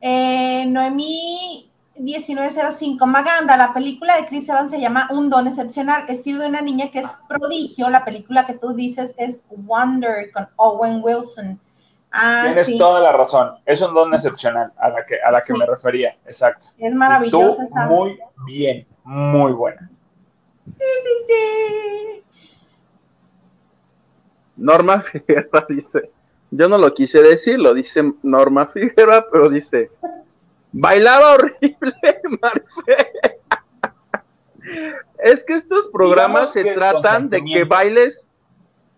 Eh, 0.01 0.65
Noemí 0.67 1.68
1905. 1.99 3.05
Maganda, 3.05 3.57
la 3.57 3.73
película 3.73 4.15
de 4.15 4.25
Chris 4.27 4.49
Evans 4.49 4.71
se 4.71 4.79
llama 4.79 5.07
Un 5.11 5.29
don 5.29 5.47
excepcional. 5.47 6.05
Estilo 6.07 6.39
de 6.39 6.49
una 6.49 6.61
niña 6.61 6.89
que 6.91 6.99
es 6.99 7.07
prodigio. 7.27 7.89
La 7.89 8.05
película 8.05 8.45
que 8.45 8.53
tú 8.53 8.73
dices 8.73 9.13
es 9.17 9.41
Wonder 9.49 10.31
con 10.31 10.47
Owen 10.55 11.01
Wilson. 11.03 11.59
Ah, 12.11 12.43
Tienes 12.45 12.77
toda 12.77 12.99
la 12.99 13.11
razón. 13.11 13.51
Es 13.65 13.81
un 13.81 13.93
don 13.93 14.13
excepcional 14.13 14.73
a 14.77 14.89
la 14.89 15.05
que, 15.05 15.21
a 15.21 15.31
la 15.31 15.41
que 15.41 15.53
me 15.53 15.65
refería. 15.65 16.17
Exacto. 16.25 16.65
Es 16.77 16.93
maravillosa 16.95 17.63
esa. 17.63 17.85
Muy 17.85 18.17
bien, 18.45 18.87
muy 19.03 19.51
buena. 19.51 19.89
Sí, 20.65 20.85
sí, 21.03 21.09
sí. 21.27 22.23
Norma 24.55 25.01
Figueroa 25.01 25.65
dice, 25.69 26.11
yo 26.51 26.67
no 26.67 26.77
lo 26.77 26.93
quise 26.93 27.21
decir, 27.21 27.59
lo 27.59 27.73
dice 27.73 28.13
Norma 28.23 28.67
Figueroa, 28.67 29.25
pero 29.31 29.49
dice, 29.49 29.91
Bailaba 30.71 31.33
horrible, 31.33 31.95
Marfe. 32.41 33.11
Es 35.17 35.43
que 35.43 35.53
estos 35.53 35.89
programas 35.89 36.51
se 36.53 36.63
tratan 36.63 37.29
de 37.29 37.43
que 37.43 37.63
bailes 37.63 38.27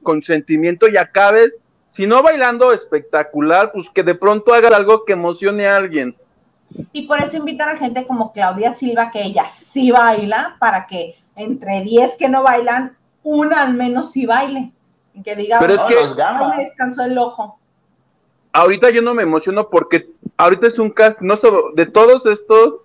con 0.03 0.21
sentimiento 0.21 0.87
y 0.87 0.97
acabes, 0.97 1.59
si 1.87 2.07
no 2.07 2.21
bailando 2.23 2.73
espectacular, 2.73 3.71
pues 3.71 3.89
que 3.89 4.03
de 4.03 4.15
pronto 4.15 4.53
hagas 4.53 4.73
algo 4.73 5.05
que 5.05 5.13
emocione 5.13 5.67
a 5.67 5.75
alguien. 5.77 6.15
Y 6.93 7.05
por 7.07 7.21
eso 7.21 7.37
invitan 7.37 7.69
a 7.69 7.77
gente 7.77 8.05
como 8.07 8.31
Claudia 8.31 8.73
Silva, 8.73 9.11
que 9.11 9.21
ella 9.23 9.47
sí 9.49 9.91
baila, 9.91 10.55
para 10.59 10.87
que 10.87 11.15
entre 11.35 11.81
10 11.81 12.15
que 12.17 12.29
no 12.29 12.43
bailan, 12.43 12.97
una 13.23 13.61
al 13.63 13.73
menos 13.73 14.11
sí 14.11 14.25
baile. 14.25 14.71
Y 15.13 15.21
que 15.21 15.35
diga, 15.35 15.59
Pero 15.59 15.73
es 15.73 15.81
No, 15.81 15.87
que- 15.87 15.95
los 15.95 16.09
"Ay, 16.11 16.15
gama. 16.17 16.49
me 16.49 16.63
descansó 16.63 17.03
el 17.03 17.17
ojo. 17.17 17.59
Ahorita 18.53 18.89
yo 18.89 19.01
no 19.01 19.13
me 19.13 19.23
emociono 19.23 19.69
porque 19.69 20.09
ahorita 20.37 20.67
es 20.67 20.77
un 20.79 20.89
cast, 20.89 21.21
no 21.21 21.37
sé, 21.37 21.49
de 21.75 21.85
todos 21.85 22.25
estos, 22.25 22.81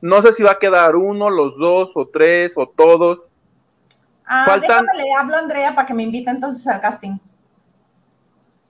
no 0.00 0.22
sé 0.22 0.32
si 0.32 0.42
va 0.42 0.52
a 0.52 0.58
quedar 0.58 0.96
uno, 0.96 1.28
los 1.28 1.56
dos, 1.58 1.92
o 1.94 2.06
tres, 2.06 2.52
o 2.56 2.66
todos. 2.68 3.20
Ah, 4.24 4.44
Faltan- 4.46 4.86
déjame, 4.86 5.04
le 5.04 5.14
hablo 5.14 5.36
a 5.36 5.38
Andrea 5.40 5.74
para 5.74 5.86
que 5.86 5.94
me 5.94 6.02
invite 6.04 6.30
entonces 6.30 6.66
al 6.68 6.80
casting. 6.80 7.18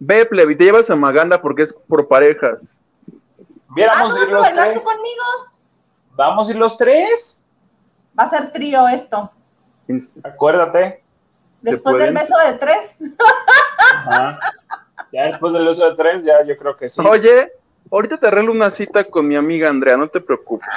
Ve, 0.01 0.25
Plebi, 0.27 0.57
te 0.57 0.65
llevas 0.65 0.91
a 0.91 0.97
Maganda 0.97 1.41
porque 1.41 1.63
es 1.63 1.73
por 1.73 2.07
parejas. 2.09 2.77
Ah, 3.11 3.73
Viéramos 3.75 4.11
¿no 4.11 4.23
ir 4.23 4.29
los 4.33 4.47
tres. 4.49 4.75
tú 4.75 4.83
conmigo? 4.83 5.25
Vamos 6.15 6.49
a 6.49 6.51
ir 6.51 6.57
los 6.57 6.77
tres. 6.77 7.39
Va 8.19 8.25
a 8.25 8.31
ser 8.31 8.53
trío 8.53 8.89
esto. 8.89 9.31
Acuérdate. 10.25 11.03
Después 11.63 11.97
del 11.99 12.15
beso 12.15 12.35
de 12.39 12.55
tres. 12.59 12.99
Ajá. 14.07 14.39
Ya 15.13 15.25
después 15.25 15.53
del 15.53 15.67
uso 15.69 15.89
de 15.89 15.97
tres, 15.97 16.25
ya 16.25 16.43
yo 16.45 16.57
creo 16.57 16.77
que 16.77 16.89
sí. 16.89 17.01
Oye, 17.01 17.53
ahorita 17.91 18.19
te 18.19 18.27
arreglo 18.27 18.53
una 18.53 18.71
cita 18.71 19.05
con 19.05 19.27
mi 19.27 19.37
amiga 19.37 19.69
Andrea, 19.69 19.97
no 19.97 20.09
te 20.09 20.21
preocupes. 20.21 20.69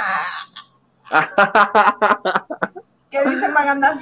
¿Qué 3.09 3.21
dice 3.29 3.47
Maganda? 3.49 3.99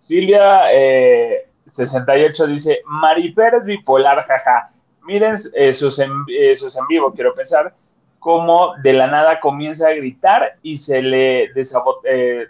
Silvia 0.00 0.72
eh, 0.72 1.48
68 1.66 2.46
dice, 2.48 2.80
Marifer 2.86 3.54
es 3.54 3.64
bipolar, 3.64 4.18
jaja. 4.26 4.70
Miren 5.04 5.34
eh, 5.54 5.72
sus, 5.72 5.98
en, 5.98 6.10
eh, 6.28 6.54
sus 6.54 6.74
en 6.76 6.86
vivo, 6.88 7.12
quiero 7.12 7.32
pensar, 7.32 7.74
cómo 8.18 8.74
de 8.82 8.92
la 8.92 9.06
nada 9.06 9.40
comienza 9.40 9.88
a 9.88 9.92
gritar 9.92 10.56
y 10.62 10.76
se 10.76 11.02
le 11.02 11.52
desabo- 11.54 12.00
eh, 12.04 12.48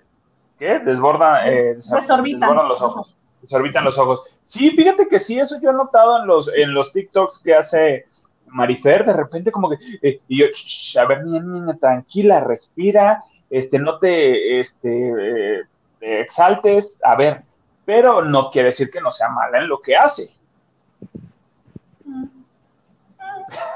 ¿qué? 0.59 0.79
Desborda, 0.79 1.47
eh, 1.49 1.75
Desorbitan. 1.75 2.41
desbordan 2.41 2.69
los 2.69 2.81
ojos. 2.83 3.17
Desorbitan 3.43 3.85
los 3.85 3.99
ojos. 3.99 4.21
Sí, 4.41 4.71
fíjate 4.71 5.07
que 5.07 5.19
sí, 5.21 5.39
eso 5.39 5.61
yo 5.61 5.71
he 5.71 5.75
notado 5.75 6.21
en 6.21 6.27
los, 6.27 6.49
en 6.55 6.73
los 6.73 6.91
TikToks 6.91 7.41
que 7.45 7.55
hace 7.55 8.07
Marifer, 8.47 9.05
de 9.05 9.13
repente 9.13 9.51
como 9.51 9.69
que, 9.69 9.77
eh, 10.01 10.21
y 10.29 10.39
yo, 10.39 10.47
"Ch, 10.47 10.93
ch, 10.93 10.97
a 10.97 11.05
ver, 11.07 11.25
niña, 11.25 11.41
niña, 11.41 11.77
tranquila, 11.77 12.41
respira, 12.41 13.23
este, 13.51 13.79
no 13.79 13.99
te, 13.99 14.59
este, 14.59 15.59
eh, 15.61 15.63
exaltes, 16.01 16.99
a 17.03 17.17
ver, 17.17 17.43
pero 17.85 18.23
no 18.23 18.51
quiere 18.51 18.69
decir 18.69 18.89
que 18.91 19.01
no 19.01 19.11
sea 19.11 19.29
mala 19.29 19.59
en 19.59 19.69
lo 19.69 19.81
que 19.81 19.97
hace. 19.97 20.31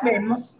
Vemos. 0.02 0.58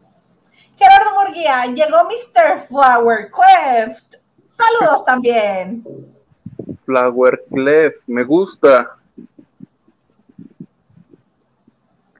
Gerardo 0.76 1.14
Murguía, 1.14 1.66
llegó 1.66 2.04
Mr. 2.04 2.66
Flower 2.68 3.30
Cleft. 3.30 4.16
Saludos 4.44 5.04
también. 5.04 5.84
Flower 6.86 7.44
Clef, 7.52 7.96
me 8.06 8.24
gusta. 8.24 8.96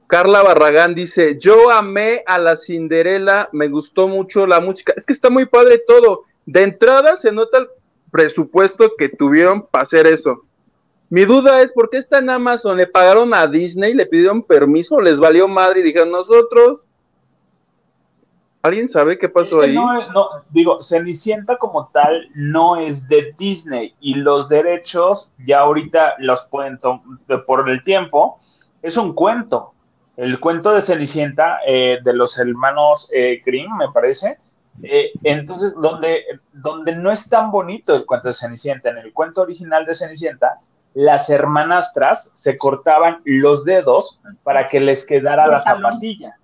Carla 0.07 0.43
Barragán 0.43 0.95
dice, 0.95 1.37
yo 1.37 1.71
amé 1.71 2.23
a 2.27 2.37
la 2.37 2.55
Cinderela, 2.55 3.49
me 3.51 3.67
gustó 3.67 4.07
mucho 4.07 4.47
la 4.47 4.59
música. 4.59 4.93
Es 4.95 5.05
que 5.05 5.13
está 5.13 5.29
muy 5.29 5.45
padre 5.45 5.81
todo. 5.85 6.23
De 6.45 6.63
entrada 6.63 7.17
se 7.17 7.31
nota 7.31 7.57
el 7.57 7.67
presupuesto 8.11 8.93
que 8.97 9.09
tuvieron 9.09 9.65
para 9.65 9.83
hacer 9.83 10.07
eso. 10.07 10.43
Mi 11.09 11.25
duda 11.25 11.61
es, 11.61 11.73
¿por 11.73 11.89
qué 11.89 11.97
está 11.97 12.19
en 12.19 12.29
Amazon? 12.29 12.77
¿Le 12.77 12.87
pagaron 12.87 13.33
a 13.33 13.47
Disney? 13.47 13.93
¿Le 13.93 14.05
pidieron 14.05 14.43
permiso? 14.43 15.01
¿Les 15.01 15.19
valió 15.19 15.47
madre 15.47 15.79
y 15.79 15.83
dijeron 15.83 16.11
nosotros? 16.11 16.85
¿Alguien 18.67 18.87
sabe 18.87 19.17
qué 19.17 19.29
pasó 19.29 19.63
Es 19.63 19.65
que 19.65 19.69
ahí? 19.71 19.75
no 19.75 19.99
es- 20.01 20.09
no, 20.09 20.27
digo, 20.49 20.79
Cenicienta 20.81 21.57
como 21.57 21.87
tal 21.87 22.27
no 22.35 22.77
es 22.77 23.07
de 23.07 23.33
Disney 23.37 23.95
y 23.99 24.15
los 24.15 24.49
derechos 24.49 25.29
ya 25.45 25.59
ahorita 25.59 26.15
los 26.19 26.43
pueden 26.43 26.77
tomar 26.79 27.01
por 27.45 27.69
el 27.69 27.81
tiempo. 27.81 28.35
Es 28.81 28.97
un 28.97 29.13
cuento. 29.13 29.73
El 30.15 30.39
cuento 30.39 30.71
de 30.73 30.81
Cenicienta 30.81 31.59
eh, 31.65 31.99
de 32.03 32.13
los 32.13 32.37
hermanos 32.39 33.09
eh, 33.13 33.41
Grimm, 33.45 33.75
me 33.77 33.89
parece. 33.91 34.37
Eh, 34.83 35.11
entonces, 35.23 35.73
donde, 35.75 36.23
donde 36.53 36.95
no 36.95 37.09
es 37.11 37.27
tan 37.27 37.49
bonito 37.51 37.95
el 37.95 38.05
cuento 38.05 38.27
de 38.27 38.33
Cenicienta, 38.33 38.89
en 38.89 38.97
el 38.99 39.13
cuento 39.13 39.41
original 39.41 39.85
de 39.85 39.95
Cenicienta, 39.95 40.55
las 40.93 41.29
hermanastras 41.29 42.29
se 42.33 42.57
cortaban 42.57 43.21
los 43.25 43.63
dedos 43.65 44.19
para 44.43 44.67
que 44.67 44.79
les 44.79 45.05
quedara 45.05 45.45
la 45.47 45.59
zapatilla. 45.59 46.35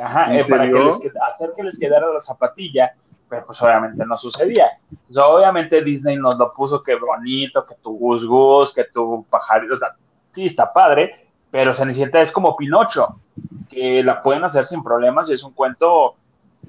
Ajá, 0.00 0.32
¿En 0.32 0.40
eh, 0.40 0.44
para 0.48 0.64
que 0.68 0.78
les 0.78 0.94
hacer 1.28 1.50
que 1.54 1.62
les 1.62 1.78
quedara 1.78 2.06
la 2.12 2.20
zapatilla, 2.20 2.92
pero 3.28 3.44
pues 3.46 3.60
obviamente 3.60 4.04
no 4.06 4.16
sucedía. 4.16 4.66
Entonces, 4.90 5.16
obviamente 5.18 5.82
Disney 5.82 6.16
nos 6.16 6.38
lo 6.38 6.50
puso 6.52 6.82
que 6.82 6.94
bonito, 6.96 7.64
que 7.64 7.74
tu 7.82 7.98
gus 7.98 8.24
gus, 8.24 8.72
que 8.72 8.84
tu 8.84 9.24
pajarito, 9.28 9.74
o 9.74 9.78
sea, 9.78 9.94
sí, 10.30 10.46
está 10.46 10.70
padre, 10.70 11.12
pero 11.50 11.72
Cenicienta 11.72 12.20
es 12.20 12.30
como 12.30 12.56
Pinocho, 12.56 13.20
que 13.68 14.02
la 14.02 14.20
pueden 14.20 14.42
hacer 14.44 14.64
sin 14.64 14.82
problemas 14.82 15.28
y 15.28 15.32
es 15.32 15.42
un 15.42 15.52
cuento 15.52 16.14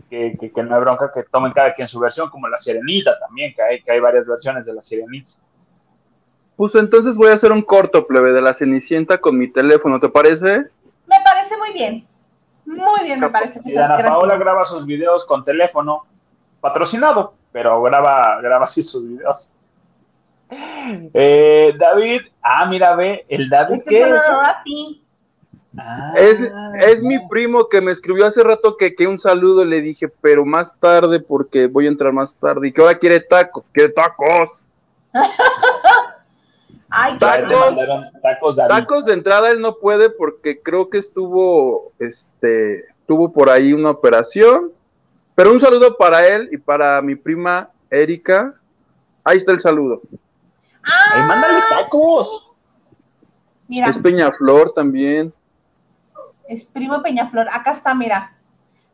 que, 0.09 0.35
que- 0.39 0.51
que 0.51 0.63
no 0.63 0.75
hay 0.75 0.81
bronca 0.81 1.11
que 1.13 1.23
tomen 1.23 1.53
cada 1.53 1.73
quien 1.73 1.87
su 1.87 1.99
versión, 1.99 2.29
como 2.29 2.47
la 2.49 2.57
Sirenita 2.57 3.17
también, 3.19 3.53
que 3.55 3.61
hay, 3.61 3.81
que 3.81 3.91
hay 3.91 3.99
varias 3.99 4.25
versiones 4.25 4.65
de 4.65 4.73
la 4.73 4.81
Sirenita. 4.81 5.31
Pues 6.57 6.75
entonces 6.75 7.15
voy 7.15 7.29
a 7.29 7.33
hacer 7.33 7.51
un 7.51 7.61
corto 7.61 8.05
plebe 8.05 8.33
de 8.33 8.41
la 8.41 8.53
Cenicienta 8.53 9.19
con 9.19 9.37
mi 9.37 9.47
teléfono, 9.47 9.99
¿te 9.99 10.09
parece? 10.09 10.67
Me 11.07 11.15
parece 11.23 11.57
muy 11.57 11.73
bien. 11.73 12.07
Muy 12.65 13.03
bien, 13.03 13.19
me 13.19 13.29
parece 13.29 13.59
que 13.61 13.71
Y 13.71 13.77
Ana. 13.77 13.97
Paola 13.97 14.37
graba 14.37 14.63
sus 14.63 14.85
videos 14.85 15.25
con 15.25 15.43
teléfono 15.43 16.05
patrocinado, 16.59 17.33
pero 17.51 17.81
graba, 17.81 18.39
graba 18.41 18.65
así 18.65 18.81
sus 18.81 19.07
videos. 19.07 19.49
Eh, 21.13 21.73
David, 21.79 22.21
ah, 22.41 22.65
mira, 22.67 22.95
ve, 22.95 23.25
el 23.29 23.49
David, 23.49 23.75
Es 23.75 23.83
que 23.83 23.89
¿qué 23.89 24.03
se 24.03 24.09
lo 24.09 24.15
es? 24.15 24.23
a 24.23 24.61
ti. 24.63 25.03
Ah, 25.77 26.13
Es, 26.17 26.41
es 26.81 27.01
mi 27.01 27.17
primo 27.29 27.69
que 27.69 27.79
me 27.79 27.91
escribió 27.93 28.25
hace 28.27 28.43
rato 28.43 28.75
que, 28.75 28.93
que 28.93 29.07
un 29.07 29.17
saludo 29.17 29.63
le 29.63 29.79
dije, 29.81 30.09
pero 30.21 30.43
más 30.45 30.77
tarde 30.77 31.21
porque 31.21 31.67
voy 31.67 31.85
a 31.85 31.89
entrar 31.89 32.11
más 32.11 32.37
tarde 32.37 32.67
y 32.67 32.71
que 32.73 32.81
ahora 32.81 32.99
quiere 32.99 33.21
tacos, 33.21 33.65
quiere 33.71 33.89
tacos. 33.89 34.65
Ay, 36.91 37.17
tacos. 37.17 37.51
mandaron 37.51 38.11
tacos. 38.21 38.55
Tacos 38.55 39.05
de 39.05 39.13
entrada 39.13 39.49
él 39.49 39.61
no 39.61 39.77
puede 39.77 40.09
porque 40.09 40.61
creo 40.61 40.89
que 40.89 40.97
estuvo, 40.97 41.91
este, 41.99 42.85
tuvo 43.07 43.31
por 43.31 43.49
ahí 43.49 43.73
una 43.73 43.89
operación. 43.91 44.71
Pero 45.35 45.51
un 45.53 45.59
saludo 45.61 45.97
para 45.97 46.27
él 46.27 46.49
y 46.51 46.57
para 46.57 47.01
mi 47.01 47.15
prima 47.15 47.69
Erika. 47.89 48.53
Ahí 49.23 49.37
está 49.37 49.51
el 49.53 49.59
saludo. 49.59 50.01
Ay, 50.83 51.21
mándale 51.23 51.59
tacos. 51.69 52.51
Mira, 53.67 53.87
Es 53.87 53.97
Peñaflor 53.97 54.73
también. 54.73 55.33
es 56.47 56.65
primo 56.65 57.01
Peñaflor. 57.01 57.47
Acá 57.51 57.71
está, 57.71 57.95
mira. 57.95 58.35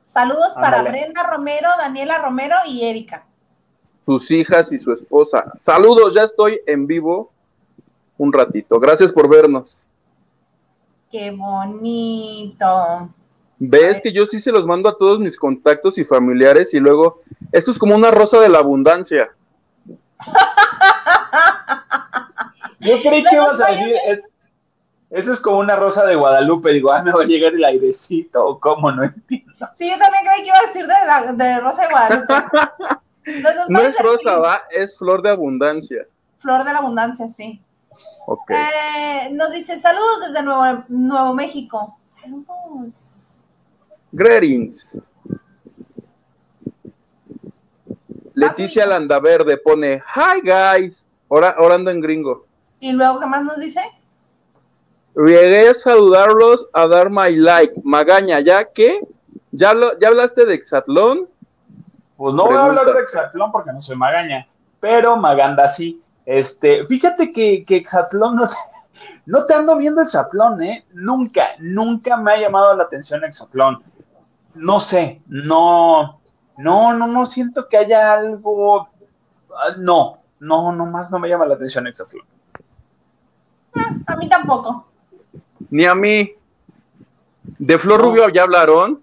Saludos 0.03 0.53
para. 0.53 0.83
Brenda 0.83 1.23
Romero, 1.29 1.67
Daniela 1.79 2.19
Romero 2.19 2.55
y 2.67 2.83
Erika. 2.85 3.25
sus 4.05 4.29
hijas 4.31 4.71
y 4.71 4.77
su 4.79 4.93
esposa. 4.93 5.51
Saludos, 5.57 6.13
ya 6.13 6.23
estoy 6.23 6.61
en 6.67 6.85
vivo 6.87 7.31
un 8.17 8.33
ratito. 8.33 8.79
Gracias 8.79 9.11
por 9.11 9.29
vernos. 9.29 9.83
Qué 11.11 11.31
bonito. 11.31 13.09
Ves 13.59 13.99
que 14.01 14.11
yo 14.13 14.25
sí 14.25 14.39
se 14.39 14.51
los 14.51 14.65
mando 14.65 14.89
a 14.89 14.97
todos 14.97 15.19
mis 15.19 15.37
contactos 15.37 15.97
y 15.97 16.05
familiares 16.05 16.73
y 16.73 16.79
luego, 16.79 17.21
esto 17.51 17.71
es 17.71 17.79
como 17.79 17.95
una 17.95 18.11
rosa 18.11 18.39
de 18.39 18.49
la 18.49 18.59
abundancia. 18.59 19.29
Yo 22.79 22.97
creí 23.01 23.23
que 23.23 23.35
ibas 23.35 23.59
a 23.61 23.71
decir, 23.71 23.95
es- 24.07 24.19
eso 25.09 25.31
es 25.31 25.39
como 25.39 25.59
una 25.59 25.75
rosa 25.77 26.05
de 26.05 26.15
Guadalupe. 26.15 26.71
Digo, 26.73 26.91
ah, 26.91 27.01
me 27.01 27.11
va 27.13 27.23
a 27.23 27.25
llegar 27.25 27.53
el 27.53 27.63
airecito, 27.63 28.45
o 28.45 28.59
cómo, 28.59 28.91
no 28.91 29.03
entiendo. 29.05 29.67
Sí, 29.73 29.89
yo 29.89 29.97
también 29.97 30.23
creí 30.25 30.41
que 30.41 30.47
iba 30.47 30.57
a 30.57 30.67
decir 30.67 30.85
de, 30.85 30.93
la, 31.05 31.33
de 31.33 31.59
Rosa 31.61 31.81
de 31.83 31.89
Guadalupe. 31.89 32.33
Entonces, 33.25 33.61
No 33.69 33.79
¿cuál 33.79 33.91
es 33.91 33.99
rosa, 33.99 34.33
fin? 34.35 34.43
va, 34.43 34.61
es 34.69 34.97
flor 34.97 35.21
de 35.21 35.29
abundancia. 35.29 36.05
Flor 36.39 36.63
de 36.65 36.71
la 36.73 36.79
abundancia, 36.79 37.27
sí. 37.29 37.61
Eh, 38.49 39.29
nos 39.31 39.51
dice 39.51 39.77
saludos 39.77 40.21
desde 40.27 40.43
Nuevo, 40.43 40.83
Nuevo 40.89 41.33
México. 41.33 41.97
Saludos. 42.09 43.05
Greetings. 44.11 44.97
Leticia 48.33 48.85
Landaverde 48.85 49.57
pone, 49.57 50.01
hi 50.15 50.41
guys, 50.41 51.03
Ora- 51.27 51.55
orando 51.57 51.89
en 51.91 51.99
gringo. 52.01 52.45
Y 52.79 52.91
luego, 52.91 53.19
¿qué 53.19 53.25
más 53.25 53.43
nos 53.43 53.57
dice? 53.57 53.81
Llegué 55.15 55.69
a 55.69 55.73
saludarlos, 55.73 56.67
a 56.73 56.85
dar 56.87 57.09
my 57.09 57.35
like. 57.35 57.73
Magaña, 57.83 58.39
¿ya 58.39 58.63
qué? 58.65 59.01
¿Ya, 59.51 59.73
lo, 59.73 59.97
¿Ya 59.99 60.09
hablaste 60.09 60.45
de 60.45 60.53
Exatlón? 60.53 61.27
Pues 62.15 62.33
no 62.35 62.45
voy 62.45 62.55
a 62.55 62.61
hablar 62.61 62.85
de 62.93 62.99
Exatlón 63.01 63.51
porque 63.51 63.71
no 63.73 63.79
soy 63.79 63.95
magaña, 63.95 64.47
pero 64.79 65.17
Maganda 65.17 65.69
sí. 65.71 66.01
Este, 66.27 66.85
fíjate 66.85 67.31
que, 67.31 67.63
que 67.63 67.77
Exatlón 67.77 68.35
no, 68.35 68.45
no 69.27 69.45
te 69.45 69.53
ando 69.53 69.77
viendo 69.77 70.01
Exatlón, 70.01 70.61
¿eh? 70.61 70.85
Nunca, 70.93 71.51
nunca 71.59 72.17
me 72.17 72.33
ha 72.33 72.37
llamado 72.37 72.75
la 72.75 72.83
atención 72.83 73.23
Exatlón. 73.23 73.81
No 74.53 74.77
sé, 74.77 75.21
no, 75.27 76.19
no, 76.57 76.93
no, 76.93 77.07
no 77.07 77.25
siento 77.25 77.69
que 77.69 77.77
haya 77.77 78.11
algo. 78.11 78.89
Ah, 79.51 79.75
no, 79.77 80.17
no, 80.41 80.73
nomás 80.73 81.09
no 81.09 81.17
me 81.17 81.29
llama 81.29 81.45
la 81.45 81.55
atención 81.55 81.87
Exatlón. 81.87 82.25
Ah, 83.73 83.95
a 84.07 84.17
mí 84.17 84.27
tampoco. 84.27 84.85
Ni 85.69 85.85
a 85.85 85.95
mí. 85.95 86.33
¿De 87.57 87.79
Flor 87.79 88.01
Rubio 88.01 88.27
ya 88.27 88.43
hablaron? 88.43 89.01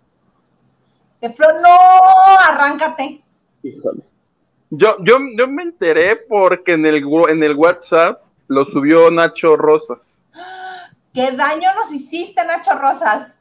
De 1.22 1.32
Flor, 1.32 1.55
no, 1.62 1.70
arráncate. 2.51 3.24
Híjole. 3.62 4.02
Yo, 4.76 4.96
yo, 5.01 5.18
yo 5.36 5.46
me 5.46 5.62
enteré 5.62 6.16
porque 6.16 6.72
en 6.72 6.84
el, 6.86 7.05
en 7.28 7.42
el 7.42 7.55
WhatsApp 7.55 8.22
lo 8.48 8.64
subió 8.64 9.10
Nacho 9.10 9.56
Rosas. 9.56 9.98
¿Qué 11.14 11.30
daño 11.32 11.68
nos 11.76 11.92
hiciste, 11.92 12.44
Nacho 12.44 12.76
Rosas? 12.78 13.40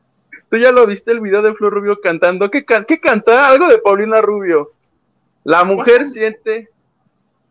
Tú 0.50 0.58
ya 0.58 0.72
lo 0.72 0.86
viste 0.86 1.12
el 1.12 1.22
video 1.22 1.42
de 1.42 1.56
Flor 1.56 1.74
Rubio 1.74 2.00
cantando. 2.02 2.52
¿Qué, 2.52 2.64
qué 2.64 3.00
canta? 3.00 3.48
Algo 3.48 3.68
de 3.68 3.80
Paulina 3.80 4.22
Rubio. 4.22 4.72
La 5.44 5.64
mujer 5.64 6.06
siente, 6.06 6.70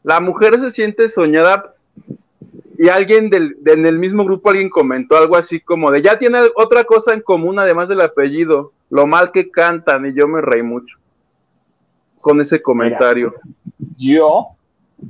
la 0.05 0.21
mujer 0.21 0.61
se 0.61 0.71
siente 0.71 1.09
soñada 1.09 1.75
y 2.79 2.89
alguien 2.89 3.29
del, 3.29 3.57
en 3.67 3.85
el 3.85 3.99
mismo 3.99 4.25
grupo, 4.25 4.51
alguien 4.51 4.71
comentó 4.71 5.17
algo 5.17 5.37
así 5.37 5.61
como 5.61 5.91
de, 5.91 6.01
ya 6.01 6.19
tiene 6.19 6.41
otra 6.55 6.85
cosa 6.85 7.13
en 7.13 7.21
común 7.21 7.59
además 7.59 7.89
del 7.89 8.01
apellido, 8.01 8.73
lo 8.89 9.07
mal 9.07 9.31
que 9.33 9.51
cantan 9.51 10.07
y 10.07 10.15
yo 10.15 10.27
me 10.27 10.41
reí 10.41 10.63
mucho 10.63 10.97
con 12.23 12.41
ese 12.41 12.63
comentario. 12.63 13.35
Yo 13.97 14.49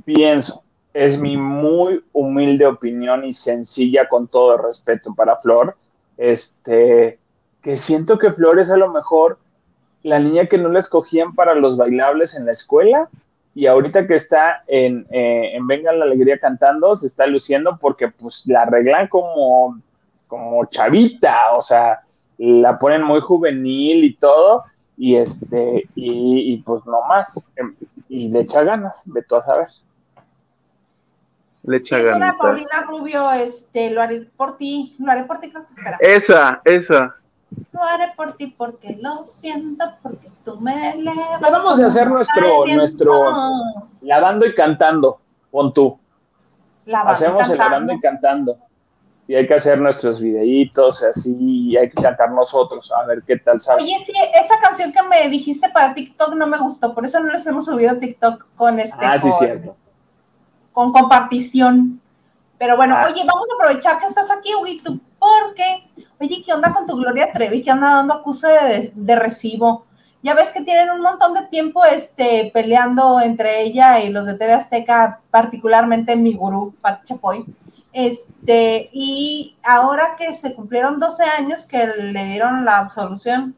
pienso, 0.05 0.63
es 0.93 1.17
mi 1.17 1.37
muy 1.37 2.03
humilde 2.13 2.65
opinión 2.65 3.25
y 3.25 3.31
sencilla 3.31 4.07
con 4.07 4.27
todo 4.27 4.57
respeto 4.57 5.13
para 5.15 5.37
Flor, 5.37 5.75
este, 6.17 7.19
que 7.61 7.75
siento 7.75 8.17
que 8.17 8.31
Flor 8.31 8.59
es 8.59 8.69
a 8.69 8.77
lo 8.77 8.91
mejor 8.91 9.39
la 10.03 10.19
niña 10.19 10.45
que 10.45 10.57
no 10.57 10.69
la 10.69 10.79
escogían 10.79 11.33
para 11.33 11.55
los 11.55 11.77
bailables 11.77 12.35
en 12.35 12.45
la 12.45 12.51
escuela 12.51 13.09
y 13.55 13.67
ahorita 13.67 14.07
que 14.07 14.15
está 14.15 14.63
en, 14.67 15.05
eh, 15.11 15.51
en 15.55 15.67
Venga 15.67 15.93
la 15.93 16.05
Alegría 16.05 16.39
cantando, 16.39 16.95
se 16.95 17.07
está 17.07 17.25
luciendo 17.27 17.77
porque 17.79 18.07
pues 18.09 18.43
la 18.47 18.63
arreglan 18.63 19.07
como, 19.07 19.79
como 20.27 20.65
chavita, 20.65 21.53
o 21.55 21.61
sea, 21.61 22.01
la 22.37 22.75
ponen 22.75 23.03
muy 23.03 23.21
juvenil 23.21 24.03
y 24.03 24.15
todo, 24.15 24.63
y 24.97 25.15
este, 25.15 25.89
y, 25.95 26.57
pues 26.57 26.85
no 26.85 27.01
más, 27.07 27.49
em, 27.55 27.75
y 28.09 28.29
le 28.29 28.41
echa 28.41 28.63
ganas, 28.63 29.01
de 29.05 29.23
tú 29.23 29.35
a 29.35 29.41
saber. 29.41 29.67
Le 31.63 31.77
echa 31.77 31.97
ganas. 31.97 32.11
Es 32.11 32.17
una 32.17 32.37
Paulina 32.37 32.81
Rubio, 32.87 33.31
este, 33.31 33.89
lo 33.91 34.01
haré 34.01 34.21
por 34.37 34.57
ti, 34.57 34.95
lo 34.99 35.11
haré 35.11 35.23
por 35.23 35.39
ti, 35.39 35.51
creo 35.51 35.65
Esa, 35.99 36.61
esa. 36.65 37.15
Lo 37.71 37.81
haré 37.83 38.13
por 38.15 38.35
ti 38.35 38.53
porque 38.57 38.97
lo 38.99 39.23
siento, 39.25 39.85
porque 40.01 40.29
tú 40.43 40.59
me 40.59 40.91
elevas. 40.91 41.39
Vamos 41.39 41.79
a 41.79 41.85
hacer 41.85 42.09
nuestro, 42.09 42.65
nuestro 42.65 43.11
lavando 44.01 44.45
y 44.45 44.53
cantando, 44.53 45.19
pon 45.51 45.71
tú. 45.71 45.99
Hacemos 46.91 47.49
el 47.49 47.57
lavando 47.57 47.93
y 47.93 47.99
cantando. 47.99 48.57
Y 49.25 49.35
hay 49.35 49.47
que 49.47 49.53
hacer 49.53 49.79
nuestros 49.79 50.19
videitos, 50.19 51.01
así, 51.01 51.35
y 51.39 51.77
hay 51.77 51.89
que 51.89 52.01
cantar 52.01 52.31
nosotros, 52.31 52.91
a 52.91 53.05
ver 53.05 53.23
qué 53.25 53.37
tal 53.37 53.59
sale. 53.59 53.81
Oye, 53.83 53.97
sí, 53.99 54.11
esa 54.33 54.59
canción 54.59 54.91
que 54.91 55.01
me 55.03 55.29
dijiste 55.29 55.69
para 55.69 55.93
TikTok 55.93 56.35
no 56.35 56.45
me 56.45 56.57
gustó, 56.57 56.93
por 56.93 57.05
eso 57.05 57.21
no 57.21 57.31
les 57.31 57.45
hemos 57.47 57.65
subido 57.65 57.97
TikTok 57.97 58.45
con 58.57 58.79
este. 58.79 59.05
Ah, 59.05 59.17
sí, 59.17 59.31
cierto. 59.39 59.77
Con 60.73 60.91
compartición. 60.91 62.01
Pero 62.57 62.75
bueno, 62.75 62.95
ah. 62.97 63.07
oye, 63.09 63.23
vamos 63.25 63.47
a 63.49 63.55
aprovechar 63.55 63.99
que 63.99 64.05
estás 64.05 64.29
aquí, 64.29 64.53
Huguito, 64.55 64.99
porque, 65.19 65.89
oye, 66.19 66.43
¿qué 66.45 66.53
onda 66.53 66.73
con 66.73 66.85
tu 66.85 66.97
Gloria 66.97 67.31
Trevi? 67.31 67.63
que 67.63 67.71
anda 67.71 67.95
dando 67.95 68.13
acuse 68.13 68.91
de, 68.93 69.15
recibo? 69.15 69.85
Ya 70.21 70.33
ves 70.33 70.53
que 70.53 70.61
tienen 70.61 70.89
un 70.89 71.01
montón 71.01 71.33
de 71.33 71.43
tiempo 71.47 71.83
este, 71.83 72.51
peleando 72.53 73.19
entre 73.19 73.63
ella 73.63 73.99
y 73.99 74.09
los 74.09 74.25
de 74.25 74.35
TV 74.35 74.53
Azteca, 74.53 75.21
particularmente 75.29 76.15
mi 76.15 76.33
gurú, 76.33 76.73
Pat 76.81 77.03
Chapoy. 77.03 77.45
Este, 77.93 78.89
y 78.91 79.55
ahora 79.63 80.15
que 80.17 80.33
se 80.33 80.55
cumplieron 80.55 80.99
12 80.99 81.23
años 81.23 81.67
que 81.67 81.85
le 81.85 82.25
dieron 82.25 82.65
la 82.65 82.79
absolución, 82.79 83.55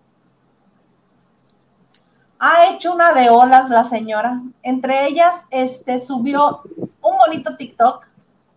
ha 2.37 2.67
hecho 2.67 2.93
una 2.93 3.13
de 3.13 3.29
olas 3.29 3.69
la 3.69 3.85
señora. 3.85 4.41
Entre 4.61 5.07
ellas, 5.07 5.45
este, 5.51 5.99
subió 5.99 6.61
un 6.77 7.17
bonito 7.17 7.55
TikTok 7.55 8.05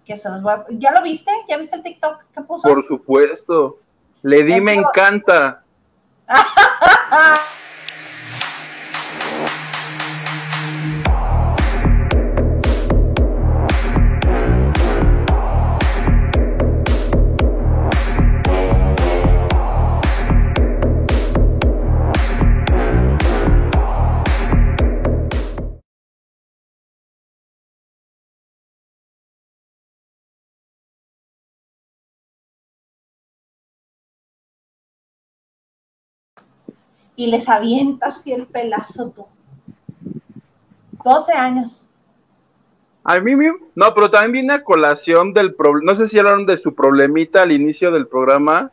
que 0.05 0.17
se 0.17 0.29
los 0.31 0.43
voy 0.43 0.53
a... 0.53 0.67
¿Ya 0.71 0.91
lo 0.91 1.03
viste? 1.03 1.31
¿Ya 1.49 1.57
viste 1.57 1.77
el 1.77 1.83
TikTok 1.83 2.25
que 2.35 2.43
puso? 2.43 2.69
Por 2.69 2.83
supuesto. 2.83 3.79
Le 4.23 4.43
di 4.43 4.61
me 4.61 4.75
encanta. 4.75 5.63
y 37.19 37.27
les 37.27 37.49
avientas 37.49 38.19
así 38.21 38.33
el 38.33 38.47
pelazo 38.47 39.11
tú. 39.11 39.27
12 41.03 41.33
años. 41.33 41.91
A 43.03 43.19
mí 43.19 43.33
no, 43.75 43.93
pero 43.93 44.09
también 44.09 44.33
viene 44.33 44.53
a 44.53 44.63
colación 44.63 45.35
del 45.35 45.55
problema, 45.55 45.93
no 45.93 45.99
sé 45.99 46.07
si 46.07 46.17
hablaron 46.17 46.47
de 46.47 46.59
su 46.59 46.77
problemita 46.77 47.43
al 47.43 47.51
inicio 47.51 47.91
del 47.91 48.07
programa. 48.07 48.71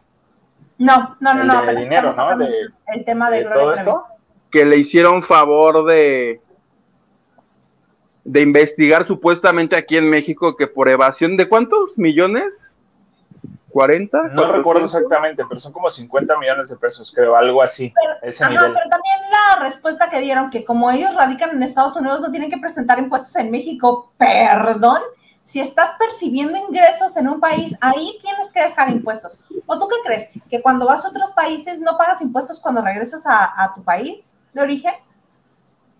No, 0.77 1.17
no, 1.19 1.33
no, 1.33 1.43
no, 1.43 1.61
pero 1.65 1.79
dinero, 1.79 2.13
¿no? 2.15 2.45
el 2.87 3.03
tema 3.03 3.31
de, 3.31 3.45
Gloria 3.45 3.83
Que 4.51 4.63
le 4.63 4.77
hicieron 4.77 5.23
favor 5.23 5.83
de 5.85 6.39
de 8.25 8.41
investigar 8.41 9.05
supuestamente 9.05 9.75
aquí 9.75 9.97
en 9.97 10.09
México 10.09 10.55
que 10.55 10.67
por 10.67 10.89
evasión 10.89 11.35
de 11.37 11.47
cuántos 11.47 11.97
millones 11.97 12.71
40. 13.75 14.29
No 14.31 14.53
recuerdo 14.53 14.85
exactamente, 14.85 15.43
pero 15.49 15.59
son 15.59 15.73
como 15.73 15.89
50 15.89 16.37
millones 16.37 16.69
de 16.69 16.77
pesos, 16.77 17.11
creo, 17.13 17.35
algo 17.35 17.61
así. 17.61 17.93
Pero, 18.21 18.37
pero 18.39 18.89
también 18.89 19.17
la 19.29 19.59
respuesta 19.59 20.09
que 20.09 20.21
dieron, 20.21 20.49
que 20.49 20.63
como 20.63 20.89
ellos 20.89 21.13
radican 21.13 21.49
en 21.49 21.61
Estados 21.61 21.97
Unidos, 21.97 22.21
no 22.21 22.31
tienen 22.31 22.49
que 22.49 22.57
presentar 22.57 22.99
impuestos 22.99 23.35
en 23.35 23.51
México. 23.51 24.13
Perdón, 24.17 25.01
si 25.43 25.59
estás 25.59 25.91
percibiendo 25.99 26.57
ingresos 26.57 27.17
en 27.17 27.27
un 27.27 27.41
país, 27.41 27.77
ahí 27.81 28.17
tienes 28.21 28.49
que 28.53 28.63
dejar 28.63 28.91
impuestos. 28.91 29.43
¿O 29.65 29.77
tú 29.77 29.89
qué 29.89 29.95
crees? 30.05 30.29
¿Que 30.49 30.61
cuando 30.61 30.85
vas 30.85 31.03
a 31.03 31.09
otros 31.09 31.33
países 31.33 31.81
no 31.81 31.97
pagas 31.97 32.21
impuestos 32.21 32.61
cuando 32.61 32.81
regresas 32.81 33.23
a 33.25 33.73
tu 33.75 33.83
país 33.83 34.29
de 34.53 34.61
origen? 34.61 34.93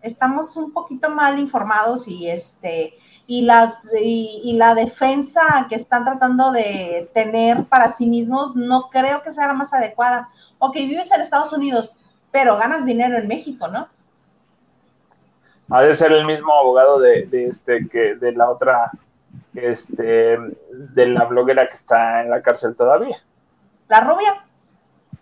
Estamos 0.01 0.55
un 0.55 0.71
poquito 0.71 1.09
mal 1.09 1.37
informados 1.39 2.07
y 2.07 2.29
este 2.29 2.93
y, 3.27 3.41
las, 3.41 3.89
y, 3.99 4.53
la 4.57 4.75
defensa 4.75 5.65
que 5.67 5.75
están 5.75 6.05
tratando 6.05 6.51
de 6.51 7.09
tener 7.13 7.65
para 7.65 7.89
sí 7.89 8.05
mismos 8.05 8.55
no 8.55 8.89
creo 8.89 9.23
que 9.23 9.31
sea 9.31 9.47
la 9.47 9.53
más 9.53 9.73
adecuada. 9.73 10.29
Ok, 10.59 10.75
vives 10.75 11.11
en 11.11 11.21
Estados 11.21 11.51
Unidos, 11.51 11.97
pero 12.31 12.57
ganas 12.57 12.85
dinero 12.85 13.17
en 13.17 13.27
México, 13.27 13.67
¿no? 13.67 13.87
Ha 15.71 15.81
de 15.81 15.95
ser 15.95 16.11
el 16.11 16.25
mismo 16.25 16.53
abogado 16.53 16.99
de, 16.99 17.27
este 17.31 17.87
que 17.87 18.15
de 18.15 18.31
la 18.33 18.49
otra, 18.49 18.91
este, 19.55 20.37
de 20.71 21.07
la 21.07 21.25
bloguera 21.25 21.67
que 21.67 21.73
está 21.73 22.21
en 22.21 22.29
la 22.29 22.41
cárcel 22.41 22.75
todavía. 22.75 23.17
¿La 23.87 24.01
rubia? 24.01 24.45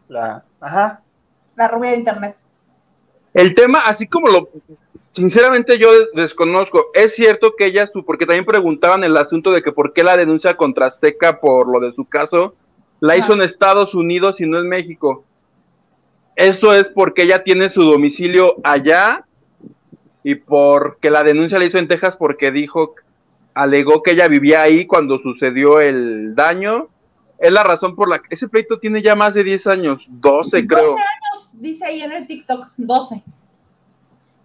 La, 0.09 0.43
ajá. 0.59 1.01
La 1.55 1.67
rubia 1.69 1.91
de 1.91 1.97
internet. 1.97 2.35
El 3.33 3.55
tema, 3.55 3.79
así 3.85 4.07
como 4.07 4.27
lo 4.27 4.49
Sinceramente 5.13 5.77
yo 5.77 5.89
desconozco. 6.15 6.87
Es 6.95 7.13
cierto 7.13 7.55
que 7.55 7.67
ella, 7.67 7.87
porque 8.03 8.25
también 8.25 8.45
preguntaban 8.45 9.03
el 9.03 9.15
asunto 9.15 9.51
de 9.51 9.61
que 9.61 9.71
por 9.71 9.93
qué 9.93 10.03
la 10.03 10.17
denuncia 10.17 10.57
contra 10.57 10.87
Azteca 10.87 11.39
por 11.39 11.67
lo 11.71 11.79
de 11.79 11.93
su 11.93 12.05
caso, 12.05 12.55
la 12.99 13.15
hizo 13.15 13.33
en 13.33 13.43
Estados 13.43 13.93
Unidos 13.93 14.41
y 14.41 14.47
no 14.47 14.57
en 14.57 14.67
México. 14.67 15.23
Esto 16.35 16.73
es 16.73 16.89
porque 16.89 17.23
ella 17.23 17.43
tiene 17.43 17.69
su 17.69 17.83
domicilio 17.83 18.55
allá 18.63 19.23
y 20.23 20.33
porque 20.33 21.11
la 21.11 21.23
denuncia 21.23 21.59
la 21.59 21.65
hizo 21.65 21.77
en 21.77 21.87
Texas 21.87 22.17
porque 22.17 22.51
dijo, 22.51 22.95
alegó 23.53 24.01
que 24.01 24.11
ella 24.11 24.27
vivía 24.27 24.63
ahí 24.63 24.87
cuando 24.87 25.19
sucedió 25.19 25.79
el 25.79 26.33
daño. 26.33 26.87
Es 27.37 27.51
la 27.51 27.61
razón 27.61 27.95
por 27.95 28.09
la 28.09 28.17
que 28.17 28.33
ese 28.33 28.47
pleito 28.47 28.79
tiene 28.79 29.03
ya 29.03 29.15
más 29.15 29.35
de 29.35 29.43
10 29.43 29.67
años, 29.67 30.03
12 30.07 30.65
creo. 30.65 30.81
12 30.81 30.93
años, 30.93 31.51
dice 31.53 31.85
ahí 31.85 32.01
en 32.01 32.13
el 32.13 32.25
TikTok, 32.25 32.69
12. 32.77 33.23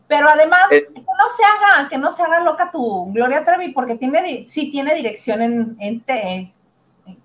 Pero 0.08 0.28
además, 0.28 0.72
eh, 0.72 0.88
que 0.92 1.00
no 1.00 1.28
se 1.36 1.44
haga, 1.44 1.88
que 1.88 1.98
no 1.98 2.10
se 2.10 2.22
haga 2.22 2.40
loca 2.40 2.70
tu 2.72 3.12
Gloria 3.12 3.44
Trevi, 3.44 3.72
porque 3.72 3.94
tiene, 3.94 4.46
sí 4.46 4.70
tiene 4.72 4.94
dirección 4.94 5.42
en, 5.42 5.76
en, 5.78 6.02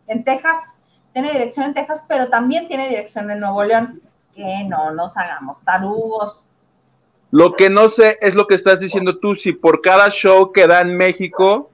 en 0.07 0.23
Texas, 0.23 0.77
tiene 1.14 1.31
dirección 1.31 1.68
en 1.68 1.73
Texas, 1.73 2.05
pero 2.07 2.27
también 2.27 2.68
tiene 2.68 2.89
dirección 2.89 3.31
en 3.31 3.39
Nuevo 3.39 3.64
León. 3.64 4.01
Que 4.35 4.64
no 4.68 4.89
nos 4.89 5.15
hagamos 5.15 5.61
tarugos. 5.61 6.49
Lo 7.30 7.55
que 7.55 7.69
no 7.69 7.89
sé 7.89 8.18
es 8.19 8.34
lo 8.34 8.47
que 8.47 8.55
estás 8.55 8.80
diciendo 8.80 9.19
tú, 9.19 9.35
si 9.35 9.51
por 9.51 9.80
cada 9.81 10.10
show 10.10 10.51
que 10.51 10.65
da 10.65 10.81
en 10.81 10.97
México, 10.97 11.69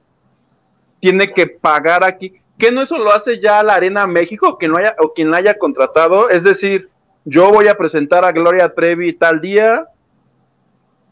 tiene 1.00 1.32
que 1.32 1.46
pagar 1.46 2.04
aquí. 2.04 2.34
¿Qué 2.58 2.70
no 2.70 2.82
eso 2.82 2.98
lo 2.98 3.12
hace 3.12 3.40
ya 3.40 3.62
la 3.62 3.74
Arena 3.74 4.06
México 4.06 4.58
quien, 4.58 4.72
no 4.72 4.78
haya, 4.78 4.94
o 5.00 5.14
quien 5.14 5.30
la 5.30 5.38
haya 5.38 5.58
contratado? 5.58 6.28
Es 6.28 6.44
decir, 6.44 6.90
yo 7.24 7.50
voy 7.50 7.68
a 7.68 7.78
presentar 7.78 8.26
a 8.26 8.32
Gloria 8.32 8.74
Trevi 8.74 9.14
tal 9.14 9.40
día, 9.40 9.86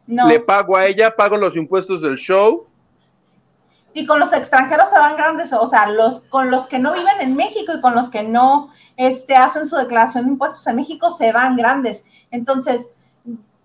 le 0.09 0.41
pago 0.41 0.77
a 0.77 0.87
ella, 0.87 1.15
pago 1.15 1.37
los 1.37 1.55
impuestos 1.55 2.01
del 2.01 2.17
show. 2.17 2.67
Y 3.93 4.07
con 4.07 4.19
los 4.19 4.33
extranjeros 4.33 4.89
se 4.89 4.99
van 4.99 5.17
grandes, 5.17 5.53
o 5.53 5.67
sea, 5.67 5.91
los 5.91 6.23
con 6.23 6.51
los 6.51 6.67
que 6.67 6.79
no 6.79 6.93
viven 6.93 7.21
en 7.21 7.37
México 7.37 7.73
y 7.77 7.81
con 7.81 7.95
los 7.95 8.09
que 8.11 8.23
no 8.23 8.71
este, 8.97 9.37
hacen 9.37 9.67
su 9.67 9.77
declaración 9.77 10.25
de 10.25 10.33
impuestos 10.33 10.67
en 10.67 10.77
México 10.77 11.11
se 11.11 11.33
van 11.33 11.57
grandes. 11.57 12.05
Entonces, 12.31 12.93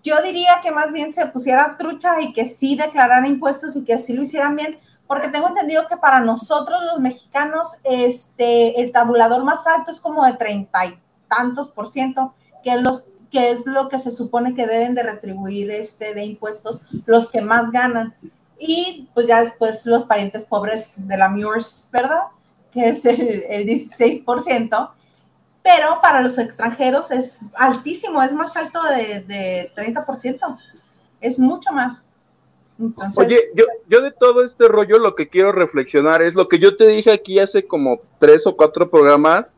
yo 0.03 0.21
diría 0.21 0.59
que 0.61 0.71
más 0.71 0.91
bien 0.91 1.13
se 1.13 1.25
pusiera 1.27 1.77
trucha 1.77 2.19
y 2.21 2.33
que 2.33 2.45
sí 2.45 2.75
declararan 2.75 3.25
impuestos 3.25 3.75
y 3.75 3.85
que 3.85 3.99
sí 3.99 4.13
lo 4.13 4.23
hicieran 4.23 4.55
bien, 4.55 4.79
porque 5.07 5.29
tengo 5.29 5.47
entendido 5.47 5.87
que 5.87 5.97
para 5.97 6.19
nosotros 6.19 6.81
los 6.91 6.99
mexicanos, 6.99 7.79
este, 7.83 8.81
el 8.81 8.91
tabulador 8.91 9.43
más 9.43 9.65
alto 9.65 9.91
es 9.91 10.01
como 10.01 10.25
de 10.25 10.33
treinta 10.33 10.85
y 10.85 10.99
tantos 11.29 11.69
por 11.69 11.87
ciento, 11.87 12.33
que 12.63 12.75
los 12.77 13.09
que 13.33 13.49
es 13.49 13.65
lo 13.65 13.89
que 13.89 13.97
se 13.97 14.11
supone 14.11 14.53
que 14.53 14.67
deben 14.67 14.93
de 14.93 15.01
retribuir 15.01 15.71
este 15.71 16.13
de 16.13 16.23
impuestos 16.23 16.83
los 17.07 17.31
que 17.31 17.41
más 17.41 17.71
ganan. 17.71 18.13
Y 18.59 19.09
pues 19.15 19.25
ya 19.25 19.41
después 19.41 19.83
los 19.87 20.05
parientes 20.05 20.45
pobres 20.45 20.93
de 20.95 21.17
la 21.17 21.29
Murs, 21.29 21.89
¿verdad? 21.91 22.25
Que 22.71 22.89
es 22.89 23.03
el, 23.05 23.43
el 23.49 23.67
16%. 23.67 24.89
Pero 25.63 25.99
para 25.99 26.21
los 26.21 26.37
extranjeros 26.37 27.09
es 27.09 27.39
altísimo, 27.55 28.21
es 28.21 28.33
más 28.33 28.55
alto 28.55 28.83
de, 28.83 29.21
de 29.21 29.71
30%. 29.75 30.57
Es 31.19 31.39
mucho 31.39 31.71
más. 31.71 32.07
Oye, 33.17 33.39
yo, 33.55 33.65
yo 33.87 34.01
de 34.01 34.11
todo 34.11 34.43
este 34.43 34.67
rollo 34.67 34.99
lo 34.99 35.15
que 35.15 35.27
quiero 35.27 35.51
reflexionar 35.51 36.21
es 36.21 36.35
lo 36.35 36.47
que 36.47 36.59
yo 36.59 36.75
te 36.75 36.87
dije 36.87 37.11
aquí 37.11 37.39
hace 37.39 37.65
como 37.65 38.01
tres 38.19 38.45
o 38.45 38.55
cuatro 38.55 38.89
programas, 38.91 39.53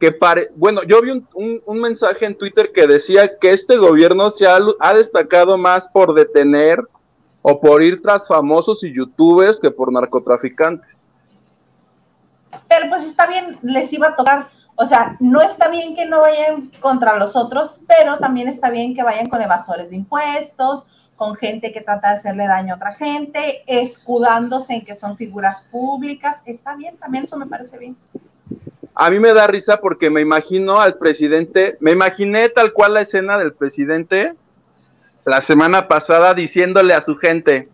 que 0.00 0.16
bueno, 0.56 0.82
yo 0.84 1.02
vi 1.02 1.10
un, 1.34 1.80
mensaje 1.80 2.24
en 2.24 2.34
Twitter 2.34 2.72
que 2.72 2.86
decía 2.86 3.36
que 3.36 3.52
este 3.52 3.76
gobierno 3.76 4.30
se 4.30 4.46
ha, 4.46 4.58
ha, 4.80 4.94
destacado 4.94 5.58
más 5.58 5.86
por 5.86 6.14
detener 6.14 6.80
o 7.42 7.60
por 7.60 7.82
ir 7.82 8.00
tras 8.00 8.26
famosos 8.26 8.82
y 8.82 8.94
youtubers 8.94 9.60
que 9.60 9.70
por 9.70 9.92
narcotraficantes. 9.92 11.02
Pero 12.66 12.88
pues 12.88 13.04
está 13.04 13.26
bien, 13.26 13.58
les 13.60 13.92
iba 13.92 14.08
a 14.08 14.16
tocar, 14.16 14.48
o 14.74 14.86
sea, 14.86 15.18
no 15.20 15.42
está 15.42 15.68
bien 15.68 15.94
que 15.94 16.06
no 16.06 16.22
vayan 16.22 16.72
contra 16.80 17.18
los 17.18 17.36
otros, 17.36 17.82
pero 17.86 18.18
también 18.18 18.48
está 18.48 18.70
bien 18.70 18.94
que 18.94 19.02
vayan 19.02 19.28
con 19.28 19.42
evasores 19.42 19.90
de 19.90 19.96
impuestos, 19.96 20.86
con 21.16 21.36
gente 21.36 21.72
que 21.72 21.82
trata 21.82 22.08
de 22.08 22.14
hacerle 22.14 22.46
daño 22.46 22.72
a 22.72 22.76
otra 22.78 22.94
gente, 22.94 23.64
escudándose 23.66 24.76
en 24.76 24.84
que 24.84 24.94
son 24.94 25.18
figuras 25.18 25.68
públicas. 25.70 26.42
Está 26.46 26.74
bien, 26.74 26.96
también 26.96 27.24
eso 27.24 27.36
me 27.36 27.46
parece 27.46 27.76
bien. 27.76 27.98
A 29.02 29.08
mí 29.08 29.18
me 29.18 29.32
da 29.32 29.46
risa 29.46 29.80
porque 29.80 30.10
me 30.10 30.20
imagino 30.20 30.78
al 30.78 30.98
presidente, 30.98 31.78
me 31.80 31.90
imaginé 31.90 32.50
tal 32.50 32.74
cual 32.74 32.92
la 32.92 33.00
escena 33.00 33.38
del 33.38 33.54
presidente 33.54 34.34
la 35.24 35.40
semana 35.40 35.88
pasada 35.88 36.34
diciéndole 36.34 36.92
a 36.92 37.00
su 37.00 37.16
gente, 37.16 37.70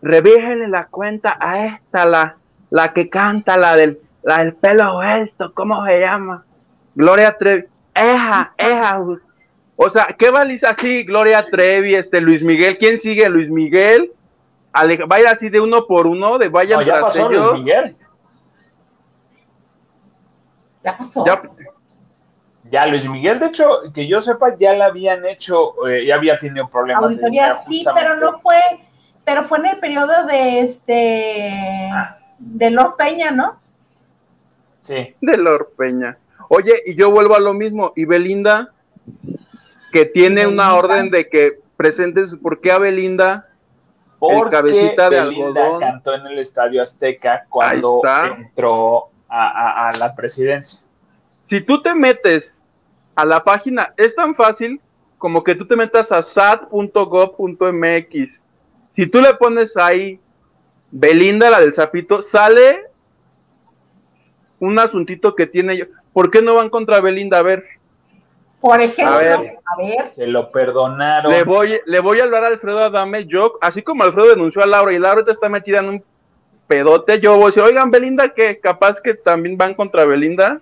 revíjenle 0.00 0.68
la 0.68 0.86
cuenta 0.86 1.36
a 1.38 1.66
esta, 1.66 2.06
la, 2.06 2.38
la 2.70 2.94
que 2.94 3.10
canta, 3.10 3.58
la 3.58 3.76
del, 3.76 4.00
la 4.22 4.42
del 4.42 4.54
pelo 4.54 4.94
vuelto, 4.94 5.52
¿cómo 5.52 5.84
se 5.84 6.00
llama? 6.00 6.46
Gloria 6.94 7.36
Trevi, 7.36 7.66
eja, 7.94 8.54
eja, 8.56 8.98
o 9.76 9.90
sea, 9.90 10.06
¿qué 10.18 10.30
baliza 10.30 10.70
así? 10.70 11.04
Gloria 11.04 11.44
Trevi, 11.44 11.96
este 11.96 12.22
Luis 12.22 12.42
Miguel, 12.42 12.78
¿quién 12.78 12.98
sigue 12.98 13.28
Luis 13.28 13.50
Miguel? 13.50 14.10
va 14.74 15.16
a 15.16 15.20
ir 15.20 15.26
así 15.26 15.50
de 15.50 15.60
uno 15.60 15.86
por 15.86 16.06
uno, 16.06 16.38
de 16.38 16.48
vayan 16.48 16.80
no, 16.80 16.86
ya 16.86 16.98
pasó 16.98 17.28
Luis 17.28 17.52
Miguel. 17.52 17.94
Ya 20.84 20.98
pasó. 20.98 21.24
Ya, 22.70 22.86
Luis 22.86 23.06
Miguel, 23.08 23.38
de 23.38 23.46
hecho, 23.46 23.66
que 23.92 24.06
yo 24.06 24.20
sepa, 24.20 24.56
ya 24.56 24.72
la 24.72 24.86
habían 24.86 25.26
hecho, 25.26 25.86
eh, 25.86 26.06
ya 26.06 26.14
había 26.14 26.38
tenido 26.38 26.68
problemas. 26.68 27.04
Auditoría, 27.04 27.54
sí, 27.54 27.84
pero 27.94 28.16
no 28.16 28.32
fue, 28.32 28.56
pero 29.24 29.44
fue 29.44 29.58
en 29.58 29.66
el 29.66 29.78
periodo 29.78 30.26
de 30.26 30.60
este, 30.60 31.90
ah. 31.92 32.18
de 32.38 32.70
Lord 32.70 32.96
Peña, 32.96 33.30
¿no? 33.30 33.60
Sí. 34.80 35.14
De 35.20 35.36
Lord 35.36 35.70
Peña. 35.76 36.16
Oye, 36.48 36.82
y 36.86 36.94
yo 36.94 37.10
vuelvo 37.10 37.34
a 37.34 37.40
lo 37.40 37.52
mismo, 37.52 37.92
y 37.94 38.04
Belinda, 38.04 38.72
que 39.92 40.06
tiene 40.06 40.46
una 40.46 40.74
orden 40.74 41.10
de 41.10 41.28
que 41.28 41.60
presentes, 41.76 42.34
¿por 42.36 42.60
qué 42.60 42.72
a 42.72 42.78
Belinda? 42.78 43.48
el 44.20 44.48
cabecita 44.48 45.10
de 45.10 45.24
Belinda 45.24 45.78
cantó 45.80 46.14
en 46.14 46.26
el 46.26 46.38
Estadio 46.38 46.80
Azteca 46.80 47.44
cuando 47.48 48.00
entró 48.36 49.11
a, 49.32 49.90
la 49.98 50.14
presidencia. 50.14 50.80
Si 51.42 51.60
tú 51.62 51.82
te 51.82 51.94
metes 51.94 52.60
a 53.14 53.24
la 53.24 53.42
página, 53.42 53.94
es 53.96 54.14
tan 54.14 54.34
fácil 54.34 54.80
como 55.18 55.42
que 55.42 55.54
tú 55.54 55.66
te 55.66 55.76
metas 55.76 56.12
a 56.12 56.20
sat.gov.mx. 56.22 56.82
Si 58.90 59.06
tú 59.06 59.20
le 59.20 59.34
pones 59.34 59.76
ahí 59.76 60.20
Belinda, 60.90 61.48
la 61.48 61.60
del 61.60 61.72
sapito, 61.72 62.20
sale 62.20 62.86
un 64.58 64.78
asuntito 64.78 65.34
que 65.34 65.46
tiene 65.46 65.78
yo. 65.78 65.86
¿Por 66.12 66.30
qué 66.30 66.42
no 66.42 66.56
van 66.56 66.68
contra 66.68 67.00
Belinda? 67.00 67.38
A 67.38 67.42
ver. 67.42 67.64
Por 68.60 68.80
ejemplo, 68.80 69.16
a 69.16 69.18
ver, 69.18 69.58
Se 70.14 70.26
lo 70.26 70.50
perdonaron. 70.50 71.32
Le 71.32 71.42
voy, 71.42 71.80
le 71.84 72.00
voy 72.00 72.20
a 72.20 72.24
hablar 72.24 72.44
a 72.44 72.48
Alfredo 72.48 72.78
Adame, 72.78 73.24
yo, 73.26 73.58
así 73.60 73.82
como 73.82 74.04
Alfredo 74.04 74.28
denunció 74.28 74.62
a 74.62 74.66
Laura 74.66 74.92
y 74.92 75.00
Laura 75.00 75.24
está 75.26 75.48
metida 75.48 75.80
en 75.80 75.88
un 75.88 76.04
pedote, 76.72 77.20
yo 77.20 77.36
voy 77.36 77.44
a 77.44 77.46
decir, 77.48 77.62
oigan, 77.62 77.90
Belinda, 77.90 78.30
que 78.30 78.58
capaz 78.58 78.98
que 78.98 79.12
también 79.12 79.58
van 79.58 79.74
contra 79.74 80.06
Belinda. 80.06 80.58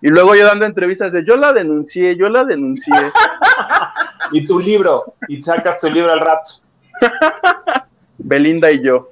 Y 0.00 0.08
luego 0.08 0.34
yo 0.34 0.46
dando 0.46 0.64
entrevistas 0.64 1.12
de, 1.12 1.24
yo 1.24 1.36
la 1.36 1.52
denuncié, 1.52 2.16
yo 2.16 2.30
la 2.30 2.44
denuncié. 2.44 2.94
y 4.32 4.46
tu 4.46 4.58
libro, 4.58 5.14
y 5.28 5.42
sacas 5.42 5.76
tu 5.78 5.90
libro 5.90 6.10
al 6.10 6.20
rato. 6.20 6.52
Belinda 8.18 8.70
y 8.70 8.82
yo. 8.82 9.10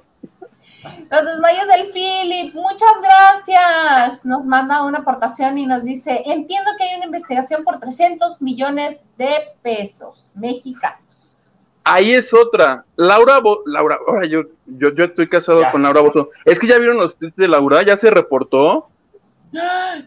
Los 1.11 1.25
desmayos 1.25 1.67
del 1.67 1.91
Philip, 1.91 2.55
muchas 2.55 2.89
gracias. 3.03 4.25
Nos 4.25 4.47
manda 4.47 4.81
una 4.83 4.99
aportación 4.99 5.59
y 5.59 5.67
nos 5.67 5.83
dice, 5.83 6.23
entiendo 6.25 6.71
que 6.75 6.85
hay 6.85 6.95
una 6.95 7.05
investigación 7.05 7.63
por 7.63 7.79
300 7.79 8.41
millones 8.41 8.99
de 9.15 9.31
pesos 9.61 10.31
mexicanos. 10.33 11.10
Ahí 11.83 12.13
es 12.13 12.33
otra. 12.33 12.85
Laura, 12.95 13.39
Laura, 13.65 13.97
yo, 14.29 14.43
yo, 14.65 14.93
yo, 14.93 15.05
estoy 15.05 15.27
casado 15.27 15.63
con 15.71 15.81
Laura 15.81 16.01
Bozo. 16.01 16.29
Es 16.45 16.59
que 16.59 16.67
ya 16.67 16.77
vieron 16.77 16.97
los 16.97 17.15
tweets 17.15 17.35
de 17.35 17.47
Laura, 17.47 17.83
ya 17.83 17.97
se 17.97 18.11
reportó. 18.11 18.87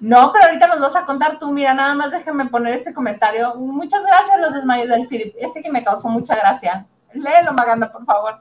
No, 0.01 0.33
pero 0.33 0.47
ahorita 0.47 0.69
nos 0.69 0.81
vas 0.81 0.97
a 0.97 1.05
contar 1.05 1.39
tú. 1.39 1.51
Mira, 1.51 1.75
nada 1.75 1.95
más 1.95 2.13
déjenme 2.13 2.47
poner 2.47 2.75
este 2.75 2.95
comentario. 2.95 3.55
Muchas 3.57 4.05
gracias, 4.07 4.41
los 4.41 4.55
desmayos 4.55 4.89
del 4.89 5.09
Philip. 5.09 5.35
Este 5.39 5.63
que 5.63 5.71
me 5.71 5.85
causó 5.85 6.09
mucha 6.09 6.37
gracia. 6.37 6.87
Léelo, 7.13 7.53
Maganda, 7.53 7.93
por 7.93 8.05
favor. 8.05 8.41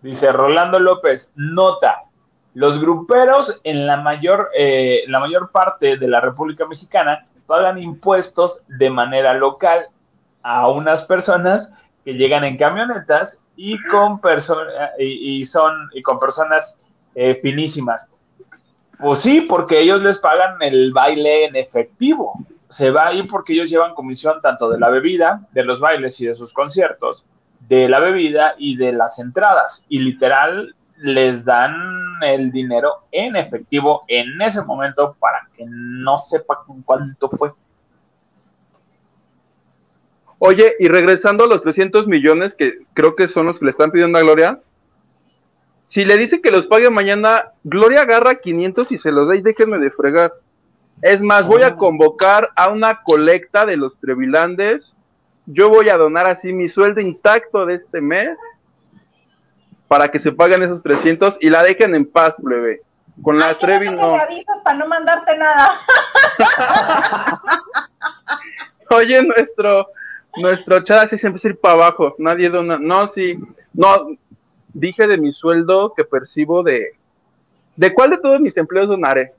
Dice 0.00 0.32
Rolando 0.32 0.80
López, 0.80 1.30
nota, 1.36 2.02
los 2.54 2.80
gruperos 2.80 3.60
en 3.62 3.86
la 3.86 3.98
mayor, 3.98 4.50
eh, 4.58 5.04
la 5.06 5.20
mayor 5.20 5.50
parte 5.50 5.96
de 5.96 6.08
la 6.08 6.20
República 6.20 6.66
Mexicana 6.66 7.26
pagan 7.46 7.78
impuestos 7.78 8.62
de 8.66 8.90
manera 8.90 9.34
local 9.34 9.86
a 10.42 10.68
unas 10.68 11.02
personas 11.02 11.72
que 12.04 12.14
llegan 12.14 12.44
en 12.44 12.56
camionetas 12.56 13.42
y 13.56 13.78
con, 13.84 14.20
y, 14.98 15.44
son, 15.44 15.72
y 15.92 16.02
con 16.02 16.18
personas 16.18 16.76
eh, 17.14 17.38
finísimas. 17.40 18.08
Pues 18.98 19.20
sí, 19.20 19.42
porque 19.42 19.80
ellos 19.80 20.00
les 20.02 20.18
pagan 20.18 20.56
el 20.60 20.92
baile 20.92 21.46
en 21.46 21.56
efectivo. 21.56 22.34
Se 22.68 22.90
va 22.90 23.08
ahí 23.08 23.24
porque 23.24 23.52
ellos 23.52 23.68
llevan 23.68 23.94
comisión 23.94 24.38
tanto 24.40 24.70
de 24.70 24.78
la 24.78 24.88
bebida, 24.88 25.46
de 25.52 25.64
los 25.64 25.80
bailes 25.80 26.20
y 26.20 26.26
de 26.26 26.34
sus 26.34 26.52
conciertos, 26.52 27.24
de 27.60 27.88
la 27.88 27.98
bebida 27.98 28.54
y 28.58 28.76
de 28.76 28.92
las 28.92 29.18
entradas. 29.18 29.84
Y 29.88 29.98
literal 29.98 30.74
les 30.98 31.44
dan 31.44 31.74
el 32.22 32.50
dinero 32.50 33.06
en 33.10 33.36
efectivo 33.36 34.04
en 34.06 34.40
ese 34.40 34.62
momento 34.62 35.16
para 35.18 35.48
que 35.56 35.64
no 35.68 36.16
sepa 36.16 36.60
cuánto 36.84 37.28
fue. 37.28 37.52
Oye, 40.44 40.74
y 40.78 40.88
regresando 40.88 41.44
a 41.44 41.46
los 41.46 41.62
300 41.62 42.06
millones 42.06 42.54
que 42.54 42.80
creo 42.94 43.14
que 43.14 43.28
son 43.28 43.46
los 43.46 43.58
que 43.58 43.66
le 43.66 43.70
están 43.70 43.92
pidiendo 43.92 44.18
a 44.18 44.22
Gloria, 44.22 44.60
si 45.86 46.04
le 46.04 46.16
dice 46.16 46.40
que 46.40 46.50
los 46.50 46.66
pague 46.66 46.90
mañana, 46.90 47.52
Gloria 47.62 48.02
agarra 48.02 48.36
500 48.36 48.90
y 48.92 48.98
se 48.98 49.12
los 49.12 49.28
da 49.28 49.36
y 49.36 49.42
déjenme 49.42 49.78
de 49.78 49.90
fregar. 49.90 50.32
Es 51.00 51.22
más, 51.22 51.46
voy 51.46 51.62
a 51.62 51.68
ah. 51.68 51.76
convocar 51.76 52.50
a 52.56 52.70
una 52.70 53.02
colecta 53.04 53.66
de 53.66 53.76
los 53.76 53.98
Trevilandes 53.98 54.92
yo 55.46 55.68
voy 55.68 55.88
a 55.88 55.96
donar 55.96 56.28
así 56.28 56.52
mi 56.52 56.68
sueldo 56.68 57.00
intacto 57.00 57.66
de 57.66 57.74
este 57.74 58.00
mes 58.00 58.36
para 59.88 60.10
que 60.10 60.18
se 60.18 60.32
paguen 60.32 60.62
esos 60.62 60.82
300 60.82 61.36
y 61.40 61.50
la 61.50 61.62
dejen 61.62 61.94
en 61.94 62.10
paz, 62.10 62.36
plebe. 62.42 62.82
Con 63.22 63.38
la 63.38 63.48
Ay, 63.48 63.56
Trevi 63.60 63.88
que 63.88 63.94
no. 63.94 64.12
me 64.12 64.20
avisas 64.20 64.60
para 64.64 64.78
no 64.78 64.88
mandarte 64.88 65.36
nada. 65.36 65.70
Oye, 68.90 69.22
nuestro, 69.22 69.88
nuestro 70.36 70.82
chat 70.82 71.04
así 71.04 71.18
se 71.18 71.26
empieza 71.26 71.48
a 71.48 71.50
ir 71.50 71.58
para 71.60 71.74
abajo. 71.74 72.14
Nadie 72.18 72.48
dona. 72.50 72.78
No, 72.78 73.08
sí. 73.08 73.38
No, 73.72 74.08
dije 74.72 75.06
de 75.06 75.18
mi 75.18 75.32
sueldo 75.32 75.92
que 75.94 76.04
percibo 76.04 76.62
de. 76.62 76.96
¿De 77.76 77.92
cuál 77.94 78.10
de 78.10 78.18
todos 78.18 78.40
mis 78.40 78.56
empleos 78.56 78.88
donaré? 78.88 79.32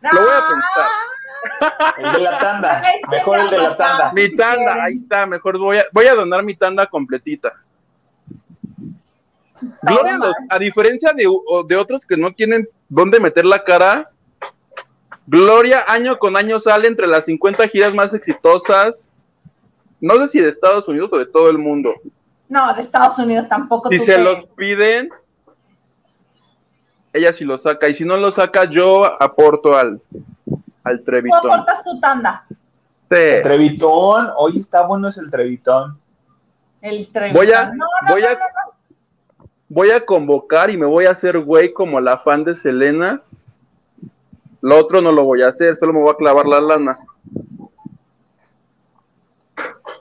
Lo 0.00 0.20
voy 0.20 0.30
a 0.30 0.44
pensar. 0.48 1.94
El 1.98 2.12
de 2.12 2.18
la 2.20 2.38
tanda. 2.38 2.82
Mejor 3.10 3.38
el 3.40 3.48
de 3.50 3.58
la 3.58 3.76
tanda. 3.76 4.12
Mi 4.14 4.34
tanda, 4.36 4.84
ahí 4.84 4.94
está. 4.94 5.26
Mejor 5.26 5.58
voy 5.58 5.78
a, 5.78 5.84
voy 5.92 6.06
a 6.06 6.14
donar 6.14 6.42
mi 6.42 6.54
tanda 6.56 6.86
completita. 6.86 7.52
Gloria, 9.82 10.18
los- 10.18 10.36
a 10.50 10.58
diferencia 10.58 11.12
de, 11.12 11.26
o- 11.26 11.62
de 11.62 11.76
otros 11.76 12.04
que 12.04 12.16
no 12.16 12.32
tienen 12.32 12.68
dónde 12.88 13.20
meter 13.20 13.44
la 13.44 13.62
cara, 13.64 14.10
Gloria 15.26 15.84
año 15.88 16.18
con 16.18 16.36
año 16.36 16.60
sale 16.60 16.86
entre 16.86 17.06
las 17.06 17.24
50 17.24 17.66
giras 17.68 17.94
más 17.94 18.12
exitosas. 18.12 19.08
No 20.04 20.16
sé 20.16 20.28
si 20.28 20.40
de 20.40 20.50
Estados 20.50 20.86
Unidos 20.86 21.08
o 21.12 21.16
de 21.18 21.24
todo 21.24 21.48
el 21.48 21.56
mundo. 21.56 21.94
No, 22.50 22.74
de 22.74 22.82
Estados 22.82 23.18
Unidos 23.18 23.48
tampoco. 23.48 23.88
Si 23.88 23.96
tú 23.96 24.04
se 24.04 24.18
los 24.22 24.44
piden, 24.54 25.08
ella 27.12 27.32
sí 27.32 27.44
lo 27.44 27.56
saca. 27.56 27.88
Y 27.88 27.94
si 27.94 28.04
no 28.04 28.18
lo 28.18 28.30
saca, 28.30 28.64
yo 28.64 29.04
aporto 29.22 29.74
al, 29.76 30.02
al 30.82 30.98
Tú 30.98 31.04
Trevitón. 31.04 31.50
aportas 31.52 31.82
tu 31.84 31.98
tanda. 32.00 32.44
Sí. 32.48 33.40
Trevitón, 33.42 34.30
hoy 34.36 34.58
está 34.58 34.82
bueno 34.86 35.08
es 35.08 35.16
el 35.16 35.30
Trevitón. 35.30 35.98
El 36.82 37.08
Trevi. 37.10 37.32
Voy 37.32 37.50
a- 37.52 37.64
No, 37.66 37.72
no, 38.06 38.12
voy 38.12 38.20
no, 38.22 38.28
a-. 38.28 38.38
Voy 39.70 39.90
a 39.90 40.04
convocar 40.04 40.68
y 40.70 40.76
me 40.76 40.84
voy 40.86 41.06
a 41.06 41.12
hacer 41.12 41.38
güey 41.40 41.72
como 41.72 41.98
la 41.98 42.18
fan 42.18 42.44
de 42.44 42.54
Selena. 42.54 43.22
Lo 44.60 44.78
otro 44.78 45.00
no 45.00 45.12
lo 45.12 45.24
voy 45.24 45.40
a 45.42 45.48
hacer, 45.48 45.74
solo 45.76 45.94
me 45.94 46.00
voy 46.02 46.10
a 46.10 46.16
clavar 46.16 46.46
la 46.46 46.60
lana. 46.60 46.98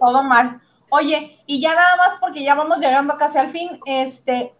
Todo 0.03 0.21
mal. 0.21 0.59
Oye, 0.89 1.39
y 1.45 1.61
ya 1.61 1.73
nada 1.73 1.95
más 1.95 2.15
porque 2.19 2.43
ya 2.43 2.55
vamos 2.55 2.79
llegando 2.79 3.17
casi 3.17 3.37
al 3.37 3.49
fin, 3.51 3.79
este, 3.85 4.53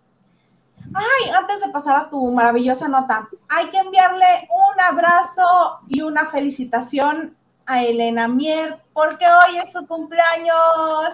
ay, 0.95 1.30
antes 1.38 1.60
de 1.60 1.68
pasar 1.70 1.98
a 1.98 2.10
tu 2.10 2.32
maravillosa 2.32 2.88
nota, 2.88 3.28
hay 3.49 3.68
que 3.68 3.78
enviarle 3.78 4.48
un 4.49 4.80
abrazo 4.80 5.82
y 5.90 6.02
una 6.02 6.28
felicitación 6.28 7.36
a 7.65 7.84
Elena 7.84 8.30
Mier, 8.30 8.82
porque 8.94 9.26
hoy 9.26 9.57
es 9.57 9.74
su 9.74 9.86
cumpleaños. 9.86 10.56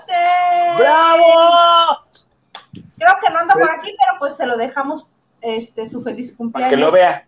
¡eh! 0.10 0.76
¡Bravo! 0.78 1.98
Creo 2.72 3.14
que 3.22 3.30
no 3.34 3.40
anda 3.40 3.56
por 3.56 3.70
aquí, 3.70 3.96
pero 4.00 4.20
pues 4.20 4.38
se 4.38 4.46
lo 4.46 4.58
dejamos, 4.58 5.08
este, 5.42 5.86
su 5.88 6.02
feliz 6.02 6.28
Para 6.34 6.38
cumpleaños. 6.38 6.70
que 6.72 6.78
lo 6.78 6.92
vea. 6.92 7.28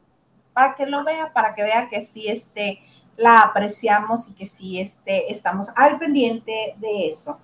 para 0.54 0.76
que 0.76 0.86
lo 0.86 1.04
vea, 1.04 1.34
para 1.34 1.56
que 1.56 1.64
vea 1.64 1.90
que 1.90 2.02
sí 2.06 2.28
este, 2.28 2.80
la 3.22 3.42
apreciamos 3.42 4.30
y 4.30 4.34
que 4.34 4.48
sí 4.48 4.80
este, 4.80 5.32
estamos 5.32 5.70
al 5.76 5.98
pendiente 6.00 6.76
de 6.78 7.08
eso. 7.08 7.40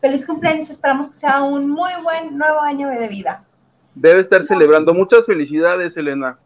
Feliz 0.00 0.26
cumpleaños, 0.26 0.68
esperamos 0.68 1.08
que 1.08 1.16
sea 1.16 1.42
un 1.42 1.70
muy 1.70 1.92
buen 2.02 2.36
nuevo 2.36 2.60
año 2.60 2.88
de 2.88 3.08
vida. 3.08 3.44
Debe 3.94 4.20
estar 4.20 4.42
celebrando. 4.42 4.92
Muchas 4.92 5.24
felicidades, 5.24 5.96
Elena. 5.96 6.38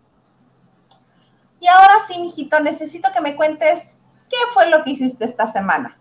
Y 1.61 1.67
ahora 1.67 1.95
sí, 2.07 2.21
mijito, 2.21 2.61
necesito 2.61 3.09
que 3.13 3.21
me 3.21 3.35
cuentes 3.35 3.99
qué 4.29 4.37
fue 4.53 4.71
lo 4.71 4.85
que 4.85 4.91
hiciste 4.91 5.25
esta 5.25 5.47
semana. 5.47 5.97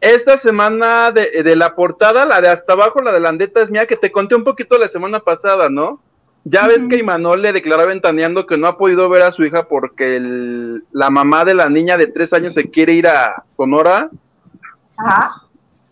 Esta 0.00 0.38
semana 0.38 1.10
de, 1.10 1.42
de 1.42 1.56
la 1.56 1.74
portada, 1.74 2.24
la 2.26 2.40
de 2.40 2.48
hasta 2.48 2.74
abajo, 2.74 3.00
la 3.00 3.12
de 3.12 3.20
la 3.20 3.30
andeta 3.30 3.62
es 3.62 3.70
mía, 3.70 3.86
que 3.86 3.96
te 3.96 4.12
conté 4.12 4.36
un 4.36 4.44
poquito 4.44 4.78
la 4.78 4.88
semana 4.88 5.18
pasada, 5.18 5.68
¿no? 5.68 6.00
Ya 6.50 6.66
ves 6.66 6.86
que 6.86 6.98
Imanol 6.98 7.42
le 7.42 7.52
declaró 7.52 7.86
ventaneando 7.86 8.46
que 8.46 8.56
no 8.56 8.66
ha 8.68 8.78
podido 8.78 9.08
ver 9.08 9.22
a 9.22 9.32
su 9.32 9.44
hija 9.44 9.68
porque 9.68 10.16
el- 10.16 10.84
la 10.92 11.10
mamá 11.10 11.44
de 11.44 11.54
la 11.54 11.68
niña 11.68 11.96
de 11.96 12.06
tres 12.06 12.32
años 12.32 12.54
se 12.54 12.70
quiere 12.70 12.92
ir 12.94 13.06
a 13.06 13.44
Sonora. 13.56 14.08
Ajá. 14.96 15.42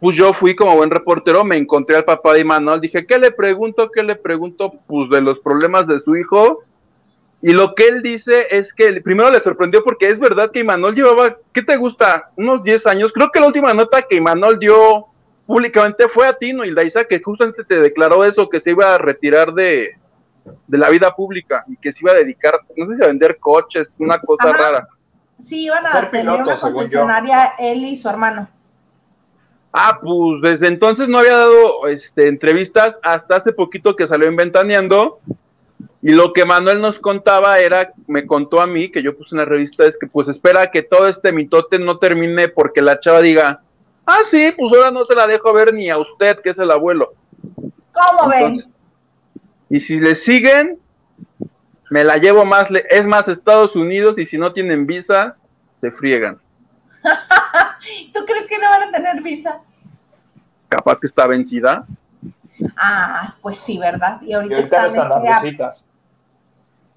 Pues 0.01 0.17
yo 0.17 0.33
fui 0.33 0.55
como 0.55 0.77
buen 0.77 0.91
reportero, 0.91 1.45
me 1.45 1.57
encontré 1.57 1.97
al 1.97 2.05
papá 2.05 2.35
de 2.35 2.41
Imanol, 2.41 2.81
dije, 2.81 3.07
¿qué 3.07 3.19
le 3.19 3.31
pregunto? 3.31 3.91
¿Qué 3.91 4.03
le 4.03 4.15
pregunto? 4.15 4.73
Pues 4.87 5.09
de 5.11 5.21
los 5.21 5.39
problemas 5.41 5.87
de 5.87 5.99
su 6.01 6.17
hijo. 6.17 6.63
Y 7.43 7.53
lo 7.53 7.75
que 7.75 7.89
él 7.89 8.03
dice 8.03 8.47
es 8.51 8.73
que 8.73 9.01
primero 9.01 9.31
le 9.31 9.41
sorprendió 9.41 9.83
porque 9.85 10.09
es 10.09 10.19
verdad 10.19 10.51
que 10.51 10.61
Imanol 10.61 10.95
llevaba, 10.95 11.37
¿qué 11.53 11.63
te 11.63 11.77
gusta? 11.77 12.31
Unos 12.37 12.63
10 12.63 12.87
años. 12.87 13.13
Creo 13.13 13.31
que 13.31 13.41
la 13.41 13.47
última 13.47 13.73
nota 13.75 14.03
que 14.03 14.17
Imanol 14.17 14.59
dio 14.59 15.07
públicamente 15.47 16.09
fue 16.09 16.27
a 16.27 16.33
ti, 16.33 16.53
¿no? 16.53 16.65
Isa, 16.65 17.05
que 17.05 17.21
justamente 17.21 17.63
te 17.65 17.79
declaró 17.79 18.25
eso, 18.25 18.49
que 18.49 18.61
se 18.61 18.71
iba 18.71 18.95
a 18.95 18.99
retirar 18.99 19.53
de, 19.55 19.97
de 20.67 20.79
la 20.79 20.91
vida 20.91 21.15
pública 21.15 21.65
y 21.69 21.77
que 21.77 21.93
se 21.93 22.01
iba 22.03 22.13
a 22.13 22.17
dedicar, 22.17 22.61
no 22.77 22.87
sé 22.87 22.97
si 22.97 23.05
a 23.05 23.09
vender 23.09 23.39
coches, 23.39 23.97
una 23.99 24.19
cosa 24.21 24.51
Ajá. 24.51 24.59
rara. 24.59 24.89
Sí, 25.39 25.65
iban 25.67 25.87
a 25.87 25.93
tener 25.93 26.11
piloto, 26.11 26.43
una 26.43 26.61
concesionaria 26.61 27.53
él 27.59 27.85
y 27.85 27.97
su 27.97 28.09
hermano. 28.09 28.49
Ah, 29.73 29.99
pues 30.01 30.41
desde 30.41 30.69
entonces 30.69 31.07
no 31.07 31.19
había 31.19 31.37
dado 31.37 31.87
este, 31.87 32.29
entrevistas 32.29 32.99
hasta 33.03 33.37
hace 33.37 33.53
poquito 33.53 33.95
que 33.95 34.09
salió 34.09 34.27
en 34.27 34.37
Ventaneando. 34.37 35.21
Y 36.01 36.13
lo 36.13 36.33
que 36.33 36.45
Manuel 36.45 36.81
nos 36.81 36.99
contaba 36.99 37.59
era, 37.59 37.93
me 38.07 38.27
contó 38.27 38.63
a 38.63 38.67
mí, 38.67 38.91
que 38.91 39.03
yo 39.03 39.17
puse 39.17 39.35
en 39.35 39.39
la 39.39 39.45
revista, 39.45 39.85
es 39.85 39.99
que 39.99 40.07
pues 40.07 40.29
espera 40.29 40.71
que 40.71 40.83
todo 40.83 41.09
este 41.09 41.33
mitote 41.33 41.79
no 41.79 41.99
termine 41.99 42.49
porque 42.49 42.81
la 42.81 43.01
chava 43.01 43.21
diga, 43.21 43.61
ah, 44.07 44.21
sí, 44.25 44.53
pues 44.57 44.73
ahora 44.73 44.91
no 44.91 45.05
se 45.05 45.15
la 45.15 45.27
dejo 45.27 45.53
ver 45.53 45.75
ni 45.75 45.91
a 45.91 45.99
usted, 45.99 46.39
que 46.41 46.51
es 46.51 46.59
el 46.59 46.71
abuelo. 46.71 47.13
¿Cómo 47.93 48.31
ven? 48.31 48.65
Y 49.69 49.81
si 49.81 49.99
le 49.99 50.15
siguen, 50.15 50.79
me 51.91 52.05
la 52.05 52.17
llevo 52.17 52.45
más, 52.45 52.71
le- 52.71 52.85
es 52.91 53.07
más 53.07 53.29
Estados 53.29 53.75
Unidos 53.77 54.19
y 54.19 54.27
si 54.27 54.39
no 54.39 54.53
tienen 54.53 54.87
visa, 54.87 55.37
se 55.81 55.91
friegan. 55.91 56.39
¿Tú 58.15 58.25
crees 58.25 58.49
que 58.49 58.59
no 58.59 58.69
van 58.71 58.83
a 58.85 58.91
tener 58.91 59.23
visa? 59.23 59.61
Capaz 60.69 61.01
que 61.01 61.07
está 61.07 61.27
vencida. 61.27 61.87
Ah, 62.77 63.35
pues 63.43 63.59
sí, 63.59 63.79
¿verdad? 63.79 64.21
Y 64.23 64.31
Y 64.31 64.33
ahorita, 64.33 64.57
ahorita 64.57 64.83
no 64.83 64.87
están 65.03 65.27
están 65.27 65.47
este. 65.47 65.87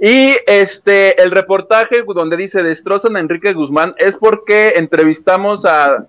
Y 0.02 0.38
este, 0.48 1.22
el 1.22 1.32
reportaje 1.32 2.04
donde 2.04 2.38
dice 2.38 2.64
destrozan 2.64 3.18
a 3.18 3.20
Enrique 3.20 3.52
Guzmán 3.52 3.94
es 3.98 4.16
porque 4.16 4.74
entrevistamos 4.78 5.66
a 5.66 6.06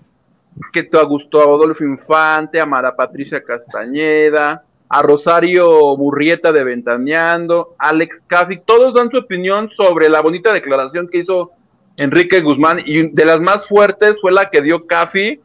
que 0.72 0.88
a 0.92 0.98
Augusto 1.00 1.40
Adolfo 1.40 1.82
Infante, 1.84 2.60
a 2.60 2.66
Mara 2.66 2.94
Patricia 2.94 3.42
Castañeda, 3.42 4.62
a 4.90 5.02
Rosario 5.02 5.96
Burrieta 5.96 6.50
de 6.50 6.64
Ventaneando, 6.64 7.76
Alex 7.78 8.24
Caffi, 8.26 8.58
todos 8.58 8.92
dan 8.92 9.08
su 9.08 9.18
opinión 9.18 9.70
sobre 9.70 10.08
la 10.08 10.20
bonita 10.20 10.52
declaración 10.52 11.08
que 11.08 11.18
hizo 11.18 11.52
Enrique 11.96 12.40
Guzmán 12.40 12.80
y 12.84 13.08
de 13.08 13.24
las 13.24 13.40
más 13.40 13.68
fuertes 13.68 14.16
fue 14.20 14.32
la 14.32 14.50
que 14.50 14.62
dio 14.62 14.80
Caffi, 14.80 15.40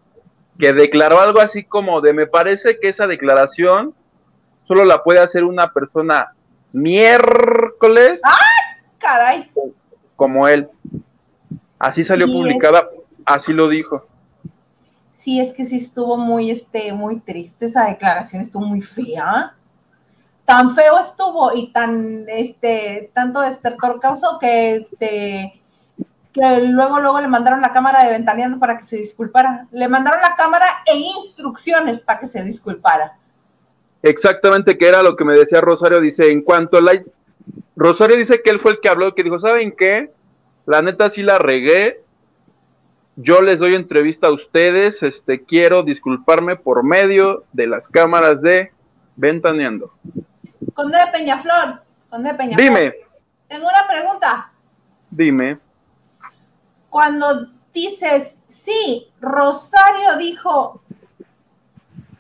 que 0.58 0.74
declaró 0.74 1.20
algo 1.20 1.40
así 1.42 1.64
como 1.64 2.02
de 2.02 2.14
me 2.14 2.26
parece 2.26 2.80
que 2.80 2.90
esa 2.90 3.06
declaración 3.06 3.94
solo 4.68 4.84
la 4.84 5.04
puede 5.04 5.20
hacer 5.20 5.44
una 5.44 5.72
persona 5.72 6.34
miércoles 6.74 8.20
caray. 8.98 9.52
como 10.16 10.48
él. 10.48 10.68
Así 11.78 12.04
salió 12.04 12.26
Sí, 12.26 12.34
publicada, 12.34 12.90
así 13.26 13.54
lo 13.54 13.70
dijo. 13.70 14.08
Sí, 15.16 15.40
es 15.40 15.54
que 15.54 15.64
sí 15.64 15.78
estuvo 15.78 16.18
muy, 16.18 16.52
este, 16.52 16.92
muy 16.92 17.22
triste 17.22 17.68
esa 17.68 17.86
declaración, 17.86 18.42
estuvo 18.42 18.66
muy 18.66 18.82
fea. 18.82 19.56
Tan 20.44 20.76
feo 20.76 21.00
estuvo 21.00 21.56
y 21.56 21.72
tan, 21.72 22.26
este, 22.28 23.10
tanto 23.14 23.42
estertor 23.42 24.02
causó 24.02 24.38
que, 24.40 24.76
este, 24.76 25.62
que 26.34 26.60
luego, 26.60 27.00
luego 27.00 27.22
le 27.22 27.30
mandaron 27.30 27.62
la 27.62 27.72
cámara 27.72 28.04
de 28.04 28.12
ventaneando 28.12 28.60
para 28.60 28.78
que 28.78 28.84
se 28.84 28.98
disculpara. 28.98 29.68
Le 29.72 29.88
mandaron 29.88 30.20
la 30.22 30.36
cámara 30.36 30.66
e 30.86 30.98
instrucciones 30.98 32.02
para 32.02 32.20
que 32.20 32.28
se 32.28 32.44
disculpara. 32.44 33.18
Exactamente, 34.04 34.78
que 34.78 34.90
era 34.90 35.02
lo 35.02 35.16
que 35.16 35.24
me 35.24 35.34
decía 35.34 35.62
Rosario, 35.62 36.02
dice, 36.02 36.30
en 36.30 36.42
cuanto 36.42 36.78
a 36.78 36.82
la... 36.82 36.92
Rosario 37.78 38.18
dice 38.18 38.42
que 38.44 38.50
él 38.50 38.60
fue 38.60 38.74
el 38.74 38.80
que 38.82 38.90
habló, 38.90 39.16
que 39.16 39.24
dijo, 39.24 39.40
¿saben 39.40 39.72
qué? 39.72 40.12
La 40.66 40.82
neta 40.82 41.10
sí 41.10 41.24
la 41.24 41.38
regué, 41.38 42.04
yo 43.16 43.42
les 43.42 43.60
doy 43.60 43.76
entrevista 43.76 44.28
a 44.28 44.32
ustedes, 44.34 45.02
este, 45.04 45.44
quiero 45.44 45.84
disculparme 45.84 46.56
por 46.56 46.84
medio 46.84 47.46
de 47.54 47.68
las 47.68 47.88
cámaras 47.88 48.42
de 48.42 48.72
Ventaneando. 49.16 49.94
Conde 50.74 50.98
de 50.98 51.12
Peñaflor, 51.12 51.82
Conde 52.10 52.32
de 52.32 52.38
Peñaflor. 52.38 52.66
Dime, 52.66 52.96
Tengo 53.48 53.68
una 53.68 53.88
pregunta. 53.88 54.52
dime. 55.10 55.60
Cuando 56.90 57.48
dices, 57.74 58.40
sí, 58.48 59.12
Rosario 59.20 60.18
dijo, 60.18 60.82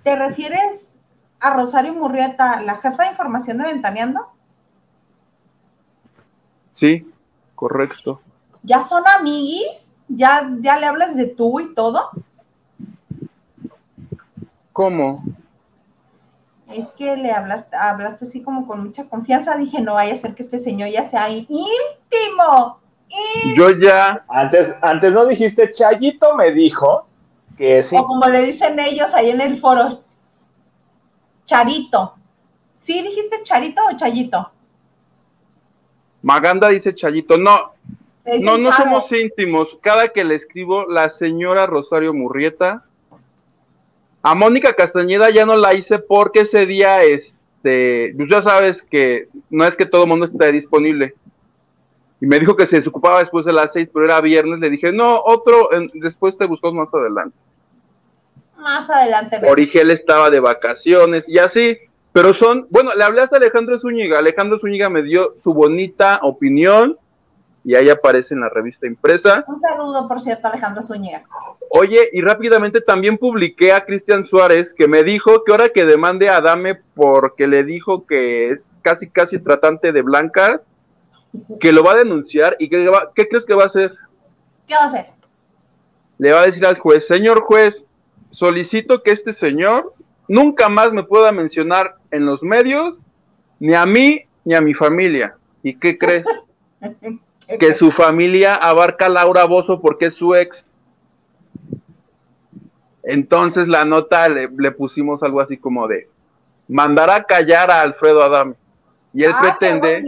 ¿te 0.04 0.16
refieres 0.16 1.00
a 1.40 1.54
Rosario 1.56 1.94
Murrieta, 1.94 2.62
la 2.62 2.76
jefa 2.78 3.04
de 3.04 3.10
información 3.12 3.58
de 3.58 3.66
Ventaneando? 3.66 4.28
Sí, 6.72 7.10
correcto. 7.56 8.22
¿Ya 8.64 8.82
son 8.82 9.04
amiguis? 9.08 9.85
¿Ya, 10.07 10.49
¿Ya 10.60 10.77
le 10.80 10.86
hablas 10.86 11.15
de 11.15 11.27
tú 11.27 11.60
y 11.60 11.73
todo? 11.73 12.10
¿Cómo? 14.72 15.23
Es 16.68 16.91
que 16.94 17.15
le 17.15 17.32
hablaste, 17.32 17.76
hablaste 17.77 18.26
así 18.26 18.44
como 18.44 18.68
con 18.68 18.84
mucha 18.84 19.07
confianza. 19.07 19.56
Dije, 19.56 19.82
no 19.82 19.94
vaya 19.94 20.14
a 20.14 20.18
ser 20.18 20.36
que 20.36 20.44
este 20.44 20.57
señor 20.57 20.90
ya 20.90 21.07
sea 21.07 21.30
íntimo. 21.30 22.80
Yo 23.56 23.72
ya. 23.80 24.26
Antes, 24.27 24.73
antes 24.82 25.14
no 25.14 25.26
dijiste, 25.26 25.69
Chayito 25.69 26.36
me 26.36 26.52
dijo 26.52 27.07
que 27.57 27.82
sí. 27.82 27.95
O 27.95 28.06
como 28.06 28.27
le 28.27 28.41
dicen 28.41 28.80
ellos 28.80 29.14
ahí 29.14 29.30
en 29.30 29.41
el 29.41 29.60
foro, 29.60 30.03
Charito. 31.45 32.15
¿Sí 32.77 33.02
dijiste 33.02 33.44
Charito 33.44 33.82
o 33.90 33.95
Chayito? 33.95 34.52
Maganda 36.22 36.69
dice 36.69 36.94
Chayito. 36.94 37.38
No, 37.38 37.75
no, 38.42 38.58
no 38.58 38.72
somos 38.72 39.12
íntimos. 39.12 39.78
Cada 39.82 40.10
que 40.10 40.24
le 40.24 40.36
escribo, 40.36 40.86
la 40.86 41.10
señora 41.10 41.66
Rosario 41.68 42.14
Murrieta. 42.14 42.84
A 44.22 44.34
Mónica 44.34 44.74
Castañeda 44.74 45.30
ya 45.30 45.46
no 45.46 45.56
la 45.56 45.76
hice 45.76 46.00
porque 46.00 46.42
ese 46.42 46.66
día, 46.66 47.04
este, 47.04 48.14
pues 48.18 48.30
ya 48.30 48.42
sabes 48.42 48.82
que 48.82 49.28
no 49.52 49.66
es 49.66 49.76
que 49.76 49.86
todo 49.86 50.04
el 50.04 50.10
mundo 50.10 50.26
esté 50.26 50.52
disponible. 50.52 51.14
Y 52.20 52.26
me 52.26 52.40
dijo 52.40 52.56
que 52.56 52.66
se 52.66 52.78
desocupaba 52.78 53.20
después 53.20 53.46
de 53.46 53.54
las 53.54 53.74
seis, 53.74 53.92
pero 53.94 54.06
era 54.06 54.22
viernes. 54.22 54.60
Le 54.60 54.72
dije, 54.72 54.92
no, 54.92 55.22
otro, 55.24 55.70
después 55.94 56.38
te 56.38 56.46
buscamos 56.46 56.76
más 56.76 56.94
adelante. 56.94 57.38
Más 58.58 58.90
adelante. 58.90 59.42
Origel 59.48 59.92
estaba 59.92 60.32
de 60.32 60.40
vacaciones 60.40 61.30
y 61.30 61.38
así. 61.38 61.78
Pero 62.12 62.34
son, 62.34 62.66
bueno, 62.70 62.96
le 62.96 63.04
hablé 63.04 63.22
hasta 63.22 63.36
Alejandro 63.36 63.78
Zúñiga. 63.78 64.18
Alejandro 64.18 64.58
Zúñiga 64.58 64.90
me 64.90 65.04
dio 65.04 65.34
su 65.36 65.54
bonita 65.54 66.20
opinión 66.24 66.98
y 67.66 67.74
ahí 67.74 67.90
aparece 67.90 68.36
en 68.36 68.42
la 68.42 68.50
revista 68.50 68.86
impresa. 68.86 69.44
Un 69.48 69.60
saludo, 69.60 70.08
por 70.08 70.22
cierto, 70.22 70.48
Alejandro 70.48 70.84
Zúñiga. 70.84 71.24
Oye, 71.72 72.10
y 72.14 72.22
rápidamente 72.22 72.80
también 72.80 73.18
publiqué 73.18 73.74
a 73.74 73.84
Cristian 73.84 74.24
Suárez, 74.24 74.72
que 74.72 74.88
me 74.88 75.04
dijo 75.04 75.44
que 75.44 75.52
ahora 75.52 75.70
que 75.70 75.84
demande 75.84 76.30
a 76.30 76.42
Dame 76.42 76.76
porque 76.94 77.48
le 77.48 77.64
dijo 77.64 78.06
que 78.06 78.52
es 78.52 78.72
casi, 78.84 79.10
casi 79.10 79.40
tratante 79.40 79.92
de 79.92 80.04
blancas, 80.04 80.70
que 81.60 81.74
lo 81.74 81.84
va 81.84 81.94
a 81.94 81.98
denunciar 81.98 82.56
y 82.60 82.70
que 82.70 82.90
¿qué 83.16 83.28
crees 83.28 83.46
que 83.46 83.56
va 83.56 83.64
a 83.64 83.66
hacer? 83.66 83.96
¿Qué 84.68 84.76
va 84.76 84.82
a 84.82 84.86
hacer? 84.86 85.08
Le 86.20 86.34
va 86.34 86.42
a 86.42 86.46
decir 86.46 86.68
al 86.68 86.78
juez, 86.78 87.08
señor 87.08 87.42
juez, 87.42 87.88
solicito 88.30 89.02
que 89.02 89.10
este 89.10 89.34
señor 89.34 89.96
nunca 90.28 90.70
más 90.70 90.94
me 90.94 91.02
pueda 91.02 91.32
mencionar 91.32 91.96
en 92.12 92.28
los 92.28 92.44
medios, 92.44 92.96
ni 93.60 93.74
a 93.74 93.88
mí, 93.88 94.22
ni 94.44 94.54
a 94.54 94.62
mi 94.62 94.76
familia. 94.76 95.36
¿Y 95.64 95.80
qué 95.80 95.98
crees? 95.98 96.28
que 97.60 97.74
su 97.74 97.92
familia 97.92 98.56
abarca 98.56 99.06
a 99.06 99.10
Laura 99.10 99.46
Bozo 99.46 99.80
porque 99.80 100.06
es 100.06 100.14
su 100.14 100.36
ex. 100.36 100.70
Entonces 103.04 103.68
la 103.68 103.86
nota 103.86 104.28
le, 104.30 104.72
pusimos 104.72 105.22
algo 105.22 105.40
así 105.40 105.58
como 105.58 105.88
de 105.88 106.10
mandar 106.68 107.10
a 107.10 107.24
callar 107.24 107.70
a 107.70 107.82
Alfredo 107.82 108.24
Adame. 108.24 108.56
Y 109.14 109.24
él 109.24 109.32
ah, 109.34 109.42
pretende. 109.42 110.04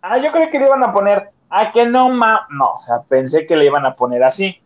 Ah, 0.00 0.18
yo 0.18 0.30
creo 0.30 0.48
que 0.48 0.58
le 0.58 0.66
iban 0.66 0.82
a 0.82 0.92
poner, 0.92 1.30
ah, 1.50 1.70
que 1.72 1.84
no, 1.86 2.08
ma. 2.08 2.46
No, 2.50 2.72
o 2.72 2.78
sea, 2.78 3.02
pensé 3.02 3.44
que 3.44 3.56
le 3.56 3.66
iban 3.66 3.84
a 3.84 3.92
poner 3.92 4.22
así. 4.22 4.60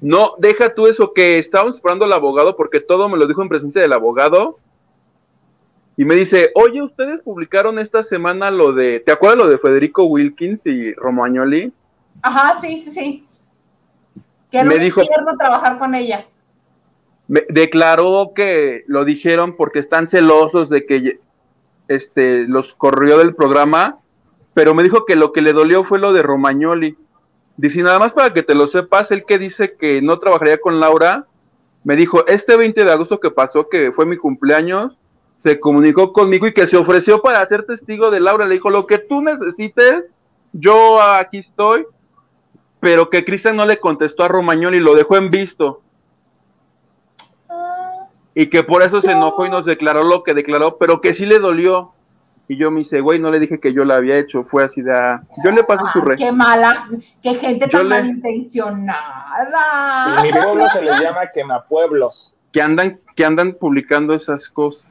No, 0.00 0.34
deja 0.38 0.74
tú 0.74 0.86
eso, 0.86 1.12
que 1.12 1.38
estábamos 1.38 1.76
esperando 1.76 2.04
al 2.04 2.12
abogado 2.12 2.56
porque 2.56 2.80
todo 2.80 3.08
me 3.08 3.16
lo 3.16 3.26
dijo 3.26 3.42
en 3.42 3.48
presencia 3.48 3.80
del 3.80 3.92
abogado 3.92 4.58
y 5.96 6.04
me 6.04 6.14
dice, 6.14 6.50
oye, 6.54 6.82
ustedes 6.82 7.22
publicaron 7.22 7.78
esta 7.78 8.02
semana 8.02 8.50
lo 8.50 8.72
de, 8.72 9.00
¿te 9.00 9.12
acuerdas 9.12 9.38
lo 9.38 9.48
de 9.48 9.56
Federico 9.56 10.04
Wilkins 10.04 10.66
y 10.66 10.92
Romagnoli? 10.92 11.72
Ajá, 12.20 12.54
sí, 12.54 12.76
sí, 12.76 12.90
sí. 12.90 13.26
Que 14.50 14.62
me 14.62 14.78
dijo, 14.78 15.02
trabajar 15.38 15.78
con 15.78 15.94
ella. 15.94 16.26
Me 17.28 17.44
declaró 17.48 18.32
que 18.34 18.84
lo 18.86 19.04
dijeron 19.04 19.56
porque 19.56 19.78
están 19.78 20.06
celosos 20.06 20.68
de 20.68 20.84
que 20.84 21.18
este, 21.88 22.46
los 22.46 22.74
corrió 22.74 23.18
del 23.18 23.34
programa, 23.34 23.98
pero 24.52 24.74
me 24.74 24.82
dijo 24.82 25.06
que 25.06 25.16
lo 25.16 25.32
que 25.32 25.40
le 25.40 25.54
dolió 25.54 25.82
fue 25.82 25.98
lo 25.98 26.12
de 26.12 26.22
Romagnoli. 26.22 26.96
Dice, 27.56 27.82
nada 27.82 27.98
más 27.98 28.12
para 28.12 28.34
que 28.34 28.42
te 28.42 28.54
lo 28.54 28.68
sepas, 28.68 29.10
el 29.10 29.24
que 29.24 29.38
dice 29.38 29.76
que 29.76 30.02
no 30.02 30.18
trabajaría 30.18 30.58
con 30.58 30.78
Laura, 30.78 31.26
me 31.84 31.96
dijo, 31.96 32.26
este 32.26 32.56
20 32.56 32.84
de 32.84 32.92
agosto 32.92 33.18
que 33.18 33.30
pasó, 33.30 33.70
que 33.70 33.92
fue 33.92 34.04
mi 34.04 34.18
cumpleaños, 34.18 34.98
se 35.36 35.60
comunicó 35.60 36.12
conmigo 36.12 36.46
y 36.46 36.54
que 36.54 36.66
se 36.66 36.76
ofreció 36.76 37.22
para 37.22 37.46
ser 37.46 37.64
testigo 37.64 38.10
de 38.10 38.20
Laura. 38.20 38.46
Le 38.46 38.54
dijo, 38.54 38.70
lo 38.70 38.86
que 38.86 38.98
tú 38.98 39.22
necesites, 39.22 40.12
yo 40.52 41.00
aquí 41.00 41.38
estoy, 41.38 41.86
pero 42.80 43.10
que 43.10 43.24
Cristian 43.24 43.56
no 43.56 43.66
le 43.66 43.78
contestó 43.78 44.24
a 44.24 44.28
Romañón 44.28 44.74
y 44.74 44.80
lo 44.80 44.94
dejó 44.94 45.16
en 45.16 45.30
visto. 45.30 45.82
Y 48.34 48.48
que 48.48 48.62
por 48.62 48.82
eso 48.82 49.00
se 49.00 49.12
enojó 49.12 49.46
y 49.46 49.50
nos 49.50 49.64
declaró 49.64 50.04
lo 50.04 50.22
que 50.22 50.34
declaró, 50.34 50.76
pero 50.76 51.00
que 51.00 51.14
sí 51.14 51.24
le 51.24 51.38
dolió. 51.38 51.92
Y 52.48 52.58
yo 52.58 52.70
me 52.70 52.82
hice, 52.82 53.00
güey, 53.00 53.18
no 53.18 53.30
le 53.30 53.40
dije 53.40 53.58
que 53.58 53.72
yo 53.72 53.84
la 53.84 53.96
había 53.96 54.18
hecho, 54.18 54.44
fue 54.44 54.62
así 54.62 54.80
de... 54.80 54.92
Ah, 54.92 55.22
yo 55.42 55.50
le 55.50 55.64
paso 55.64 55.84
su 55.92 56.00
re. 56.00 56.16
Qué 56.16 56.30
mala, 56.30 56.88
qué 57.22 57.34
gente 57.34 57.66
tan 57.66 57.88
malintencionada. 57.88 60.16
En 60.18 60.22
mi 60.22 60.32
pueblo 60.32 60.68
se 60.68 60.82
les 60.82 61.00
llama 61.00 61.22
quemapueblos. 61.32 62.34
Que 62.52 62.62
andan, 62.62 63.00
que 63.16 63.24
andan 63.24 63.54
publicando 63.54 64.14
esas 64.14 64.48
cosas. 64.48 64.88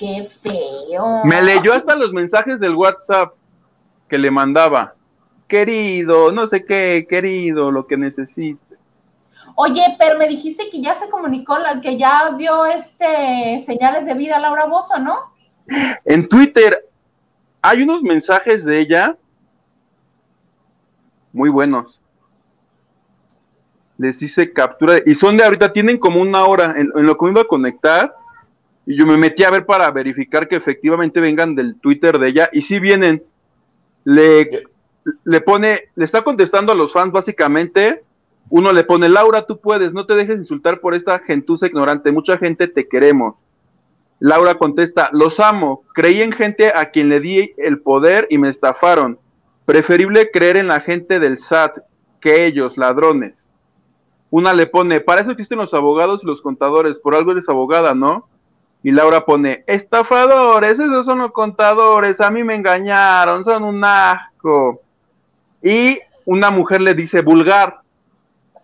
Qué 0.00 0.26
feo. 0.42 1.24
Me 1.24 1.42
leyó 1.42 1.74
hasta 1.74 1.94
los 1.94 2.10
mensajes 2.10 2.58
del 2.58 2.74
WhatsApp 2.74 3.34
que 4.08 4.16
le 4.16 4.30
mandaba. 4.30 4.94
Querido, 5.46 6.32
no 6.32 6.46
sé 6.46 6.64
qué, 6.64 7.06
querido, 7.06 7.70
lo 7.70 7.86
que 7.86 7.98
necesites. 7.98 8.78
Oye, 9.56 9.82
pero 9.98 10.16
me 10.16 10.26
dijiste 10.26 10.70
que 10.70 10.80
ya 10.80 10.94
se 10.94 11.10
comunicó, 11.10 11.58
que 11.82 11.98
ya 11.98 12.34
dio 12.38 12.64
este 12.64 13.60
señales 13.60 14.06
de 14.06 14.14
vida 14.14 14.36
a 14.36 14.40
Laura 14.40 14.64
Bozo, 14.64 14.98
¿no? 14.98 15.34
En 16.06 16.26
Twitter 16.26 16.88
hay 17.60 17.82
unos 17.82 18.00
mensajes 18.00 18.64
de 18.64 18.80
ella 18.80 19.18
muy 21.30 21.50
buenos. 21.50 22.00
Les 23.98 24.22
hice 24.22 24.50
captura 24.50 24.94
y 25.04 25.14
son 25.14 25.36
de 25.36 25.44
ahorita, 25.44 25.74
tienen 25.74 25.98
como 25.98 26.22
una 26.22 26.46
hora 26.46 26.72
en, 26.74 26.90
en 26.96 27.06
lo 27.06 27.18
que 27.18 27.26
me 27.26 27.32
iba 27.32 27.42
a 27.42 27.46
conectar 27.46 28.16
y 28.90 28.96
yo 28.96 29.06
me 29.06 29.16
metí 29.16 29.44
a 29.44 29.50
ver 29.50 29.66
para 29.66 29.88
verificar 29.92 30.48
que 30.48 30.56
efectivamente 30.56 31.20
vengan 31.20 31.54
del 31.54 31.78
Twitter 31.78 32.18
de 32.18 32.26
ella. 32.26 32.50
Y 32.52 32.62
si 32.62 32.80
vienen, 32.80 33.22
le, 34.02 34.64
le 35.22 35.40
pone, 35.42 35.82
le 35.94 36.04
está 36.04 36.22
contestando 36.22 36.72
a 36.72 36.74
los 36.74 36.92
fans 36.92 37.12
básicamente. 37.12 38.02
Uno 38.48 38.72
le 38.72 38.82
pone, 38.82 39.08
Laura, 39.08 39.46
tú 39.46 39.60
puedes, 39.60 39.92
no 39.92 40.06
te 40.06 40.14
dejes 40.14 40.38
insultar 40.38 40.80
por 40.80 40.96
esta 40.96 41.20
gentuza 41.20 41.68
ignorante, 41.68 42.10
mucha 42.10 42.36
gente 42.36 42.66
te 42.66 42.88
queremos. 42.88 43.36
Laura 44.18 44.56
contesta, 44.56 45.08
los 45.12 45.38
amo, 45.38 45.84
creí 45.94 46.20
en 46.20 46.32
gente 46.32 46.72
a 46.74 46.90
quien 46.90 47.10
le 47.10 47.20
di 47.20 47.52
el 47.58 47.78
poder 47.78 48.26
y 48.28 48.38
me 48.38 48.48
estafaron. 48.48 49.20
Preferible 49.66 50.32
creer 50.32 50.56
en 50.56 50.66
la 50.66 50.80
gente 50.80 51.20
del 51.20 51.38
SAT 51.38 51.78
que 52.20 52.44
ellos, 52.44 52.76
ladrones. 52.76 53.36
Una 54.30 54.52
le 54.52 54.66
pone, 54.66 55.00
para 55.00 55.20
eso 55.20 55.30
existen 55.30 55.58
los 55.58 55.74
abogados 55.74 56.24
y 56.24 56.26
los 56.26 56.42
contadores, 56.42 56.98
por 56.98 57.14
algo 57.14 57.30
eres 57.30 57.48
abogada, 57.48 57.94
¿no? 57.94 58.26
Y 58.82 58.92
Laura 58.92 59.26
pone, 59.26 59.62
estafadores, 59.66 60.78
esos 60.78 61.04
son 61.04 61.18
los 61.18 61.32
contadores, 61.32 62.20
a 62.20 62.30
mí 62.30 62.42
me 62.42 62.54
engañaron, 62.54 63.44
son 63.44 63.62
un 63.64 63.84
asco. 63.84 64.80
Y 65.62 65.98
una 66.24 66.50
mujer 66.50 66.80
le 66.80 66.94
dice 66.94 67.20
vulgar. 67.20 67.80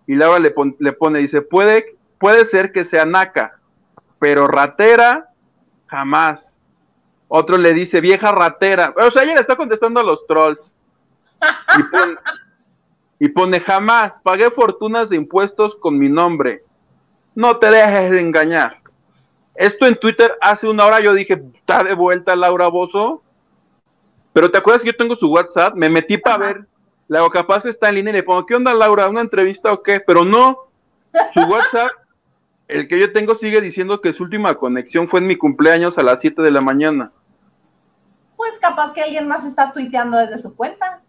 Y 0.07 0.15
Laura 0.15 0.39
le, 0.39 0.55
le 0.79 0.93
pone, 0.93 1.19
dice, 1.19 1.43
puede, 1.43 1.97
puede 2.19 2.47
ser 2.47 2.73
que 2.73 2.85
sea 2.85 3.05
naca, 3.05 3.59
pero 4.19 4.47
ratera, 4.49 5.29
jamás. 5.87 6.57
Otro 7.29 7.59
le 7.59 7.75
dice, 7.75 8.01
vieja 8.01 8.33
ratera. 8.33 8.95
O 8.97 9.11
sea, 9.11 9.25
ella 9.25 9.35
le 9.35 9.41
está 9.41 9.57
contestando 9.57 10.01
a 10.01 10.05
los 10.05 10.27
trolls. 10.27 10.73
Y 11.79 11.83
pone, 11.83 12.17
y 13.19 13.29
pone, 13.29 13.61
jamás, 13.61 14.21
pagué 14.23 14.51
fortunas 14.51 15.11
de 15.11 15.17
impuestos 15.17 15.77
con 15.77 15.99
mi 15.99 16.09
nombre. 16.09 16.65
No 17.35 17.59
te 17.59 17.71
dejes 17.71 18.13
de 18.13 18.21
engañar. 18.21 18.81
Esto 19.57 19.87
en 19.87 19.97
Twitter 19.97 20.37
hace 20.41 20.69
una 20.69 20.85
hora 20.85 21.01
yo 21.01 21.15
dije, 21.15 21.43
está 21.55 21.83
de 21.83 21.95
vuelta 21.95 22.37
Laura 22.37 22.69
Bozo. 22.69 23.23
Pero 24.33 24.51
te 24.51 24.59
acuerdas 24.59 24.83
que 24.83 24.91
yo 24.91 24.97
tengo 24.97 25.17
su 25.17 25.29
WhatsApp, 25.29 25.75
me 25.75 25.89
metí 25.89 26.19
para 26.19 26.37
ver. 26.37 26.67
La 27.09 27.27
capaz 27.31 27.63
que 27.63 27.71
está 27.71 27.89
en 27.89 27.95
línea 27.95 28.11
y 28.11 28.17
le 28.17 28.23
pongo, 28.23 28.45
¿qué 28.45 28.55
onda 28.55 28.75
Laura? 28.75 29.09
¿Una 29.09 29.21
entrevista 29.21 29.73
o 29.73 29.83
qué? 29.83 30.01
Pero 30.01 30.25
no. 30.25 30.59
Su 31.33 31.41
WhatsApp, 31.41 31.91
el 32.69 32.89
que 32.89 32.99
yo 32.99 33.13
tengo 33.13 33.35
sigue 33.35 33.61
diciendo 33.61 34.01
que 34.01 34.13
su 34.13 34.25
última 34.25 34.57
conexión 34.57 35.07
fue 35.09 35.21
en 35.21 35.27
mi 35.29 35.37
cumpleaños 35.37 35.97
a 35.97 36.03
las 36.03 36.21
7 36.21 36.43
de 36.43 36.51
la 36.51 36.61
mañana. 36.61 37.13
Pues 38.37 38.59
capaz 38.59 38.93
que 38.93 39.03
alguien 39.03 39.27
más 39.27 39.47
está 39.47 39.73
tuiteando 39.73 40.19
desde 40.19 40.37
su 40.37 40.55
cuenta. 40.55 41.01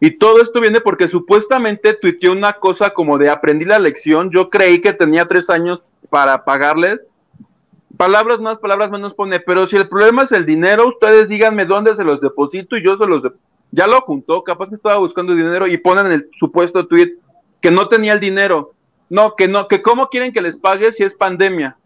Y 0.00 0.18
todo 0.18 0.42
esto 0.42 0.60
viene 0.60 0.80
porque 0.80 1.06
supuestamente 1.06 1.94
tuiteó 1.94 2.32
una 2.32 2.54
cosa 2.54 2.90
como 2.90 3.16
de 3.16 3.30
aprendí 3.30 3.64
la 3.64 3.78
lección. 3.78 4.30
Yo 4.30 4.50
creí 4.50 4.80
que 4.80 4.92
tenía 4.92 5.26
tres 5.26 5.48
años 5.50 5.82
para 6.10 6.44
pagarles 6.44 7.00
palabras 7.96 8.40
más, 8.40 8.58
palabras 8.58 8.90
menos 8.90 9.14
pone, 9.14 9.40
pero 9.40 9.66
si 9.66 9.76
el 9.76 9.88
problema 9.88 10.22
es 10.22 10.32
el 10.32 10.46
dinero, 10.46 10.88
ustedes 10.88 11.28
díganme 11.28 11.64
dónde 11.64 11.94
se 11.94 12.04
los 12.04 12.20
deposito 12.20 12.76
y 12.76 12.84
yo 12.84 12.96
se 12.96 13.06
los 13.06 13.22
ya 13.74 13.88
lo 13.88 14.00
juntó, 14.02 14.44
capaz 14.44 14.68
que 14.68 14.76
estaba 14.76 14.98
buscando 14.98 15.34
dinero 15.34 15.66
y 15.66 15.76
ponen 15.76 16.06
el 16.06 16.30
supuesto 16.36 16.86
tweet 16.86 17.14
que 17.60 17.72
no 17.72 17.88
tenía 17.88 18.12
el 18.12 18.20
dinero. 18.20 18.74
No, 19.10 19.34
que 19.34 19.48
no, 19.48 19.66
que 19.66 19.82
cómo 19.82 20.08
quieren 20.08 20.32
que 20.32 20.40
les 20.40 20.56
pague 20.56 20.92
si 20.92 21.02
es 21.02 21.14
pandemia. 21.14 21.76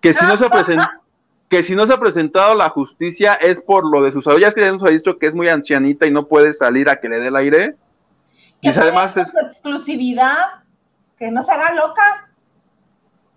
Que 0.00 0.14
si 0.14 0.24
no 0.24 0.36
se 0.38 0.48
presenta, 0.48 1.02
que 1.50 1.62
si 1.62 1.76
no 1.76 1.86
se 1.86 1.92
ha 1.92 2.00
presentado 2.00 2.54
la 2.54 2.70
justicia 2.70 3.34
es 3.34 3.60
por 3.60 3.84
lo 3.84 4.02
de 4.02 4.12
su 4.12 4.22
salud. 4.22 4.40
Ya 4.40 4.48
es 4.48 4.54
que 4.54 4.62
ya 4.62 4.72
nos 4.72 4.82
ha 4.82 4.88
dicho 4.88 5.18
que 5.18 5.26
es 5.26 5.34
muy 5.34 5.48
ancianita 5.48 6.06
y 6.06 6.10
no 6.10 6.26
puede 6.26 6.54
salir 6.54 6.88
a 6.88 6.96
que 6.96 7.08
le 7.08 7.20
dé 7.20 7.28
el 7.28 7.36
aire. 7.36 7.76
Y 8.62 8.68
además 8.68 9.14
es 9.16 9.30
su 9.30 9.38
exclusividad, 9.38 10.36
que 11.18 11.30
no 11.30 11.42
se 11.42 11.52
haga 11.52 11.74
loca. 11.74 12.30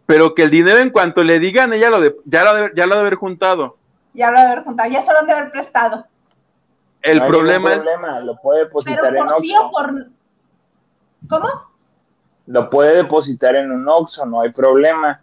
Pero 0.08 0.34
que 0.34 0.44
el 0.44 0.50
dinero 0.50 0.80
en 0.80 0.90
cuanto 0.90 1.22
le 1.22 1.38
digan, 1.38 1.74
ella 1.74 1.90
lo 1.90 2.02
de, 2.02 2.16
ya, 2.26 2.44
lo, 2.44 2.74
ya 2.74 2.88
lo 2.88 2.96
debe 2.96 3.08
haber 3.08 3.16
juntado. 3.16 3.78
Ya 4.14 4.32
lo 4.32 4.40
debe 4.40 4.52
haber 4.54 4.64
juntado, 4.64 4.90
ya 4.90 5.02
se 5.02 5.14
lo 5.14 5.20
han 5.20 5.28
de 5.28 5.34
haber 5.34 5.52
prestado. 5.52 6.08
El 7.02 7.24
problema 7.26 7.74
es. 7.74 7.84
Lo 8.24 8.38
puede 8.42 8.64
depositar 8.64 9.16
en 9.16 9.24
Oxxo. 9.24 9.72
por... 9.72 10.08
¿Cómo? 11.30 11.48
Lo 12.48 12.68
puede 12.70 12.96
depositar 12.96 13.56
en 13.56 13.72
un 13.72 13.88
Oxxo, 13.88 14.26
no 14.26 14.42
hay 14.42 14.52
problema. 14.52 15.22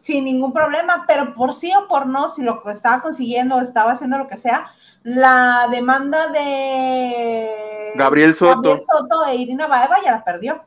Sin 0.00 0.24
ningún 0.24 0.52
problema, 0.52 1.04
pero 1.06 1.34
por 1.34 1.52
sí 1.52 1.70
o 1.76 1.86
por 1.86 2.06
no, 2.06 2.28
si 2.28 2.42
lo 2.42 2.62
estaba 2.70 3.02
consiguiendo 3.02 3.56
o 3.56 3.60
estaba 3.60 3.92
haciendo 3.92 4.16
lo 4.16 4.28
que 4.28 4.38
sea, 4.38 4.72
la 5.02 5.68
demanda 5.70 6.28
de 6.28 7.92
Gabriel 7.96 8.34
Soto, 8.34 8.62
Gabriel 8.62 8.80
Soto 8.80 9.26
e 9.26 9.36
Irina 9.36 9.66
Baeva 9.66 9.96
ya 10.02 10.12
la 10.12 10.24
perdió 10.24 10.64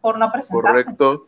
por 0.00 0.18
no 0.18 0.30
presentarse. 0.30 0.84
Correcto. 0.84 1.26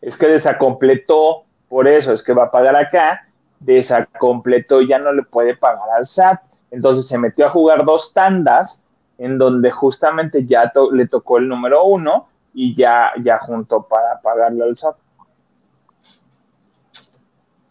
Es 0.00 0.16
que 0.16 0.28
desacompletó, 0.28 1.44
por 1.68 1.88
eso 1.88 2.12
es 2.12 2.22
que 2.22 2.32
va 2.32 2.44
a 2.44 2.50
pagar 2.50 2.76
acá, 2.76 3.26
desacompletó, 3.60 4.82
ya 4.82 4.98
no 4.98 5.12
le 5.12 5.22
puede 5.22 5.56
pagar 5.56 5.88
al 5.96 6.04
SAT. 6.04 6.40
Entonces 6.70 7.06
se 7.06 7.18
metió 7.18 7.46
a 7.46 7.50
jugar 7.50 7.84
dos 7.84 8.12
tandas 8.12 8.82
en 9.18 9.38
donde 9.38 9.70
justamente 9.70 10.44
ya 10.44 10.70
le 10.92 11.06
tocó 11.06 11.38
el 11.38 11.48
número 11.48 11.84
uno 11.84 12.28
y 12.52 12.74
ya, 12.74 13.12
ya 13.22 13.38
juntó 13.38 13.82
para 13.82 14.18
pagarle 14.20 14.64
al 14.64 14.76
SAT. 14.76 14.96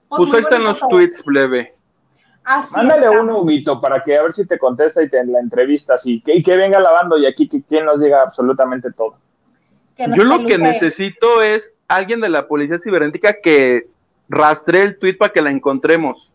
Pues, 0.07 0.29
pues 0.29 0.33
ahí 0.33 0.41
están 0.41 0.63
los 0.63 0.79
tweets, 0.79 1.21
plebe. 1.23 1.75
Mándale 2.71 3.09
uno, 3.09 3.39
Huguito, 3.39 3.79
para 3.81 4.03
que 4.03 4.15
a 4.15 4.21
ver 4.21 4.31
si 4.31 4.45
te 4.45 4.59
contesta 4.59 5.01
y 5.01 5.09
te 5.09 5.25
la 5.25 5.39
entrevista 5.39 5.95
y 6.03 6.21
que, 6.21 6.35
y 6.35 6.43
que 6.43 6.55
venga 6.55 6.79
lavando 6.79 7.17
y 7.17 7.25
aquí 7.25 7.49
que 7.49 7.63
quien 7.63 7.85
nos 7.85 7.99
diga 7.99 8.21
absolutamente 8.21 8.91
todo. 8.91 9.17
Yo 9.97 10.23
lo 10.23 10.45
que 10.45 10.57
necesito 10.57 11.41
es 11.41 11.71
alguien 11.87 12.19
de 12.19 12.29
la 12.29 12.47
policía 12.47 12.77
cibernética 12.77 13.39
que 13.41 13.87
rastree 14.27 14.83
el 14.83 14.97
tweet 14.97 15.17
para 15.17 15.31
que 15.31 15.41
la 15.41 15.51
encontremos. 15.51 16.31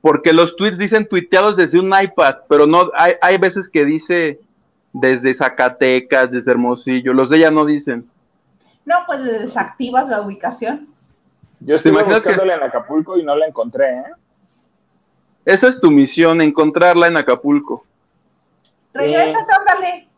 Porque 0.00 0.32
los 0.32 0.56
tweets 0.56 0.78
dicen 0.78 1.06
tuiteados 1.06 1.56
desde 1.56 1.78
un 1.78 1.92
iPad, 1.94 2.36
pero 2.48 2.66
no 2.66 2.90
hay, 2.94 3.14
hay 3.20 3.36
veces 3.36 3.68
que 3.68 3.84
dice 3.84 4.40
desde 4.92 5.34
Zacatecas, 5.34 6.30
desde 6.30 6.50
Hermosillo. 6.50 7.12
Los 7.12 7.30
de 7.30 7.36
ella 7.36 7.50
no 7.50 7.64
dicen. 7.64 8.08
No, 8.84 8.96
pues 9.06 9.20
le 9.20 9.32
desactivas 9.40 10.08
la 10.08 10.22
ubicación. 10.22 10.88
Yo 11.60 11.74
estoy 11.74 11.92
buscándole 11.92 12.54
en 12.54 12.62
Acapulco 12.62 13.18
y 13.18 13.22
no 13.22 13.36
la 13.36 13.46
encontré, 13.46 13.90
¿eh? 13.90 14.04
Esa 15.44 15.68
es 15.68 15.80
tu 15.80 15.90
misión, 15.90 16.40
encontrarla 16.40 17.06
en 17.06 17.16
Acapulco. 17.16 17.84
Regresa, 18.92 19.38
ándale. 19.58 20.09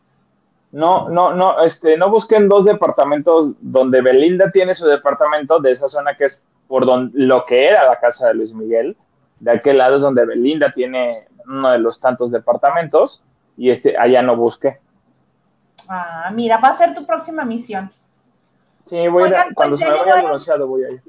No, 0.73 1.07
no, 1.07 1.35
no, 1.35 1.61
este, 1.61 1.95
no 1.97 2.09
busquen 2.09 2.47
dos 2.47 2.65
departamentos 2.65 3.51
donde 3.61 4.01
Belinda 4.01 4.49
tiene 4.49 4.73
su 4.73 4.87
departamento, 4.87 5.59
de 5.59 5.69
esa 5.69 5.85
zona 5.85 6.17
que 6.17 6.23
es 6.23 6.43
por 6.67 6.87
donde, 6.87 7.11
lo 7.13 7.43
que 7.43 7.67
era 7.67 7.85
la 7.87 7.99
casa 7.99 8.27
de 8.27 8.33
Luis 8.33 8.51
Miguel, 8.53 8.97
de 9.39 9.51
aquel 9.51 9.77
lado 9.77 9.97
es 9.97 10.01
donde 10.01 10.25
Belinda 10.25 10.71
tiene 10.71 11.27
uno 11.45 11.71
de 11.71 11.77
los 11.77 11.99
tantos 11.99 12.31
departamentos, 12.31 13.21
y 13.55 13.69
este, 13.69 13.95
allá 13.95 14.23
no 14.23 14.35
busqué. 14.35 14.79
Ah, 15.87 16.31
mira, 16.33 16.57
va 16.57 16.69
a 16.69 16.73
ser 16.73 16.95
tu 16.95 17.05
próxima 17.05 17.45
misión. 17.45 17.91
Sí, 18.81 19.07
voy 19.07 19.31
a, 19.31 19.43
pues 19.43 19.53
cuando 19.53 19.75
se 19.75 19.85
me 19.85 19.91
vaya 19.91 20.55
voy 20.65 20.85
a 20.85 20.89
ir. 20.89 21.03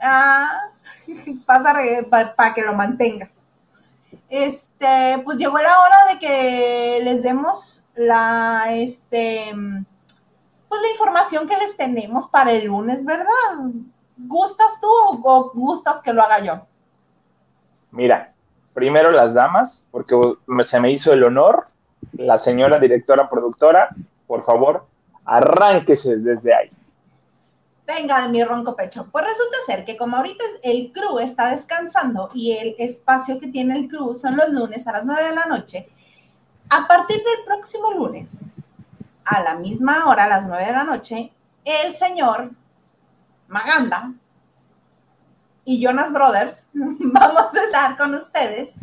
Ah, 0.00 0.62
pasa 1.46 1.76
para 2.34 2.54
que 2.54 2.62
lo 2.62 2.74
mantengas. 2.74 3.38
Este, 4.28 5.22
pues 5.24 5.38
llegó 5.38 5.58
la 5.58 5.80
hora 5.80 6.12
de 6.12 6.18
que 6.18 7.00
les 7.04 7.22
demos 7.22 7.85
la, 7.96 8.66
este, 8.70 9.50
pues 10.68 10.82
la 10.82 10.90
información 10.90 11.48
que 11.48 11.56
les 11.56 11.76
tenemos 11.76 12.28
para 12.28 12.52
el 12.52 12.66
lunes, 12.66 13.04
¿verdad? 13.04 13.26
¿Gustas 14.16 14.80
tú 14.80 14.88
o 14.88 15.50
gustas 15.54 16.00
que 16.02 16.12
lo 16.12 16.22
haga 16.22 16.40
yo? 16.40 16.66
Mira, 17.90 18.32
primero 18.74 19.10
las 19.10 19.34
damas, 19.34 19.86
porque 19.90 20.14
se 20.64 20.80
me 20.80 20.90
hizo 20.90 21.12
el 21.12 21.24
honor, 21.24 21.68
la 22.12 22.36
señora 22.36 22.78
directora 22.78 23.28
productora, 23.28 23.88
por 24.26 24.42
favor, 24.42 24.86
arránquese 25.24 26.18
desde 26.18 26.54
ahí. 26.54 26.70
Venga 27.86 28.22
de 28.22 28.28
mi 28.28 28.42
ronco 28.42 28.74
pecho. 28.74 29.06
Pues 29.12 29.24
resulta 29.24 29.56
ser 29.64 29.84
que 29.84 29.96
como 29.96 30.16
ahorita 30.16 30.44
el 30.62 30.92
crew 30.92 31.20
está 31.20 31.50
descansando 31.50 32.30
y 32.34 32.52
el 32.52 32.74
espacio 32.78 33.38
que 33.38 33.46
tiene 33.46 33.78
el 33.78 33.88
crew 33.88 34.14
son 34.14 34.36
los 34.36 34.48
lunes 34.48 34.86
a 34.88 34.92
las 34.92 35.04
9 35.04 35.24
de 35.24 35.34
la 35.34 35.46
noche, 35.46 35.88
a 36.68 36.86
partir 36.86 37.16
del 37.16 37.44
próximo 37.44 37.92
lunes, 37.92 38.50
a 39.24 39.42
la 39.42 39.54
misma 39.56 40.06
hora, 40.06 40.24
a 40.24 40.28
las 40.28 40.46
9 40.46 40.66
de 40.66 40.72
la 40.72 40.84
noche, 40.84 41.32
el 41.64 41.94
señor 41.94 42.50
Maganda 43.48 44.12
y 45.64 45.80
Jonas 45.80 46.12
Brothers 46.12 46.68
vamos 46.72 47.54
a 47.54 47.64
estar 47.64 47.96
con 47.96 48.14
ustedes 48.14 48.74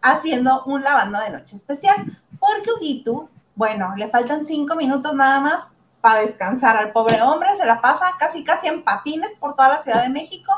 haciendo 0.00 0.62
un 0.64 0.82
lavando 0.82 1.18
de 1.20 1.30
noche 1.30 1.56
especial. 1.56 2.20
Porque 2.38 2.70
Huguito, 2.76 3.28
bueno, 3.54 3.94
le 3.96 4.08
faltan 4.08 4.44
cinco 4.44 4.76
minutos 4.76 5.14
nada 5.14 5.40
más 5.40 5.70
para 6.00 6.20
descansar 6.20 6.76
al 6.76 6.92
pobre 6.92 7.20
hombre, 7.22 7.56
se 7.56 7.66
la 7.66 7.80
pasa 7.80 8.12
casi 8.18 8.44
casi 8.44 8.68
en 8.68 8.84
patines 8.84 9.34
por 9.34 9.56
toda 9.56 9.70
la 9.70 9.78
Ciudad 9.78 10.02
de 10.02 10.10
México, 10.10 10.52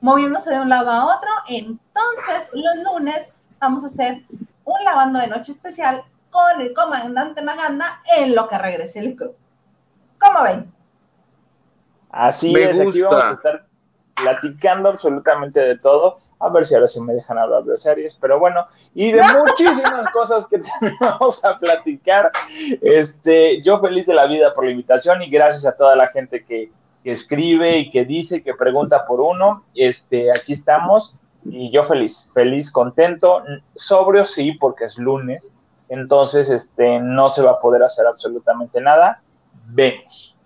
moviéndose 0.00 0.50
de 0.50 0.60
un 0.60 0.70
lado 0.70 0.90
a 0.90 1.16
otro. 1.16 1.30
Entonces, 1.48 2.50
los 2.54 2.76
lunes 2.92 3.34
vamos 3.60 3.84
a 3.84 3.88
hacer 3.88 4.24
un 4.64 4.84
lavando 4.84 5.18
de 5.18 5.28
noche 5.28 5.52
especial 5.52 6.02
con 6.30 6.60
el 6.60 6.72
comandante 6.74 7.42
Maganda 7.42 8.00
en 8.16 8.34
lo 8.34 8.48
que 8.48 8.58
regrese 8.58 9.00
el 9.00 9.14
club. 9.14 9.36
¿Cómo 10.18 10.42
ven? 10.42 10.72
Así 12.10 12.54
es, 12.54 12.80
aquí 12.80 13.02
vamos 13.02 13.24
a 13.24 13.30
estar 13.32 13.66
platicando 14.14 14.88
absolutamente 14.88 15.60
de 15.60 15.78
todo. 15.78 16.18
A 16.40 16.48
ver 16.48 16.64
si 16.64 16.74
ahora 16.74 16.86
sí 16.86 17.00
me 17.00 17.14
dejan 17.14 17.38
hablar 17.38 17.64
de 17.64 17.76
series, 17.76 18.16
pero 18.20 18.38
bueno, 18.38 18.66
y 18.94 19.12
de 19.12 19.22
muchísimas 19.38 20.10
cosas 20.10 20.46
que 20.46 20.58
tenemos 20.80 21.44
a 21.44 21.58
platicar. 21.58 22.30
Este, 22.80 23.62
yo 23.62 23.80
feliz 23.80 24.06
de 24.06 24.14
la 24.14 24.26
vida 24.26 24.52
por 24.54 24.64
la 24.64 24.72
invitación 24.72 25.22
y 25.22 25.30
gracias 25.30 25.64
a 25.66 25.74
toda 25.74 25.96
la 25.96 26.08
gente 26.08 26.44
que, 26.44 26.70
que 27.02 27.10
escribe 27.10 27.78
y 27.78 27.90
que 27.90 28.04
dice, 28.04 28.42
que 28.42 28.54
pregunta 28.54 29.06
por 29.06 29.20
uno. 29.20 29.64
Este, 29.74 30.30
aquí 30.30 30.52
estamos 30.52 31.16
y 31.44 31.70
yo 31.70 31.84
feliz, 31.84 32.30
feliz, 32.32 32.70
contento, 32.70 33.42
sobrio 33.74 34.24
sí, 34.24 34.52
porque 34.52 34.84
es 34.84 34.98
lunes, 34.98 35.52
entonces 35.88 36.48
este, 36.48 36.98
no 37.00 37.28
se 37.28 37.42
va 37.42 37.52
a 37.52 37.58
poder 37.58 37.82
hacer 37.82 38.06
absolutamente 38.06 38.80
nada. 38.80 39.20
Vemos. 39.66 40.36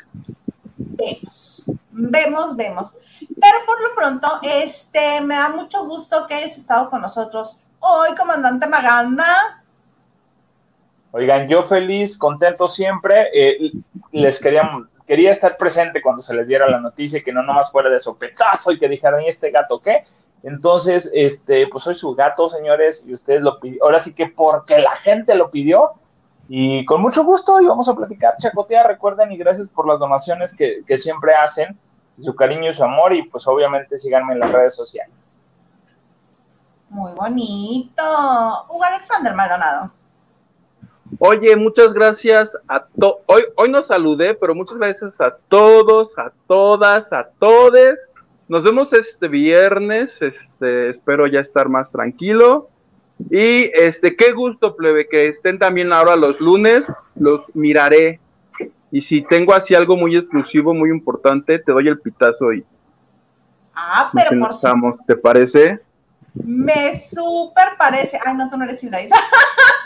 Vemos, 0.77 1.63
vemos, 1.91 2.57
vemos. 2.57 2.99
Pero 3.21 3.59
por 3.67 3.81
lo 3.81 3.95
pronto, 3.95 4.29
este, 4.43 5.21
me 5.21 5.37
da 5.37 5.49
mucho 5.51 5.87
gusto 5.87 6.27
que 6.27 6.35
hayas 6.35 6.57
estado 6.57 6.91
con 6.91 7.01
nosotros 7.01 7.63
hoy, 7.81 8.15
comandante 8.17 8.67
Maganda. 8.67 9.63
Oigan, 11.13 11.47
yo 11.47 11.63
feliz, 11.63 12.19
contento 12.19 12.67
siempre. 12.67 13.29
Eh, 13.33 13.73
les 14.13 14.41
quería, 14.41 14.71
quería 15.07 15.31
estar 15.31 15.57
presente 15.57 16.03
cuando 16.03 16.21
se 16.21 16.35
les 16.35 16.49
diera 16.49 16.69
la 16.69 16.81
noticia, 16.81 17.23
que 17.23 17.33
no 17.33 17.43
nomás 17.43 17.71
fuera 17.71 17.89
de 17.89 17.99
sopetazo 17.99 18.73
y 18.73 18.79
que 18.79 18.89
dijeran, 18.89 19.23
¿y 19.23 19.29
este 19.29 19.51
gato 19.51 19.81
qué? 19.81 20.05
Entonces, 20.43 21.11
este, 21.13 21.67
pues 21.67 21.83
soy 21.83 21.95
su 21.95 22.15
gato, 22.15 22.47
señores, 22.47 23.03
y 23.07 23.13
ustedes 23.13 23.43
lo 23.43 23.59
pidieron. 23.59 23.87
Ahora 23.87 23.99
sí 23.99 24.13
que 24.13 24.27
porque 24.27 24.79
la 24.79 24.95
gente 24.97 25.35
lo 25.35 25.51
pidió, 25.51 25.95
y 26.49 26.85
con 26.87 27.03
mucho 27.03 27.25
gusto, 27.25 27.61
y 27.61 27.67
vamos 27.67 27.89
a 27.89 27.95
platicar, 27.95 28.35
chacotea, 28.37 28.85
recuerden, 28.85 29.33
y 29.33 29.37
gracias 29.37 29.69
por 29.69 29.87
las 29.87 29.99
donaciones 29.99 30.57
que, 30.57 30.97
siempre 30.97 31.35
hacen, 31.35 31.79
su 32.17 32.35
cariño 32.35 32.69
y 32.69 32.73
su 32.73 32.83
amor, 32.83 33.13
y 33.13 33.29
pues 33.29 33.47
obviamente 33.47 33.97
síganme 33.97 34.33
en 34.33 34.41
las 34.41 34.53
redes 34.53 34.75
sociales. 34.75 35.45
Muy 36.89 37.13
bonito. 37.13 38.03
Hugo 38.71 38.83
Alexander 38.83 39.35
Maldonado. 39.35 39.93
Oye, 41.21 41.55
muchas 41.57 41.93
gracias 41.93 42.57
a 42.67 42.87
todos. 42.99 43.17
Hoy, 43.27 43.43
hoy 43.57 43.71
no 43.71 43.83
saludé, 43.83 44.35
pero 44.35 44.55
muchas 44.55 44.79
gracias 44.79 45.21
a 45.21 45.37
todos, 45.49 46.17
a 46.19 46.33
todas, 46.47 47.13
a 47.13 47.29
todes 47.39 48.08
nos 48.49 48.65
vemos 48.65 48.93
este 48.93 49.29
viernes, 49.29 50.21
este, 50.23 50.91
espero 50.91 51.27
ya 51.27 51.41
estar 51.41 51.69
más 51.69 51.93
tranquilo. 51.93 52.71
Y 53.31 53.71
este, 53.75 54.17
qué 54.17 54.33
gusto, 54.33 54.77
plebe, 54.77 55.09
que 55.09 55.29
estén 55.29 55.59
también 55.59 55.93
ahora 55.93 56.17
los 56.17 56.41
lunes, 56.41 56.87
los 57.15 57.45
miraré. 57.55 58.21
Y 58.91 59.03
si 59.03 59.23
tengo 59.23 59.53
así 59.53 59.75
algo 59.75 59.97
muy 59.97 60.17
exclusivo, 60.17 60.73
muy 60.73 60.91
importante, 60.91 61.59
te 61.59 61.73
doy 61.73 61.89
el 61.89 61.99
pitazo 62.01 62.53
y. 62.53 62.65
Ah, 63.75 64.11
pero 64.13 64.41
por 64.41 64.51
estamos, 64.53 64.97
¿Te 65.07 65.17
parece? 65.17 65.81
Me 66.35 66.99
súper 66.99 67.77
parece. 67.79 68.19
Ay, 68.25 68.35
no, 68.35 68.49
tú 68.49 68.57
no 68.57 68.65
eres 68.65 68.83
Hilda 68.83 68.99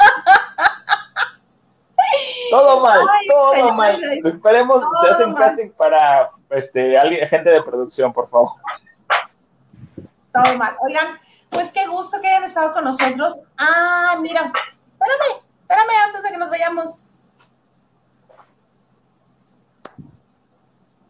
Todo 2.52 2.80
mal, 2.80 3.00
todo 3.26 3.72
mal. 3.72 3.98
Esperemos, 4.04 4.84
se 5.00 5.08
hacen 5.08 5.32
casting 5.32 5.70
para 5.70 6.32
este, 6.50 6.98
alguien, 6.98 7.26
gente 7.26 7.48
de 7.48 7.62
producción, 7.62 8.12
por 8.12 8.28
favor. 8.28 8.50
Todo 10.34 10.58
mal. 10.58 10.76
Oigan, 10.82 11.18
pues 11.48 11.72
qué 11.72 11.86
gusto 11.86 12.20
que 12.20 12.28
hayan 12.28 12.44
estado 12.44 12.74
con 12.74 12.84
nosotros. 12.84 13.40
Ah, 13.56 14.18
mira, 14.20 14.52
espérame, 14.92 15.42
espérame 15.60 15.90
antes 16.06 16.22
de 16.24 16.28
que 16.28 16.36
nos 16.36 16.50
vayamos. 16.50 17.00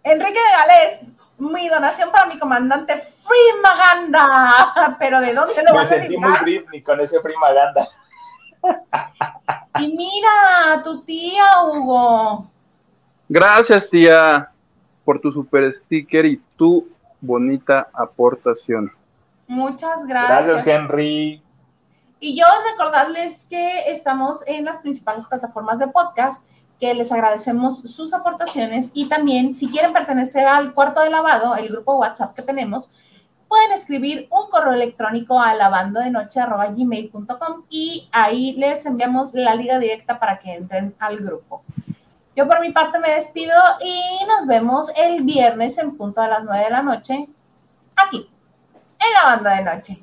Enrique 0.04 0.38
de 0.38 0.56
Gales, 0.56 1.00
mi 1.38 1.68
donación 1.68 2.12
para 2.12 2.26
mi 2.26 2.38
comandante 2.38 2.98
Free 2.98 3.60
Maganda. 3.60 4.96
Pero 5.00 5.20
¿de 5.20 5.34
dónde 5.34 5.60
lo 5.64 5.74
Me 5.74 5.88
sentí 5.88 6.16
muy 6.16 6.38
Britney 6.38 6.82
con 6.82 7.00
ese 7.00 7.20
Free 7.20 7.36
Maganda. 7.36 7.88
Y 9.78 9.96
mira, 9.96 10.82
tu 10.84 11.02
tía, 11.02 11.64
Hugo. 11.64 12.46
Gracias, 13.28 13.88
tía, 13.88 14.50
por 15.04 15.20
tu 15.20 15.32
super 15.32 15.72
sticker 15.72 16.26
y 16.26 16.40
tu 16.56 16.88
bonita 17.20 17.88
aportación. 17.92 18.92
Muchas 19.46 20.06
gracias. 20.06 20.46
Gracias, 20.46 20.66
Henry. 20.66 21.42
Y 22.20 22.36
yo 22.36 22.44
recordarles 22.70 23.46
que 23.50 23.90
estamos 23.90 24.46
en 24.46 24.64
las 24.64 24.78
principales 24.78 25.26
plataformas 25.26 25.78
de 25.78 25.88
podcast, 25.88 26.46
que 26.78 26.94
les 26.94 27.10
agradecemos 27.10 27.80
sus 27.80 28.14
aportaciones 28.14 28.92
y 28.94 29.08
también 29.08 29.54
si 29.54 29.68
quieren 29.68 29.92
pertenecer 29.92 30.46
al 30.46 30.74
cuarto 30.74 31.00
de 31.00 31.10
lavado, 31.10 31.56
el 31.56 31.68
grupo 31.68 31.96
WhatsApp 31.96 32.34
que 32.34 32.42
tenemos, 32.42 32.90
pueden 33.52 33.72
escribir 33.72 34.28
un 34.30 34.48
correo 34.48 34.72
electrónico 34.72 35.38
a 35.38 35.52
lavandodenoche.gmail.com 35.52 37.64
y 37.68 38.08
ahí 38.10 38.54
les 38.54 38.86
enviamos 38.86 39.34
la 39.34 39.54
liga 39.54 39.78
directa 39.78 40.18
para 40.18 40.38
que 40.38 40.54
entren 40.54 40.94
al 40.98 41.18
grupo. 41.18 41.62
Yo 42.34 42.48
por 42.48 42.62
mi 42.62 42.70
parte 42.70 42.98
me 42.98 43.10
despido 43.10 43.52
y 43.84 44.24
nos 44.24 44.46
vemos 44.46 44.90
el 44.96 45.24
viernes 45.24 45.76
en 45.76 45.98
punto 45.98 46.22
a 46.22 46.28
las 46.28 46.44
9 46.44 46.64
de 46.64 46.70
la 46.70 46.82
noche 46.82 47.28
aquí, 47.94 48.26
en 48.98 49.12
la 49.12 49.34
banda 49.34 49.56
de 49.56 49.64
noche. 49.64 50.02